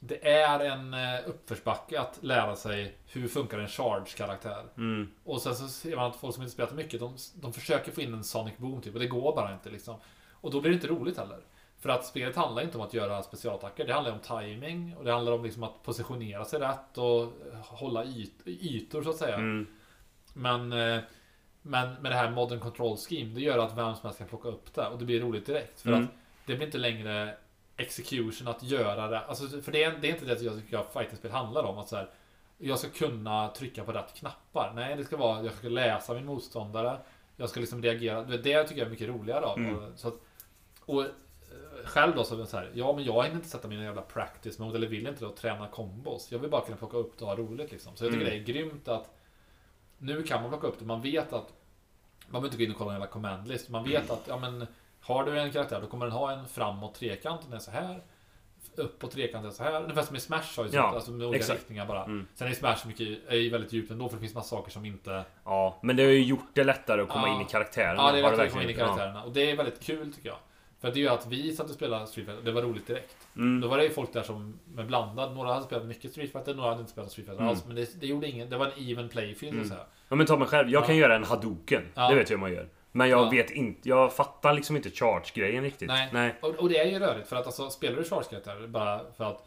Det 0.00 0.28
är 0.28 0.60
en 0.60 0.94
eh, 0.94 1.28
uppförsbacke 1.28 2.00
att 2.00 2.18
lära 2.22 2.56
sig 2.56 2.96
hur 3.06 3.28
funkar 3.28 3.58
en 3.58 3.68
charge-karaktär. 3.68 4.64
Mm. 4.76 5.10
Och 5.24 5.42
sen 5.42 5.54
så 5.54 5.68
ser 5.68 5.96
man 5.96 6.10
att 6.10 6.16
folk 6.16 6.34
som 6.34 6.42
inte 6.42 6.54
spelat 6.54 6.74
mycket, 6.74 7.00
de, 7.00 7.16
de 7.34 7.52
försöker 7.52 7.92
få 7.92 8.00
in 8.00 8.14
en 8.14 8.24
Sonic 8.24 8.56
Boom 8.56 8.80
typ, 8.80 8.94
och 8.94 9.00
det 9.00 9.06
går 9.06 9.36
bara 9.36 9.52
inte 9.52 9.70
liksom. 9.70 9.96
Och 10.30 10.50
då 10.50 10.60
blir 10.60 10.70
det 10.70 10.74
inte 10.74 10.86
roligt 10.86 11.18
heller. 11.18 11.40
För 11.84 11.90
att 11.90 12.06
spelet 12.06 12.36
handlar 12.36 12.62
inte 12.62 12.78
om 12.78 12.84
att 12.84 12.94
göra 12.94 13.22
specialattacker, 13.22 13.86
det 13.86 13.92
handlar 13.92 14.12
om 14.12 14.18
timing 14.18 14.96
och 14.96 15.04
det 15.04 15.12
handlar 15.12 15.32
om 15.32 15.44
liksom 15.44 15.62
att 15.62 15.82
positionera 15.82 16.44
sig 16.44 16.60
rätt 16.60 16.98
och 16.98 17.32
hålla 17.62 18.04
yt, 18.04 18.32
ytor 18.46 19.02
så 19.02 19.10
att 19.10 19.16
säga. 19.16 19.34
Mm. 19.34 19.66
Men, 20.34 20.72
eh, 20.72 21.02
men 21.62 21.94
med 21.94 22.12
det 22.12 22.16
här 22.16 22.30
Modern 22.30 22.60
Control 22.60 22.96
Scheme, 22.96 23.34
det 23.34 23.40
gör 23.40 23.58
att 23.58 23.78
vem 23.78 23.94
som 23.94 24.00
helst 24.02 24.18
kan 24.18 24.28
plocka 24.28 24.48
upp 24.48 24.74
det 24.74 24.86
och 24.86 24.98
det 24.98 25.04
blir 25.04 25.20
roligt 25.20 25.46
direkt. 25.46 25.80
För 25.80 25.88
Mm. 25.88 26.04
att 26.04 26.10
det 26.46 26.54
blir 26.54 26.66
inte 26.66 26.78
längre 26.78 27.36
execution 27.76 28.48
att 28.48 28.62
göra 28.62 29.08
det. 29.08 29.20
Alltså, 29.20 29.62
för 29.62 29.72
det 29.72 29.84
är, 29.84 29.98
det 30.00 30.08
är 30.08 30.12
inte 30.12 30.24
det 30.24 30.42
jag 30.42 30.54
tycker 30.54 30.78
att 30.78 30.92
fightingspel 30.92 31.30
handlar 31.30 31.62
om. 31.64 31.78
Att 31.78 31.88
så 31.88 31.96
här, 31.96 32.10
jag 32.58 32.78
ska 32.78 32.88
kunna 32.88 33.48
trycka 33.48 33.84
på 33.84 33.92
rätt 33.92 34.14
knappar. 34.14 34.72
Nej, 34.74 34.96
det 34.96 35.04
ska 35.04 35.16
vara 35.16 35.42
jag 35.42 35.52
ska 35.52 35.68
läsa 35.68 36.14
min 36.14 36.26
motståndare. 36.26 36.98
Jag 37.36 37.50
ska 37.50 37.60
liksom 37.60 37.82
reagera. 37.82 38.22
Det 38.22 38.36
tycker 38.64 38.80
jag 38.80 38.86
är 38.86 38.90
mycket 38.90 39.08
roligare 39.08 39.44
av. 39.44 39.58
Mm. 39.58 39.96
Så 39.96 40.08
att, 40.08 40.14
och 40.80 41.04
själv 41.84 42.16
då 42.16 42.24
så 42.24 42.34
är 42.34 42.38
det 42.38 42.46
så 42.46 42.56
här, 42.56 42.70
ja 42.74 42.92
men 42.92 43.04
jag 43.04 43.22
hinner 43.22 43.36
inte 43.36 43.48
sätta 43.48 43.68
mina 43.68 43.82
jävla 43.84 44.02
practice 44.02 44.58
mode 44.58 44.76
eller 44.76 44.86
vill 44.86 45.06
inte 45.06 45.24
då 45.24 45.30
träna 45.30 45.68
kombos. 45.68 46.32
Jag 46.32 46.38
vill 46.38 46.50
bara 46.50 46.60
kunna 46.64 46.76
plocka 46.76 46.96
upp 46.96 47.18
det 47.18 47.24
och 47.24 47.30
ha 47.30 47.36
roligt 47.36 47.72
liksom. 47.72 47.96
Så 47.96 48.04
jag 48.04 48.12
tycker 48.12 48.26
Mm. 48.26 48.44
det 48.44 48.50
är 48.50 48.54
grymt 48.54 48.88
att 48.88 49.10
nu 49.98 50.22
kan 50.22 50.40
man 50.42 50.50
plocka 50.50 50.66
upp 50.66 50.78
det. 50.78 50.84
Man 50.84 51.02
vet 51.02 51.32
att 51.32 51.52
man 52.28 52.42
behöver 52.42 52.46
inte 52.46 52.56
gå 52.56 52.64
in 52.64 52.70
och 52.70 52.76
kolla 52.78 52.90
en 52.90 52.94
jävla 52.94 53.06
command 53.12 53.48
list. 53.48 53.68
Man 53.68 53.84
vet 53.84 54.10
att 54.10 54.24
ja, 54.28 54.36
men, 54.38 54.66
har 55.00 55.24
du 55.24 55.38
en 55.38 55.52
karaktär 55.52 55.80
då 55.80 55.86
kommer 55.86 56.06
den 56.06 56.12
ha 56.14 56.32
en 56.32 56.48
framåt 56.48 56.94
trekant 56.94 57.40
den 57.42 57.52
är 57.52 57.58
så 57.58 57.70
här. 57.70 58.02
Uppåt 58.76 59.10
trekant 59.10 59.46
är 59.46 59.50
så 59.50 59.62
här. 59.62 59.82
Ungefär 59.82 60.02
som 60.02 60.16
i 60.16 60.20
Smash 60.20 60.56
har 60.56 60.64
ju 60.64 60.70
Ja, 60.72 60.82
alltså 60.82 61.10
med 61.10 61.26
olika 61.26 61.38
exakt. 61.40 61.58
riktningar 61.60 61.86
bara. 61.86 62.04
Mm. 62.04 62.26
Sen 62.34 62.48
är 62.48 62.52
Smash 62.54 62.86
mycket, 62.86 63.18
är 63.28 63.36
ju 63.36 63.50
väldigt 63.50 63.72
djupt 63.72 63.90
ändå 63.90 64.08
för 64.08 64.16
det 64.16 64.20
finns 64.20 64.34
massa 64.34 64.48
saker 64.56 64.70
som 64.70 64.84
inte... 64.84 65.24
Ja, 65.44 65.78
men 65.82 65.96
det 65.96 66.02
har 66.02 66.10
ju 66.10 66.24
gjort 66.24 66.48
det 66.54 66.64
lättare 66.64 67.02
att 67.02 67.08
komma 67.08 67.28
Ja. 67.28 67.34
in 67.34 67.40
i 67.40 67.44
karaktärerna. 67.50 68.02
Ja, 68.02 68.12
det 68.12 68.18
är 68.18 68.22
lättare 68.22 68.46
att 68.46 68.52
komma 68.52 68.62
in 68.64 68.70
i 68.70 68.74
karaktärerna. 68.74 69.22
Och 69.24 69.32
det 69.32 69.50
är 69.50 69.56
väldigt 69.56 69.80
kul 69.82 70.12
tycker 70.14 70.28
jag. 70.28 70.38
För 70.84 70.92
det 70.92 71.00
gör 71.00 71.14
att 71.14 71.26
vi 71.26 71.52
satt 71.56 71.66
och 71.68 71.74
spelade 71.74 72.06
Street 72.06 72.26
Fighter 72.26 72.44
det 72.44 72.52
var 72.52 72.62
roligt 72.62 72.86
direkt. 72.86 73.16
Mm. 73.36 73.60
Då 73.60 73.68
var 73.68 73.76
det 73.78 73.84
ju 73.84 73.90
folk 73.90 74.12
där 74.12 74.22
som 74.22 74.58
med 74.74 74.86
blandad. 74.86 75.34
Några 75.34 75.52
hade 75.52 75.64
spelat 75.64 75.84
mycket 75.86 76.10
Street 76.10 76.32
Fighter, 76.32 76.54
några 76.54 76.68
hade 76.68 76.80
inte 76.80 76.92
spelat 76.92 77.10
Street 77.12 77.26
Fighter 77.26 77.40
Mm. 77.42 77.50
alls. 77.50 77.64
Men 77.66 77.76
det, 77.76 78.00
det 78.00 78.06
gjorde 78.06 78.28
ingen. 78.28 78.50
Det 78.50 78.56
var 78.58 78.66
en 78.66 78.90
even 78.90 79.08
play 79.08 79.34
field 79.34 79.54
Mm. 79.54 79.64
så 79.68 79.74
säga. 79.74 79.86
Ja 80.08 80.16
men 80.16 80.26
ta 80.26 80.36
mig 80.36 80.48
själv, 80.48 80.70
jag 80.70 80.82
Ja. 80.82 80.86
kan 80.86 80.96
göra 80.96 81.16
en 81.16 81.24
hadoken. 81.24 81.82
Ja. 81.94 82.08
Det 82.08 82.14
vet 82.14 82.30
jag 82.30 82.36
hur 82.36 82.40
man 82.40 82.52
gör. 82.52 82.68
Men 82.92 83.08
jag 83.08 83.26
Ja. 83.26 83.30
vet 83.30 83.50
inte, 83.50 83.88
jag 83.88 84.12
fattar 84.16 84.52
liksom 84.54 84.76
inte 84.76 84.90
charge-grejen 84.90 85.62
riktigt. 85.64 85.88
Nej. 85.88 86.08
Nej. 86.12 86.34
Och, 86.42 86.48
och 86.54 86.68
det 86.68 86.78
är 86.78 86.86
ju 86.86 86.98
rörigt 86.98 87.28
för 87.28 87.36
att 87.36 87.46
alltså, 87.46 87.70
spelar 87.70 87.96
du 87.96 88.04
charge-karaktär 88.04 88.66
bara 88.66 89.00
för 89.16 89.24
att 89.24 89.46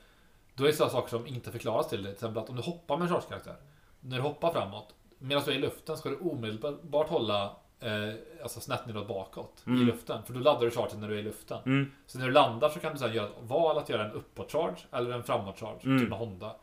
då 0.55 0.63
är 0.63 0.67
det 0.67 0.73
sådana 0.73 0.91
saker 0.91 1.09
som 1.09 1.27
inte 1.27 1.51
förklaras 1.51 1.89
till 1.89 2.03
dig. 2.03 2.11
Till 2.11 2.17
exempel 2.17 2.43
att 2.43 2.49
om 2.49 2.55
du 2.55 2.61
hoppar 2.61 2.97
med 2.97 3.07
en 3.07 3.13
charge-karaktär. 3.13 3.55
När 4.01 4.17
du 4.17 4.23
hoppar 4.23 4.51
framåt. 4.53 4.93
Medan 5.19 5.43
du 5.45 5.51
är 5.51 5.55
i 5.55 5.59
luften 5.59 5.97
ska 5.97 6.09
du 6.09 6.15
omedelbart 6.17 7.09
hålla 7.09 7.55
eh, 7.79 8.13
alltså 8.43 8.59
snett 8.59 8.85
nedåt 8.85 9.07
bakåt 9.07 9.63
i 9.65 9.69
Mm. 9.69 9.85
luften. 9.87 10.23
För 10.23 10.33
då 10.33 10.39
laddar 10.39 10.61
du 10.61 10.71
chargen 10.71 10.99
när 10.99 11.07
du 11.07 11.13
är 11.15 11.19
i 11.19 11.23
luften. 11.23 11.59
Mm. 11.65 11.91
Så 12.05 12.19
när 12.19 12.25
du 12.25 12.31
landar 12.31 12.69
så 12.69 12.79
kan 12.79 12.93
du 12.93 12.99
sedan 12.99 13.13
göra 13.13 13.27
ett 13.27 13.35
val 13.41 13.77
att 13.77 13.89
göra 13.89 14.05
en 14.05 14.11
uppåt-charge 14.11 14.77
eller 14.91 15.11
en 15.11 15.23
framåt-charge. 15.23 15.79
Mm. 15.83 15.99
Typ 15.99 16.09
med 16.09 16.19
Honda. 16.19 16.55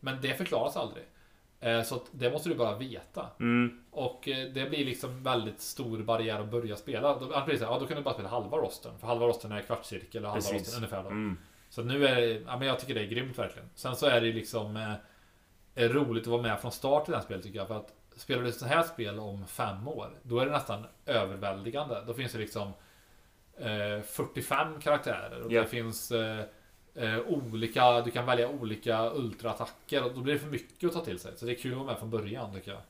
Men 0.00 0.18
det 0.22 0.34
förklaras 0.34 0.76
aldrig. 0.76 1.04
Eh, 1.60 1.82
så 1.82 2.00
det 2.12 2.30
måste 2.30 2.48
du 2.48 2.54
bara 2.54 2.76
veta. 2.78 3.26
Mm. 3.40 3.84
Och 3.90 4.28
eh, 4.28 4.48
det 4.52 4.70
blir 4.70 4.84
liksom 4.84 5.22
väldigt 5.22 5.60
stor 5.60 5.98
barriär 6.02 6.40
att 6.40 6.50
börja 6.50 6.76
spela. 6.76 7.18
Då, 7.18 7.32
här, 7.34 7.58
ja, 7.60 7.78
då 7.80 7.86
kan 7.86 7.96
du 7.96 8.02
bara 8.02 8.14
spela 8.14 8.28
halva 8.28 8.56
rosten. 8.56 8.98
För 8.98 9.06
halva 9.06 9.26
rosten 9.26 9.52
är 9.52 9.60
kvartscirkel 9.62 10.24
och 10.24 10.30
halva 10.30 10.42
Precis. 10.42 10.60
rosten 10.60 10.76
ungefär 10.76 11.02
då. 11.02 11.08
Mm. 11.08 11.38
Så 11.68 11.82
nu 11.82 12.06
är 12.06 12.16
det, 12.20 12.26
ja, 12.46 12.56
men 12.58 12.68
jag 12.68 12.80
tycker 12.80 12.94
det 12.94 13.00
är 13.00 13.06
grymt 13.06 13.38
verkligen. 13.38 13.68
Sen 13.74 13.96
så 13.96 14.06
är 14.06 14.20
det 14.20 14.32
liksom 14.32 14.76
eh, 14.76 14.92
är 15.74 15.88
roligt 15.88 16.22
att 16.22 16.26
vara 16.26 16.42
med 16.42 16.60
från 16.60 16.72
start 16.72 17.08
i 17.08 17.10
det 17.10 17.16
här 17.16 17.24
spelet 17.24 17.42
tycker 17.44 17.58
jag. 17.58 17.68
För 17.68 17.76
att 17.76 17.92
spelar 18.16 18.42
du 18.42 18.52
så 18.52 18.66
här 18.66 18.82
spel 18.82 19.18
om 19.18 19.46
fem 19.46 19.88
år, 19.88 20.10
då 20.22 20.38
är 20.38 20.46
det 20.46 20.52
nästan 20.52 20.86
överväldigande. 21.06 22.02
Då 22.06 22.14
finns 22.14 22.32
det 22.32 22.38
liksom 22.38 22.72
eh, 23.58 24.02
45 24.06 24.80
karaktärer 24.80 25.42
och 25.42 25.52
Ja. 25.52 25.60
det 25.62 25.66
finns 25.68 26.12
eh, 26.12 26.40
eh, 26.94 27.18
olika, 27.26 28.00
du 28.00 28.10
kan 28.10 28.26
välja 28.26 28.48
olika 28.48 29.10
ultraattacker 29.10 30.04
och 30.04 30.14
då 30.14 30.20
blir 30.20 30.34
det 30.34 30.40
för 30.40 30.46
mycket 30.48 30.88
att 30.88 30.92
ta 30.94 31.04
till 31.04 31.18
sig. 31.18 31.32
Så 31.36 31.44
det 31.46 31.52
är 31.52 31.56
kul 31.56 31.72
att 31.72 31.78
vara 31.78 31.86
med 31.86 31.98
från 31.98 32.10
början 32.10 32.54
tycker 32.54 32.70
jag. 32.70 32.80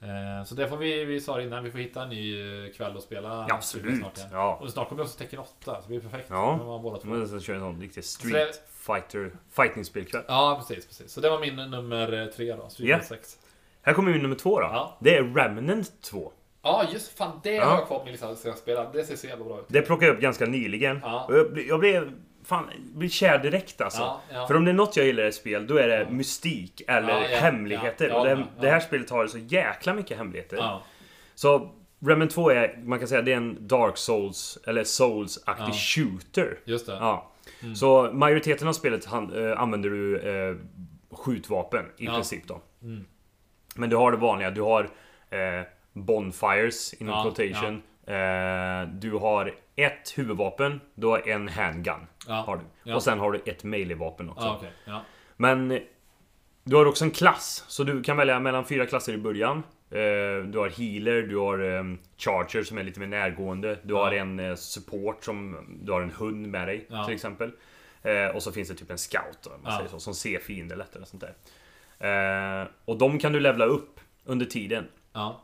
Eh, 0.00 0.44
så 0.44 0.54
det 0.54 0.68
får 0.68 0.76
vi, 0.76 1.04
vi 1.04 1.20
sa 1.20 1.36
det 1.36 1.42
innan, 1.42 1.64
vi 1.64 1.70
får 1.70 1.78
hitta 1.78 2.02
en 2.02 2.08
ny 2.08 2.64
eh, 2.66 2.72
kväll 2.72 2.96
och 2.96 3.02
spela 3.02 3.28
Ja, 3.48 3.54
absolut. 3.54 3.98
snart 4.00 4.16
igen. 4.18 4.28
Ja. 4.32 4.58
Och 4.62 4.70
snart 4.70 4.88
kommer 4.88 5.02
också 5.02 5.18
Tekken 5.18 5.38
8, 5.38 5.50
så 5.64 5.80
det 5.82 5.88
blir 5.88 6.00
perfekt. 6.00 6.26
Ja. 6.30 6.56
Med 6.56 6.66
båda 6.82 6.98
två. 7.00 7.08
Men 7.08 7.28
sen 7.28 7.40
kör 7.40 7.54
en 7.54 7.60
sån 7.60 7.80
riktig 7.80 8.04
Så 8.04 8.18
street 8.18 8.62
fighter 8.68 9.30
fighting-spelkväll. 9.50 10.24
Ja, 10.28 10.56
precis, 10.68 10.86
precis. 10.86 11.12
Så 11.12 11.20
det 11.20 11.30
var 11.30 11.40
min 11.40 11.56
nummer 11.56 12.32
tre 12.36 12.56
då. 12.56 12.68
Street. 12.68 12.88
Fighter 13.08 13.16
6. 13.16 13.38
Här 13.86 13.92
kommer 13.92 14.12
min 14.12 14.22
nummer 14.22 14.36
två 14.36 14.60
då. 14.60 14.66
Ja. 14.66 14.96
Det 15.00 15.16
är 15.16 15.22
Remnant 15.34 16.02
2. 16.02 16.32
Ja, 16.62 16.84
just 16.92 17.18
fan. 17.18 17.40
Det 17.42 17.58
har 17.58 17.76
jag 17.76 17.86
kvar 17.86 17.98
på 17.98 18.04
min 18.04 18.12
lista. 18.12 18.36
Ska 18.36 18.48
jag 18.48 18.58
spela. 18.58 18.90
Det 18.92 19.04
ser 19.04 19.16
så 19.16 19.26
jävla 19.26 19.44
bra 19.44 19.58
ut. 19.58 19.64
Det 19.68 19.82
plockade 19.82 20.06
jag 20.06 20.14
upp 20.14 20.20
ganska 20.22 20.46
nyligen. 20.46 21.00
Ja. 21.02 21.24
Och 21.28 21.36
jag, 21.38 21.58
jag 21.68 21.80
blev 21.80 22.12
fan, 22.44 22.64
jag 22.90 22.98
blev 22.98 23.08
kär 23.08 23.38
direkt 23.38 23.80
alltså. 23.80 24.00
Ja, 24.00 24.20
ja. 24.32 24.46
För 24.46 24.56
om 24.56 24.64
det 24.64 24.70
är 24.70 24.74
något 24.74 24.96
jag 24.96 25.06
gillar 25.06 25.24
i 25.24 25.32
spel, 25.32 25.66
då 25.66 25.76
är 25.76 25.88
det 25.88 26.06
mystik 26.10 26.82
eller 26.88 27.08
Ja, 27.08 27.28
ja, 27.30 27.38
hemligheter. 27.38 28.08
ja, 28.08 28.20
och 28.20 28.26
ja, 28.28 28.34
det, 28.34 28.40
ja. 28.40 28.62
det 28.62 28.70
här 28.70 28.80
spelet 28.80 29.10
har 29.10 29.26
så 29.26 29.38
jäkla 29.38 29.94
mycket 29.94 30.18
hemligheter. 30.18 30.56
Ja. 30.56 30.82
Så 31.34 31.70
Remnant 32.06 32.30
2 32.30 32.50
är, 32.50 32.78
man 32.84 32.98
kan 32.98 33.08
säga, 33.08 33.22
det 33.22 33.32
är 33.32 33.36
en 33.36 33.68
Dark 33.68 33.96
Souls, 33.96 34.58
eller 34.66 34.84
Souls-aktig 34.84 35.64
Ja. 35.68 35.72
shooter. 35.72 36.58
Just 36.64 36.86
det. 36.86 36.92
Ja. 36.92 37.30
Mm. 37.62 37.74
Så 37.76 38.10
majoriteten 38.12 38.68
av 38.68 38.72
spelet 38.72 39.04
han, 39.04 39.50
eh, 39.50 39.60
använder 39.60 39.90
du 39.90 40.18
eh, 40.18 40.56
skjutvapen 41.16 41.84
i 41.96 42.04
Ja. 42.04 42.12
princip 42.14 42.46
då. 42.48 42.60
Mm. 42.82 43.04
Men 43.78 43.90
du 43.90 43.96
har 43.96 44.10
det 44.12 44.16
vanliga, 44.18 44.50
du 44.50 44.60
har 44.62 44.90
eh, 45.30 45.62
Bonfires 45.92 46.94
inom 46.94 47.14
Ja, 47.14 47.22
quotation. 47.22 47.82
Eh, 48.06 48.88
du 48.88 49.12
har 49.12 49.54
ett 49.76 50.18
huvudvapen, 50.18 50.80
du 50.94 51.06
har 51.06 51.28
en 51.28 51.48
handgun. 51.48 52.06
Ja. 52.28 52.34
Har 52.34 52.56
du. 52.56 52.62
Ja. 52.82 52.94
Och 52.96 53.02
sen 53.02 53.18
har 53.18 53.32
du 53.32 53.38
ett 53.46 53.64
melee-vapen 53.64 54.30
också. 54.30 54.46
Ja. 54.46 54.60
Ja. 54.84 55.00
Men 55.36 55.80
du 56.64 56.76
har 56.76 56.86
också 56.86 57.04
en 57.04 57.10
klass, 57.10 57.64
så 57.68 57.84
du 57.84 58.02
kan 58.02 58.16
välja 58.16 58.40
mellan 58.40 58.64
fyra 58.64 58.86
klasser 58.86 59.12
i 59.12 59.18
början. 59.18 59.62
Eh, 59.90 60.44
Du 60.46 60.58
har 60.58 60.68
healer, 60.78 61.22
du 61.22 61.36
har 61.36 61.58
eh, 61.78 61.84
charger 62.16 62.62
som 62.62 62.78
är 62.78 62.82
lite 62.82 63.00
mer 63.00 63.06
närgående. 63.06 63.78
Du 63.82 63.94
Ja. 63.94 64.04
har 64.04 64.12
en 64.12 64.40
eh, 64.40 64.54
support 64.54 65.24
som 65.24 65.56
du 65.82 65.92
har 65.92 66.00
en 66.00 66.10
hund 66.10 66.46
med 66.46 66.68
dig 66.68 66.86
Ja. 66.90 67.04
till 67.04 67.14
exempel. 67.14 67.50
Eh, 68.02 68.26
Och 68.36 68.42
så 68.42 68.52
finns 68.52 68.68
det 68.68 68.74
typ 68.74 68.90
en 68.90 68.98
scout 68.98 69.38
då, 69.42 69.50
man 69.50 69.60
Ja. 69.64 69.76
säger 69.78 69.90
så, 69.90 70.00
som 70.00 70.14
ser 70.14 70.38
fiender 70.38 70.76
lättare 70.76 71.02
och 71.02 71.08
sånt 71.08 71.20
där. 71.22 71.34
Eh, 71.98 72.68
Och 72.84 72.98
de 72.98 73.18
kan 73.18 73.32
du 73.32 73.40
levla 73.40 73.64
upp 73.64 74.00
under 74.24 74.46
tiden. 74.46 74.84
Ja. 75.12 75.40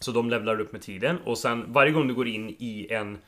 Så 0.00 0.12
de 0.12 0.30
levlar 0.30 0.60
upp 0.60 0.72
med 0.72 0.82
tiden 0.82 1.18
och 1.24 1.38
sen 1.38 1.72
varje 1.72 1.92
gång 1.92 2.08
du 2.08 2.14
går 2.14 2.28
in 2.28 2.50
i 2.58 2.86
en 2.90 3.18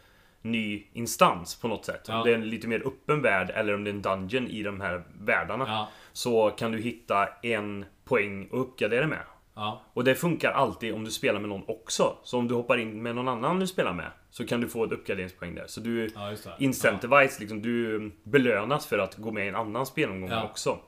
ny 0.43 0.87
instans 0.93 1.61
på 1.61 1.69
något 1.69 1.85
sätt. 1.85 2.05
Ja. 2.09 2.19
Om 2.19 2.25
det 2.25 2.31
är 2.31 2.35
en 2.35 2.49
lite 2.49 2.69
mer 2.69 2.87
öppen 2.87 3.23
värld 3.23 3.51
eller 3.55 3.75
om 3.75 3.85
det 3.85 3.91
är 3.91 3.95
en 3.95 4.03
dungeon 4.03 4.49
i 4.49 4.63
de 4.63 4.81
här 4.81 5.03
världarna. 5.21 5.65
Ja. 5.69 5.89
Så 6.13 6.51
kan 6.51 6.73
du 6.73 6.79
hitta 6.79 7.29
en 7.43 7.85
poäng 8.05 8.45
att 8.47 8.53
uppgradera 8.59 9.07
med. 9.07 9.23
Ja. 9.55 9.83
Och 9.95 10.05
det 10.05 10.15
funkar 10.15 10.53
alltid 10.53 10.95
om 10.95 11.05
du 11.05 11.11
spelar 11.11 11.41
med 11.41 11.49
någon 11.49 11.65
också. 11.69 12.17
Så 12.23 12.39
om 12.39 12.49
du 12.49 12.55
hoppar 12.55 12.77
in 12.79 13.03
med 13.03 13.15
någon 13.15 13.29
annan 13.29 13.59
du 13.61 13.67
spelar 13.67 13.93
med 13.93 14.11
Så 14.31 14.47
kan 14.47 14.61
du 14.61 14.69
få 14.69 14.85
ett 14.85 14.93
uppgraderingspoäng 14.93 15.55
där. 15.55 15.67
Så 15.67 15.81
du 15.81 16.11
Ja, 16.15 16.33
incentivize, 16.59 17.41
liksom, 17.41 17.63
du 17.63 18.11
belönas 18.25 18.87
för 18.87 18.99
att 18.99 19.17
gå 19.17 19.33
med 19.33 19.45
i 19.47 19.49
en 19.49 19.55
annan 19.57 19.87
spelomgång 19.87 20.33
också. 20.33 20.79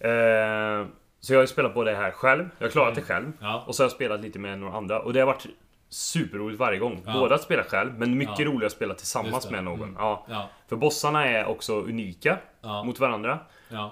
Eh, 0.00 0.86
så 1.20 1.32
jag 1.32 1.38
har 1.38 1.42
ju 1.42 1.46
spelat 1.46 1.74
på 1.74 1.84
det 1.84 1.94
här 1.94 2.10
själv. 2.10 2.48
Jag 2.58 2.66
har 2.66 2.70
klarat 2.70 2.94
det 2.94 3.02
själv. 3.02 3.32
Ja. 3.40 3.64
Och 3.66 3.74
så 3.74 3.82
har 3.82 3.84
jag 3.84 3.92
spelat 3.92 4.20
lite 4.20 4.38
med 4.38 4.58
några 4.58 4.76
andra. 4.76 5.00
Och 5.00 5.12
det 5.12 5.20
har 5.20 5.26
varit 5.26 5.46
superroligt 5.88 6.58
varje 6.60 6.78
gång. 6.78 7.02
Ja. 7.06 7.12
Både 7.12 7.34
att 7.34 7.42
spela 7.42 7.62
själv, 7.64 7.98
men 7.98 8.18
mycket 8.18 8.38
Ja. 8.38 8.44
roligare 8.46 8.66
att 8.66 8.72
spela 8.72 8.94
tillsammans 8.94 9.50
med 9.50 9.64
någon. 9.64 9.82
Mm. 9.82 9.94
Ja. 9.98 10.26
Ja. 10.30 10.48
För 10.68 10.76
bossarna 10.76 11.26
är 11.26 11.44
också 11.46 11.80
unika 11.80 12.38
mot 12.84 13.00
varandra. 13.00 13.38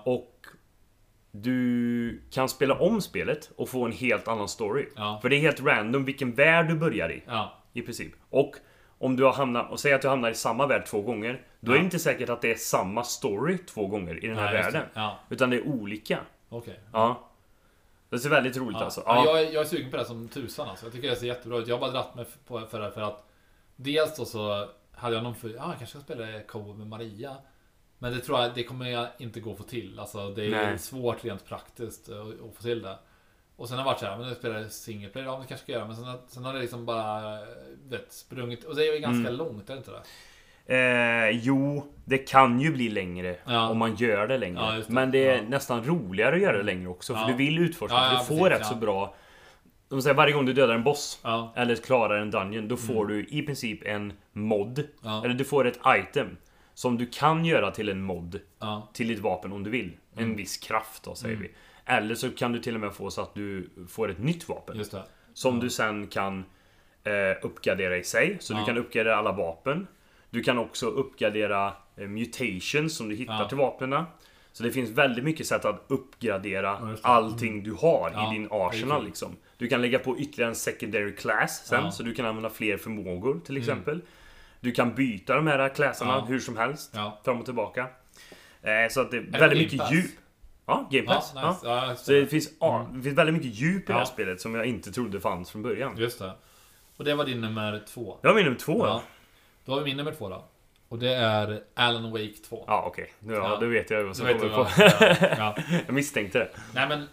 Och 0.04 0.34
du 1.30 2.22
kan 2.30 2.48
spela 2.48 2.74
om 2.74 3.00
spelet 3.00 3.50
och 3.56 3.68
få 3.68 3.84
en 3.84 3.92
helt 3.92 4.28
annan 4.28 4.48
story. 4.48 4.86
För 5.22 5.28
det 5.28 5.36
är 5.36 5.40
helt 5.40 5.60
random 5.62 6.04
vilken 6.04 6.32
värld 6.34 6.68
du 6.68 6.74
börjar 6.74 7.12
i. 7.12 7.22
I 7.72 7.82
princip. 7.82 8.12
Och 8.30 8.54
om 8.98 9.16
du 9.16 9.24
har 9.24 9.32
hamnat, 9.32 9.70
och 9.70 9.80
säg 9.80 9.92
att 9.92 10.02
du 10.02 10.08
hamnar 10.08 10.30
i 10.30 10.34
samma 10.34 10.66
värld 10.66 10.86
två 10.86 11.00
gånger. 11.02 11.40
Då 11.60 11.72
är 11.72 11.76
Ja. 11.76 11.80
det 11.80 11.84
inte 11.84 11.98
säkert 11.98 12.28
att 12.28 12.40
det 12.42 12.52
är 12.52 12.56
samma 12.56 13.04
story 13.04 13.58
två 13.58 13.86
gånger 13.86 14.24
i 14.24 14.28
den 14.28 14.36
här 14.38 14.54
Ja, 14.54 14.62
världen. 14.62 14.82
Ja. 14.94 15.18
Utan 15.28 15.50
det 15.50 15.56
är 15.56 15.66
olika. 15.66 16.18
Okej. 16.48 16.80
Ja. 16.92 17.28
Det 18.10 18.18
ser 18.18 18.30
väldigt 18.30 18.56
roligt 18.56 18.76
Ja. 18.80 18.84
alltså. 18.84 19.02
Ja. 19.06 19.14
Ja. 19.16 19.24
Jag, 19.24 19.40
är, 19.48 19.52
jag 19.52 19.60
är 19.60 19.66
sugen 19.66 19.90
på 19.90 19.96
det 19.96 20.04
som 20.04 20.28
tusan 20.28 20.68
alltså. 20.68 20.86
Jag 20.86 20.92
tycker 20.92 21.08
det 21.10 21.16
ser 21.16 21.26
jättebra 21.26 21.58
ut. 21.58 21.68
Jag 21.68 21.74
har 21.74 21.80
bara 21.80 21.90
dratt 21.90 22.14
mig 22.14 22.24
på, 22.46 22.60
för 22.66 22.80
det 22.80 22.90
för 22.90 23.00
att 23.00 23.24
Dels 23.76 24.16
då 24.16 24.24
så 24.24 24.68
hade 24.92 25.14
jag 25.14 25.24
någon 25.24 25.34
för, 25.34 25.48
ja 25.48 25.54
jag 25.54 25.78
kanske 25.78 25.86
ska 25.86 26.00
spela 26.00 26.40
co 26.40 26.74
med 26.74 26.86
Maria. 26.86 27.36
Men 27.98 28.12
det 28.12 28.18
tror 28.20 28.40
jag, 28.40 28.54
det 28.54 28.64
kommer 28.64 28.88
jag 28.90 29.08
inte 29.18 29.40
gå 29.40 29.52
att 29.52 29.58
få 29.58 29.62
till. 29.64 29.98
Alltså 30.00 30.30
det 30.30 30.46
är 30.46 30.50
Nej. 30.50 30.78
svårt 30.78 31.24
rent 31.24 31.44
praktiskt 31.46 32.08
att, 32.08 32.56
få 32.56 32.62
till 32.62 32.82
det. 32.82 32.98
Och 33.56 33.68
sen 33.68 33.78
har 33.78 33.84
det 33.84 33.90
varit 33.90 34.00
så 34.00 34.06
här, 34.06 34.18
men 34.18 34.28
nu 34.28 34.34
spelar 34.34 34.58
jag 34.58 34.72
single 34.72 35.08
player, 35.08 35.26
ja 35.26 35.32
men 35.32 35.40
det 35.42 35.46
kanske 35.48 35.64
ska 35.64 35.72
göra. 35.72 35.84
Men 35.86 35.96
sen, 35.96 36.04
har- 36.04 36.20
sen 36.28 36.44
har 36.44 36.54
det 36.54 36.60
liksom 36.60 36.86
bara, 36.86 37.38
vet, 37.88 38.12
sprungit. 38.12 38.64
Och 38.64 38.76
det 38.76 38.86
är 38.88 38.92
ju 38.94 38.98
ganska 38.98 39.28
Mm. 39.28 39.34
långt, 39.34 39.70
är 39.70 39.74
det 39.74 39.78
inte 39.78 39.90
det? 39.90 40.02
Eh, 40.68 41.30
jo, 41.30 41.86
det 42.04 42.18
kan 42.18 42.60
ju 42.60 42.72
bli 42.72 42.88
längre 42.88 43.36
Ja. 43.46 43.68
om 43.68 43.78
man 43.78 43.94
gör 43.96 44.28
det 44.28 44.38
längre. 44.38 44.60
Ja, 44.60 44.72
det. 44.72 44.88
Men 44.88 45.10
det 45.10 45.28
är 45.28 45.36
Ja. 45.36 45.42
nästan 45.48 45.84
roligare 45.84 46.34
att 46.36 46.42
göra 46.42 46.56
det 46.56 46.62
längre 46.62 46.88
också. 46.88 47.14
För 47.14 47.26
du 47.26 47.32
vill 47.34 47.58
utforska, 47.58 47.96
för 47.98 48.10
du 48.10 48.24
får 48.24 48.48
precis, 48.48 48.60
rätt 48.60 48.66
så 48.66 48.74
bra... 48.74 49.14
De 49.88 50.02
säger 50.02 50.14
varje 50.16 50.32
gång 50.32 50.46
du 50.46 50.52
dödar 50.52 50.74
en 50.74 50.84
boss 50.84 51.20
eller 51.56 51.74
klarar 51.76 52.18
en 52.18 52.30
dungeon, 52.30 52.68
då 52.68 52.76
får 52.76 53.06
du 53.06 53.26
i 53.30 53.42
princip 53.42 53.86
en 53.86 54.12
mod. 54.32 54.78
Eller 55.24 55.34
du 55.34 55.44
får 55.44 55.66
ett 55.66 55.80
item. 55.98 56.36
Som 56.74 56.98
du 56.98 57.06
kan 57.06 57.44
göra 57.44 57.70
till 57.70 57.88
en 57.88 58.02
mod 58.02 58.40
till 58.92 59.08
ditt 59.08 59.18
vapen 59.18 59.52
om 59.52 59.62
du 59.64 59.70
vill. 59.70 59.92
En 60.16 60.24
Mm. 60.24 60.36
viss 60.36 60.56
kraft 60.56 61.02
då 61.04 61.14
säger 61.14 61.34
Mm. 61.36 61.48
vi. 61.48 61.54
Eller 61.92 62.14
så 62.14 62.30
kan 62.30 62.52
du 62.52 62.58
till 62.58 62.74
och 62.74 62.80
med 62.80 62.92
få 62.94 63.10
så 63.10 63.22
att 63.22 63.34
du 63.34 63.70
får 63.88 64.10
ett 64.10 64.18
nytt 64.18 64.48
vapen. 64.48 64.84
Som 65.34 65.60
du 65.60 65.70
sen 65.70 66.06
kan 66.06 66.44
eh, 67.04 67.36
uppgradera 67.46 67.96
i 67.96 68.04
sig. 68.04 68.36
Så 68.40 68.54
du 68.54 68.64
kan 68.64 68.78
uppgradera 68.78 69.16
alla 69.16 69.32
vapen. 69.32 69.86
Du 70.30 70.42
kan 70.42 70.58
också 70.58 70.86
uppgradera 70.86 71.72
eh, 71.96 72.08
mutations 72.08 72.96
som 72.96 73.08
du 73.08 73.14
hittar 73.16 73.40
Ja. 73.42 73.48
till 73.48 73.58
vapnen. 73.58 74.04
Så 74.52 74.62
det 74.62 74.70
finns 74.72 74.90
väldigt 74.90 75.24
mycket 75.24 75.46
sätt 75.46 75.64
att 75.64 75.84
uppgradera 75.88 76.78
Ja, 76.80 76.86
det. 76.86 76.98
allting 77.02 77.62
du 77.62 77.72
har 77.72 78.10
Ja, 78.14 78.30
i 78.30 78.34
din 78.34 78.48
det 78.48 78.54
är 78.54 78.68
arsenal 78.68 79.04
liksom. 79.04 79.36
Du 79.58 79.68
kan 79.68 79.82
lägga 79.82 79.98
på 79.98 80.18
ytterligare 80.18 80.50
en 80.50 80.54
secondary 80.56 81.14
class 81.16 81.66
sen, 81.66 81.84
Ja. 81.84 81.90
så 81.90 82.02
du 82.02 82.14
kan 82.14 82.26
använda 82.26 82.50
fler 82.50 82.76
förmågor 82.76 83.40
till 83.44 83.56
Mm. 83.56 83.60
exempel. 83.62 84.00
Du 84.60 84.72
kan 84.72 84.94
byta 84.94 85.34
de 85.34 85.46
här 85.46 85.68
classarna 85.74 86.12
Ja. 86.12 86.24
hur 86.28 86.40
som 86.40 86.56
helst, 86.56 86.90
Ja. 86.94 87.20
fram 87.24 87.38
och 87.38 87.44
tillbaka. 87.44 87.86
Eh, 88.62 88.70
så 88.90 89.00
att 89.00 89.10
det 89.10 89.16
är 89.16 89.20
det 89.20 89.38
väldigt 89.38 89.40
Game 89.58 89.62
mycket 89.62 89.78
Pass? 89.78 89.92
djup. 89.92 90.10
Ja, 90.66 90.88
Game 90.90 91.04
Ja, 91.06 91.14
Pass. 91.14 91.34
nice. 91.34 91.44
ja. 91.44 91.58
Ja, 91.84 91.90
just 91.90 92.04
Så 92.04 92.12
det 92.12 92.20
det. 92.20 92.26
finns, 92.26 92.48
ja, 92.60 92.88
det 92.94 93.02
finns 93.02 93.18
väldigt 93.18 93.34
mycket 93.34 93.54
djup 93.54 93.82
i 93.82 93.86
det 93.86 93.92
här 93.92 94.00
Ja. 94.00 94.06
spelet 94.06 94.40
som 94.40 94.54
jag 94.54 94.66
inte 94.66 94.92
trodde 94.92 95.20
fanns 95.20 95.50
från 95.50 95.62
början. 95.62 95.96
Just 95.96 96.18
det. 96.18 96.32
Och 96.96 97.04
det 97.04 97.14
var 97.14 97.24
din 97.24 97.40
nummer 97.40 97.82
två. 97.88 98.18
Det 98.22 98.28
var 98.28 98.34
min 98.34 98.44
nummer 98.44 98.58
två. 98.58 98.86
Ja. 98.86 99.02
Då 99.68 99.74
har 99.74 99.80
vi 99.80 99.84
min 99.84 99.96
nummer 99.96 100.12
två 100.12 100.28
då. 100.28 100.44
Och 100.88 100.98
det 100.98 101.14
är 101.14 101.62
Alan 101.74 102.10
Wake 102.10 102.32
2. 102.48 102.64
Ja, 102.66 102.84
okej. 102.86 103.12
Ja, 103.20 103.32
Ja. 103.34 103.58
då 103.60 103.66
vet 103.66 103.90
jag 103.90 104.04
vad 104.04 104.16
som 104.16 104.26
kommer 104.26 104.38
på. 104.48 104.66
ja, 104.78 105.16
ja. 105.38 105.56
jag 105.86 105.94
misstänkte 105.94 106.38
det. 106.38 106.50
Nej 106.74 106.88
men 106.88 107.06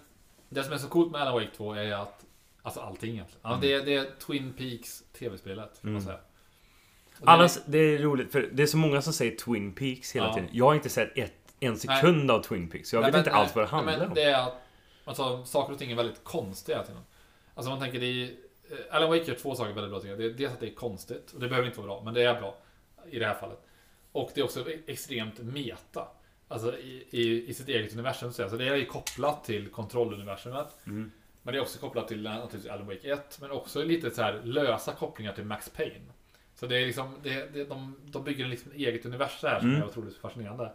Det 0.50 0.64
som 0.64 0.74
är 0.74 0.78
så 0.78 0.88
coolt 0.88 1.12
med 1.12 1.22
Alan 1.22 1.34
Wake 1.34 1.50
2 1.58 1.74
är 1.74 1.92
att 1.94 2.26
Alltså 2.62 2.80
allting 2.80 3.12
egentligen. 3.14 3.40
Ja, 3.44 3.58
det, 3.62 3.74
är, 3.74 3.86
det 3.86 3.96
är 3.96 4.06
Twin 4.28 4.54
Peaks 4.58 5.04
TV-spelet 5.20 5.82
kan 5.82 5.92
man 5.92 6.02
Mm. 6.02 6.02
säga. 6.06 6.18
Det- 7.20 7.32
Annars, 7.32 7.58
det 7.66 7.78
är 7.78 7.98
roligt 7.98 8.32
för 8.32 8.50
det 8.54 8.64
är 8.64 8.68
så 8.68 8.78
många 8.78 9.02
som 9.02 9.14
säger 9.14 9.36
Twin 9.38 9.74
Peaks 9.74 10.16
hela 10.16 10.28
Ja. 10.28 10.34
tiden. 10.34 10.50
Jag 10.54 10.66
har 10.66 10.76
inte 10.76 10.90
sett 10.90 11.18
ett, 11.18 11.34
en 11.60 11.78
sekund 11.78 12.32
av 12.32 12.42
Twin 12.44 12.70
Peaks. 12.70 12.94
Jag 12.94 13.02
Nej, 13.02 13.08
vet 13.08 13.14
men- 13.14 13.20
inte 13.20 13.32
alls 13.32 13.56
vad 13.56 13.64
det 13.64 13.68
nej, 13.72 13.76
handlar 13.76 13.98
men 14.00 14.08
om. 14.08 14.14
Det 14.16 14.24
är 14.24 14.48
att 14.48 14.54
alltså, 15.06 15.46
saker 15.46 15.74
och 15.74 15.80
ting 15.80 15.92
är 15.92 15.96
väldigt 15.96 16.24
konstiga. 16.24 16.84
Alltså 17.56 17.70
man 17.72 17.80
tänker 17.80 18.00
det 18.00 18.06
är, 18.06 18.32
Alan 18.92 19.10
Wake 19.10 19.24
gör 19.24 19.36
två 19.36 19.56
saker 19.56 19.74
väldigt 19.74 19.92
bra 19.92 20.00
tycker 20.00 20.22
jag. 20.22 20.38
Dels 20.38 20.54
att 20.54 20.60
det 20.60 20.68
är 20.70 20.74
konstigt, 20.76 21.32
och 21.32 21.40
det 21.40 21.48
behöver 21.48 21.68
inte 21.68 21.80
vara 21.80 21.88
bra, 21.88 22.02
men 22.04 22.14
det 22.14 22.24
är 22.24 22.40
bra 22.42 22.58
i 23.10 23.20
det 23.20 23.26
här 23.26 23.34
fallet. 23.34 23.60
Och 24.12 24.32
det 24.34 24.42
är 24.42 24.46
också 24.46 24.66
extremt 24.88 25.40
meta. 25.40 26.08
Alltså 26.48 26.78
i, 26.78 27.06
i, 27.10 27.50
i 27.50 27.54
sitt 27.54 27.68
eget 27.70 27.94
universum. 27.94 28.34
Så 28.34 28.42
alltså 28.44 28.58
det 28.58 28.68
är 28.68 28.76
ju 28.76 28.86
kopplat 28.86 29.44
till 29.44 29.68
kontrolluniversumet. 29.70 30.68
Mm. 30.86 31.12
Men 31.44 31.54
det 31.54 31.58
är 31.60 31.62
också 31.62 31.80
kopplat 31.80 32.08
till 32.08 32.26
eh, 32.26 32.32
naturligtvis 32.34 32.72
Alan 32.72 32.88
Wake 32.88 33.12
1. 33.14 33.38
Men 33.42 33.52
också 33.52 33.84
lite 33.84 34.12
så 34.12 34.22
här 34.22 34.42
lösa 34.44 34.92
kopplingar 34.94 35.34
till 35.34 35.44
Max 35.46 35.70
Payne. 35.70 36.06
Så 36.56 36.66
det 36.68 36.78
är 36.78 36.86
liksom, 36.86 37.16
det, 37.24 37.54
det, 37.54 37.64
de, 37.64 37.96
de 38.06 38.24
bygger 38.24 38.46
liksom 38.48 38.72
eget 38.72 39.06
universum 39.06 39.50
här 39.50 39.60
som 39.60 39.70
Mm. 39.70 39.82
är 39.82 39.86
otroligt 39.88 40.18
fascinerande. 40.18 40.72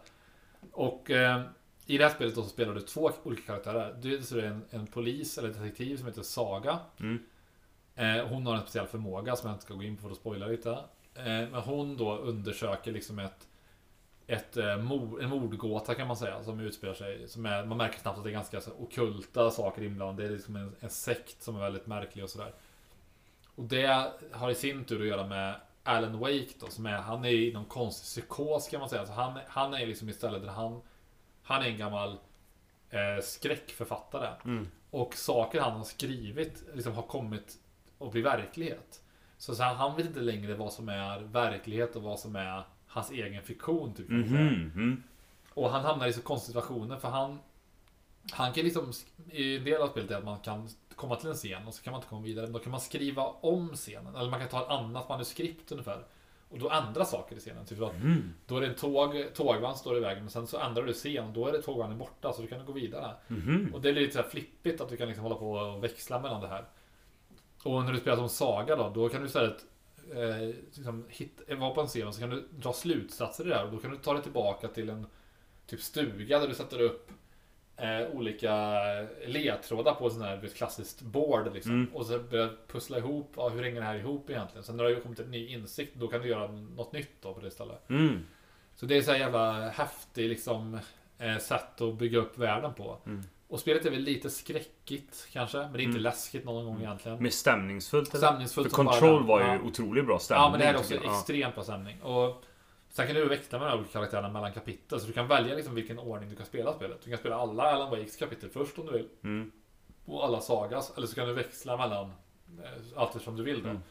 Och 0.71 1.11
eh, 1.11 1.41
i 1.85 1.97
det 1.97 2.03
här 2.03 2.11
spelet 2.13 2.35
då 2.35 2.43
så 2.43 2.49
spelar 2.49 2.73
du 2.73 2.81
två 2.81 3.11
olika 3.23 3.41
karaktärer. 3.43 3.95
Dels 4.01 4.31
är 4.31 4.41
det 4.41 4.47
en, 4.47 4.61
en 4.69 4.87
polis 4.87 5.37
eller 5.37 5.49
detektiv 5.49 5.97
som 5.97 6.07
heter 6.07 6.21
Saga. 6.21 6.79
Mm. 6.99 7.19
Eh, 7.95 8.27
hon 8.27 8.45
har 8.45 8.55
en 8.55 8.61
speciell 8.61 8.87
förmåga 8.87 9.35
som 9.35 9.49
jag 9.49 9.55
inte 9.55 9.65
ska 9.65 9.73
gå 9.73 9.83
in 9.83 9.95
på 9.95 10.01
för 10.01 10.11
att 10.11 10.17
spoila 10.17 10.47
lite. 10.47 10.69
Eh, 11.13 11.23
men 11.23 11.53
hon 11.53 11.97
då 11.97 12.17
undersöker 12.17 12.91
liksom 12.91 13.19
ett, 13.19 13.47
ett, 14.27 14.57
eh, 14.57 14.77
mord, 14.77 15.21
en 15.21 15.29
mordgåta 15.29 15.95
kan 15.95 16.07
man 16.07 16.17
säga 16.17 16.43
som 16.43 16.59
utspelar 16.59 16.93
sig. 16.93 17.27
Som 17.27 17.45
är, 17.45 17.65
man 17.65 17.77
märker 17.77 17.99
snabbt 17.99 18.17
att 18.17 18.23
det 18.23 18.29
är 18.29 18.33
ganska 18.33 18.61
så, 18.61 18.71
ockulta 18.71 19.51
saker 19.51 19.83
inblandade. 19.83 20.27
Det 20.27 20.33
är 20.33 20.35
liksom 20.35 20.55
en, 20.55 20.75
en 20.79 20.89
sekt 20.89 21.43
som 21.43 21.55
är 21.55 21.59
väldigt 21.59 21.87
märklig 21.87 22.23
och 22.23 22.29
sådär. 22.29 22.53
Och 23.55 23.63
det 23.63 24.11
har 24.31 24.49
i 24.49 24.55
sin 24.55 24.85
tur 24.85 25.01
att 25.01 25.07
göra 25.07 25.27
med 25.27 25.55
Alan 25.83 26.19
Wake 26.19 26.49
då, 26.59 26.67
som 26.67 26.85
är, 26.85 26.97
han 26.97 27.25
är 27.25 27.29
i 27.29 27.53
någon 27.53 27.65
konstig 27.65 28.05
psykos 28.05 28.67
kan 28.67 28.79
man 28.79 28.89
säga. 28.89 29.05
Så 29.05 29.13
han, 29.13 29.39
han 29.47 29.73
är 29.73 29.87
liksom 29.87 30.09
istället 30.09 30.41
där 30.41 30.49
han, 30.49 30.81
han 31.43 31.61
är 31.61 31.65
en 31.65 31.77
gammal 31.77 32.17
eh, 32.89 33.23
skräckförfattare. 33.23 34.29
Mm. 34.45 34.67
Och 34.89 35.15
saker 35.15 35.61
han 35.61 35.71
har 35.71 35.83
skrivit 35.83 36.63
liksom 36.73 36.93
har 36.93 37.03
kommit 37.03 37.57
att 38.01 38.11
bli 38.11 38.21
verklighet. 38.21 39.01
Så, 39.37 39.55
så 39.55 39.63
han, 39.63 39.75
han 39.75 39.97
vet 39.97 40.05
inte 40.05 40.19
längre 40.19 40.53
vad 40.55 40.73
som 40.73 40.89
är 40.89 41.19
verklighet 41.19 41.95
och 41.95 42.01
vad 42.03 42.19
som 42.19 42.35
är 42.35 42.63
hans 42.87 43.11
egen 43.11 43.43
fiktion. 43.43 43.93
Typ, 43.93 44.09
mm. 44.09 45.03
Och 45.53 45.69
han 45.69 45.85
hamnar 45.85 46.07
i 46.07 46.13
så 46.13 46.21
konstiga 46.21 46.61
situationer 46.61 46.97
för 46.97 47.07
han 47.09 47.39
Han 48.31 48.53
kan 48.53 48.63
liksom 48.63 48.91
I 49.31 49.57
en 49.57 49.63
del 49.63 49.81
av 49.81 49.87
spelet 49.87 50.11
är 50.11 50.15
att 50.17 50.23
man 50.23 50.39
kan 50.39 50.69
komma 50.95 51.15
till 51.15 51.29
en 51.29 51.35
scen 51.35 51.67
och 51.67 51.73
så 51.73 51.83
kan 51.83 51.91
man 51.91 51.99
inte 51.99 52.09
komma 52.09 52.21
vidare. 52.21 52.45
Men 52.45 52.53
då 52.53 52.59
kan 52.59 52.71
man 52.71 52.79
skriva 52.79 53.23
om 53.25 53.69
scenen. 53.69 54.15
Eller 54.15 54.29
man 54.29 54.39
kan 54.39 54.49
ta 54.49 54.61
ett 54.61 54.69
annat 54.69 55.09
manuskript 55.09 55.71
ungefär. 55.71 56.03
Och 56.49 56.59
då 56.59 56.69
ändras 56.69 57.11
saker 57.11 57.35
i 57.35 57.39
scenen. 57.39 57.65
Typ 57.65 57.81
att 57.81 57.93
Mm. 57.95 58.33
då 58.45 58.57
är 58.57 58.61
det 58.61 58.67
en 58.67 58.75
tåg, 58.75 59.33
tågvagn 59.33 59.75
står 59.75 59.97
i 59.97 59.99
vägen. 59.99 60.23
Men 60.23 60.29
sen 60.29 60.47
så 60.47 60.59
ändrar 60.59 60.83
du 60.83 60.93
scen 60.93 61.25
och 61.25 61.33
då 61.33 61.47
är 61.47 61.51
det 61.51 61.61
tågvagnen 61.61 61.97
borta. 61.97 62.33
Så 62.33 62.41
du 62.41 62.47
kan 62.47 62.65
gå 62.65 62.71
vidare. 62.73 63.15
Mhm. 63.27 63.71
Och 63.73 63.81
det 63.81 63.91
blir 63.93 64.01
lite 64.01 64.13
så 64.13 64.21
här 64.21 64.29
flippigt 64.29 64.81
att 64.81 64.89
du 64.89 64.97
kan 64.97 65.07
liksom 65.07 65.23
hålla 65.23 65.35
på 65.35 65.51
och 65.51 65.83
växla 65.83 66.19
mellan 66.19 66.41
det 66.41 66.47
här. 66.47 66.65
Och 67.63 67.85
när 67.85 67.91
du 67.91 67.99
spelar 67.99 68.17
som 68.17 68.29
Saga 68.29 68.75
då, 68.75 68.89
då 68.89 69.09
kan 69.09 69.21
du 69.21 69.27
istället 69.27 69.65
eh, 70.11 70.55
liksom 70.73 71.05
hit, 71.09 71.41
vara 71.57 71.71
på 71.71 71.81
en 71.81 71.87
scen 71.87 72.07
och 72.07 72.13
så 72.13 72.19
kan 72.19 72.29
du 72.29 72.47
dra 72.51 72.73
slutsatser 72.73 73.45
i 73.45 73.49
det 73.49 73.55
här. 73.55 73.65
Och 73.65 73.71
då 73.71 73.77
kan 73.77 73.91
du 73.91 73.97
ta 73.97 74.13
dig 74.13 74.23
tillbaka 74.23 74.67
till 74.67 74.89
en 74.89 75.07
typ 75.67 75.81
stuga 75.81 76.39
där 76.39 76.47
du 76.47 76.55
sätter 76.55 76.81
upp 76.81 77.11
eh, 77.77 78.07
olika 78.13 78.75
ledtrådar 79.25 79.93
på 79.93 80.09
sånt 80.09 80.23
här 80.23 80.35
du 80.35 80.41
vet, 80.41 80.55
klassiskt 80.55 81.01
board 81.01 81.53
liksom. 81.53 81.71
Mm. 81.71 81.93
Och 81.93 82.05
så 82.05 82.19
börjar 82.19 82.57
pussla 82.67 82.97
ihop, 82.97 83.33
ja, 83.35 83.49
hur 83.49 83.63
hänger 83.63 83.79
det 83.79 83.87
här 83.87 83.95
ihop 83.95 84.29
egentligen? 84.29 84.63
Sen 84.63 84.77
när 84.77 84.83
du 84.83 84.93
har 84.93 85.01
kommit 85.01 85.19
en 85.19 85.31
ny 85.31 85.47
insikt, 85.47 85.95
då 85.95 86.07
kan 86.07 86.21
du 86.21 86.27
göra 86.27 86.51
något 86.51 86.93
nytt 86.93 87.21
då 87.21 87.33
på 87.33 87.41
det 87.41 87.51
stället. 87.51 87.89
Mm. 87.89 88.19
Så 88.75 88.85
det 88.85 88.97
är 88.97 89.01
så 89.01 89.11
här 89.11 89.19
jävla 89.19 89.69
häftig 89.69 90.29
liksom 90.29 90.79
eh, 91.17 91.37
sätt 91.37 91.81
att 91.81 91.95
bygga 91.95 92.19
upp 92.19 92.37
världen 92.37 92.73
på. 92.73 92.97
Mm. 93.05 93.23
Och 93.51 93.59
spelet 93.59 93.85
är 93.85 93.89
väl 93.91 94.01
lite 94.01 94.29
skräckigt 94.29 95.27
kanske, 95.31 95.57
men 95.57 95.73
det 95.73 95.79
är 95.79 95.83
inte 95.83 95.89
Mm. 95.97 96.01
läskigt 96.01 96.45
någon 96.45 96.65
gång 96.65 96.79
egentligen. 96.79 97.23
Mer 97.23 97.29
stämningsfullt 97.29 98.09
eller? 98.15 98.27
Stämningsfullt 98.27 98.69
För 98.69 98.75
Control 98.75 99.25
var 99.25 99.39
ju 99.39 99.45
Ja. 99.47 99.59
otroligt 99.63 100.05
bra 100.05 100.19
stämning. 100.19 100.43
Ja, 100.43 100.49
men 100.49 100.59
det 100.59 100.65
här 100.65 100.73
är 100.73 100.77
också 100.77 100.93
extremt 100.95 101.55
bra 101.55 101.63
stämning. 101.63 102.01
Och 102.01 102.43
sen 102.89 103.07
kan 103.07 103.15
du 103.15 103.25
växla 103.27 103.59
med 103.59 103.67
de 103.67 103.71
här 103.71 103.77
olika 103.77 103.91
karaktärerna 103.93 104.29
mellan 104.29 104.53
kapitel, 104.53 104.99
så 104.99 105.07
du 105.07 105.13
kan 105.13 105.27
välja 105.27 105.55
liksom 105.55 105.75
vilken 105.75 105.99
ordning 105.99 106.29
du 106.29 106.35
kan 106.35 106.45
spela 106.45 106.73
spelet. 106.73 107.01
Du 107.03 107.09
kan 107.09 107.19
spela 107.19 107.35
alla 107.35 107.63
Alan 107.63 107.89
Wakes 107.89 108.15
kapitel 108.15 108.49
först 108.49 108.79
om 108.79 108.85
du 108.85 108.91
vill. 108.91 109.07
Mm. 109.23 109.51
och 110.05 110.25
alla 110.25 110.41
Sagas, 110.41 110.93
eller 110.97 111.07
så 111.07 111.15
kan 111.15 111.27
du 111.27 111.33
växla 111.33 111.77
mellan 111.77 112.05
eh, 112.63 112.71
allt 112.95 113.09
eftersom 113.15 113.35
du 113.37 113.43
vill 113.43 113.63
då. 113.63 113.69
Mm. 113.69 113.81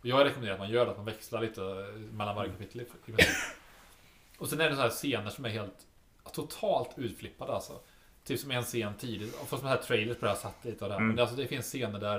Och 0.00 0.06
jag 0.06 0.24
rekommenderar 0.24 0.54
att 0.54 0.60
man 0.60 0.70
gör 0.70 0.84
det, 0.84 0.90
att 0.90 0.96
man 0.96 1.06
växlar 1.06 1.40
lite 1.40 1.62
eh, 1.62 2.00
mellan 2.12 2.36
varje 2.36 2.50
kapitel. 2.50 2.80
Och 4.38 4.48
sen 4.48 4.60
är 4.60 4.70
det 4.70 4.76
så 4.76 4.82
här 4.82 4.90
scener 4.90 5.30
som 5.30 5.44
är 5.44 5.48
helt 5.48 5.86
totalt 6.32 6.90
utflippade 6.96 7.52
alltså. 7.52 7.72
Typ 8.30 8.40
som 8.40 8.50
en 8.50 8.62
scen 8.62 8.94
tidigt, 8.94 9.34
och 9.42 9.48
fast 9.48 9.62
med 9.62 9.72
här 9.72 9.78
trailers 9.78 10.16
på 10.16 10.24
det 10.24 10.30
här 10.30 10.38
satt 10.38 10.64
lite 10.64 10.84
av 10.84 10.88
det 10.88 10.94
här. 10.94 11.00
Mm. 11.00 11.08
Men 11.08 11.16
det, 11.16 11.22
alltså, 11.22 11.36
det 11.36 11.46
finns 11.46 11.66
scener 11.66 11.98
där 11.98 12.16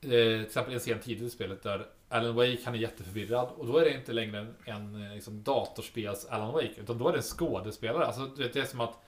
eh, 0.00 0.08
till 0.08 0.40
exempel 0.40 0.74
en 0.74 0.80
scen 0.80 1.00
tidigt 1.00 1.22
i 1.22 1.30
spelet 1.30 1.62
där 1.62 1.86
Alan 2.08 2.34
Wake 2.34 2.58
han 2.64 2.74
är 2.74 2.78
jätteförvirrad 2.78 3.48
och 3.56 3.66
då 3.66 3.76
är 3.78 3.84
det 3.84 3.94
inte 3.94 4.12
längre 4.12 4.38
en, 4.38 4.54
en 4.64 5.06
eh, 5.06 5.14
liksom, 5.14 5.42
datorspels 5.42 6.24
Alan 6.24 6.52
Wake 6.52 6.74
utan 6.76 6.98
då 6.98 7.08
är 7.08 7.12
det 7.12 7.18
en 7.18 7.22
skådespelare. 7.22 8.06
Alltså 8.06 8.26
du 8.26 8.42
vet, 8.42 8.52
det 8.52 8.60
är 8.60 8.64
som 8.64 8.80
att 8.80 8.98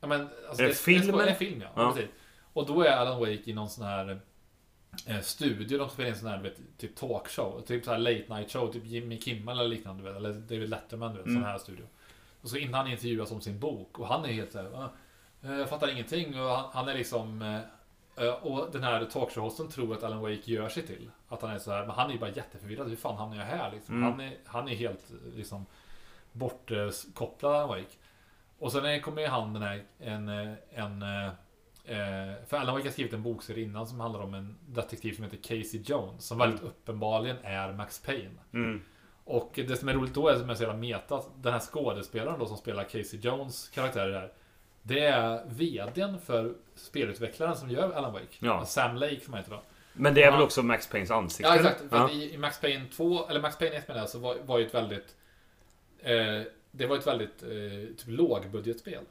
ja, 0.00 0.06
men, 0.06 0.28
alltså, 0.48 0.62
Är 0.62 0.68
det 0.68 0.74
film, 0.74 1.16
Det 1.16 1.24
är 1.24 1.26
en 1.26 1.36
film 1.36 1.60
ja. 1.60 1.68
Ja. 1.74 1.92
Precis. 1.92 2.10
Och 2.52 2.66
då 2.66 2.82
är 2.82 2.90
Alan 2.90 3.18
Wake 3.18 3.42
i 3.44 3.52
någon 3.52 3.70
sån 3.70 3.84
här 3.84 4.20
eh, 5.06 5.20
studio. 5.20 5.78
De 5.78 5.90
spelar 5.90 6.08
in 6.08 6.16
sån 6.16 6.28
här 6.28 6.42
vet, 6.42 6.78
typ 6.78 6.96
talkshow. 6.96 7.60
Typ 7.66 7.84
så 7.84 7.90
här 7.90 7.98
late 7.98 8.34
night 8.34 8.50
show. 8.52 8.72
Typ 8.72 8.86
Jimmy 8.86 9.20
Kimmel 9.20 9.58
eller 9.58 9.68
liknande. 9.68 10.02
Vet, 10.02 10.16
eller 10.16 10.32
David 10.32 10.68
Letterman. 10.68 11.12
Du 11.12 11.18
vet, 11.18 11.26
Mm. 11.26 11.42
Sån 11.42 11.50
här 11.50 11.58
studio. 11.58 11.84
Och 12.40 12.48
så 12.48 12.56
innan 12.56 12.74
han 12.74 12.90
intervjuas 12.90 13.30
om 13.30 13.40
sin 13.40 13.58
bok. 13.58 13.98
Och 13.98 14.06
han 14.06 14.24
är 14.24 14.28
helt 14.28 14.52
såhär. 14.52 14.88
"Ah, 15.44 15.48
eh, 15.48 15.58
Jag 15.58 15.68
fattar 15.68 15.88
ingenting. 15.92 16.40
Och 16.40 16.48
han, 16.48 16.70
han 16.72 16.88
är 16.88 16.94
liksom 16.94 17.42
eh, 17.42 18.24
eh, 18.26 18.34
och 18.34 18.72
den 18.72 18.82
här 18.82 19.04
talkshow-hosten 19.04 19.68
tror 19.68 19.94
att 19.94 20.02
Alan 20.02 20.20
Wake 20.20 20.42
gör 20.50 20.68
sig 20.68 20.86
till. 20.86 21.10
Att 21.28 21.42
han 21.42 21.50
är 21.50 21.58
så 21.58 21.70
här, 21.72 21.86
men 21.86 21.90
han 21.96 22.08
är 22.08 22.12
ju 22.14 22.18
bara 22.20 22.30
jätteförvirrad. 22.30 22.88
Hur 22.88 22.96
fan 22.96 23.16
hamnar 23.16 23.36
jag 23.36 23.44
här 23.44 23.70
liksom? 23.72 23.94
Mm. 23.96 24.10
Han, 24.10 24.20
är, 24.20 24.36
han 24.44 24.68
är 24.68 24.74
helt 24.74 25.12
liksom 25.34 25.66
bortkopplad 26.32 27.52
Alan 27.54 27.68
Wake. 27.68 27.96
Och 28.58 28.72
sen 28.72 28.84
är- 28.84 29.00
kommer 29.00 29.28
han 29.28 29.52
den 29.52 29.62
här, 29.62 29.82
en, 29.98 30.28
en 30.74 31.04
för 32.46 32.56
Alan 32.56 32.74
Wake 32.74 32.86
har 32.86 32.92
skrivit 32.92 33.12
en 33.12 33.22
bokserie 33.22 33.64
innan 33.64 33.86
som 33.86 34.00
handlar 34.00 34.20
om 34.20 34.34
en 34.34 34.58
detektiv 34.66 35.12
som 35.12 35.24
heter 35.24 35.36
Casey 35.36 35.80
Jones. 35.84 36.24
Som 36.24 36.38
väldigt 36.38 36.62
uppenbarligen 36.62 37.36
är 37.42 37.72
Max 37.72 38.00
Payne. 38.02 38.40
Mm. 38.52 38.82
Och 39.24 39.50
det 39.54 39.76
som 39.76 39.88
är 39.88 39.92
roligt 39.94 40.14
då 40.14 40.28
är 40.28 40.36
som 40.38 40.48
jag 40.48 40.58
säger 40.58 40.72
meta. 40.74 41.16
att 41.16 41.30
Den 41.42 41.52
här 41.52 41.60
skådespelaren 41.60 42.38
då 42.38 42.46
som 42.46 42.56
spelar 42.56 42.84
Casey 42.84 43.20
Jones 43.20 43.68
karaktär 43.68 44.08
i 44.08 44.14
det 44.82 45.04
är 45.04 45.44
VDn 45.46 46.18
för 46.26 46.54
spelutvecklaren 46.74 47.56
som 47.56 47.70
gör 47.70 47.92
Alan 47.92 48.12
Wake. 48.12 48.26
Ja. 48.38 48.64
Sam 48.64 48.96
Lake 48.96 49.20
som 49.20 49.34
heter 49.34 49.50
då. 49.50 49.62
Men 49.94 50.14
det 50.14 50.22
är 50.22 50.30
väl 50.30 50.40
Ja. 50.40 50.44
också 50.46 50.62
Max 50.62 50.86
Paynes 50.88 51.10
ansikte? 51.10 51.48
Ja 51.52 51.56
exakt. 51.56 51.80
För 51.90 51.96
Ja. 51.96 52.10
i, 52.10 52.38
Max 52.38 52.60
Payne 52.60 52.84
2, 52.96 53.28
eller 53.28 53.40
Max 53.40 53.58
Payne 53.58 53.76
1 53.76 53.88
menar 53.88 54.00
jag, 54.00 54.08
så 54.10 54.18
var, 54.18 54.36
var 54.46 54.58
ju 54.58 54.66
ett 54.66 54.74
väldigt 54.74 55.16
eh, 56.00 56.42
Det 56.70 56.86
var 56.86 56.96
ett 56.98 57.06
väldigt 57.06 57.42
eh, 57.42 57.48
typ 57.96 58.06
lågbudgetspel. 58.06 59.04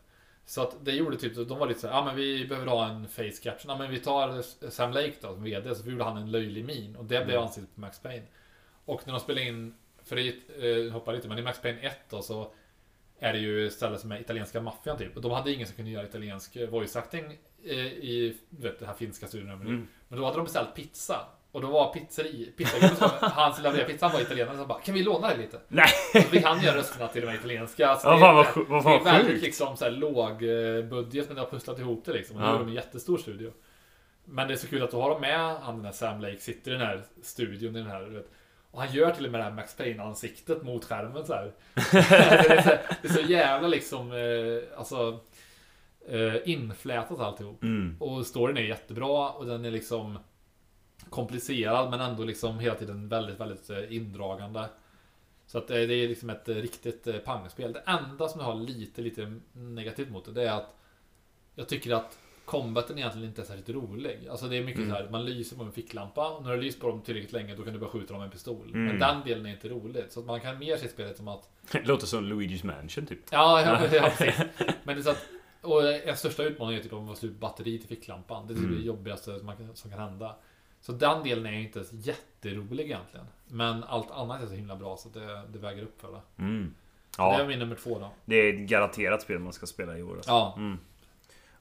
Så 0.46 0.62
att 0.62 0.76
det 0.86 0.92
gjorde 0.92 1.18
typ, 1.18 1.36
de 1.36 1.58
var 1.60 1.68
lite 1.68 1.80
så 1.80 1.88
här, 1.88 1.94
ja 1.96 2.06
men 2.06 2.16
vi 2.16 2.46
behöver 2.48 2.68
ha 2.68 2.88
en 2.90 3.08
face 3.08 3.42
caption. 3.44 3.72
Ja 3.72 3.78
men 3.78 3.92
vi 3.92 4.00
tar 4.00 4.42
Sam 4.70 4.92
Lake 4.92 5.14
då 5.22 5.34
som 5.34 5.44
VD, 5.44 5.76
så 5.76 5.90
gjorde 5.90 6.04
han 6.04 6.18
en 6.18 6.32
löjlig 6.32 6.66
min. 6.66 6.96
Och 6.96 7.06
det 7.06 7.26
blev 7.26 7.30
Mm. 7.38 7.44
ansiktet 7.44 7.76
på 7.76 7.82
Max 7.82 8.00
Payne. 8.00 8.26
Och 8.86 9.02
när 9.08 9.14
de 9.14 9.20
spelade 9.20 9.46
in, 9.48 9.76
för 10.04 10.16
det 10.16 10.30
eh, 10.86 10.92
hoppar 10.94 11.14
lite, 11.14 11.28
men 11.28 11.38
i 11.40 11.42
Max 11.42 11.62
Payne 11.62 11.80
1 11.82 11.98
då 12.10 12.22
så 12.22 12.52
är 13.24 13.34
det 13.34 13.40
ju 13.40 13.70
ställen 13.70 14.00
som 14.00 14.12
är 14.12 14.20
italienska 14.22 14.62
maffian 14.62 14.98
typ. 14.98 15.16
Och 15.16 15.22
de 15.22 15.32
hade 15.32 15.52
ingen 15.52 15.68
som 15.68 15.76
kunde 15.76 15.92
göra 15.92 16.04
italiensk 16.06 16.58
voice 16.70 16.96
acting 16.96 17.38
eh, 17.66 17.78
i 17.88 18.38
du 18.50 18.68
vet, 18.68 18.80
det 18.80 18.86
här 18.86 18.94
finska 18.94 19.28
studion. 19.28 19.50
Mm. 19.52 19.88
Men 20.08 20.20
då 20.20 20.26
hade 20.26 20.38
de 20.38 20.44
beställt 20.44 20.76
pizza. 20.76 21.20
Och 21.52 21.62
då 21.62 21.68
var 21.68 21.94
pizzeri, 21.94 22.52
pizzagubben 22.58 22.96
som 22.98 23.10
han 23.22 23.54
som 23.54 23.64
levererade 23.64 23.94
pizzan 23.94 24.12
var 24.14 24.22
italienare 24.22 24.58
som 24.58 24.68
bara 24.68 24.80
Kan 24.82 24.94
vi 24.94 25.04
låna 25.04 25.28
det 25.30 25.38
lite? 25.38 25.60
Nej! 25.68 25.88
Så 26.14 26.20
fick 26.22 26.44
han 26.44 26.62
göra 26.62 26.78
rösterna 26.78 27.08
till 27.08 27.22
och 27.24 27.28
med 27.28 27.36
italienska. 27.36 27.96
Så 27.96 28.08
Ja, 28.08 28.14
det, 28.14 28.20
fan 28.20 28.36
vad 28.36 28.46
är- 28.46 28.50
sju- 28.52 28.66
vad 28.70 28.84
det 28.86 28.90
är 28.90 29.04
väldigt 29.04 29.32
sjukt. 29.32 29.44
liksom 29.44 29.78
så 29.78 29.86
här 29.86 29.92
låg 29.92 30.38
budget 30.90 31.28
men 31.28 31.36
de 31.36 31.42
har 31.42 31.50
pusslat 31.50 31.80
ihop 31.80 32.06
det 32.06 32.14
liksom. 32.14 32.36
Och 32.36 32.42
nu 32.42 32.48
Ja. 32.48 32.56
är 32.56 32.60
de 32.60 32.68
en 32.68 32.74
jättestor 32.74 33.18
studio. 33.18 33.52
Men 34.26 34.48
det 34.48 34.54
är 34.54 34.58
så 34.58 34.68
kul 34.68 34.84
att 34.84 34.92
då 34.92 35.02
har 35.02 35.10
de 35.10 35.22
med 35.22 35.56
han 35.56 35.76
den 35.76 35.86
här 35.86 35.92
Sam 35.92 36.22
Lake 36.22 36.38
sitter 36.38 36.72
i 36.72 36.74
den 36.74 36.88
här 36.88 37.02
studion 37.24 37.76
i 37.76 37.80
den 37.80 37.90
här 37.92 38.02
du 38.02 38.10
vet, 38.10 38.30
och 38.72 38.82
han 38.82 38.94
gör 38.94 39.12
till 39.12 39.26
och 39.26 39.32
med 39.32 39.40
det 39.42 39.44
här 39.44 39.52
Max 39.52 39.76
Payne-ansiktet 39.76 40.64
mot 40.64 40.86
skärmen 40.86 41.26
så 41.26 41.34
här. 41.34 41.52
det, 41.74 42.54
är 42.54 42.62
så, 42.62 42.70
det 43.02 43.08
är 43.08 43.14
så 43.14 43.32
jävla 43.32 43.68
liksom 43.68 44.12
eh, 44.12 44.80
Alltså 44.80 45.20
eh, 46.08 46.50
Inflätat 46.50 47.20
alltihop. 47.20 47.64
Mm. 47.64 47.96
Och 48.00 48.26
storyn 48.26 48.58
är 48.58 48.62
jättebra 48.62 49.30
och 49.30 49.46
den 49.46 49.66
är 49.66 49.72
liksom 49.72 50.20
komplicerad 51.10 51.90
men 51.90 52.02
ändå 52.02 52.24
liksom 52.24 52.60
hela 52.60 52.76
tiden 52.76 53.08
väldigt, 53.08 53.40
väldigt 53.40 53.70
eh, 53.70 53.96
indragande. 53.96 54.70
Så 55.46 55.58
att 55.58 55.70
eh, 55.70 55.76
det 55.76 55.94
är 55.94 56.08
liksom 56.08 56.30
ett 56.30 56.50
eh, 56.50 56.56
riktigt 56.56 57.26
pangspel. 57.26 57.74
Det 57.74 57.84
enda 57.86 58.28
som 58.28 58.42
jag 58.42 58.48
har 58.48 58.56
lite, 58.56 59.02
lite 59.02 59.40
negativt 59.54 60.10
mot 60.10 60.26
det, 60.26 60.32
det 60.32 60.44
är 60.44 60.54
att 60.54 60.76
jag 61.56 61.70
tycker 61.70 61.94
att 61.94 62.20
combaten 62.46 62.98
egentligen 62.98 63.28
inte 63.28 63.42
är 63.42 63.46
särskilt 63.46 63.70
rolig. 63.70 64.28
Alltså 64.32 64.48
det 64.48 64.58
är 64.58 64.64
mycket 64.64 64.78
Mm. 64.84 64.90
så 64.90 64.96
här, 64.96 65.10
man 65.10 65.26
lyser 65.26 65.56
på 65.58 65.64
en 65.64 65.72
ficklampa 65.72 66.30
och 66.30 66.44
när 66.44 66.56
du 66.56 66.62
lyser 66.62 66.80
på 66.80 66.88
dem 66.88 67.02
tillräckligt 67.02 67.32
länge 67.34 67.56
då 67.56 67.64
kan 67.64 67.74
du 67.74 67.80
bara 67.80 67.90
skjuta 67.90 68.08
dem 68.14 68.18
med 68.18 68.26
en 68.26 68.32
pistol. 68.32 68.68
Mm. 68.70 68.86
Men 68.86 69.00
den 69.00 69.22
delen 69.26 69.46
är 69.46 69.50
inte 69.52 69.70
roligt. 69.70 70.12
Så 70.12 70.20
att 70.20 70.26
man 70.26 70.40
kan 70.42 70.60
mer 70.60 70.78
se 70.78 70.88
spelet 70.88 71.18
som 71.18 71.28
att 71.28 71.50
Det 71.72 71.82
låter 71.88 72.06
som 72.08 72.34
Luigi's 72.34 72.66
Mansion 72.66 73.06
typ. 73.06 73.20
Ja, 73.32 73.62
ja, 73.62 73.88
ja 73.96 74.12
precis. 74.18 74.42
Men 74.84 74.96
det 74.96 75.02
är 75.02 75.04
så 75.04 75.10
att, 75.10 75.28
och 75.62 75.84
en 75.94 76.18
största 76.18 76.44
utmaningen 76.44 76.80
är 76.80 76.84
typ 76.84 76.94
om 76.94 77.06
man 77.06 77.16
slut 77.16 77.40
batteri 77.40 77.78
till 77.80 77.88
ficklampan. 77.88 78.48
Det 78.48 78.54
är 78.54 78.56
typ 78.56 78.64
Mm. 78.66 78.78
det 78.78 78.86
jobbigaste 78.86 79.40
som, 79.40 79.48
kan, 79.48 79.76
som 79.76 79.92
kan 79.92 80.00
hända. 80.00 80.36
Så 80.82 80.92
den 80.92 81.24
delen 81.24 81.46
är 81.46 81.60
inte 81.60 81.84
jätterolig 81.92 82.84
egentligen. 82.86 83.26
Men 83.48 83.84
allt 83.84 84.12
annat 84.12 84.44
är 84.44 84.48
så 84.48 84.54
himla 84.54 84.76
bra 84.76 84.98
så 84.98 85.08
att 85.08 85.14
det, 85.14 85.42
det 85.54 85.60
väger 85.60 85.84
upp 85.84 86.02
för 86.02 86.12
det. 86.12 86.22
Mm. 86.44 86.74
Det 87.18 87.22
är 87.24 87.40
Ja, 87.40 87.48
min 87.48 87.60
nummer 87.60 87.76
två 87.76 88.00
då. 88.00 88.12
det 88.26 88.36
är 88.36 88.54
ett 88.54 88.60
garanterat 88.70 89.22
spel 89.22 89.40
man 89.40 89.54
ska 89.54 89.66
spela 89.66 89.98
i 89.98 90.04
år. 90.04 90.16
Alltså. 90.16 90.32
Ja, 90.32 90.54
Mm. 90.58 90.78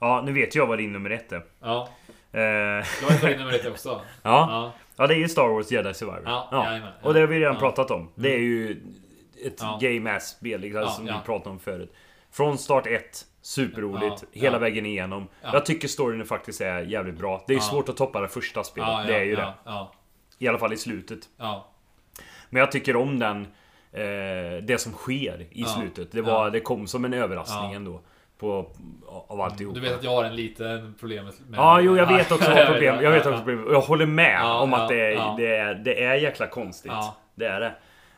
Ja, 0.00 0.22
nu 0.26 0.32
vet 0.32 0.54
jag 0.54 0.66
vad 0.66 0.78
din 0.78 0.92
nummer 0.92 1.10
ett 1.10 1.32
är. 1.32 1.42
ja. 1.60 1.88
Eh, 2.32 2.40
Jag 2.40 2.82
har 3.20 3.28
din 3.28 3.38
nummer 3.38 3.52
ett 3.54 3.66
också. 3.66 3.88
ja. 4.22 4.46
Ja, 4.50 4.72
ja, 4.96 5.06
det 5.06 5.14
är 5.14 5.18
ju 5.18 5.28
Star 5.28 5.48
Wars 5.48 5.70
Jedi 5.70 5.94
Survivor. 5.94 6.22
ja, 6.24 6.48
Ja. 6.50 6.78
Och 7.02 7.14
det 7.14 7.20
har 7.20 7.26
vi 7.26 7.40
redan 7.40 7.56
pratat 7.56 7.90
om. 7.90 8.08
Det 8.14 8.34
är 8.34 8.38
ju 8.38 8.70
ett 9.46 9.56
Ja. 9.60 9.78
game 9.82 10.16
ass 10.16 10.28
spel 10.28 10.60
liksom, 10.60 10.86
som 10.88 11.04
vi 11.04 11.12
pratade 11.24 11.50
om 11.50 11.58
förut. 11.58 11.92
Från 12.32 12.58
start 12.58 12.86
1, 12.86 13.26
superroligt, 13.42 14.24
hela 14.32 14.58
vägen 14.58 14.86
igenom. 14.86 15.28
Ja. 15.42 15.50
Jag 15.52 15.66
tycker 15.66 15.88
storyn 15.88 16.24
faktiskt 16.26 16.60
är 16.60 16.80
jävligt 16.80 17.18
bra. 17.18 17.44
Det 17.46 17.54
är 17.54 17.58
svårt 17.60 17.88
att 17.88 17.96
toppa 17.96 18.20
det 18.20 18.28
första 18.28 18.64
spelet, 18.64 19.06
det 19.06 19.14
är 19.16 19.24
ju 19.24 19.36
det. 19.36 19.52
I 20.38 20.48
alla 20.48 20.58
fall 20.58 20.72
i 20.72 20.76
slutet. 20.76 21.18
ja, 21.36 21.68
Men 22.50 22.60
jag 22.60 22.72
tycker 22.72 22.96
om 22.96 23.18
den 23.18 23.40
eh, 23.92 24.62
Det 24.62 24.80
som 24.80 24.92
sker 24.92 25.46
i 25.50 25.64
slutet. 25.64 26.12
Det, 26.12 26.22
var, 26.22 26.50
det 26.50 26.60
kom 26.60 26.86
som 26.86 27.04
en 27.04 27.12
överraskning 27.14 27.72
ändå. 27.72 28.00
På, 28.40 28.66
av 29.28 29.40
alltihop. 29.40 29.74
Du 29.74 29.80
vet 29.80 29.94
att 29.94 30.04
jag 30.04 30.10
har 30.10 30.24
en 30.24 30.36
liten 30.36 30.94
problem 31.00 31.24
med... 31.24 31.34
Ja, 31.52 31.80
jo 31.80 31.96
jag 31.96 32.06
vet 32.06 32.32
också 32.32 32.50
vad 32.54 32.66
problem. 32.72 33.02
Jag 33.02 33.10
vet 33.10 33.26
också 33.26 33.44
problem. 33.44 33.66
Jag 33.72 33.80
håller 33.80 34.06
med 34.06 34.40
Ja, 34.40 34.60
om 34.60 34.74
att 34.74 34.88
det 34.88 35.00
är, 35.00 35.10
ja. 35.10 35.34
det, 35.38 35.56
är, 35.56 35.74
det 35.74 36.04
är 36.04 36.14
jäkla 36.14 36.46
konstigt. 36.46 36.92
Ja. 36.92 37.16
Det 37.34 37.46
är 37.46 37.60
det. 37.60 37.72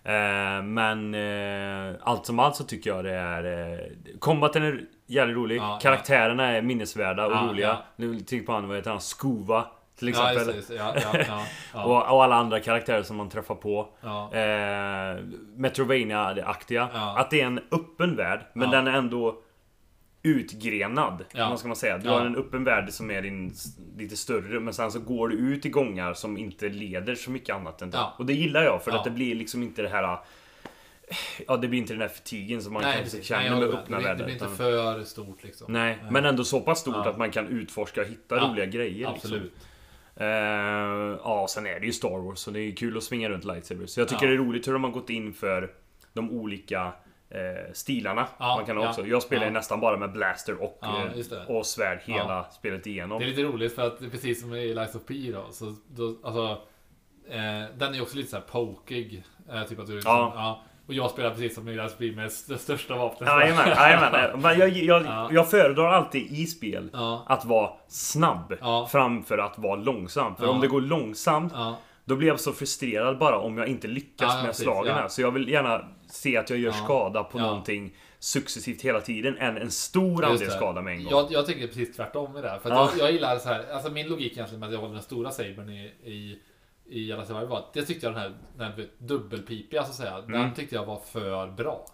Eh, 0.04 0.62
men 0.62 1.14
eh, 1.14 1.94
allt 2.02 2.26
som 2.26 2.38
allt 2.38 2.56
så 2.56 2.64
tycker 2.64 2.90
jag 2.90 3.04
det 3.04 3.14
är... 3.14 3.72
Eh, 3.72 3.78
combaten 4.18 4.62
är 4.62 4.80
jävligt 5.06 5.36
rolig. 5.36 5.56
Ja. 5.56 5.78
Karaktärerna 5.82 6.48
är 6.48 6.62
minnesvärda 6.62 7.26
och 7.26 7.48
roliga. 7.48 7.78
Nu 7.96 8.20
tänker 8.20 8.46
på 8.46 8.52
han, 8.52 8.68
vad 8.68 8.76
heter 8.76 8.90
han? 8.90 9.00
Skova. 9.00 9.66
Till 9.98 10.08
exempel. 10.08 10.54
just 10.54 10.70
just 10.70 10.82
Och, 11.74 11.96
och 11.96 12.24
alla 12.24 12.34
andra 12.34 12.60
karaktärer 12.60 13.02
som 13.02 13.16
man 13.16 13.28
träffar 13.28 13.54
på. 13.54 13.88
ja. 14.00 14.34
Eh, 14.34 15.16
Metrovania-aktiga. 15.56 16.88
Att 17.16 17.30
det 17.30 17.40
är 17.40 17.46
en 17.46 17.58
öppen 17.70 18.16
värld, 18.16 18.40
men 18.52 18.70
den 18.70 18.86
är 18.86 18.92
ändå 18.92 19.36
utgrenad. 20.22 21.24
Ja. 21.32 21.48
Vad 21.48 21.58
ska 21.58 21.68
man 21.68 21.76
säga? 21.76 21.98
Du 21.98 22.08
Ja. 22.08 22.18
har 22.18 22.26
en 22.26 22.36
öppen 22.36 22.64
värld 22.64 22.90
som 22.90 23.10
är 23.10 23.22
din, 23.22 23.54
lite 23.98 24.16
större, 24.16 24.60
men 24.60 24.74
sen 24.74 24.92
så 24.92 25.00
går 25.00 25.28
du 25.28 25.36
ut 25.36 25.66
i 25.66 25.68
gångar 25.68 26.14
som 26.14 26.38
inte 26.38 26.68
leder 26.68 27.14
så 27.14 27.30
mycket 27.30 27.54
annat 27.56 27.82
än 27.82 27.90
det. 27.90 27.96
Ja. 27.96 28.14
Och 28.18 28.26
det 28.26 28.32
gillar 28.32 28.62
jag, 28.62 28.82
för 28.84 28.90
Ja. 28.90 28.98
att 28.98 29.04
det 29.04 29.10
blir 29.10 29.34
liksom 29.34 29.62
inte 29.62 29.82
det 29.82 29.88
här... 29.88 30.18
Ja, 31.46 31.56
det 31.56 31.68
blir 31.68 31.78
inte 31.78 31.92
den 31.92 32.00
där 32.00 32.08
fatigen 32.08 32.62
som 32.62 32.72
man 32.72 32.82
Nej, 32.82 32.98
kanske 33.00 33.22
känner 33.22 33.50
Nej, 33.50 33.60
med 33.60 33.68
öppna 33.68 33.96
blir, 33.96 33.96
det 33.96 34.04
världar. 34.04 34.24
blir 34.24 34.34
inte 34.34 34.48
för 34.48 35.04
stort 35.04 35.44
liksom. 35.44 35.72
Nej, 35.72 35.98
men 36.10 36.24
ändå 36.24 36.44
så 36.44 36.60
pass 36.60 36.80
stort 36.80 37.06
att 37.06 37.18
man 37.18 37.30
kan 37.30 37.48
utforska 37.48 38.00
och 38.00 38.06
hitta 38.06 38.36
roliga 38.50 38.66
grejer. 38.66 39.08
Absolut. 39.08 39.42
Liksom. 39.42 39.68
Eh, 40.16 40.26
ja, 41.24 41.46
sen 41.50 41.66
är 41.66 41.80
det 41.80 41.86
ju 41.86 41.92
Star 41.92 42.18
Wars 42.26 42.38
så 42.38 42.50
det 42.50 42.60
är 42.60 42.76
kul 42.76 42.96
att 42.96 43.02
svinga 43.02 43.28
runt 43.28 43.44
lightsabers. 43.44 43.90
Så 43.90 44.00
jag 44.00 44.08
tycker 44.08 44.26
det 44.26 44.32
är 44.32 44.36
roligt 44.38 44.68
hur 44.68 44.72
de 44.72 44.84
har 44.84 44.90
gått 44.90 45.10
in 45.10 45.32
för 45.34 45.70
de 46.12 46.30
olika 46.30 46.92
stilarna. 47.72 48.26
Ja, 48.38 48.56
man 48.56 48.66
kan 48.66 48.76
ha 48.76 48.84
ja, 48.84 48.90
också. 48.90 49.06
Jag 49.06 49.22
spelar 49.22 49.44
ja. 49.44 49.50
nästan 49.50 49.80
bara 49.80 49.96
med 49.96 50.12
blaster 50.12 50.62
och, 50.62 50.78
eh, 50.82 51.56
och 51.56 51.66
svärd 51.66 52.00
hela 52.04 52.44
spelet 52.50 52.86
igenom. 52.86 53.18
Det 53.18 53.24
är 53.24 53.28
lite 53.28 53.42
roligt 53.42 53.74
för 53.74 53.86
att 53.86 53.98
precis 53.98 54.40
som 54.40 54.54
i 54.54 54.74
Lies 54.74 54.94
of 54.94 55.02
P 55.08 55.14
då. 55.32 55.46
Så 55.50 55.74
då 55.88 56.16
alltså, 56.24 56.50
eh, 57.30 57.76
den 57.78 57.90
är 57.90 57.94
ju 57.94 58.00
också 58.00 58.16
lite 58.16 58.30
så 58.30 58.36
här 58.36 58.44
pokig. 58.44 59.24
Eh, 59.52 59.62
typ 59.62 59.78
att 59.78 59.86
du 59.86 59.94
liksom, 59.94 60.12
Ja. 60.12 60.62
Och 60.86 60.94
jag 60.94 61.10
spelar 61.10 61.30
precis 61.30 61.54
som 61.54 61.68
i 61.68 61.76
Lies 61.76 61.92
of 61.92 61.98
P 61.98 62.12
med 62.12 62.30
det 62.48 62.58
största 62.58 62.96
vapnet. 62.96 63.28
Jajamän, 63.28 63.68
jajamän. 63.68 64.40
Men 64.42 64.58
jag, 64.58 64.68
jag, 64.68 65.04
Ja. 65.04 65.28
jag 65.32 65.50
föredrar 65.50 65.92
alltid 65.92 66.32
i 66.32 66.46
spel 66.46 66.90
att 67.26 67.44
vara 67.44 67.70
snabb 67.88 68.54
framför 68.90 69.38
att 69.38 69.58
vara 69.58 69.76
långsam. 69.76 70.36
För 70.36 70.48
om 70.48 70.60
det 70.60 70.68
går 70.68 70.80
långsamt. 70.80 71.52
Då 72.04 72.16
blir 72.16 72.28
jag 72.28 72.40
så 72.40 72.52
frustrerad 72.52 73.18
bara 73.18 73.38
om 73.38 73.58
jag 73.58 73.68
inte 73.68 73.88
lyckas 73.88 74.42
med 74.42 74.56
slagen 74.56 74.94
här. 74.94 75.08
Så 75.08 75.22
jag 75.22 75.30
vill 75.30 75.48
gärna 75.48 75.84
se 76.12 76.36
att 76.36 76.50
jag 76.50 76.58
gör 76.58 76.70
Ja. 76.78 76.84
skada 76.84 77.24
på 77.24 77.38
Ja. 77.38 77.42
någonting 77.46 77.96
successivt 78.18 78.82
hela 78.82 79.00
tiden 79.00 79.38
än 79.38 79.56
en 79.56 79.70
stor 79.70 80.24
andel 80.24 80.50
skada 80.50 80.82
med 80.82 80.92
en 80.94 81.04
gång. 81.04 81.12
Jag, 81.12 81.32
jag 81.32 81.46
tycker 81.46 81.66
precis 81.66 81.96
tvärtom 81.96 82.36
i 82.36 82.42
det 82.42 82.48
här. 82.48 82.58
För 82.58 82.70
Ja. 82.70 82.90
jag, 82.98 83.06
jag 83.06 83.12
gillar 83.12 83.38
så 83.38 83.48
här. 83.48 83.72
Alltså 83.72 83.90
min 83.90 84.08
logik 84.08 84.32
egentligen 84.32 84.60
med 84.60 84.66
att 84.66 84.72
jag 84.72 84.80
håller 84.80 84.94
den 84.94 85.02
stora 85.02 85.30
sabern 85.30 85.68
i, 85.70 85.84
i 86.04 86.38
i 86.86 87.12
alla 87.12 87.24
Survivor 87.24 87.46
var 87.46 87.58
att 87.58 87.72
det 87.72 87.82
tyckte 87.84 88.06
jag 88.06 88.14
den 88.14 88.22
här, 88.22 88.34
den 88.56 88.72
här 88.72 88.88
dubbelpipiga 88.98 89.82
så 89.84 89.88
att 89.90 89.94
säga. 89.96 90.20
Den 90.20 90.34
Mm. 90.34 90.54
tyckte 90.54 90.74
jag 90.74 90.84
var 90.84 90.96
för 90.98 91.46
bra. 91.50 91.86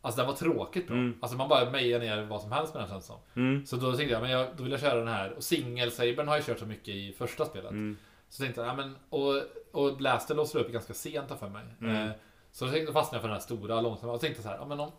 Alltså 0.00 0.20
den 0.20 0.26
var 0.26 0.34
tråkigt 0.36 0.86
bra. 0.86 0.96
Mm. 0.96 1.14
Alltså 1.20 1.36
man 1.36 1.48
bara 1.48 1.70
mejar 1.70 1.98
ner 2.00 2.22
vad 2.22 2.40
som 2.42 2.52
helst 2.52 2.74
med 2.74 2.82
den 2.82 2.90
känns 2.90 3.06
som. 3.06 3.16
Mm. 3.36 3.66
Så 3.66 3.76
då 3.76 3.92
tänkte 3.92 4.12
jag, 4.12 4.22
men 4.22 4.30
jag, 4.30 4.46
då 4.56 4.62
vill 4.62 4.72
jag 4.72 4.80
köra 4.80 4.98
den 4.98 5.08
här. 5.08 5.32
Och 5.32 5.42
singelsabern 5.44 6.28
har 6.28 6.36
jag 6.36 6.46
kört 6.46 6.58
så 6.58 6.66
mycket 6.66 6.88
i 6.88 7.12
första 7.18 7.44
spelet. 7.44 7.70
Mm. 7.70 7.96
Så 8.28 8.42
tänkte 8.42 8.60
jag, 8.60 8.68
ja 8.68 8.74
men 8.74 8.96
och, 9.10 9.34
och 9.72 9.96
Blaster 9.96 10.34
låser 10.34 10.58
upp 10.58 10.72
ganska 10.72 10.94
sent 10.94 11.32
för 11.38 11.48
mig. 11.48 11.62
Mm. 11.80 11.96
Eh, 11.96 12.10
så 12.56 12.64
då 12.64 12.70
tänkte- 12.70 12.92
jag 12.94 13.06
för 13.10 13.22
den 13.22 13.30
här 13.30 13.38
stora, 13.38 13.80
långsamma. 13.80 14.12
Och 14.12 14.20
tänkte 14.20 14.42
så 14.42 14.48
här, 14.48 14.56
ja 14.56 14.64
men 14.64 14.80
om, 14.80 14.90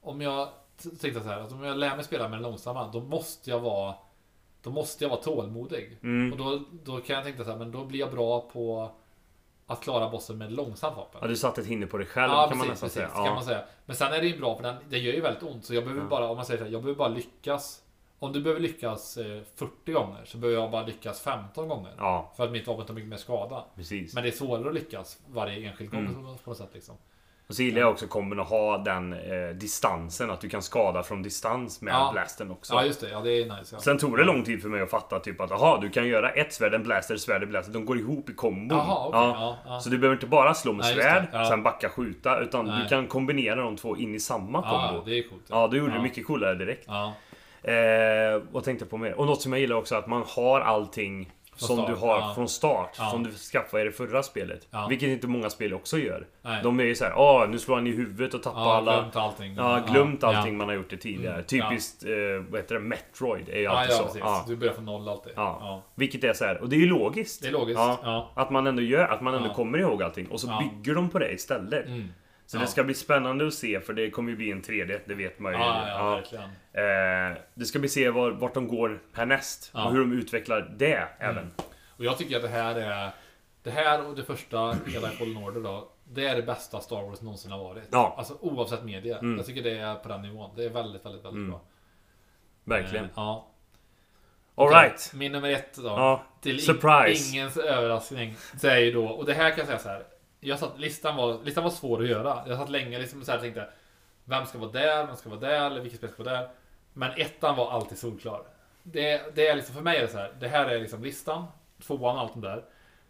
om 0.00 0.20
jag 0.20 0.48
tänkte 1.00 1.20
så 1.20 1.28
här, 1.28 1.40
att 1.40 1.52
om 1.52 1.62
jag 1.64 1.76
lär 1.76 1.96
mig 1.96 2.04
spela 2.04 2.28
med 2.28 2.38
den 2.38 2.42
långsamma, 2.42 2.90
då 2.92 3.00
måste 3.00 3.50
jag 3.50 3.60
vara 3.60 3.94
då 4.62 4.70
måste 4.70 5.04
jag 5.04 5.08
vara 5.08 5.20
tålmodig. 5.22 5.98
Mm. 6.02 6.32
Och 6.32 6.38
då, 6.38 6.62
då 6.84 7.00
kan 7.00 7.16
jag 7.16 7.24
tänka 7.24 7.44
så 7.44 7.50
här, 7.50 7.58
men 7.58 7.72
då 7.72 7.84
blir 7.84 8.00
jag 8.00 8.10
bra 8.10 8.40
på 8.40 8.90
att 9.66 9.80
klara 9.80 10.08
bossen 10.10 10.38
med 10.38 10.52
långsamt 10.52 10.96
vapen. 10.96 11.18
Ja, 11.22 11.28
du 11.28 11.36
satte 11.36 11.60
ett 11.60 11.66
hinder 11.66 11.86
på 11.86 11.98
dig 11.98 12.06
själv 12.06 12.32
Ja, 12.32 12.48
kan 12.48 12.58
man 12.58 12.66
precis, 12.66 12.82
nästan 12.82 13.02
precis, 13.02 13.14
säga. 13.14 13.24
kan 13.26 13.34
man 13.34 13.44
säga. 13.44 13.64
Men 13.86 13.96
sen 13.96 14.12
är 14.12 14.20
det 14.20 14.26
ju 14.26 14.38
bra 14.38 14.56
för 14.56 14.62
den, 14.62 14.76
det 14.88 14.98
gör 14.98 15.12
ju 15.12 15.20
väldigt 15.20 15.42
ont. 15.42 15.64
Så 15.64 15.74
jag 15.74 15.84
behöver 15.84 16.02
Ja. 16.02 16.08
bara, 16.08 16.28
om 16.30 16.36
man 16.36 16.46
säger 16.46 16.58
så 16.58 16.64
här, 16.64 16.72
jag 16.72 16.82
behöver 16.82 16.98
bara 16.98 17.08
lyckas. 17.08 17.82
Om 18.18 18.32
du 18.32 18.40
behöver 18.40 18.60
lyckas 18.60 19.16
eh, 19.16 19.40
40 19.56 19.92
gånger 19.92 20.24
så 20.24 20.38
behöver 20.38 20.60
jag 20.62 20.70
bara 20.70 20.86
lyckas 20.86 21.20
15 21.20 21.68
gånger. 21.68 21.92
ja, 21.98 22.32
För 22.36 22.44
att 22.44 22.50
mitt 22.52 22.66
vapen 22.66 22.86
tar 22.86 22.94
mycket 22.94 23.08
mer 23.10 23.16
skada. 23.16 23.64
precis. 23.76 24.14
Men 24.14 24.22
det 24.22 24.28
är 24.30 24.32
svårare 24.32 24.68
att 24.68 24.74
lyckas 24.74 25.18
varje 25.28 25.68
enskild 25.70 25.90
gång 25.90 26.00
Mm. 26.00 26.14
på 26.44 26.50
något 26.50 26.56
sätt 26.58 26.70
liksom. 26.72 26.94
Och 27.48 27.54
så 27.54 27.62
gillar 27.62 27.80
jag 27.80 27.90
också 27.90 28.06
komben 28.06 28.40
att 28.40 28.48
ha 28.48 28.78
den 28.78 29.12
eh, 29.12 29.48
distansen, 29.54 30.30
att 30.30 30.40
du 30.40 30.48
kan 30.48 30.62
skada 30.62 31.02
från 31.02 31.22
distans 31.22 31.80
med 31.82 31.94
Ja. 31.94 32.10
blasten 32.12 32.50
också. 32.50 32.74
Ja 32.74 32.84
just 32.84 33.00
det, 33.00 33.10
ja 33.10 33.20
det 33.20 33.30
är 33.30 33.44
nice. 33.58 33.74
Ja. 33.76 33.80
Sen 33.80 33.98
tog 33.98 34.16
det 34.16 34.24
lång 34.24 34.44
tid 34.44 34.62
för 34.62 34.68
mig 34.68 34.82
att 34.82 34.90
fatta 34.90 35.18
typ 35.20 35.40
att 35.40 35.50
aha, 35.52 35.78
du 35.82 35.90
kan 35.90 36.08
göra 36.08 36.30
ett 36.30 36.52
svärd, 36.52 36.74
en 36.74 36.82
blaster, 36.82 37.16
svärd, 37.16 37.42
en 37.42 37.48
blaster. 37.48 37.72
De 37.72 37.84
går 37.86 37.98
ihop 37.98 38.30
i 38.30 38.34
kombon. 38.34 38.78
Okej. 38.80 38.90
Ja, 39.12 39.56
ja. 39.66 39.80
Så 39.80 39.88
du 39.90 39.98
behöver 39.98 40.16
inte 40.16 40.26
bara 40.26 40.54
slå 40.54 40.72
med 40.72 40.84
Nej, 40.84 40.94
svärd. 40.94 41.26
Ja. 41.32 41.44
sen 41.48 41.62
backa 41.62 41.88
skjuta. 41.88 42.40
Utan 42.40 42.66
Nej. 42.66 42.82
du 42.82 42.88
kan 42.88 43.06
kombinera 43.06 43.60
de 43.62 43.76
två 43.76 43.96
in 43.96 44.14
i 44.14 44.20
samma 44.20 44.62
Ja, 44.64 44.88
kombo. 44.88 45.04
det 45.10 45.18
är 45.18 45.28
coolt. 45.28 45.44
Ja, 45.48 45.66
då 45.68 45.76
gjorde 45.76 45.90
Ja. 45.92 45.96
det 45.96 46.02
mycket 46.02 46.26
coolare 46.26 46.54
direkt. 46.54 46.84
Ja, 46.86 47.12
Eh, 47.66 48.42
vad 48.50 48.64
tänkte 48.64 48.82
jag 48.84 48.90
på 48.90 48.96
mer? 48.96 49.14
Och 49.14 49.26
något 49.26 49.42
som 49.42 49.52
jag 49.52 49.60
gillar 49.60 49.76
också 49.76 49.94
att 49.94 50.06
man 50.06 50.24
har 50.26 50.60
allting 50.60 51.32
som 51.56 51.76
start, 51.76 51.88
du 51.88 51.94
har 51.94 52.18
ja. 52.20 52.32
från 52.34 52.48
start. 52.48 52.96
Ja. 52.98 53.10
Som 53.10 53.22
du 53.22 53.32
skaffade 53.32 53.82
i 53.82 53.86
det 53.86 53.92
förra 53.92 54.22
spelet. 54.22 54.68
Ja. 54.70 54.86
Vilket 54.88 55.08
inte 55.08 55.26
många 55.26 55.50
spel 55.50 55.74
också 55.74 55.98
gör. 55.98 56.26
nej. 56.42 56.60
De 56.62 56.80
är 56.80 56.84
ju 56.84 56.94
såhär, 56.94 57.12
ah 57.16 57.46
nu 57.46 57.58
slår 57.58 57.74
han 57.74 57.86
i 57.86 57.90
huvudet 57.90 58.34
och 58.34 58.42
tappar 58.42 58.76
alla... 58.76 58.92
glömt 59.00 59.16
allting. 59.16 59.54
Ja, 59.56 59.84
glömt 59.90 60.24
allting 60.24 60.56
man 60.56 60.68
har 60.68 60.74
gjort 60.74 60.90
det 60.90 60.96
tidigare. 60.96 61.34
Mm, 61.34 61.46
Typiskt, 61.46 62.04
eh, 62.04 62.10
vad 62.50 62.60
heter 62.60 62.74
det, 62.74 62.80
Metroid 62.80 63.48
är 63.48 63.58
ju 63.58 63.66
alltid 63.66 63.96
så. 63.96 64.04
precis. 64.04 64.20
Ja. 64.24 64.44
Du 64.48 64.56
börjar 64.56 64.74
från 64.74 64.84
noll 64.84 65.08
alltid. 65.08 65.32
Ja. 65.36 65.82
Vilket 65.94 66.24
är 66.24 66.32
så 66.32 66.44
här, 66.44 66.62
och 66.62 66.68
det 66.68 66.76
är 66.76 66.80
ju 66.80 66.86
logiskt. 66.86 67.42
Det 67.42 67.48
är 67.48 67.52
logiskt. 67.52 67.80
Att 68.34 68.50
man 68.50 68.66
ändå 68.66 68.82
gör, 68.82 69.08
att 69.08 69.20
man 69.20 69.34
ändå 69.34 69.54
kommer 69.54 69.78
ihåg 69.78 70.02
allting. 70.02 70.26
Och 70.26 70.40
så 70.40 70.46
bygger 70.46 70.94
de 70.94 71.10
på 71.10 71.18
det 71.18 71.32
istället. 71.32 71.86
Mm. 71.86 72.08
Så 72.46 72.56
Ja. 72.56 72.60
det 72.60 72.66
ska 72.66 72.84
bli 72.84 72.94
spännande 72.94 73.46
att 73.46 73.54
se, 73.54 73.80
för 73.80 73.92
det 73.92 74.10
kommer 74.10 74.30
ju 74.30 74.36
bli 74.36 74.50
en 74.50 74.62
3D, 74.62 75.00
det 75.06 75.14
vet 75.14 75.38
man 75.38 75.52
ju. 75.52 75.58
Ja, 75.58 75.88
ja, 75.88 76.14
verkligen. 76.14 76.44
Eh, 76.72 77.38
det 77.54 77.64
ska 77.64 77.78
bli 77.78 77.88
se 77.88 78.10
var, 78.10 78.30
vart 78.30 78.54
de 78.54 78.68
går 78.68 79.02
härnäst. 79.12 79.70
Och 79.74 79.92
hur 79.92 79.98
de 80.00 80.12
utvecklar 80.12 80.74
det 80.78 81.08
även. 81.18 81.50
Och 81.96 82.04
jag 82.04 82.18
tycker 82.18 82.36
att 82.36 82.42
det 82.42 82.48
här 82.48 82.74
är 82.74 83.10
Det 83.62 83.70
här 83.70 84.06
och 84.06 84.16
det 84.16 84.22
första, 84.24 84.76
hela 84.86 85.08
Fallen 85.08 85.36
Order 85.36 85.60
då. 85.60 85.88
Det 86.04 86.26
är 86.26 86.36
det 86.36 86.42
bästa 86.42 86.80
Star 86.80 87.02
Wars 87.02 87.20
någonsin 87.22 87.50
har 87.50 87.58
varit. 87.58 87.88
Ja. 87.92 88.14
Alltså 88.18 88.34
oavsett 88.40 88.84
media. 88.84 89.18
Mm. 89.18 89.36
Jag 89.36 89.46
tycker 89.46 89.62
det 89.62 89.78
är 89.78 89.94
på 89.94 90.08
den 90.08 90.22
nivån. 90.22 90.50
Det 90.56 90.64
är 90.64 90.70
väldigt, 90.70 91.04
väldigt, 91.06 91.24
väldigt 91.24 91.38
Mm. 91.38 91.50
bra. 91.50 91.60
Verkligen. 92.64 93.04
Eh, 93.04 93.10
ja. 93.16 93.48
Alright. 94.54 95.12
Min 95.14 95.32
nummer 95.32 95.50
ett 95.50 95.74
då. 95.76 95.82
Ja. 95.88 96.22
Till 96.42 96.64
Surprise. 96.64 97.32
ingens 97.36 97.56
överraskning. 97.56 98.36
Är 98.64 98.76
ju 98.78 98.92
då, 98.92 99.06
och 99.06 99.24
det 99.24 99.34
här 99.34 99.50
kan 99.50 99.58
jag 99.58 99.66
säga 99.66 99.78
så 99.78 99.88
här. 99.88 100.04
Jag 100.46 100.58
satt, 100.58 100.78
listan, 100.78 101.16
var, 101.16 101.44
listan 101.44 101.64
var 101.64 101.70
svår 101.70 102.02
att 102.02 102.08
göra. 102.08 102.42
Jag 102.46 102.58
satt 102.58 102.68
länge 102.70 102.98
liksom 102.98 103.24
så 103.24 103.30
här 103.30 103.38
och 103.38 103.42
tänkte. 103.42 103.68
Vem 104.24 104.46
ska 104.46 104.58
vara 104.58 104.70
där? 104.70 105.06
Vem 105.06 105.16
ska 105.16 105.28
vara 105.28 105.40
där? 105.40 105.66
Eller 105.66 105.80
vilket 105.80 105.98
spel 105.98 106.10
ska 106.10 106.24
vara 106.24 106.34
där? 106.34 106.48
Men 106.92 107.10
ettan 107.16 107.56
var 107.56 107.70
alltid 107.70 107.98
solklar. 107.98 108.42
Det, 108.82 109.34
det 109.34 109.46
är 109.46 109.56
liksom, 109.56 109.74
för 109.74 109.82
mig 109.82 109.96
är 109.96 110.02
det 110.02 110.08
så 110.08 110.18
här. 110.18 110.32
Det 110.40 110.48
här 110.48 110.66
är 110.66 110.80
liksom 110.80 111.02
listan. 111.02 111.44
Tvåan, 111.86 112.18
allt 112.18 112.34
det 112.34 112.40
där. 112.40 112.64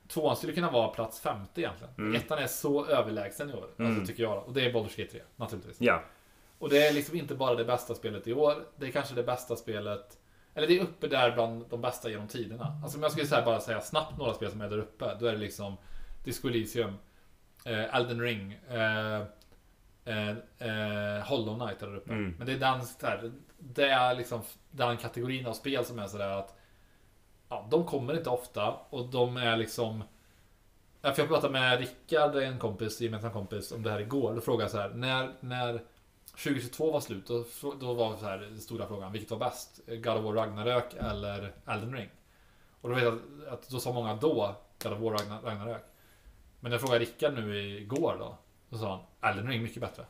Tvåan 0.09 0.37
skulle 0.37 0.53
kunna 0.53 0.71
vara 0.71 0.89
plats 0.89 1.21
50 1.21 1.61
egentligen. 1.61 1.95
Mm. 1.99 2.15
Ettan 2.15 2.39
är 2.39 2.47
så 2.47 2.87
överlägsen 2.87 3.51
i 3.51 3.53
år. 3.53 3.69
Mm. 3.79 3.91
Alltså, 3.91 4.07
tycker 4.07 4.23
jag. 4.23 4.45
Och 4.47 4.53
det 4.53 4.65
är 4.65 4.73
Baldur's 4.73 4.97
Gate 4.97 5.13
3, 5.13 5.21
naturligtvis. 5.37 5.77
Ja. 5.81 6.03
Och 6.59 6.69
det 6.69 6.87
är 6.87 6.93
liksom 6.93 7.17
inte 7.17 7.35
bara 7.35 7.55
det 7.55 7.65
bästa 7.65 7.95
spelet 7.95 8.29
i 8.29 8.33
år. 8.33 8.55
Det 8.77 8.87
är 8.87 8.91
kanske 8.91 9.15
det 9.15 9.23
bästa 9.23 9.57
spelet 9.57 10.19
Eller 10.55 10.67
det 10.67 10.79
är 10.79 10.83
uppe 10.83 11.07
där 11.07 11.33
bland 11.33 11.65
de 11.71 11.81
bästa 11.81 12.11
genom 12.11 12.29
tiderna. 12.29 12.81
Alltså 12.83 12.99
om 12.99 13.03
jag 13.03 13.13
skulle 13.13 13.27
säga, 13.27 13.45
bara 13.45 13.61
säga 13.61 13.81
snabbt 13.81 14.19
några 14.19 14.35
spel 14.35 14.51
som 14.51 14.61
är 14.61 14.71
där 14.71 14.79
uppe. 14.79 15.17
Då 15.21 15.27
är 15.27 15.33
det 15.33 15.39
liksom 15.39 15.77
Disco 16.25 16.49
Elysium, 16.49 16.99
eh, 17.67 17.95
Elden 17.95 18.21
Ring, 18.21 18.53
eh, 18.71 19.21
eh, 20.05 20.31
eh, 20.59 21.25
Hollow 21.25 21.59
Knight 21.59 21.83
är 21.83 21.87
där 21.87 21.97
uppe. 21.97 22.13
Mm. 22.13 22.35
Men 22.39 22.47
det 22.47 22.53
är 22.53 22.59
den, 22.59 22.81
här, 23.03 23.33
det 23.59 23.89
är 23.89 24.15
liksom 24.15 24.41
den 24.71 24.97
kategorin 24.97 25.47
av 25.47 25.53
spel 25.53 25.85
som 25.85 25.99
är 25.99 26.07
sådär 26.07 26.29
att 26.29 26.57
ja, 27.49 27.67
de 27.71 27.85
kommer 27.85 28.17
inte 28.17 28.31
ofta 28.31 28.77
och 28.91 29.09
de 29.09 29.37
är 29.37 29.57
liksom 29.57 30.05
för 31.03 31.23
jag 31.23 31.29
pratade 31.29 31.53
med 31.53 31.79
Rickard, 31.79 32.37
en 32.37 32.59
kompis, 32.59 33.01
gemensam 33.01 33.33
kompis, 33.33 33.73
om 33.73 33.83
det 33.83 33.91
här 33.91 34.01
igår. 34.01 34.35
Då 34.35 34.41
frågade 34.41 34.63
jag 34.63 34.71
så 34.71 34.79
här, 34.79 34.89
när, 34.89 35.33
när 35.41 35.83
2022 36.31 36.93
var 36.93 37.01
slut, 37.01 37.27
då, 37.27 37.45
då 37.81 37.95
var 37.95 38.17
så 38.17 38.25
här, 38.25 38.39
den 38.39 38.61
stora 38.61 38.87
frågan, 38.87 39.13
vilket 39.13 39.31
var 39.31 39.39
bäst? 39.39 39.81
God 39.87 40.17
of 40.17 40.25
War 40.25 40.33
Ragnarök 40.33 40.95
eller 40.95 41.53
Elden 41.67 41.93
Ring? 41.93 42.09
Och 42.81 42.89
då 42.89 42.95
vet 42.95 43.05
jag 43.05 43.19
att 43.49 43.69
då 43.69 43.81
sa 43.81 43.93
många 43.93 44.15
då 44.15 44.55
God 44.83 44.93
of 44.93 44.99
War 44.99 45.11
Ragnar- 45.11 45.43
Ragnarök. 45.43 45.83
Men 46.67 46.71
när 46.71 46.75
jag 46.75 46.81
frågade 46.81 47.05
Rickard 47.05 47.35
nu 47.35 47.59
igår 47.59 48.17
då, 48.19 48.39
då 48.69 48.79
sa 48.79 49.07
han 49.21 49.31
Elden 49.31 49.49
Ring 49.49 49.63
mycket 49.63 49.81
bättre. 49.81 50.05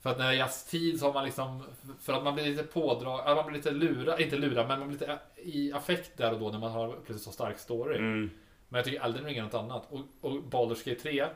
För 0.00 0.10
att 0.10 0.18
när 0.18 0.24
det 0.24 0.32
är 0.32 0.36
jazztid 0.36 1.00
så 1.00 1.06
har 1.06 1.12
man 1.12 1.24
liksom, 1.24 1.62
för 2.00 2.12
att 2.12 2.24
man 2.24 2.34
blir 2.34 2.44
lite 2.44 2.62
pådrag, 2.62 3.22
ja, 3.26 3.34
man 3.34 3.46
blir 3.46 3.56
lite 3.56 3.70
lurad, 3.70 4.20
inte 4.20 4.36
lurad, 4.36 4.68
men 4.68 4.78
man 4.78 4.88
blir 4.88 4.98
lite 4.98 5.18
i 5.36 5.72
affekt 5.72 6.16
där 6.16 6.32
och 6.32 6.40
då 6.40 6.50
när 6.50 6.58
man 6.58 6.72
har 6.72 6.88
plötsligt 6.88 7.22
så 7.22 7.32
stark 7.32 7.58
story. 7.58 7.98
Mm. 7.98 8.30
Men 8.68 8.78
jag 8.78 8.84
tycker 8.84 9.04
Elden 9.04 9.24
Ring 9.24 9.36
är 9.36 9.42
något 9.42 9.54
annat. 9.54 9.86
Och, 9.90 10.00
och 10.20 10.32
Baldur's 10.32 10.88
Gate 10.88 11.00
3 11.00 11.26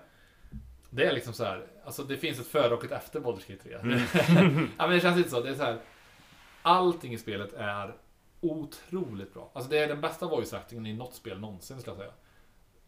Det 0.91 1.05
är 1.05 1.13
liksom 1.13 1.33
så 1.33 1.45
här. 1.45 1.67
Alltså 1.85 2.03
det 2.03 2.17
finns 2.17 2.41
ett 2.41 2.47
före 2.47 2.75
och 2.75 2.85
ett 2.85 2.93
efter 2.93 3.21
Baldur's 3.21 3.51
Gate 3.51 3.63
3 3.63 3.73
ja, 4.79 4.87
men 4.87 4.91
det 4.91 5.01
känns 5.01 5.17
inte 5.19 5.31
så. 5.31 5.41
Det 5.41 5.51
är 5.51 5.55
så 5.55 5.63
här. 5.63 5.79
Allting 6.63 7.13
i 7.13 7.19
spelet 7.19 7.53
är 7.53 7.95
otroligt 8.41 9.35
bra. 9.35 9.51
Alltså 9.55 9.71
det 9.71 9.79
är 9.79 9.89
den 9.89 10.01
bästa 10.01 10.27
voice 10.27 10.53
actingen 10.53 10.87
i 10.87 10.93
något 10.93 11.15
spel 11.15 11.41
någonsin 11.41 11.81
skulle 11.81 11.97
jag 11.97 11.99
säga. 11.99 12.13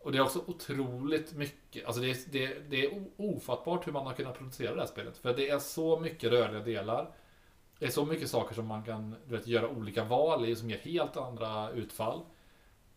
Och 0.01 0.13
det 0.13 0.19
är 0.19 0.23
också 0.23 0.45
otroligt 0.47 1.33
mycket, 1.33 1.87
alltså 1.87 2.03
det 2.03 2.11
är, 2.11 2.17
det, 2.31 2.71
det 2.71 2.85
är 2.85 3.05
ofattbart 3.17 3.87
hur 3.87 3.93
man 3.93 4.07
har 4.07 4.15
kunnat 4.15 4.39
producera 4.39 4.75
det 4.75 4.81
här 4.81 4.87
spelet. 4.87 5.19
För 5.19 5.35
det 5.35 5.49
är 5.49 5.59
så 5.59 6.01
mycket 6.01 6.31
rörliga 6.31 6.61
delar. 6.61 7.11
Det 7.79 7.87
är 7.87 7.91
så 7.91 8.05
mycket 8.05 8.31
saker 8.31 8.55
som 8.55 8.67
man 8.67 8.83
kan 8.85 9.17
du 9.27 9.37
vet, 9.37 9.47
göra 9.47 9.69
olika 9.69 10.05
val 10.05 10.47
i 10.47 10.57
som 10.57 10.71
ger 10.71 10.79
helt 10.79 11.17
andra 11.17 11.71
utfall. 11.71 12.21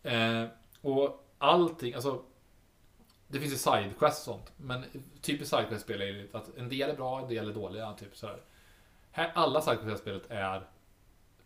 Eh, 0.02 0.44
och 0.80 1.24
allting, 1.38 1.94
alltså 1.94 2.22
Det 3.28 3.40
finns 3.40 3.52
ju 3.52 3.56
sidequests 3.56 4.28
och 4.28 4.34
sånt. 4.34 4.52
Men 4.56 4.84
typiskt 5.20 5.56
sidequest-spel 5.56 6.02
är 6.02 6.06
ju 6.06 6.28
att 6.32 6.56
en 6.56 6.68
del 6.68 6.90
är 6.90 6.96
bra, 6.96 7.20
en 7.20 7.28
del 7.28 7.50
är 7.50 7.54
dåliga. 7.54 7.92
Typ 7.92 8.16
så 8.16 8.26
här. 8.26 8.40
Här, 9.10 9.32
alla 9.34 9.60
sidequest 9.60 9.98
i 9.98 10.02
spelet 10.02 10.22
är 10.28 10.66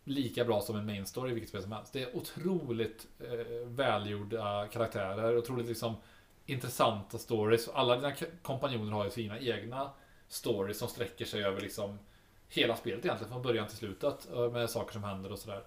lika 0.07 0.45
bra 0.45 0.61
som 0.61 0.75
en 0.75 0.85
main 0.85 1.05
story 1.05 1.31
i 1.31 1.33
vilket 1.33 1.49
spel 1.49 1.61
som 1.61 1.71
helst. 1.71 1.93
Det 1.93 2.01
är 2.01 2.15
otroligt 2.15 3.07
eh, 3.19 3.67
välgjorda 3.67 4.67
karaktärer, 4.67 5.37
otroligt 5.37 5.67
liksom 5.67 5.95
intressanta 6.45 7.17
stories. 7.17 7.69
Alla 7.69 7.95
dina 7.95 8.13
kompanjoner 8.41 8.91
har 8.91 9.03
ju 9.05 9.09
sina 9.09 9.39
egna 9.39 9.89
stories 10.27 10.77
som 10.77 10.87
sträcker 10.87 11.25
sig 11.25 11.43
över 11.43 11.61
liksom 11.61 11.99
hela 12.49 12.75
spelet 12.75 13.05
egentligen, 13.05 13.31
från 13.31 13.41
början 13.41 13.67
till 13.67 13.77
slutet. 13.77 14.27
Eh, 14.33 14.51
med 14.51 14.69
saker 14.69 14.93
som 14.93 15.03
händer 15.03 15.31
och 15.31 15.39
sådär. 15.39 15.63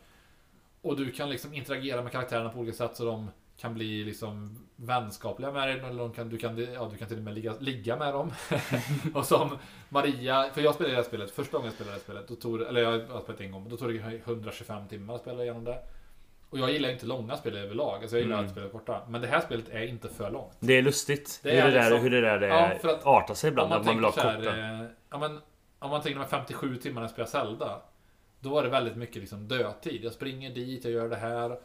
Och 0.83 0.97
du 0.97 1.13
kan 1.13 1.31
liksom 1.31 1.55
interagera 1.55 2.03
med 2.03 2.13
karaktärerna 2.13 2.51
på 2.51 2.59
olika 2.59 2.77
sätt 2.77 2.97
så 2.97 3.05
de 3.05 3.31
kan 3.61 3.75
bli 3.75 4.05
liksom 4.05 4.67
vänskapliga 4.77 5.53
med 5.53 5.69
dig. 5.69 5.81
Eller 5.81 6.09
kan, 6.09 6.29
du, 6.29 6.39
kan, 6.39 6.73
ja, 6.75 6.89
du 6.93 6.97
kan 6.97 7.09
till 7.09 7.17
och 7.17 7.23
med 7.23 7.35
ligga, 7.35 7.55
ligga 7.61 7.97
med 7.97 8.15
dem. 8.15 8.33
och 9.15 9.27
som 9.27 9.59
Maria, 9.89 10.51
för 10.55 10.61
jag 10.61 10.75
spelade 10.75 10.93
det 10.95 10.97
här 11.03 11.09
spelet, 11.09 11.31
första 11.31 11.57
gången 11.57 11.67
jag 11.67 11.75
spelade 11.75 11.91
det 11.91 11.99
här 11.99 12.03
spelet, 12.05 12.29
då 12.29 12.35
tog, 12.35 12.59
det- 12.59 12.67
eller 12.69 12.83
jag 12.83 12.91
har 13.09 13.21
spelat 13.21 13.41
en 13.41 13.53
gång, 13.53 13.69
då 13.69 13.77
tog 13.77 13.89
det 13.95 14.21
125 14.25 14.89
timmar 14.89 15.15
att 15.15 15.21
spela 15.21 15.43
igenom 15.43 15.65
det. 15.65 15.79
Och 16.51 16.59
jag 16.59 16.71
gillar 16.73 16.89
inte 16.91 17.07
långa 17.07 17.37
spel 17.37 17.57
överlag, 17.57 17.95
alltså 18.03 18.17
jag 18.17 18.23
gillar 18.23 18.35
Mm. 18.37 18.47
att 18.47 18.53
spela 18.53 18.69
korta. 18.69 19.01
Men 19.09 19.21
det 19.21 19.27
här 19.27 19.41
spelet 19.41 19.69
är 19.69 19.83
inte 19.87 20.09
för 20.09 20.31
långt. 20.31 20.57
Det 20.61 20.79
är 20.79 20.83
lustigt 20.83 21.41
Det 21.43 21.51
hur, 21.51 21.59
är 21.59 21.65
det 21.67 21.71
där, 21.71 21.91
liksom- 21.91 22.03
hur 22.03 22.11
det 22.11 22.21
där 22.21 22.49
Ja, 22.49 22.69
det 22.69 22.79
för 22.79 22.89
att 22.89 23.07
artar 23.07 23.35
sig 23.35 23.49
ibland. 23.51 23.73
Om 23.73 23.79
man 23.79 23.87
man 23.87 23.95
vill 23.97 24.05
ha 24.05 24.13
korta. 24.13 24.57
eh, 24.59 24.85
ja, 25.11 25.19
men, 25.19 25.41
om 25.79 25.91
man 25.91 26.01
tänker 26.03 26.19
de 26.19 26.23
här 26.25 26.31
57 26.31 26.77
timmarna 26.77 27.05
jag 27.05 27.11
spelar 27.11 27.29
Zelda. 27.29 27.83
Då 28.41 28.51
var 28.51 28.63
det 28.63 28.69
väldigt 28.69 28.97
mycket 28.97 29.17
liksom 29.17 29.49
dödtid. 29.49 30.05
Jag 30.05 30.13
springer 30.13 30.51
dit, 30.55 30.85
jag 30.85 30.93
gör 30.93 31.09
det 31.09 31.17
här. 31.17 31.59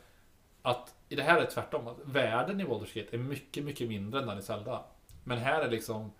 Att 0.66 0.96
i 1.10 1.16
det 1.16 1.24
här 1.24 1.38
är 1.38 1.42
det 1.42 1.52
tvärtom. 1.52 1.88
Att 1.88 1.98
världen 2.04 2.62
i 2.62 2.64
Baldur's 2.64 3.00
Gate 3.00 3.16
är 3.16 3.20
mycket, 3.20 3.64
mycket 3.64 3.90
mindre 3.90 4.20
än 4.20 4.28
den 4.28 4.40
i 4.40 4.42
Zelda. 4.42 4.84
Men 5.24 5.38
här 5.38 5.62
är 5.62 5.72
liksom 5.72 6.12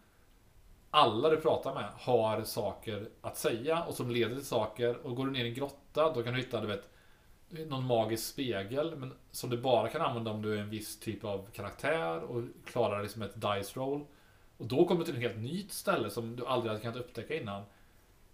alla 0.92 1.30
du 1.30 1.38
pratar 1.38 1.74
med 1.74 1.90
har 1.96 2.44
saker 2.44 3.10
att 3.22 3.38
säga 3.38 3.84
och 3.84 3.94
som 3.94 4.12
leder 4.12 4.36
till 4.36 4.46
saker. 4.46 4.98
Och 4.98 5.16
går 5.16 5.26
du 5.26 5.32
ner 5.32 5.46
i 5.46 5.48
en 5.48 5.54
grotta, 5.54 6.14
då 6.14 6.24
kan 6.24 6.34
du 6.34 6.40
hitta, 6.40 6.62
du 6.62 6.68
vet, 6.68 6.90
någon 7.50 7.86
magisk 7.86 8.28
spegel. 8.28 8.96
Men 8.96 9.14
som 9.32 9.50
du 9.50 9.58
bara 9.58 9.90
kan 9.90 10.02
använda 10.02 10.32
om 10.32 10.42
du 10.42 10.56
är 10.56 10.62
en 10.62 10.70
viss 10.70 11.00
typ 11.00 11.24
av 11.24 11.50
karaktär 11.54 12.24
och 12.24 12.44
klarar 12.66 13.04
liksom 13.04 13.22
ett 13.22 13.36
dice 13.36 13.80
roll. 13.80 14.06
Och 14.58 14.66
då 14.66 14.88
kommer 14.88 15.00
du 15.00 15.06
till 15.06 15.16
ett 15.16 15.32
helt 15.32 15.44
nytt 15.44 15.72
ställe 15.72 16.10
som 16.10 16.36
du 16.36 16.46
aldrig 16.46 16.70
hade 16.70 16.82
kunnat 16.82 16.98
upptäcka 16.98 17.36
innan. 17.36 17.64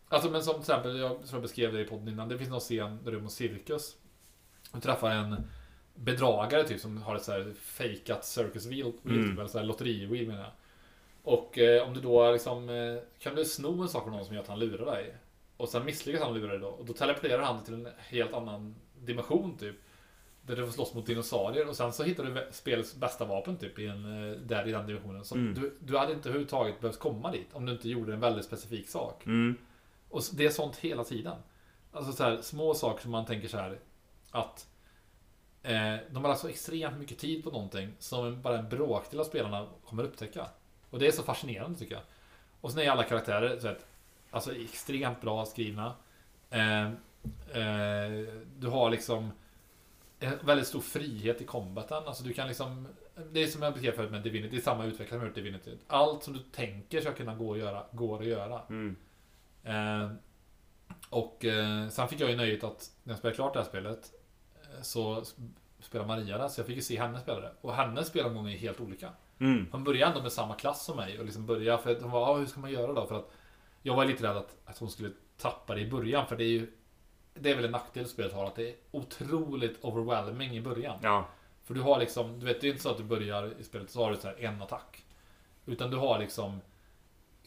Alltså 0.07 0.29
men 0.29 0.43
som 0.43 0.53
till 0.53 0.61
exempel, 0.61 0.99
jag 0.99 1.11
tror 1.11 1.27
jag 1.31 1.41
beskrev 1.41 1.73
det 1.73 1.81
i 1.81 1.85
podden 1.85 2.07
innan. 2.07 2.29
Det 2.29 2.37
finns 2.37 2.49
någon 2.49 2.59
scen 2.59 2.99
där 3.03 3.11
du 3.11 3.17
är 3.17 3.21
på 3.21 3.29
cirkus. 3.29 3.97
Du 4.73 4.79
träffar 4.79 5.11
en 5.11 5.47
bedragare 5.95 6.63
typ 6.67 6.79
som 6.79 6.97
har 7.01 7.15
ett 7.15 7.23
så 7.23 7.31
här 7.31 7.53
fejkat 7.59 8.25
circus 8.25 8.65
wheel, 8.65 8.91
wheel 9.03 9.17
Mm. 9.19 9.29
typ, 9.29 9.39
eller 9.39 9.49
så 9.49 9.57
här 9.59 9.65
lotteri-wheel 9.65 10.27
menar 10.27 10.41
jag. 10.41 10.51
Och 11.23 11.57
eh, 11.57 11.87
om 11.87 11.93
du 11.93 12.01
då 12.01 12.31
liksom 12.31 12.69
eh, 12.69 12.97
kan 13.19 13.35
du 13.35 13.45
sno 13.45 13.81
en 13.81 13.89
sak 13.89 14.03
från 14.03 14.13
någon 14.13 14.25
som 14.25 14.35
gör 14.35 14.41
att 14.41 14.47
han 14.47 14.59
lurar 14.59 14.85
dig. 14.85 15.15
Och 15.57 15.69
sen 15.69 15.85
misslyckas 15.85 16.21
han 16.23 16.33
lura 16.33 16.51
dig 16.51 16.59
då. 16.59 16.67
Och 16.67 16.85
då 16.85 16.93
teleporterar 16.93 17.41
han 17.43 17.63
till 17.63 17.73
en 17.73 17.87
helt 17.97 18.33
annan 18.33 18.75
dimension 18.99 19.57
typ. 19.57 19.75
Där 20.45 20.55
du 20.55 20.65
får 20.65 20.71
slåss 20.73 20.93
mot 20.93 21.05
dinosaurier 21.05 21.67
och 21.69 21.75
sen 21.75 21.93
så 21.93 22.03
hittar 22.03 22.23
du 22.23 22.47
spelets 22.51 22.95
bästa 22.95 23.25
vapen 23.25 23.57
typ 23.57 23.79
i 23.79 23.87
en, 23.87 24.29
eh, 24.31 24.37
där 24.37 24.67
i 24.67 24.71
den 24.71 24.87
dimensionen. 24.87 25.25
Så 25.25 25.35
Mm. 25.35 25.53
du, 25.53 25.77
du 25.79 25.97
hade 25.97 26.13
inte 26.13 26.29
överhuvudtaget 26.29 26.79
behövt 26.81 26.99
komma 26.99 27.31
dit 27.31 27.47
om 27.53 27.65
du 27.65 27.71
inte 27.71 27.89
gjorde 27.89 28.13
en 28.13 28.19
väldigt 28.19 28.45
specifik 28.45 28.89
sak. 28.89 29.25
Mm. 29.25 29.57
Och 30.09 30.21
det 30.33 30.45
är 30.45 30.49
sånt 30.49 30.77
hela 30.77 31.03
tiden. 31.03 31.35
Alltså 31.91 32.11
så 32.11 32.23
här, 32.23 32.41
små 32.41 32.73
saker 32.73 33.01
som 33.01 33.11
man 33.11 33.25
tänker 33.25 33.47
så 33.47 33.57
här 33.57 33.79
att 34.31 34.67
de 36.09 36.15
har 36.23 36.27
lagt 36.27 36.41
så 36.41 36.47
extremt 36.47 36.97
mycket 36.97 37.17
tid 37.17 37.43
på 37.43 37.51
någonting 37.51 37.93
som 37.99 38.41
bara 38.41 38.59
en 38.59 38.69
bråkdel 38.69 39.19
av 39.19 39.23
spelarna 39.23 39.67
kommer 39.85 40.03
upptäcka. 40.03 40.47
Och 40.89 40.99
det 40.99 41.07
är 41.07 41.11
så 41.11 41.23
fascinerande 41.23 41.79
tycker 41.79 41.93
jag. 41.93 42.03
Och 42.61 42.71
sen 42.71 42.81
är 42.81 42.89
alla 42.89 43.03
karaktärer 43.03 43.59
så 43.59 43.67
att, 43.67 43.85
alltså 44.31 44.55
extremt 44.55 45.21
bra 45.21 45.45
skrivna. 45.45 45.95
Eh, 46.49 46.85
eh, 46.85 48.27
du 48.59 48.67
har 48.67 48.89
liksom 48.89 49.31
en 50.19 50.37
väldigt 50.45 50.67
stor 50.67 50.81
frihet 50.81 51.41
i 51.41 51.45
combaten. 51.45 52.03
Alltså 52.05 52.23
du 52.23 52.33
kan 52.33 52.47
liksom 52.47 52.87
Det 53.31 53.43
är 53.43 53.47
som 53.47 53.61
jag 53.61 53.73
beskrev 53.73 53.91
förut 53.91 54.11
med 54.11 54.21
Divinity, 54.21 54.55
det 54.55 54.61
är 54.61 54.63
samma 54.63 54.85
utvecklare 54.85 55.09
som 55.09 55.19
har 55.19 55.27
gjort 55.27 55.35
Divinity. 55.35 55.71
Allt 55.87 56.23
som 56.23 56.33
du 56.33 56.39
tänker 56.39 57.01
ska 57.01 57.13
kunna 57.13 57.35
gå 57.35 57.53
att 57.53 57.59
göra, 57.59 57.83
går 57.91 58.19
att 58.19 58.27
göra. 58.27 58.61
Mm. 58.69 58.95
Eh, 59.63 60.11
och 61.09 61.45
eh, 61.45 61.89
sen 61.89 62.07
fick 62.07 62.19
jag 62.19 62.29
ju 62.29 62.35
nöjet 62.35 62.63
att 62.63 62.91
när 63.03 63.13
jag 63.13 63.19
spelade 63.19 63.35
klart 63.35 63.53
det 63.53 63.59
här 63.59 63.67
spelet 63.67 64.11
eh, 64.13 64.20
så 64.81 65.19
sp- 65.19 65.49
spelar 65.79 66.05
Maria 66.05 66.37
det, 66.37 66.49
så 66.49 66.59
jag 66.59 66.67
fick 66.67 66.75
ju 66.75 66.81
se 66.81 66.99
henne 66.99 67.19
spela 67.19 67.39
det. 67.39 67.51
Och 67.61 67.75
hennes 67.75 68.07
spelomgång 68.07 68.49
är 68.49 68.57
helt 68.57 68.79
olika. 68.79 69.09
Mm. 69.39 69.67
Hon 69.71 69.83
började 69.83 70.11
ändå 70.11 70.21
med 70.21 70.31
samma 70.31 70.55
klass 70.55 70.85
som 70.85 70.97
mig 70.97 71.19
och 71.19 71.25
liksom 71.25 71.45
började 71.45 71.83
för 71.83 71.91
att 71.91 72.01
hon 72.01 72.11
var, 72.11 72.29
ah, 72.29 72.37
hur 72.37 72.45
ska 72.45 72.59
man 72.59 72.71
göra 72.71 72.93
då? 72.93 73.07
För 73.07 73.15
att 73.15 73.31
jag 73.81 73.95
var 73.95 74.05
lite 74.05 74.23
rädd 74.23 74.37
att, 74.37 74.55
att 74.65 74.77
hon 74.77 74.89
skulle 74.89 75.11
tappa 75.37 75.75
det 75.75 75.81
i 75.81 75.89
början 75.89 76.27
för 76.27 76.35
det 76.35 76.43
är 76.43 76.47
ju 76.47 76.71
Det 77.33 77.51
är 77.51 77.55
väl 77.55 77.65
en 77.65 77.71
nackdel 77.71 78.07
spelet 78.07 78.33
har 78.33 78.45
att 78.45 78.55
det 78.55 78.69
är 78.69 78.75
otroligt 78.91 79.77
overwhelming 79.81 80.57
i 80.57 80.61
början. 80.61 80.99
Ja. 81.03 81.27
För 81.63 81.73
du 81.73 81.81
har 81.81 81.99
liksom, 81.99 82.39
du 82.39 82.45
vet 82.45 82.61
det 82.61 82.67
är 82.67 82.71
inte 82.71 82.83
så 82.83 82.89
att 82.89 82.97
du 82.97 83.03
börjar 83.03 83.53
i 83.59 83.63
spelet 83.63 83.89
så 83.89 84.03
har 84.03 84.11
du 84.11 84.17
så 84.17 84.31
en 84.37 84.61
attack. 84.61 85.03
Utan 85.65 85.91
du 85.91 85.97
har 85.97 86.19
liksom 86.19 86.61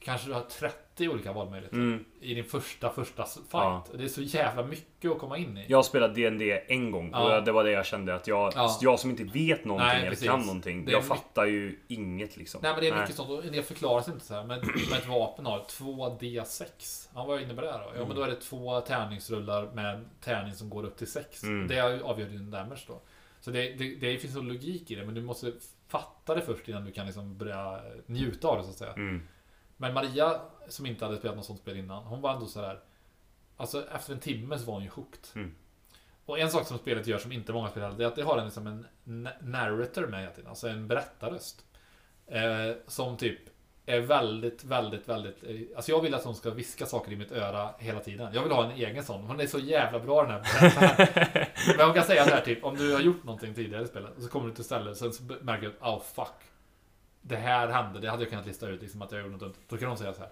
kanske 0.05 0.29
du 0.29 0.35
har 0.35 0.41
30 0.41 1.09
olika 1.09 1.33
valmöjligheter. 1.33 1.77
Mm. 1.77 2.05
I 2.21 2.35
din 2.35 2.45
första, 2.45 2.91
första 2.91 3.25
fight. 3.25 3.45
Ja. 3.53 3.85
Det 3.95 4.05
är 4.05 4.09
så 4.09 4.23
jävla 4.23 4.63
mycket 4.63 5.11
att 5.11 5.19
komma 5.19 5.39
in 5.39 5.59
i. 5.59 5.65
Jag 5.69 5.85
spelat 5.85 6.15
D&D 6.15 6.65
en 6.69 6.91
gång 6.91 7.11
Ja. 7.13 7.39
och 7.39 7.45
det 7.45 7.53
var 7.53 7.65
det 7.65 7.71
jag 7.71 7.87
kände 7.87 8.15
att 8.15 8.27
jag, 8.27 8.53
Ja. 8.57 8.79
jag 8.81 9.01
som 9.01 9.11
inte 9.11 9.25
vet 9.25 9.65
någonting 9.65 9.89
Nej, 9.89 10.01
eller 10.01 10.11
precis. 10.11 10.29
kan 10.29 10.41
någonting. 10.41 10.89
Jag 10.89 11.05
fattar 11.05 11.45
ju 11.45 11.79
inget 11.89 12.37
liksom. 12.37 12.61
Nej 12.63 12.73
men 12.73 12.81
det 12.81 12.89
är 12.89 13.01
mycket 13.01 13.17
sånt, 13.17 13.31
och 13.31 13.43
det 13.53 13.63
förklaras 13.63 14.09
inte 14.09 14.25
så 14.25 14.35
här. 14.35 14.45
Men, 14.45 14.61
men 14.91 14.99
ett 14.99 15.09
vapen 15.09 15.47
har 15.47 15.59
2D6. 15.59 17.09
Ja, 17.15 17.25
vad 17.25 17.43
innebär 17.43 17.63
det 17.63 17.69
då? 17.73 17.93
Ja 17.97 18.07
men 18.07 18.17
då 18.17 18.23
är 18.23 18.29
det 18.29 18.41
två 18.41 18.81
tärningsrullar 18.81 19.71
med 19.75 20.05
tärning 20.21 20.55
som 20.55 20.71
går 20.71 20.85
upp 20.85 20.97
till 20.97 21.13
6. 21.13 21.43
Mm. 21.43 21.69
Det 21.69 21.81
avgör 22.03 22.29
din 22.29 22.51
damage 22.51 22.85
då. 22.87 23.01
Så 23.41 23.51
det, 23.51 23.73
det, 23.73 23.95
det 23.95 24.19
finns 24.19 24.37
en 24.37 24.49
logik 24.49 24.91
i 24.91 24.95
det, 24.95 25.05
men 25.05 25.15
du 25.15 25.23
måste 25.23 25.53
fatta 25.89 26.35
det 26.35 26.41
först 26.41 26.69
innan 26.69 26.85
du 26.85 26.93
kan 26.93 27.07
liksom 27.07 27.39
börja 27.39 27.81
njuta 28.07 28.49
av 28.49 28.59
det 28.59 28.65
så 28.65 28.71
att 28.71 28.77
säga. 28.77 28.93
Mm. 28.93 29.23
Men 29.77 29.95
Maria, 29.95 30.41
som 30.69 30.87
inte 30.87 31.05
hade 31.05 31.17
spelat 31.17 31.37
något 31.37 31.47
sånt 31.47 31.61
spel 31.61 31.77
innan, 31.77 32.05
hon 32.05 32.21
var 32.21 32.33
ändå 32.33 32.47
så 32.47 32.61
här. 32.61 32.81
Alltså 33.57 33.87
efter 33.95 34.13
en 34.13 34.21
timme 34.21 34.59
så 34.59 34.65
var 34.65 34.75
hon 34.75 34.83
ju 34.83 34.91
hooked. 34.91 35.27
Mm. 35.35 35.55
Och 36.27 36.39
en 36.39 36.51
sak 36.51 36.67
som 36.67 36.79
spelet 36.79 37.07
gör 37.07 37.19
som 37.19 37.33
inte 37.33 37.53
många 37.53 37.69
spel 37.69 37.83
hade, 37.83 37.97
det 37.97 38.05
är 38.05 38.09
att 38.09 38.17
det 38.17 38.23
har 38.23 38.39
en, 38.39 38.45
liksom 38.45 38.67
en 38.67 38.87
na- 39.05 39.43
narrator 39.43 40.07
med 40.07 40.21
hela 40.21 40.33
tiden. 40.33 40.51
Alltså 40.51 40.69
en 40.69 40.89
berättarröst. 40.89 41.65
Eh, 42.27 42.77
som 42.87 43.17
typ 43.17 43.39
är 43.87 44.01
väldigt, 44.01 44.65
väldigt, 44.65 45.09
väldigt... 45.09 45.45
Eh, 45.45 45.61
alltså 45.77 45.93
jag 45.93 46.01
vill 46.01 46.15
att 46.15 46.25
hon 46.25 46.35
ska 46.35 46.51
viska 46.51 46.87
saker 46.87 47.13
i 47.13 47.17
mitt 47.17 47.33
öra 47.33 47.71
hela 47.79 48.01
tiden. 48.01 48.35
Jag 48.35 48.43
vill 48.43 48.53
ha 48.53 48.65
en 48.65 48.71
egen 48.71 49.05
sån. 49.05 49.25
Hon 49.25 49.41
är 49.41 49.47
så 49.47 49.59
jävla 49.59 50.01
bra 50.01 50.23
den 50.23 50.31
här 50.31 50.41
berättaren. 50.41 51.47
Men 51.77 51.87
hon 51.87 51.95
kan 51.95 52.05
säga 52.05 52.25
så 52.25 52.31
här 52.31 52.41
typ, 52.41 52.65
om 52.65 52.77
du 52.77 52.93
har 52.93 53.01
gjort 53.01 53.25
någonting 53.25 53.55
tidigare 53.55 53.83
i 53.85 53.87
spelet, 53.87 54.17
och 54.17 54.23
så 54.23 54.29
kommer 54.29 54.49
du 54.49 54.55
till 54.55 54.65
stället, 54.65 54.97
sen 54.97 55.13
så 55.13 55.23
märker 55.41 55.67
du 55.67 55.75
att 55.81 55.95
oh 55.95 56.03
fuck. 56.03 56.54
Det 57.27 57.37
här 57.37 57.69
hände, 57.69 58.01
det 58.01 58.11
hade 58.11 58.23
jag 58.23 58.31
kunnat 58.31 58.47
lista 58.47 58.69
ut 58.69 58.83
liksom 58.83 59.03
att 59.03 59.13
jag 59.13 59.21
gjorde 59.21 59.33
något 59.33 59.41
dumt. 59.41 59.55
Då 59.69 59.77
kan 59.77 59.89
hon 59.89 59.99
säga 59.99 60.13
så 60.15 60.21
här. 60.21 60.31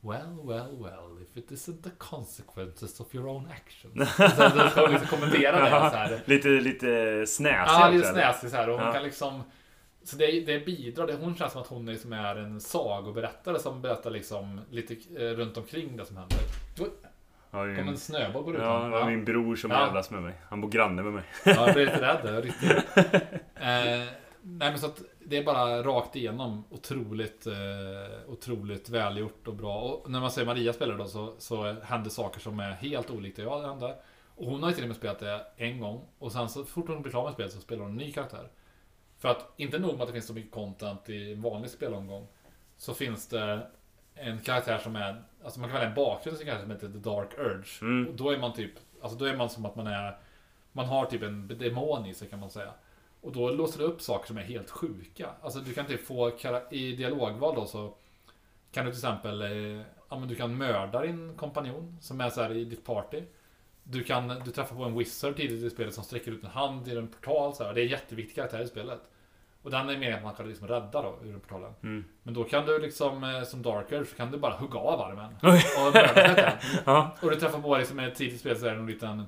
Well, 0.00 0.46
well, 0.48 0.82
well, 0.82 1.22
if 1.22 1.36
it 1.36 1.50
isn't 1.50 1.82
the 1.82 1.90
consequences 1.98 3.00
of 3.00 3.14
your 3.14 3.28
own 3.28 3.48
actions. 3.56 4.14
Så 4.16 4.48
då 4.58 4.68
ska 4.70 4.80
hon 4.80 4.90
liksom 4.92 5.08
kommentera 5.18 5.64
det 5.64 5.70
så 5.70 5.96
här. 5.96 6.20
Lite, 6.24 6.48
lite 6.48 7.24
snäsig 7.26 7.72
Ja, 7.74 7.90
lite 7.90 8.06
snäsig 8.12 8.50
så 8.50 8.56
här. 8.56 8.68
Och 8.68 8.78
hon 8.78 8.86
Ja. 8.86 8.92
kan 8.92 9.02
liksom... 9.02 9.42
Så 10.04 10.16
det, 10.16 10.40
det 10.40 10.66
bidrar. 10.66 11.06
Det, 11.06 11.14
hon 11.20 11.34
känns 11.36 11.52
som 11.52 11.62
att 11.62 11.68
hon 11.68 11.86
liksom 11.86 12.12
är 12.12 12.36
en 12.36 12.60
sagoberättare 12.60 13.58
som 13.58 13.82
berättar 13.82 14.10
liksom 14.10 14.60
lite 14.70 14.94
eh, 15.16 15.20
runt 15.36 15.56
omkring 15.56 15.96
det 15.96 16.04
som 16.04 16.16
händer. 16.16 16.38
Ja, 17.50 17.64
det 17.64 17.76
kom 17.76 17.88
en 17.88 17.96
snöboll 17.98 18.44
på 18.44 18.50
Ja, 18.50 18.54
rutan. 18.56 18.90
det 18.90 18.98
var 18.98 19.10
min 19.10 19.24
bror 19.24 19.56
som 19.56 19.70
Ja. 19.70 19.86
jävlas 19.86 20.10
med 20.10 20.22
mig. 20.22 20.34
Han 20.48 20.60
bor 20.60 20.68
granne 20.68 21.02
med 21.02 21.12
mig. 21.12 21.24
Ja, 21.44 21.52
jag 21.66 21.74
blev 21.74 21.86
lite 21.86 22.00
rädd. 22.00 22.34
Jag 22.34 22.44
riktigt. 22.44 22.96
Eh, 23.54 24.08
nej, 24.42 24.70
men 24.70 24.78
så 24.78 24.86
att 24.86 25.02
det 25.28 25.36
är 25.36 25.44
bara 25.44 25.82
rakt 25.82 26.16
igenom 26.16 26.64
otroligt, 26.70 27.46
eh, 27.46 27.54
otroligt 28.26 28.88
välgjort 28.88 29.48
och 29.48 29.54
bra. 29.54 29.80
Och 29.80 30.10
när 30.10 30.20
man 30.20 30.30
säger 30.30 30.46
Maria 30.46 30.72
spelar 30.72 30.98
då 30.98 31.06
så, 31.06 31.34
så 31.38 31.72
händer 31.82 32.10
saker 32.10 32.40
som 32.40 32.60
är 32.60 32.70
helt 32.70 33.10
olika 33.10 33.42
jag 33.42 33.62
hände. 33.62 33.96
Och 34.36 34.46
hon 34.46 34.62
har 34.62 34.70
ju 34.70 34.74
till 34.74 34.84
och 34.84 34.88
med 34.88 34.96
spelat 34.96 35.18
det 35.18 35.46
en 35.56 35.80
gång. 35.80 36.04
Och 36.18 36.32
sen 36.32 36.48
så 36.48 36.64
fort 36.64 36.88
hon 36.88 37.02
blir 37.02 37.10
klar 37.10 37.24
med 37.24 37.32
spelet 37.32 37.52
så 37.52 37.60
spelar 37.60 37.82
hon 37.82 37.90
en 37.90 37.96
ny 37.96 38.12
karaktär. 38.12 38.48
För 39.18 39.28
att 39.28 39.52
inte 39.56 39.78
nog 39.78 39.92
med 39.92 40.00
att 40.00 40.06
det 40.06 40.12
finns 40.12 40.26
så 40.26 40.34
mycket 40.34 40.52
content 40.52 41.10
i 41.10 41.32
en 41.32 41.42
vanlig 41.42 41.70
spelomgång. 41.70 42.26
Så 42.76 42.94
finns 42.94 43.28
det 43.28 43.66
en 44.14 44.40
karaktär 44.40 44.78
som 44.78 44.96
är, 44.96 45.22
alltså 45.44 45.60
man 45.60 45.68
kan 45.68 45.74
välja 45.74 45.88
en 45.88 45.94
bakgrund 45.94 46.38
till 46.38 46.46
karaktär 46.46 46.64
som 46.64 46.70
heter 46.70 46.88
The 46.88 47.10
Dark 47.10 47.38
Urge. 47.38 47.82
Mm. 47.82 48.08
Och 48.08 48.14
då 48.14 48.30
är 48.30 48.38
man 48.38 48.52
typ, 48.52 48.72
alltså 49.02 49.18
då 49.18 49.24
är 49.24 49.36
man 49.36 49.50
som 49.50 49.66
att 49.66 49.76
man 49.76 49.86
är, 49.86 50.18
man 50.72 50.86
har 50.86 51.06
typ 51.06 51.22
en 51.22 51.48
demon 51.48 52.06
i 52.06 52.14
sig 52.14 52.28
kan 52.28 52.40
man 52.40 52.50
säga. 52.50 52.72
Och 53.20 53.32
då 53.32 53.50
låser 53.50 53.78
det 53.78 53.84
upp 53.84 54.00
saker 54.00 54.26
som 54.26 54.38
är 54.38 54.42
helt 54.42 54.70
sjuka. 54.70 55.30
Alltså 55.42 55.58
du 55.58 55.74
kan 55.74 55.86
typ 55.86 56.06
få, 56.06 56.32
i 56.70 56.92
dialogval 56.92 57.54
då 57.54 57.66
så 57.66 57.94
kan 58.72 58.84
du 58.84 58.90
till 58.90 58.98
exempel, 58.98 59.42
eh, 59.42 59.82
ja 60.08 60.18
men 60.18 60.28
du 60.28 60.34
kan 60.34 60.56
mörda 60.56 61.02
din 61.02 61.36
kompanjon 61.36 61.96
som 62.00 62.20
är 62.20 62.30
så 62.30 62.42
här 62.42 62.56
i 62.56 62.64
ditt 62.64 62.84
party. 62.84 63.22
Du 63.82 64.04
kan, 64.04 64.28
du 64.28 64.50
träffar 64.50 64.76
på 64.76 64.84
en 64.84 64.98
wizard 64.98 65.36
tidigt 65.36 65.62
i 65.62 65.70
spelet 65.70 65.94
som 65.94 66.04
sträcker 66.04 66.32
ut 66.32 66.44
en 66.44 66.50
hand 66.50 66.88
i 66.88 66.96
en 66.96 67.08
portal 67.08 67.54
så 67.54 67.64
här. 67.64 67.74
Det 67.74 67.80
är 67.80 67.84
en 67.84 67.90
jätteviktig 67.90 68.34
karaktär 68.34 68.60
i 68.60 68.66
spelet. 68.66 69.00
Och 69.62 69.70
den 69.70 69.88
är 69.88 69.92
meningen 69.92 70.14
att 70.14 70.24
man 70.24 70.34
kan 70.34 70.48
liksom 70.48 70.68
rädda 70.68 71.02
då 71.02 71.18
ur 71.22 71.30
den 71.30 71.40
portalen. 71.40 71.72
Mm. 71.82 72.04
Men 72.22 72.34
då 72.34 72.44
kan 72.44 72.66
du 72.66 72.78
liksom, 72.78 73.24
eh, 73.24 73.42
som 73.42 73.62
Darker, 73.62 74.04
så 74.04 74.16
kan 74.16 74.30
du 74.30 74.38
bara 74.38 74.56
hugga 74.56 74.78
av 74.78 75.00
armen. 75.00 75.34
Och 75.42 75.94
mörda. 75.94 76.58
Ja. 76.84 77.16
Och 77.22 77.30
du 77.30 77.36
träffar 77.36 77.60
på 77.60 77.78
liksom 77.78 77.98
ett 77.98 78.14
tidigt 78.14 78.40
spel 78.40 78.58
så 78.58 78.66
är 78.66 78.70
det 78.70 78.80
en 78.80 78.86
liten 78.86 79.24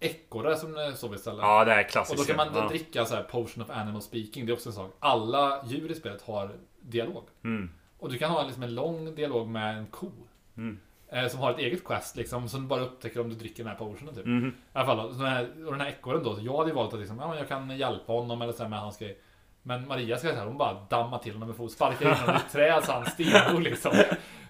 ekorre 0.00 0.56
som 0.56 0.76
eh, 0.76 0.94
sover 0.94 1.16
istället. 1.16 1.40
ja, 1.40 1.64
det 1.64 1.72
är 1.72 1.84
och 1.84 1.90
klassiskt. 1.90 2.28
då 2.28 2.34
kan 2.34 2.36
man 2.36 2.62
ja. 2.62 2.68
dricka 2.68 3.04
så 3.04 3.14
här 3.14 3.22
potion 3.22 3.64
of 3.64 3.70
animal 3.70 4.02
speaking. 4.02 4.46
Det 4.46 4.52
är 4.52 4.54
också 4.54 4.68
en 4.68 4.74
sak. 4.74 4.96
Alla 4.98 5.64
djur 5.66 5.90
i 5.90 5.94
spelet 5.94 6.22
har 6.22 6.50
dialog. 6.80 7.24
Mm. 7.44 7.70
Och 7.98 8.10
du 8.10 8.18
kan 8.18 8.30
ha 8.30 8.42
liksom 8.42 8.62
en 8.62 8.74
lång 8.74 9.14
dialog 9.14 9.48
med 9.48 9.78
en 9.78 9.86
ko. 9.86 10.10
Mm. 10.56 10.78
Eh, 11.12 11.28
som 11.28 11.40
har 11.40 11.50
ett 11.50 11.58
eget 11.58 11.84
quest 11.84 12.16
liksom. 12.16 12.48
Som 12.48 12.68
bara 12.68 12.80
upptäcker 12.80 13.20
om 13.20 13.28
du 13.28 13.34
dricker 13.34 13.64
den 13.64 13.72
här 13.72 13.78
potionen 13.78 14.14
typ. 14.14 14.26
Mhm. 14.26 14.48
I 14.48 14.52
alla 14.72 14.86
fall, 14.86 15.00
och 15.00 15.14
den 15.14 15.26
här, 15.26 15.66
och 15.66 15.72
den 15.72 15.80
här 15.80 15.88
ekorren 15.88 16.22
då. 16.22 16.36
Så 16.36 16.42
jag 16.42 16.56
hade 16.56 16.70
ju 16.70 16.74
valt 16.74 16.92
att 16.92 16.98
liksom, 16.98 17.18
ja, 17.18 17.36
jag 17.36 17.48
kan 17.48 17.76
hjälpa 17.76 18.12
honom 18.12 18.42
eller 18.42 18.52
så 18.52 18.62
här 18.62 18.70
med 18.70 18.80
hans 18.80 18.98
grej. 18.98 19.18
Men 19.62 19.88
Maria 19.88 20.16
ska 20.16 20.28
så 20.28 20.34
här, 20.34 20.46
hon 20.46 20.58
bara 20.58 20.86
dammar 20.90 21.18
till 21.18 21.32
honom 21.32 21.48
med 21.48 21.56
fot, 21.56 21.72
sparkar 21.72 22.08
in 22.08 22.14
honom 22.14 22.34
i 22.34 22.38
ett 22.38 22.52
träd 22.52 22.84
så 22.84 22.92
han 22.92 23.06
stenor 23.06 23.60
liksom. 23.60 23.92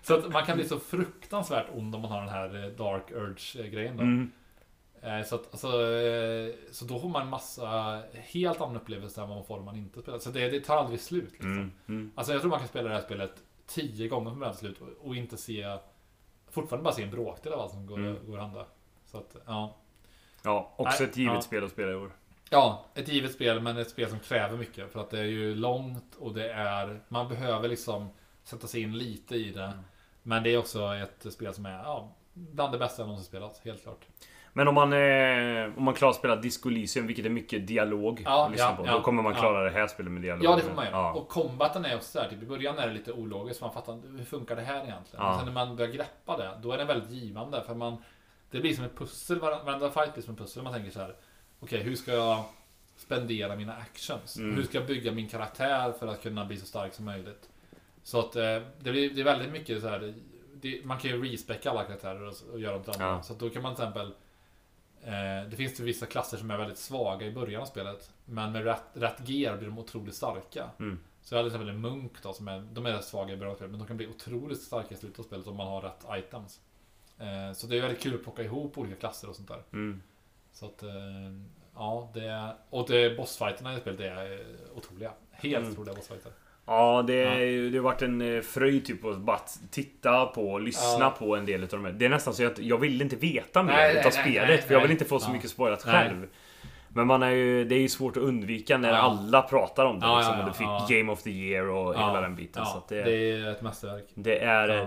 Så 0.02 0.14
att 0.14 0.32
man 0.32 0.44
kan 0.44 0.56
bli 0.56 0.68
så 0.68 0.78
fruktansvärt 0.78 1.66
ond 1.74 1.94
om 1.94 2.00
man 2.00 2.10
har 2.10 2.20
den 2.20 2.28
här 2.28 2.64
eh, 2.64 2.70
Dark 2.70 3.10
Urge-grejen 3.10 3.96
då. 3.96 4.02
Mm. 4.02 4.30
Eh, 5.02 5.22
Så, 5.22 5.34
att, 5.34 5.48
alltså, 5.50 5.68
eh, 5.90 6.54
så 6.72 6.84
då 6.84 6.98
får 6.98 7.08
man 7.08 7.22
en 7.22 7.28
massa 7.28 8.02
helt 8.14 8.60
annan 8.60 8.76
upplevelse 8.76 9.22
än 9.22 9.28
vad 9.28 9.36
man 9.38 9.46
får 9.46 9.58
om 9.58 9.64
man 9.64 9.76
inte 9.76 10.02
spelar. 10.02 10.18
Så 10.18 10.30
det, 10.30 10.48
det 10.48 10.60
tar 10.60 10.76
aldrig 10.76 11.00
slut. 11.00 11.32
Liksom. 11.32 11.52
Mm. 11.52 11.72
Mm. 11.88 12.12
Alltså 12.14 12.32
jag 12.32 12.40
tror 12.40 12.50
man 12.50 12.58
kan 12.58 12.68
spela 12.68 12.88
det 12.88 12.94
här 12.94 13.02
spelet 13.02 13.42
tio 13.66 14.08
gånger 14.08 14.30
från 14.30 14.38
början 14.38 14.54
till 14.54 14.60
slut 14.66 14.80
och, 14.80 15.06
och 15.06 15.16
inte 15.16 15.36
se 15.36 15.78
Fortfarande 16.50 16.84
bara 16.84 16.94
se 16.94 17.02
en 17.02 17.10
bråkdel 17.10 17.52
av 17.52 17.60
allt 17.60 17.72
som 17.72 17.86
går, 17.86 17.98
Mm. 17.98 18.26
går 18.26 18.38
att 18.38 18.44
hända. 18.44 18.66
Så 19.06 19.18
att, 19.18 19.36
ja. 19.46 19.76
Ja, 20.42 20.72
också 20.76 21.02
Nej, 21.02 21.10
ett 21.10 21.16
givet 21.16 21.34
ja. 21.34 21.40
spel 21.40 21.64
att 21.64 21.70
spela 21.70 21.92
i 21.92 21.94
år. 21.94 22.12
Ja, 22.50 22.84
ett 22.94 23.08
givet 23.08 23.32
spel 23.32 23.60
men 23.60 23.76
ett 23.76 23.90
spel 23.90 24.10
som 24.10 24.18
kräver 24.18 24.56
mycket. 24.56 24.92
För 24.92 25.00
att 25.00 25.10
det 25.10 25.18
är 25.18 25.24
ju 25.24 25.54
långt 25.54 26.14
och 26.18 26.34
det 26.34 26.52
är 26.52 27.00
Man 27.08 27.28
behöver 27.28 27.68
liksom 27.68 28.08
sätta 28.44 28.66
sig 28.66 28.82
in 28.82 28.98
lite 28.98 29.36
i 29.36 29.50
det. 29.52 29.64
Mm. 29.64 29.78
Men 30.22 30.42
det 30.42 30.50
är 30.50 30.58
också 30.58 30.94
ett 30.94 31.32
spel 31.32 31.54
som 31.54 31.66
är 31.66 31.78
ja, 31.78 32.14
bland 32.32 32.72
det 32.72 32.78
bästa 32.78 33.02
jag 33.02 33.06
någonsin 33.06 33.28
spelat, 33.28 33.60
helt 33.64 33.82
klart. 33.82 34.06
Men 34.58 34.68
om 34.68 34.74
man, 34.74 34.92
eh, 34.92 35.78
om 35.78 35.84
man 35.84 35.94
klarar 35.94 36.10
att 36.10 36.16
spela 36.16 36.36
Disco 36.36 36.68
Elysium, 36.68 37.06
vilket 37.06 37.24
är 37.26 37.30
mycket 37.30 37.66
dialog 37.66 38.22
Ja, 38.24 38.50
ja, 38.56 38.74
på, 38.76 38.86
ja, 38.86 38.92
då 38.92 39.02
kommer 39.02 39.22
man 39.22 39.34
klara 39.34 39.64
det 39.64 39.70
här 39.70 39.86
spelet 39.86 40.12
med 40.12 40.22
dialog. 40.22 40.44
Ja, 40.44 40.56
det 40.56 40.62
får 40.62 40.74
man 40.74 40.86
göra. 40.86 41.12
Och 41.12 41.28
combaten 41.28 41.84
är 41.84 41.96
också 41.96 42.18
där, 42.18 42.28
typ 42.28 42.42
i 42.42 42.46
början 42.46 42.78
är 42.78 42.86
det 42.86 42.92
lite 42.92 43.12
ologiskt, 43.12 43.60
man 43.60 43.72
fattar 43.72 43.98
hur 44.18 44.24
funkar 44.24 44.56
det 44.56 44.62
här 44.62 44.84
egentligen? 44.84 45.24
Ja. 45.24 45.30
Och 45.30 45.36
sen 45.36 45.46
när 45.46 45.52
man 45.52 45.76
börjar 45.76 45.92
greppa 45.92 46.36
det, 46.36 46.50
då 46.62 46.72
är 46.72 46.78
det 46.78 46.84
väldigt 46.84 47.10
givande, 47.10 47.62
för 47.66 47.74
man 47.74 47.96
Det 48.50 48.60
blir 48.60 48.74
som 48.74 48.84
ett 48.84 48.98
pussel, 48.98 49.40
var- 49.40 49.64
varenda 49.64 49.90
fight 49.90 50.14
blir 50.14 50.24
som 50.24 50.34
ett 50.34 50.40
pussel, 50.40 50.62
man 50.62 50.72
tänker 50.72 50.90
så 50.90 51.00
här. 51.00 51.14
Okej, 51.60 51.82
hur 51.82 51.94
ska 51.94 52.12
jag 52.12 52.44
spendera 52.96 53.56
mina 53.56 53.72
actions? 53.76 54.36
Mm. 54.36 54.56
Hur 54.56 54.62
ska 54.62 54.78
jag 54.78 54.86
bygga 54.86 55.12
min 55.12 55.28
karaktär 55.28 55.92
för 55.92 56.06
att 56.06 56.22
kunna 56.22 56.44
bli 56.44 56.56
så 56.56 56.66
stark 56.66 56.94
som 56.94 57.04
möjligt? 57.04 57.48
Så 58.02 58.18
att 58.18 58.36
eh, 58.36 58.42
det, 58.80 58.90
blir, 58.90 59.10
det 59.10 59.20
är 59.20 59.24
väldigt 59.24 59.52
mycket 59.52 59.82
så 59.82 59.88
här. 59.88 60.14
Det, 60.54 60.84
man 60.84 60.98
kan 60.98 61.10
ju 61.10 61.32
respecka 61.32 61.70
alla 61.70 61.84
karaktärer 61.84 62.28
och, 62.28 62.34
och 62.52 62.60
göra 62.60 62.72
dem 62.74 62.82
till 62.82 62.92
andra. 63.02 63.22
Så 63.22 63.34
då 63.34 63.50
kan 63.50 63.62
man 63.62 63.74
till 63.74 63.84
exempel 63.84 64.12
Det 65.50 65.56
finns 65.56 65.80
ju 65.80 65.84
vissa 65.84 66.06
klasser 66.06 66.36
som 66.36 66.50
är 66.50 66.58
väldigt 66.58 66.78
svaga 66.78 67.26
i 67.26 67.30
början 67.32 67.62
av 67.62 67.66
spelet. 67.66 68.10
Men 68.24 68.52
med 68.52 68.64
rätt, 68.64 68.82
rätt 68.92 69.28
gear 69.28 69.56
blir 69.56 69.68
de 69.68 69.78
otroligt 69.78 70.14
starka. 70.14 70.70
Mm. 70.78 70.98
Så 71.22 71.34
jag 71.34 71.38
hade 71.38 71.50
till 71.50 71.56
exempel 71.56 71.74
en 71.74 71.80
munk 71.80 72.12
då 72.22 72.32
som 72.32 72.48
är, 72.48 72.60
de 72.72 72.86
är 72.86 73.00
svaga 73.00 73.34
i 73.34 73.36
början 73.36 73.52
av 73.52 73.56
spelet. 73.56 73.70
Men 73.70 73.78
de 73.80 73.86
kan 73.86 73.96
bli 73.96 74.06
otroligt 74.06 74.60
starka 74.62 74.94
i 74.94 74.98
slutet 74.98 75.18
av 75.18 75.22
spelet 75.22 75.46
om 75.46 75.56
man 75.56 75.66
har 75.66 75.80
rätt 75.80 76.04
items. 76.26 76.60
Eh, 77.18 77.52
så 77.52 77.66
det 77.66 77.76
är 77.76 77.80
väldigt 77.80 78.02
kul 78.02 78.14
att 78.14 78.22
plocka 78.22 78.42
ihop 78.42 78.78
olika 78.78 78.96
klasser 78.96 79.28
och 79.28 79.36
sånt 79.36 79.48
där. 79.48 79.62
Mm. 79.72 80.02
Så 80.52 80.66
att, 80.66 80.82
eh, 80.82 80.90
ja, 81.74 82.10
det... 82.14 82.54
Och 82.70 82.88
det, 82.88 83.16
bossfighterna 83.16 83.76
i 83.76 83.80
spelet 83.80 84.00
är 84.00 84.32
eh, 84.32 84.76
otroliga. 84.76 85.12
Helt 85.30 85.56
Mm. 85.56 85.72
otroliga 85.72 85.94
bossfighter. 85.94 86.32
Ja, 86.68 87.02
det, 87.06 87.14
Ja. 87.14 87.70
det 87.70 87.76
har 87.78 87.84
varit 87.84 88.02
en 88.02 88.20
eh, 88.36 88.40
fröjd 88.42 88.84
typ 88.84 89.04
att 89.04 89.18
bara 89.18 89.38
titta 89.70 90.26
på 90.26 90.50
och 90.52 90.60
lyssna 90.60 90.98
Ja. 91.04 91.14
på 91.18 91.36
en 91.36 91.46
del 91.46 91.62
av 91.62 91.68
de 91.68 91.84
här. 91.84 91.92
Det 91.92 92.04
är 92.04 92.08
nästan 92.08 92.34
så 92.34 92.46
att 92.46 92.58
jag 92.58 92.78
vill 92.78 93.02
inte 93.02 93.16
veta 93.16 93.62
mer 93.62 93.72
Nej, 93.72 93.90
utav 93.92 94.12
nej, 94.14 94.22
spelet. 94.22 94.48
nej, 94.48 94.62
för 94.62 94.74
jag 94.74 94.80
vill 94.82 94.90
inte 94.90 95.04
få 95.04 95.18
så 95.18 95.28
Ja. 95.28 95.32
mycket 95.32 95.50
spoilat 95.50 95.82
själv. 95.82 96.26
Men 96.88 97.06
man 97.06 97.22
är 97.22 97.30
ju, 97.30 97.64
det 97.64 97.74
är 97.74 97.80
ju 97.80 97.88
svårt 97.88 98.16
att 98.16 98.22
undvika 98.22 98.78
när 98.78 98.88
Ja. 98.88 98.96
alla 98.96 99.42
pratar 99.42 99.84
om 99.84 100.00
det. 100.00 100.06
Ja, 100.06 100.16
liksom, 100.18 100.38
ja, 100.38 100.44
du 100.46 100.52
fick 100.52 100.66
ja. 100.66 100.86
Game 100.90 101.12
of 101.12 101.22
the 101.22 101.30
Year 101.30 101.68
och 101.68 101.94
hela 101.94 102.20
den 102.20 102.36
biten. 102.36 102.62
Ja, 102.66 102.84
så 102.88 102.94
det, 102.94 103.02
det 103.02 103.30
är 103.32 103.50
ett 103.50 103.62
mästerverk. 103.62 104.04
det 104.14 104.38
är... 104.38 104.68
Ja. 104.68 104.86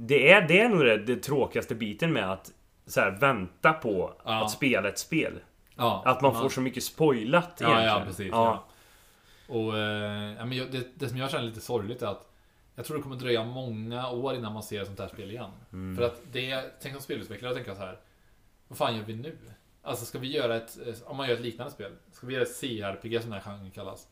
Det 0.00 0.30
är, 0.32 0.48
det 0.48 0.60
är 0.60 0.68
nog 0.68 0.84
det, 0.84 0.96
det 0.98 1.16
tråkigaste 1.16 1.74
biten 1.74 2.12
med 2.12 2.32
att 2.32 2.50
så 2.86 3.00
här, 3.00 3.10
vänta 3.10 3.72
på 3.72 4.12
Ja. 4.24 4.44
att 4.44 4.50
spela 4.50 4.88
ett 4.88 4.98
spel. 4.98 5.32
Ja, 5.76 6.02
Att 6.04 6.20
man 6.20 6.34
får 6.34 6.48
så 6.48 6.60
mycket 6.60 6.82
spoilat 6.82 7.56
Ja, 7.60 7.66
egentligen. 7.66 7.94
ja 7.98 8.02
precis. 8.06 8.28
Ja. 8.32 8.64
Och 9.48 9.78
eh, 9.78 10.32
ja, 10.38 10.44
men 10.44 10.52
jag- 10.58 10.70
det, 10.72 10.86
det 10.94 11.08
som 11.08 11.18
jag 11.18 11.30
känner 11.30 11.44
lite 11.44 11.60
sorgligt 11.60 12.02
är 12.02 12.06
att 12.06 12.24
jag 12.74 12.84
tror 12.86 12.96
det 12.96 13.02
kommer 13.02 13.16
dröja 13.16 13.44
många 13.44 14.10
år 14.10 14.34
innan 14.34 14.52
man 14.52 14.62
ser 14.62 14.80
ett 14.80 14.86
sånt 14.86 14.98
här 15.00 15.08
spel 15.08 15.30
igen. 15.30 15.50
Mm. 15.72 15.96
För 15.96 16.02
att 16.02 16.20
det, 16.32 16.64
tänk 16.80 16.94
som 16.94 17.02
spelutvecklare 17.02 17.54
tänka 17.54 17.74
så 17.74 17.80
här. 17.80 17.98
Vad 18.68 18.78
fan 18.78 18.96
gör 18.96 19.04
vi 19.04 19.14
nu? 19.14 19.36
Alltså 19.82 20.04
ska 20.04 20.18
vi 20.18 20.32
göra 20.36 20.56
ett, 20.56 20.78
om 21.04 21.16
man 21.16 21.28
gör 21.28 21.34
ett 21.34 21.40
liknande 21.40 21.72
spel, 21.72 21.92
ska 22.12 22.26
vi 22.26 22.34
göra 22.34 22.42
ett 22.44 22.60
CRPG 22.60 23.20
som 23.22 23.30
den 23.30 23.40
här 23.40 23.52
genren 23.52 23.70
kallas. 23.70 24.08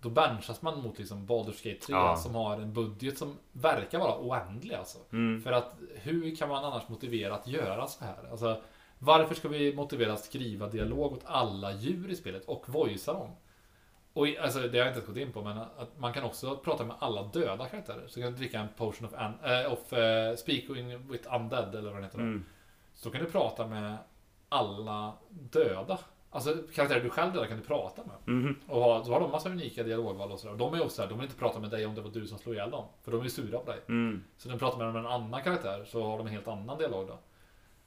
Då 0.00 0.10
benchas 0.10 0.62
man 0.62 0.80
mot 0.82 0.98
liksom 0.98 1.26
Baldur's 1.26 1.64
Gate 1.68 1.86
3 1.86 1.94
Ja. 1.94 2.16
som 2.16 2.34
har 2.34 2.56
en 2.60 2.72
budget 2.72 3.18
som 3.18 3.38
verkar 3.52 3.98
vara 3.98 4.18
oändlig 4.18 4.74
alltså. 4.74 4.98
Mm. 5.12 5.42
För 5.42 5.52
att 5.52 5.74
hur 5.94 6.36
kan 6.36 6.48
man 6.48 6.64
annars 6.64 6.88
motivera 6.88 7.34
att 7.34 7.46
göra 7.46 7.86
så 7.86 8.04
här? 8.04 8.28
Alltså, 8.30 8.62
varför 8.98 9.34
ska 9.34 9.48
vi 9.48 9.74
motivera 9.74 10.12
att 10.12 10.24
skriva 10.24 10.68
dialog 10.68 11.12
åt 11.12 11.22
alla 11.24 11.72
djur 11.72 12.10
i 12.10 12.16
spelet 12.16 12.44
och 12.44 12.68
voicea 12.68 13.14
dem? 13.14 13.30
Och 14.14 14.26
alltså, 14.40 14.58
det 14.58 14.78
har 14.78 14.86
jag 14.86 14.88
inte 14.88 14.98
ens 14.98 15.06
gått 15.06 15.16
in 15.16 15.32
på, 15.32 15.42
men 15.42 15.58
att 15.58 15.98
man 15.98 16.12
kan 16.12 16.24
också 16.24 16.56
prata 16.56 16.84
med 16.84 16.96
alla 16.98 17.22
döda 17.22 17.66
karaktärer. 17.66 18.04
Så 18.06 18.20
kan 18.20 18.32
du 18.32 18.38
dricka 18.38 18.60
en 18.60 18.68
potion 18.76 19.08
of, 19.08 19.14
an, 19.14 19.32
eh, 19.44 19.72
of 19.72 19.92
eh, 19.92 20.36
speak 20.36 20.64
with 21.08 21.34
undead, 21.34 21.74
eller 21.74 21.90
vad 21.90 21.94
den 21.94 22.04
heter. 22.04 22.18
Mm. 22.18 22.44
Så 22.94 23.10
kan 23.10 23.20
du 23.24 23.30
prata 23.30 23.66
med 23.66 23.96
alla 24.48 25.12
döda. 25.28 25.98
Alltså 26.30 26.56
karaktärer 26.74 27.02
du 27.02 27.10
själv 27.10 27.32
dödar 27.32 27.46
kan 27.46 27.56
du 27.56 27.64
prata 27.64 28.02
med. 28.04 28.34
Mhm. 28.34 28.56
Och 28.66 28.80
ha, 28.80 29.04
så 29.04 29.12
har 29.12 29.20
de 29.20 29.30
massa 29.30 29.48
unika 29.50 29.82
dialogval 29.82 30.32
och 30.32 30.40
sådär. 30.40 30.52
Och 30.52 30.58
De 30.58 30.74
är 30.74 30.80
också 30.80 30.96
så 30.96 31.02
här, 31.02 31.08
de 31.08 31.18
vill 31.18 31.24
inte 31.24 31.38
prata 31.38 31.60
med 31.60 31.70
dig 31.70 31.86
om 31.86 31.94
det 31.94 32.00
var 32.00 32.10
du 32.10 32.26
som 32.26 32.38
slog 32.38 32.54
ihjäl 32.54 32.70
dem. 32.70 32.84
För 33.02 33.12
de 33.12 33.20
är 33.20 33.28
sura 33.28 33.58
på 33.58 33.70
dig. 33.70 33.80
Mm. 33.88 34.24
Så 34.36 34.48
när 34.48 34.54
de 34.54 34.58
pratar 34.58 34.78
med 34.78 34.86
dem 34.86 34.92
med 34.92 35.00
en 35.00 35.10
annan 35.10 35.42
karaktär 35.42 35.84
så 35.84 36.02
har 36.02 36.18
de 36.18 36.26
en 36.26 36.32
helt 36.32 36.48
annan 36.48 36.78
dialog 36.78 37.06
då. 37.06 37.18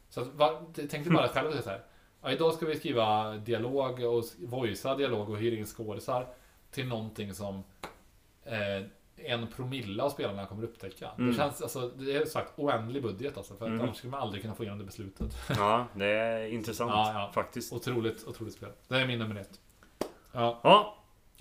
Så 0.10 0.22
att, 0.22 0.28
va, 0.28 0.62
tänk 0.76 0.91
dig 0.91 1.14
bara 1.14 1.28
själv 1.28 1.62
så 1.62 1.70
här. 1.70 1.82
Ja, 2.22 2.31
idag 2.31 2.53
ska 2.53 2.65
vi 2.65 2.76
skriva 2.76 3.34
dialog 3.34 3.99
och 4.03 4.23
voicea 4.39 4.95
dialog 4.95 5.30
och 5.30 5.38
hyra 5.38 5.56
in 5.56 5.65
skådisar 5.65 6.27
till 6.72 6.88
någonting 6.88 7.34
som 7.34 7.64
eh, 8.45 8.85
en 9.26 9.48
promille 9.48 10.03
av 10.03 10.10
spelarna 10.10 10.45
kommer 10.45 10.64
upptäcka. 10.64 11.10
Mm. 11.18 11.31
Det 11.31 11.38
känns, 11.38 11.61
alltså, 11.61 11.88
det 11.88 12.15
är 12.15 12.26
sagt 12.26 12.53
oändlig 12.56 13.03
budget 13.03 13.38
alltså. 13.38 13.56
För 13.56 13.65
att 13.65 13.72
Mm. 13.72 13.81
annars 13.81 13.98
skulle 13.98 14.11
man 14.11 14.22
aldrig 14.22 14.41
kunna 14.41 14.56
få 14.56 14.64
igenom 14.64 14.80
det 14.80 14.85
beslutet. 14.85 15.38
Ja, 15.57 15.85
det 15.94 16.06
är 16.06 16.48
intressant 16.53 16.91
Ja, 16.91 17.11
ja. 17.14 17.31
faktiskt. 17.34 17.73
Otroligt, 17.73 18.27
otroligt 18.27 18.53
spel. 18.53 18.69
Det 18.88 18.95
är 18.95 19.07
min 19.07 19.19
nummer 19.19 19.41
ett. 19.41 19.60
Ja, 20.31 20.60
Ja, 20.64 20.94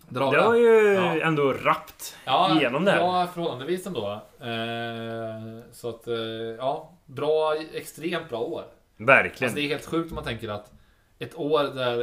vi 0.08 0.14
det 0.14 0.20
var 0.20 0.54
ju 0.54 0.92
Ja. 0.94 1.20
ändå 1.20 1.52
rappt 1.52 2.16
Ja, 2.24 2.58
igenom 2.60 2.84
det 2.84 2.90
här. 2.90 2.98
Ja, 2.98 3.26
förhållandevis 3.34 3.86
ändå. 3.86 4.12
Eh, 4.40 5.70
så 5.72 5.88
att, 5.88 6.06
eh, 6.08 6.14
ja. 6.58 6.92
Bra, 7.06 7.54
extremt 7.72 8.28
bra 8.28 8.40
år. 8.40 8.64
Verkligen. 8.96 9.48
Alltså 9.48 9.56
det 9.60 9.66
är 9.66 9.68
helt 9.68 9.86
sjukt 9.86 10.10
om 10.10 10.14
man 10.14 10.24
tänker 10.24 10.48
att 10.48 10.72
ett 11.18 11.34
år 11.38 11.62
där 11.74 12.00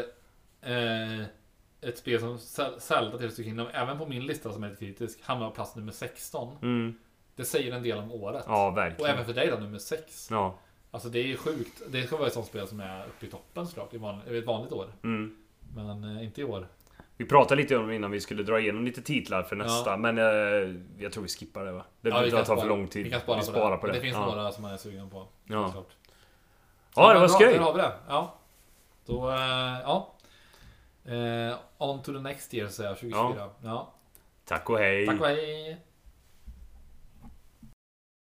eh, 0.62 1.26
ett 1.82 1.98
spel 1.98 2.20
som 2.20 2.38
Zel- 2.38 2.80
Zelda 2.80 3.18
the 3.18 3.30
Kingdom, 3.44 3.68
även 3.74 3.98
på 3.98 4.06
min 4.06 4.26
lista 4.26 4.54
som 4.54 4.64
är 4.64 4.70
lite 4.70 4.86
kritisk, 4.86 5.20
hamnar 5.24 5.50
på 5.50 5.56
plats 5.56 5.76
nummer 5.76 5.92
16. 5.92 6.58
Mm. 6.62 6.96
Det 7.36 7.44
säger 7.46 7.72
en 7.76 7.84
del 7.84 7.98
om 7.98 8.12
året. 8.12 8.44
Ja, 8.48 8.68
Och 8.68 8.78
verkligen. 8.78 9.12
även 9.12 9.26
för 9.26 9.34
dig 9.34 9.48
då, 9.48 9.58
nummer 9.58 9.78
6. 9.80 10.28
Ja. 10.32 10.60
Alltså 10.92 11.10
det 11.10 11.20
är 11.32 11.38
sjukt. 11.38 11.82
Det 11.90 12.04
ska 12.04 12.18
vara 12.18 12.28
ett 12.28 12.34
sånt 12.34 12.46
spel 12.48 12.68
som 12.68 12.80
är 12.80 13.06
uppe 13.06 13.26
i 13.26 13.30
toppen 13.30 13.68
såklart, 13.68 13.94
i 13.94 13.98
van, 13.98 14.22
ett 14.28 14.46
vanligt 14.46 14.72
år. 14.74 14.94
Mm. 15.04 15.38
Men 15.76 16.18
eh, 16.18 16.24
inte 16.24 16.42
i 16.42 16.44
år. 16.44 16.68
Vi 17.18 17.26
pratade 17.26 17.62
lite 17.62 17.78
om 17.78 17.88
det 17.88 17.96
innan 17.96 18.12
vi 18.12 18.20
skulle 18.22 18.44
dra 18.44 18.60
igenom 18.60 18.86
lite 18.86 19.02
titlar 19.02 19.44
för 19.44 19.56
nästa, 19.56 19.90
Ja. 19.90 19.98
men 19.98 20.18
eh, 20.18 20.24
jag 20.98 21.12
tror 21.12 21.24
vi 21.24 21.30
skippar 21.30 21.66
det 21.66 21.72
va? 21.72 21.86
Det 22.02 22.10
Ja, 22.10 22.22
vi 22.22 22.32
tar 22.32 22.44
kan 22.44 22.58
för 22.60 22.68
lång 22.68 22.88
tid. 22.88 23.04
Vi 23.04 23.10
kan 23.12 23.20
spara, 23.22 23.40
vi 23.42 23.46
på, 23.52 23.70
det. 23.70 23.78
på 23.78 23.88
det. 23.88 23.94
Det 23.94 24.00
finns 24.00 24.14
ja. 24.16 24.26
några 24.36 24.52
som 24.52 24.62
man 24.62 24.74
är 24.74 24.78
sugen 24.78 25.10
på. 25.10 25.28
Ja. 25.44 25.66
såklart. 25.66 25.90
Ja, 26.96 27.14
det 27.14 27.20
var 27.20 27.28
skoj. 27.28 27.54
Där 27.54 27.60
har 27.60 27.74
vi 27.74 27.82
det. 27.82 27.92
Ja. 28.08 28.34
Då, 29.06 29.30
eh, 29.32 29.80
ja. 29.84 30.10
Eh, 31.06 31.56
on 31.78 32.02
to 32.02 32.14
the 32.14 32.20
next 32.20 32.54
year 32.54 32.68
säger 32.68 32.90
jag, 32.90 32.98
2024. 33.00 33.50
Ja. 33.64 33.94
Tack 34.46 34.70
och 34.70 34.80
hej. 34.80 35.08
Tack 35.08 35.22
och 35.22 35.28
hej. 35.28 35.78